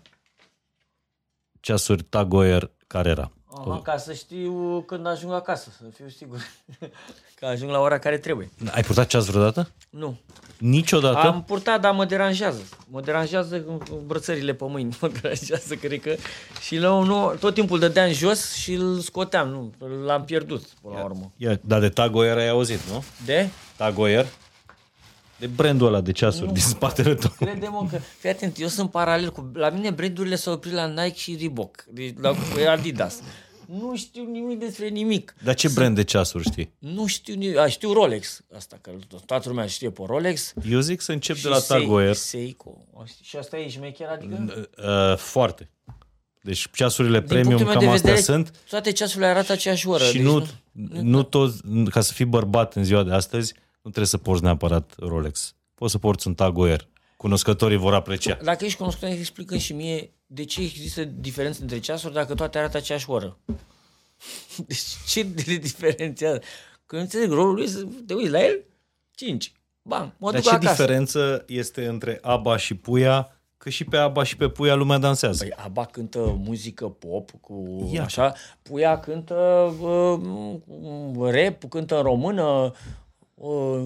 ceasuri 1.60 2.02
Tag 2.02 2.32
Heuer 2.32 2.70
Carrera. 2.86 3.30
Aha, 3.58 3.80
ca 3.82 3.96
să 3.96 4.12
știu 4.12 4.84
când 4.86 5.06
ajung 5.06 5.32
acasă, 5.32 5.68
să 5.78 5.84
fiu 5.94 6.08
sigur 6.08 6.38
că 7.38 7.46
ajung 7.46 7.70
la 7.70 7.78
ora 7.80 7.98
care 7.98 8.18
trebuie. 8.18 8.50
Ai 8.70 8.82
purtat 8.82 9.06
ceas 9.06 9.24
vreodată? 9.24 9.70
Nu. 9.90 10.16
Niciodată? 10.58 11.18
Am 11.18 11.44
purtat, 11.44 11.80
dar 11.80 11.92
mă 11.92 12.04
deranjează. 12.04 12.62
Mă 12.90 13.00
deranjează 13.00 13.60
cu 13.60 14.02
brățările 14.06 14.54
pe 14.54 14.64
mâini. 14.68 14.96
Mă 15.00 15.08
deranjează, 15.20 15.74
cred 15.74 16.00
că. 16.00 16.14
Și 16.60 16.76
la 16.76 17.02
nu, 17.02 17.34
tot 17.40 17.54
timpul 17.54 17.78
dădeam 17.78 18.12
jos 18.12 18.52
și 18.54 18.72
îl 18.72 18.98
scoteam. 18.98 19.48
Nu, 19.48 19.72
l-am 20.04 20.24
pierdut 20.24 20.62
până 20.82 20.94
la 20.94 21.04
urmă. 21.04 21.32
Ia, 21.36 21.58
dar 21.64 21.80
de 21.80 21.88
Tag 21.88 22.12
Heuer 22.12 22.36
ai 22.36 22.48
auzit, 22.48 22.80
nu? 22.90 23.04
De? 23.24 23.48
Tag 23.76 23.94
Heuer? 23.94 24.26
De 25.38 25.46
brandul 25.46 25.86
ăla 25.86 26.00
de 26.00 26.12
ceasuri 26.12 26.52
din 26.52 26.62
spatele 26.62 27.14
tău. 27.14 27.30
Crede-mă 27.38 27.86
că, 27.90 27.98
fii 28.18 28.30
atent, 28.30 28.60
eu 28.60 28.68
sunt 28.68 28.90
paralel 28.90 29.30
cu, 29.30 29.50
la 29.54 29.68
mine 29.68 29.90
brandurile 29.90 30.34
s-au 30.34 30.52
oprit 30.52 30.72
la 30.72 30.86
Nike 30.86 31.16
și 31.16 31.36
Reebok, 31.38 31.84
deci 31.90 32.14
la 32.20 32.34
Adidas. 32.70 33.20
Nu 33.66 33.96
știu 33.96 34.24
nimic 34.30 34.58
despre 34.58 34.88
nimic. 34.88 35.34
Dar 35.42 35.54
ce 35.54 35.68
brand 35.68 35.94
de 35.94 36.04
ceasuri 36.04 36.44
știi? 36.44 36.72
Nu 36.78 37.06
știu 37.06 37.34
nimic. 37.34 37.56
A, 37.56 37.68
știu 37.68 37.92
Rolex, 37.92 38.40
asta, 38.56 38.78
că 38.80 38.90
toată 39.26 39.48
lumea 39.48 39.66
știe 39.66 39.90
pe 39.90 40.02
Rolex. 40.06 40.52
Eu 40.70 40.80
zic 40.80 41.00
să 41.00 41.12
încep 41.12 41.36
Și 41.36 41.42
de 41.42 41.48
la 41.48 41.58
Tag 41.58 41.78
Sei- 41.78 41.86
Heuer. 41.86 42.14
Seiko. 42.14 42.84
Și 43.22 43.36
asta 43.36 43.58
e 43.58 43.68
șmecher, 43.68 44.08
adică? 44.08 44.68
Uh, 44.78 45.16
foarte. 45.16 45.68
Deci 46.42 46.66
ceasurile 46.72 47.18
Din 47.18 47.28
premium 47.28 47.56
punctul 47.56 47.66
meu 47.66 47.74
cam 47.74 47.88
de 47.88 47.94
astea 47.94 48.14
vedere, 48.14 48.36
sunt 48.36 48.58
toate 48.68 48.92
ceasurile 48.92 49.26
arată 49.26 49.52
aceeași 49.52 49.88
oră. 49.88 50.04
și 50.04 50.12
deci 50.12 50.22
nu, 50.22 50.46
nu 51.02 51.22
toți, 51.22 51.60
ca 51.90 52.00
să 52.00 52.12
fii 52.12 52.24
bărbat 52.24 52.74
în 52.74 52.84
ziua 52.84 53.02
de 53.02 53.12
astăzi, 53.12 53.52
nu 53.54 53.90
trebuie 53.90 54.06
să 54.06 54.18
porți 54.18 54.42
neapărat 54.42 54.94
Rolex. 54.98 55.54
Poți 55.74 55.92
să 55.92 55.98
porți 55.98 56.26
un 56.26 56.34
Tag 56.34 56.54
Heuer. 56.54 56.88
Cunoscătorii 57.16 57.76
vor 57.76 57.94
aprecia. 57.94 58.38
Dacă 58.42 58.64
ești 58.64 58.78
cunoscut, 58.78 59.08
explică 59.08 59.56
și 59.56 59.72
mie 59.72 60.10
de 60.34 60.44
ce 60.44 60.60
există 60.60 61.04
diferență 61.04 61.58
între 61.62 61.78
ceasuri 61.78 62.12
dacă 62.12 62.34
toate 62.34 62.58
arată 62.58 62.76
aceeași 62.76 63.10
oră. 63.10 63.38
Deci 64.66 64.82
ce 65.06 65.26
le 65.46 65.56
diferențiază? 65.56 66.40
Că 66.86 66.96
nu 66.96 67.00
înțeleg, 67.02 67.30
rolul 67.30 67.54
lui 67.54 67.68
să 67.68 67.86
te 68.06 68.14
uiți 68.14 68.30
la 68.30 68.44
el, 68.44 68.64
5. 69.10 69.52
Bam, 69.82 70.14
mă 70.18 70.30
Dar 70.30 70.40
duc 70.40 70.50
ce 70.50 70.56
acasă. 70.56 70.70
diferență 70.70 71.44
este 71.46 71.86
între 71.86 72.18
ABBA 72.22 72.56
și 72.56 72.74
Puia? 72.74 73.38
Că 73.56 73.70
și 73.70 73.84
pe 73.84 73.96
ABBA 73.96 74.22
și 74.22 74.36
pe 74.36 74.48
Puia 74.48 74.74
lumea 74.74 74.98
dansează. 74.98 75.44
Păi 75.44 75.52
ABBA 75.56 75.84
cântă 75.84 76.40
muzică 76.44 76.88
pop 76.88 77.30
cu 77.40 77.88
Ia. 77.92 78.02
așa, 78.02 78.34
Puia 78.62 79.00
cântă 79.00 79.34
uh, 79.80 81.30
rap, 81.30 81.64
cântă 81.68 81.96
în 81.96 82.02
română, 82.02 82.72
uh, 83.34 83.84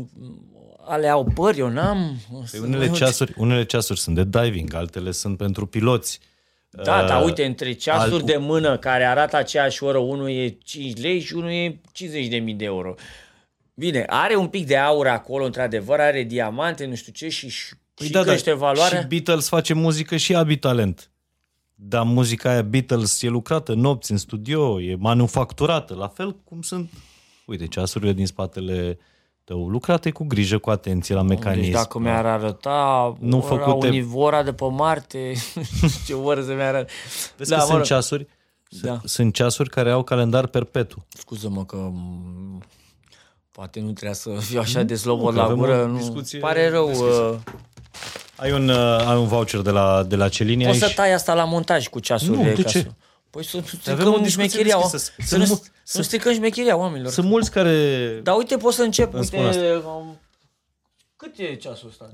ale 0.84 1.08
au 1.08 1.24
păr, 1.24 1.58
eu 1.58 1.68
n-am. 1.68 2.16
Păi 2.50 2.60
unele, 2.60 2.90
ceasuri, 2.90 3.34
unele 3.36 3.64
ceasuri 3.64 3.98
sunt 3.98 4.14
de 4.14 4.40
diving, 4.40 4.74
altele 4.74 5.10
sunt 5.10 5.36
pentru 5.36 5.66
piloți. 5.66 6.20
Da, 6.70 7.00
Uh, 7.00 7.06
dar 7.06 7.24
uite, 7.24 7.44
între 7.44 7.72
ceasuri 7.72 8.14
alt- 8.14 8.24
de 8.26 8.36
mână 8.36 8.78
care 8.78 9.04
arată 9.04 9.36
aceeași 9.36 9.84
oră, 9.84 9.98
unul 9.98 10.30
e 10.30 10.48
5 10.48 11.00
lei 11.00 11.20
și 11.20 11.34
unul 11.34 11.50
e 11.50 11.80
50.000 11.92 12.56
de 12.56 12.64
euro. 12.64 12.94
Bine, 13.74 14.04
are 14.08 14.34
un 14.36 14.46
pic 14.48 14.66
de 14.66 14.76
aur 14.76 15.06
acolo, 15.06 15.44
într-adevăr, 15.44 16.00
are 16.00 16.22
diamante, 16.22 16.86
nu 16.86 16.94
știu 16.94 17.12
ce, 17.12 17.28
și, 17.28 17.48
și 17.48 17.74
Păi 17.94 18.08
da, 18.08 18.22
crește 18.22 18.52
valoarea. 18.52 19.00
Și 19.00 19.06
Beatles 19.06 19.48
face 19.48 19.74
muzică 19.74 20.16
și 20.16 20.34
Abi 20.34 20.56
Talent. 20.56 21.10
Dar 21.74 22.02
muzica 22.04 22.50
aia 22.50 22.62
Beatles 22.62 23.22
e 23.22 23.28
lucrată 23.28 23.74
nopți 23.74 24.10
în 24.10 24.16
studio, 24.16 24.80
e 24.80 24.94
manufacturată, 24.98 25.94
la 25.94 26.08
fel 26.08 26.36
cum 26.44 26.62
sunt, 26.62 26.90
uite, 27.46 27.66
ceasurile 27.66 28.12
din 28.12 28.26
spatele 28.26 28.98
tău, 29.48 29.68
lucrate 29.68 30.10
cu 30.10 30.24
grijă, 30.24 30.58
cu 30.58 30.70
atenție 30.70 31.14
la 31.14 31.22
mecanism. 31.22 31.62
Deci 31.64 31.72
dacă 31.72 31.98
mi-ar 31.98 32.26
arăta 32.26 33.14
Nu 33.20 33.28
nu 33.28 33.36
ora 33.36 33.46
făcute- 33.64 33.86
univora 33.88 34.42
de 34.42 34.52
pe 34.52 34.64
Marte, 34.70 35.32
nu 35.80 35.88
știu 35.88 36.04
ce 36.06 36.14
oră 36.22 36.42
să 36.42 36.52
mi-arată. 36.54 36.92
Vezi 37.36 37.50
că 37.50 37.56
mă 37.56 37.62
sunt 37.62 37.76
rog. 37.76 37.86
ceasuri, 37.86 38.26
Da. 38.68 39.00
sunt 39.04 39.34
ceasuri 39.34 39.70
care 39.70 39.90
au 39.90 40.02
calendar 40.02 40.46
perpetu. 40.46 41.06
Scuză-mă 41.08 41.64
că 41.64 41.76
m, 41.76 42.62
poate 43.50 43.80
nu 43.80 43.86
trebuia 43.92 44.12
să 44.12 44.30
fiu 44.38 44.60
așa 44.60 44.82
de 44.82 44.94
slobod 44.94 45.30
că 45.34 45.38
la 45.38 45.44
avem 45.44 45.56
gură. 45.56 45.82
o 45.82 45.86
Nu. 45.86 45.96
discuție 45.96 46.38
Pare 46.38 46.70
rău. 46.70 46.86
deschisă. 46.86 47.42
uh, 47.46 47.52
Ai 48.36 48.52
un, 48.52 48.68
uh, 48.68 49.04
ai 49.06 49.16
un 49.16 49.26
voucher 49.26 49.60
de 49.60 49.70
la, 49.70 50.02
de 50.02 50.16
la 50.16 50.28
Celini 50.28 50.64
Poți 50.64 50.82
aici? 50.82 50.90
să 50.90 50.96
tai 50.96 51.12
asta 51.12 51.34
la 51.34 51.44
montaj 51.44 51.88
cu 51.88 51.98
ceasurile. 52.00 52.48
Nu, 52.48 52.54
de 52.54 52.62
ca 52.62 52.68
ce? 52.68 52.78
Să... 52.78 52.86
Păi 53.38 53.46
să 53.46 53.56
nu 53.56 53.62
avem 53.92 54.06
o 54.06 54.10
stricăm 54.10 54.22
discuție 54.22 54.48
șmecheria, 54.48 54.78
deschisă. 54.80 54.96
să, 54.98 55.12
Sunt 55.26 55.40
nu, 55.42 55.46
mu- 55.48 55.62
să 55.82 55.96
nu 55.98 56.02
stricăm 56.02 56.32
șmecheria 56.32 56.76
oamenilor. 56.76 57.12
Sunt 57.12 57.26
mulți 57.26 57.50
care... 57.50 58.20
Dar 58.22 58.36
uite, 58.36 58.56
poți 58.56 58.76
să 58.76 58.82
încep. 58.82 59.14
Îmi 59.14 59.24
spun 59.24 59.44
Uite, 59.44 59.74
um, 59.74 60.20
cât 61.16 61.38
e 61.38 61.54
ceasul 61.54 61.88
ăsta? 61.88 62.10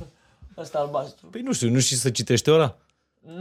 Asta 0.62 0.78
albastru. 0.78 1.26
Păi 1.26 1.40
nu 1.40 1.52
știu, 1.52 1.68
nu 1.70 1.80
știi 1.80 1.96
să 1.96 2.10
citești 2.10 2.48
ora? 2.48 2.76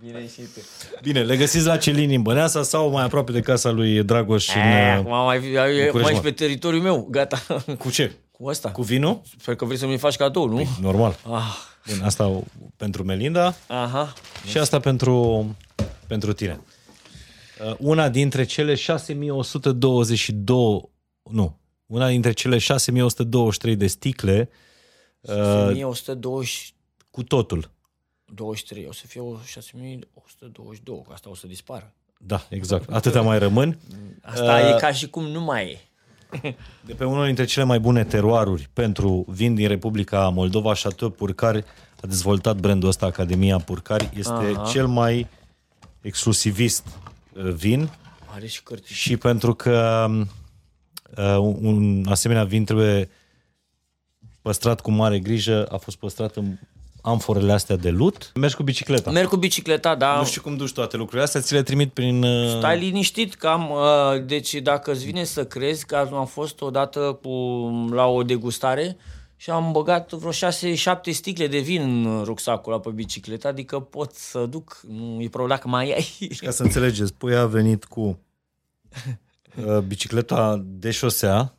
Bine 0.00 0.26
și 0.28 0.40
tu. 0.40 0.60
Bine, 1.02 1.22
le 1.22 1.36
găsiți 1.36 1.66
la 1.66 1.76
Celini 1.76 2.14
în 2.14 2.22
Băneasa 2.22 2.62
sau 2.62 2.90
mai 2.90 3.04
aproape 3.04 3.32
de 3.32 3.40
casa 3.40 3.70
lui 3.70 4.02
Dragoș 4.02 4.54
în... 4.54 4.60
Eh, 4.60 4.66
uh, 4.68 4.98
Acum 4.98 5.10
mai, 5.10 5.38
mai, 5.38 5.84
București, 5.84 5.98
mai 5.98 6.12
mă. 6.12 6.20
pe 6.20 6.30
teritoriul 6.30 6.82
meu, 6.82 7.06
gata. 7.10 7.42
Cu 7.78 7.90
ce? 7.90 8.12
Cu 8.30 8.48
asta. 8.48 8.70
Cu 8.70 8.82
vinul? 8.82 9.20
Sper 9.40 9.54
că 9.54 9.64
vrei 9.64 9.78
să 9.78 9.86
mi 9.86 9.98
faci 9.98 10.16
cadou, 10.16 10.48
nu? 10.48 10.66
Normal. 10.80 11.18
Ah, 11.30 11.70
Bun, 11.88 12.00
asta 12.02 12.26
o- 12.26 12.42
pentru 12.76 13.04
Melinda 13.04 13.54
aha. 13.66 14.12
și 14.46 14.58
asta 14.58 14.80
pentru, 14.80 15.46
pentru 16.06 16.32
tine. 16.32 16.60
Uh, 17.66 17.74
Una 17.78 18.08
dintre 18.08 18.44
cele 18.44 18.74
6122, 18.74 20.82
nu, 21.30 21.56
una 21.86 22.08
dintre 22.08 22.32
cele 22.32 22.58
6123 22.58 23.76
de 23.76 23.86
sticle 23.86 24.48
Uh, 25.20 25.34
1120 25.66 26.74
Cu 27.10 27.22
totul. 27.22 27.70
23, 28.24 28.86
o 28.88 28.92
să 28.92 29.06
fie 29.06 29.20
o 29.20 29.36
6122, 29.44 31.02
că 31.06 31.12
asta 31.12 31.30
o 31.30 31.34
să 31.34 31.46
dispară. 31.46 31.92
Da, 32.18 32.46
exact. 32.48 32.92
Atâtea 32.92 33.22
mai 33.22 33.38
rămân. 33.38 33.78
Asta 34.22 34.60
uh, 34.64 34.74
e 34.74 34.78
ca 34.80 34.92
și 34.92 35.08
cum 35.08 35.24
nu 35.24 35.40
mai 35.40 35.70
e. 35.70 35.78
De 36.86 36.94
pe 36.94 37.04
unul 37.04 37.24
dintre 37.24 37.44
cele 37.44 37.64
mai 37.64 37.80
bune 37.80 38.04
teroaruri 38.04 38.68
pentru 38.72 39.24
vin 39.28 39.54
din 39.54 39.68
Republica 39.68 40.28
Moldova, 40.28 40.72
Chateau 40.82 41.10
Purcari 41.10 41.64
a 42.02 42.06
dezvoltat 42.06 42.56
brandul 42.56 42.88
ăsta, 42.88 43.06
Academia 43.06 43.58
Purcari. 43.58 44.10
Este 44.14 44.32
Aha. 44.32 44.68
cel 44.70 44.86
mai 44.86 45.26
exclusivist 46.00 46.86
uh, 47.32 47.52
vin 47.52 47.90
Are 48.34 48.46
și 48.46 48.62
cărți. 48.62 48.92
și 48.92 49.16
pentru 49.16 49.54
că 49.54 50.06
uh, 51.16 51.36
un 51.60 52.04
asemenea 52.08 52.44
vin 52.44 52.64
trebuie 52.64 53.08
păstrat 54.42 54.80
cu 54.80 54.90
mare 54.90 55.18
grijă, 55.18 55.66
a 55.66 55.76
fost 55.76 55.96
păstrat 55.96 56.36
în 56.36 56.58
amforele 57.02 57.52
astea 57.52 57.76
de 57.76 57.90
lut. 57.90 58.32
Mergi 58.34 58.56
cu 58.56 58.62
bicicleta. 58.62 59.10
Merg 59.10 59.28
cu 59.28 59.36
bicicleta, 59.36 59.94
da. 59.94 60.16
Nu 60.16 60.24
știu 60.24 60.42
cum 60.42 60.56
duci 60.56 60.72
toate 60.72 60.96
lucrurile 60.96 61.22
astea, 61.22 61.40
ți 61.40 61.52
le 61.52 61.62
trimit 61.62 61.92
prin... 61.92 62.22
uh, 62.22 62.56
Stai 62.58 62.78
liniștit 62.78 63.34
că 63.34 63.46
am, 63.46 63.70
uh, 63.70 64.24
deci 64.26 64.54
dacă 64.54 64.92
îți 64.92 65.04
vine 65.04 65.24
să 65.24 65.44
crezi 65.44 65.86
că 65.86 65.96
am 66.12 66.26
fost 66.26 66.60
odată 66.60 67.18
cu, 67.22 67.30
la 67.92 68.06
o 68.06 68.22
degustare 68.22 68.96
și 69.36 69.50
am 69.50 69.72
băgat 69.72 70.12
vreo 70.12 70.30
6-7 70.32 70.34
sticle 71.10 71.46
de 71.46 71.58
vin 71.58 72.06
în 72.06 72.22
rucsacul 72.24 72.72
ăla 72.72 72.80
pe 72.80 72.90
bicicletă, 72.90 73.48
adică 73.48 73.80
pot 73.80 74.14
să 74.14 74.46
duc, 74.46 74.80
nu 74.88 75.20
e 75.22 75.28
problema 75.28 75.58
că 75.58 75.68
mai 75.68 75.92
ai. 75.92 76.28
Ca 76.36 76.50
să 76.50 76.62
înțelegeți, 76.62 77.14
Pui 77.14 77.36
a 77.36 77.46
venit 77.46 77.84
cu 77.84 78.18
uh, 79.66 79.78
bicicleta 79.78 80.62
de 80.64 80.90
șosea, 80.90 81.56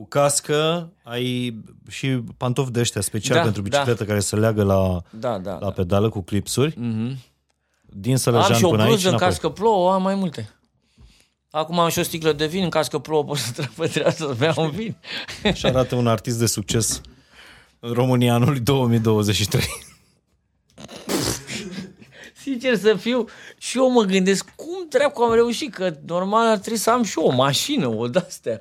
cu 0.00 0.06
cască, 0.08 0.92
ai 1.02 1.58
și 1.88 2.08
pantofi 2.36 2.70
de 2.70 2.80
ăștia 2.80 3.00
special 3.00 3.36
Da, 3.36 3.42
pentru 3.42 3.62
bicicletă 3.62 4.04
care 4.04 4.20
se 4.20 4.36
leagă 4.36 4.62
la, 4.62 5.02
Da, 5.10 5.38
da. 5.38 5.52
la 5.52 5.58
da. 5.58 5.70
pedală 5.70 6.08
cu 6.08 6.20
clipsuri. 6.20 6.74
Mhm. 6.78 7.18
Din 7.82 8.12
Am 8.12 8.18
Sălăjan 8.18 8.56
și 8.56 8.64
o 8.64 8.68
până 8.70 8.82
aici 8.82 8.90
bluză 8.90 9.06
în 9.08 9.12
înapoi. 9.14 9.28
caz 9.28 9.38
că 9.38 9.48
plouă, 9.48 9.92
am 9.92 10.02
mai 10.02 10.14
multe. 10.14 10.50
Acum 11.50 11.78
am 11.78 11.88
și 11.88 11.98
o 11.98 12.02
sticlă 12.02 12.32
de 12.32 12.46
vin, 12.46 12.62
în 12.62 12.68
caz 12.70 12.88
că 12.88 12.98
plouă 12.98 13.24
pot 13.24 13.36
să 13.36 13.52
trec 13.52 13.70
pe 13.70 13.86
treabă 13.86 14.10
să 14.10 14.34
bea 14.38 14.54
un 14.56 14.70
vin. 14.70 14.96
Și 15.54 15.66
arată 15.66 15.94
un 15.94 16.06
artist 16.06 16.38
de 16.38 16.46
succes 16.46 17.00
în 17.80 17.92
România 17.92 18.34
anului 18.34 18.60
2023. 18.60 19.62
Sincer 22.42 22.76
să 22.76 22.94
fiu, 22.94 23.24
și 23.58 23.76
eu 23.78 23.90
mă 23.90 24.02
gândesc 24.02 24.48
cum 24.56 24.86
dracu 24.88 25.22
am 25.22 25.32
reușit, 25.34 25.74
că 25.74 25.94
normal 26.06 26.46
ar 26.46 26.58
trebui 26.58 26.78
să 26.78 26.90
am 26.90 27.02
și 27.02 27.18
eu 27.18 27.24
o 27.26 27.34
mașină, 27.34 27.86
o 27.86 28.08
de-astea. 28.08 28.60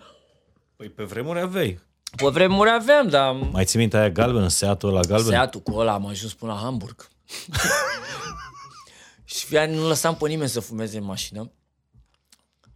Păi 0.80 0.90
pe 0.90 1.04
vremuri 1.04 1.40
aveai. 1.40 1.80
Pe 2.16 2.28
vremuri 2.28 2.70
aveam, 2.70 3.08
dar 3.08 3.34
Mai 3.34 3.66
ții 3.66 3.80
minte 3.80 3.98
aia 3.98 4.10
galben, 4.10 4.50
Seatul 4.50 4.90
ăla 4.90 5.00
galben? 5.00 5.32
Seatul 5.32 5.62
cu 5.62 5.72
ăla 5.76 5.94
am 5.94 6.06
ajuns 6.06 6.34
până 6.34 6.52
la 6.52 6.60
Hamburg. 6.60 7.08
și 9.24 9.46
fie 9.46 9.66
nu 9.66 9.88
lăsam 9.88 10.16
pe 10.16 10.28
nimeni 10.28 10.50
să 10.50 10.60
fumeze 10.60 10.98
în 10.98 11.04
mașină. 11.04 11.52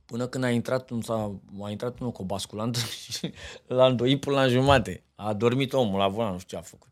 Până 0.05 0.27
când 0.27 0.43
a 0.43 0.49
intrat, 0.49 0.89
un, 0.89 1.01
a, 1.07 1.41
a 1.61 1.69
intrat 1.69 1.99
unul 1.99 2.11
cu 2.11 2.21
o 2.21 2.25
basculantă 2.25 2.79
și 3.11 3.31
l-a 3.67 3.85
îndoit 3.85 4.19
până 4.19 4.35
la 4.35 4.47
jumate. 4.47 5.03
A 5.15 5.33
dormit 5.33 5.73
omul 5.73 5.99
la 5.99 6.07
volan, 6.07 6.31
nu 6.31 6.39
știu 6.39 6.57
ce 6.57 6.63
a 6.63 6.67
făcut. 6.67 6.89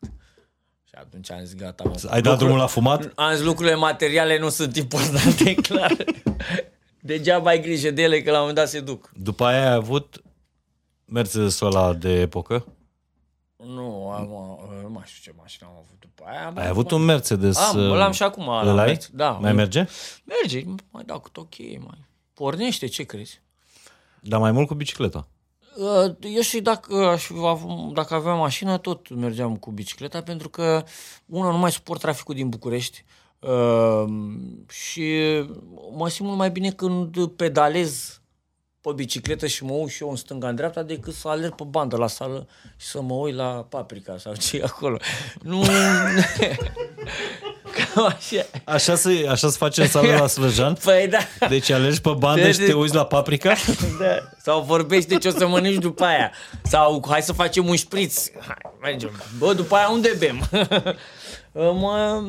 Și 0.84 0.94
atunci 0.94 1.32
am 1.32 1.44
zis, 1.44 1.56
gata, 1.56 1.84
mă. 1.84 2.08
Ai 2.10 2.22
dat 2.22 2.38
drumul 2.38 2.58
la 2.58 2.68
fumat? 2.68 3.12
Am 3.16 3.36
zis, 3.36 3.44
lucrurile 3.44 3.76
materiale 3.76 4.40
nu 4.40 4.50
sunt 4.50 4.76
importante, 4.76 5.54
clar. 5.68 5.96
Degeaba 7.00 7.50
ai 7.50 7.62
grijă 7.62 7.92
de 7.92 8.02
ele, 8.02 8.22
că 8.22 8.32
la 8.32 8.36
un 8.36 8.40
moment 8.40 8.58
dat 8.58 8.70
se 8.70 8.80
duc. 8.80 9.12
După 9.16 9.46
aia 9.46 9.68
ai 9.68 9.74
avut 9.74 10.22
Mercedes-ul 11.12 11.68
ăla 11.68 11.94
de 11.94 12.10
epocă? 12.20 12.66
Nu, 13.58 14.10
am, 14.10 14.28
nu 14.82 14.90
mai 14.90 15.04
știu 15.06 15.32
ce 15.32 15.38
mașină 15.40 15.68
am 15.70 15.76
avut 15.78 16.00
după 16.00 16.24
aia. 16.28 16.46
Am 16.48 16.58
Ai 16.58 16.68
avut 16.68 16.92
un 16.92 17.02
Mercedes? 17.06 17.58
Am, 17.58 17.78
uh, 17.78 17.84
îl 17.84 18.02
am 18.02 18.12
și 18.12 18.24
acum. 18.24 18.48
Îl 18.48 18.66
l-am 18.66 18.78
ai? 18.78 18.86
mers- 18.86 19.10
Da. 19.14 19.30
Mai 19.32 19.54
merge? 19.54 19.88
Merge, 20.24 20.64
mai 20.92 21.04
dau 21.06 21.20
cât 21.20 21.38
ok, 21.38 21.58
mai. 21.60 22.06
Pornește, 22.34 22.88
ce 22.88 23.04
crezi? 23.04 23.42
Dar 24.22 24.40
mai 24.40 24.52
mult 24.52 24.68
cu 24.68 24.74
bicicleta. 24.74 25.28
Uh, 25.78 26.16
Eu 26.36 26.42
și 26.42 26.60
dacă, 26.62 26.96
aș 26.96 27.24
fi 27.24 27.34
avut- 27.46 27.94
dacă 27.94 28.14
aveam 28.14 28.38
mașină, 28.38 28.78
tot 28.78 29.10
mergeam 29.16 29.56
cu 29.56 29.72
bicicleta, 29.72 30.22
pentru 30.22 30.50
că, 30.50 30.84
una, 31.26 31.52
nu 31.52 31.58
mai 31.58 31.72
suport 31.72 32.00
traficul 32.00 32.36
din 32.36 32.50
București 32.50 33.04
uh, 33.40 34.04
și 34.70 35.12
mă 35.96 36.10
simt 36.10 36.28
mult 36.28 36.38
mai 36.40 36.52
bine 36.52 36.72
când 36.72 37.28
pedalez 37.28 38.21
pe 38.82 38.92
bicicletă 38.96 39.48
și 39.48 39.64
mă 39.64 39.72
uit 39.74 39.90
și 39.92 40.04
eu 40.04 40.10
în 40.10 40.16
stânga, 40.16 40.48
în 40.48 40.56
dreapta, 40.56 40.84
decât 40.84 41.14
să 41.14 41.28
alerg 41.28 41.56
pe 41.56 41.64
bandă 41.68 41.98
la 41.98 42.08
sală 42.08 42.48
și 42.78 42.88
să 42.88 43.02
mă 43.02 43.14
uit 43.14 43.36
la 43.36 43.66
paprika 43.70 44.16
sau 44.18 44.34
ce 44.36 44.58
e 44.58 44.64
acolo. 44.66 44.98
Nu... 45.42 45.64
Cam 47.94 48.06
așa. 48.06 48.46
Așa 48.66 48.96
se, 48.96 49.26
așa 49.30 49.50
se 49.50 49.58
face 49.58 49.82
în 49.82 49.88
sală 49.88 50.16
la 50.16 50.28
Slăjan? 50.28 50.74
Păi 50.84 51.08
da. 51.10 51.48
Deci 51.48 51.70
alegi 51.70 52.02
pe 52.02 52.14
bandă 52.18 52.42
De- 52.42 52.52
și 52.52 52.58
de- 52.60 52.66
te 52.66 52.74
uiți 52.74 52.96
la 52.96 53.06
paprika? 53.06 53.54
Da. 54.00 54.18
Sau 54.44 54.62
vorbește 54.62 55.18
ce 55.18 55.28
o 55.28 55.32
să 55.32 55.48
mănânci 55.48 55.82
după 55.82 56.04
aia. 56.04 56.32
Sau 56.64 57.06
hai 57.10 57.22
să 57.22 57.34
facem 57.34 57.68
un 57.68 57.76
șpriț. 57.76 58.24
Hai, 58.48 58.72
mergem. 58.82 59.12
Bă, 59.38 59.54
după 59.54 59.76
aia 59.76 59.90
unde 59.90 60.16
bem? 60.20 60.50
mă, 61.82 62.24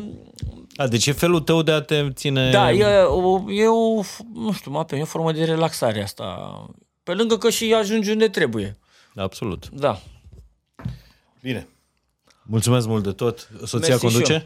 A, 0.76 0.86
deci 0.86 1.06
e 1.06 1.12
felul 1.12 1.40
tău 1.40 1.62
de 1.62 1.72
a 1.72 1.80
te 1.80 2.10
ține... 2.12 2.50
da, 2.50 2.72
e, 2.72 3.02
o, 3.02 3.50
e 3.50 3.66
o, 3.66 4.02
nu 4.34 4.52
știu, 4.52 4.70
mă, 4.70 4.86
e 4.90 5.02
o 5.02 5.04
formă 5.04 5.32
de 5.32 5.44
relaxare 5.44 6.02
asta. 6.02 6.66
Pe 7.02 7.12
lângă 7.12 7.36
că 7.36 7.50
și 7.50 7.74
ajungi 7.74 8.10
unde 8.10 8.28
trebuie. 8.28 8.78
Absolut. 9.14 9.68
Da. 9.68 10.00
Bine. 11.40 11.68
Mulțumesc 12.42 12.86
mult 12.86 13.02
de 13.02 13.12
tot. 13.12 13.48
Soția 13.64 13.88
Mersi 13.88 14.06
și 14.06 14.12
conduce? 14.12 14.32
eu. 14.32 14.44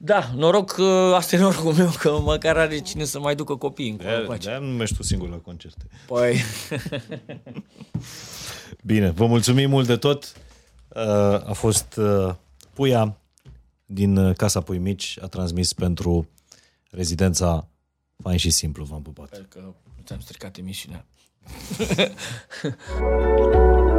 Da, 0.00 0.30
noroc 0.36 0.70
că 0.72 1.12
asta 1.16 1.36
e 1.36 1.38
norocul 1.38 1.72
meu, 1.72 1.90
că 1.98 2.18
măcar 2.22 2.56
are 2.56 2.80
cine 2.80 3.04
să 3.04 3.20
mai 3.20 3.34
ducă 3.34 3.56
copiii 3.56 3.90
încolo. 3.90 4.10
De, 4.10 4.16
încoace. 4.16 4.48
de 4.48 4.58
nu 4.60 4.66
mergi 4.66 4.94
tu 4.94 5.02
singur 5.02 5.28
la 5.28 5.36
concerte. 5.36 5.86
Păi, 6.06 6.40
Bine, 8.90 9.10
vă 9.10 9.26
mulțumim 9.26 9.70
mult 9.70 9.86
de 9.86 9.96
tot. 9.96 10.32
Uh, 10.88 11.02
A 11.48 11.52
fost 11.52 11.96
uh, 11.96 12.34
Puia 12.72 13.16
din 13.90 14.16
uh, 14.16 14.36
Casa 14.36 14.60
Pui 14.60 14.78
Mici, 14.78 15.18
a 15.20 15.26
transmis 15.26 15.72
pentru 15.72 16.28
rezidența 16.90 17.68
Fain 18.22 18.38
și 18.38 18.50
Simplu. 18.50 18.84
V-am 18.84 19.02
pupat. 19.02 19.46
că 19.48 19.74
ți-am 20.04 20.20
stricat 20.20 20.56
emisiunea. 20.56 21.06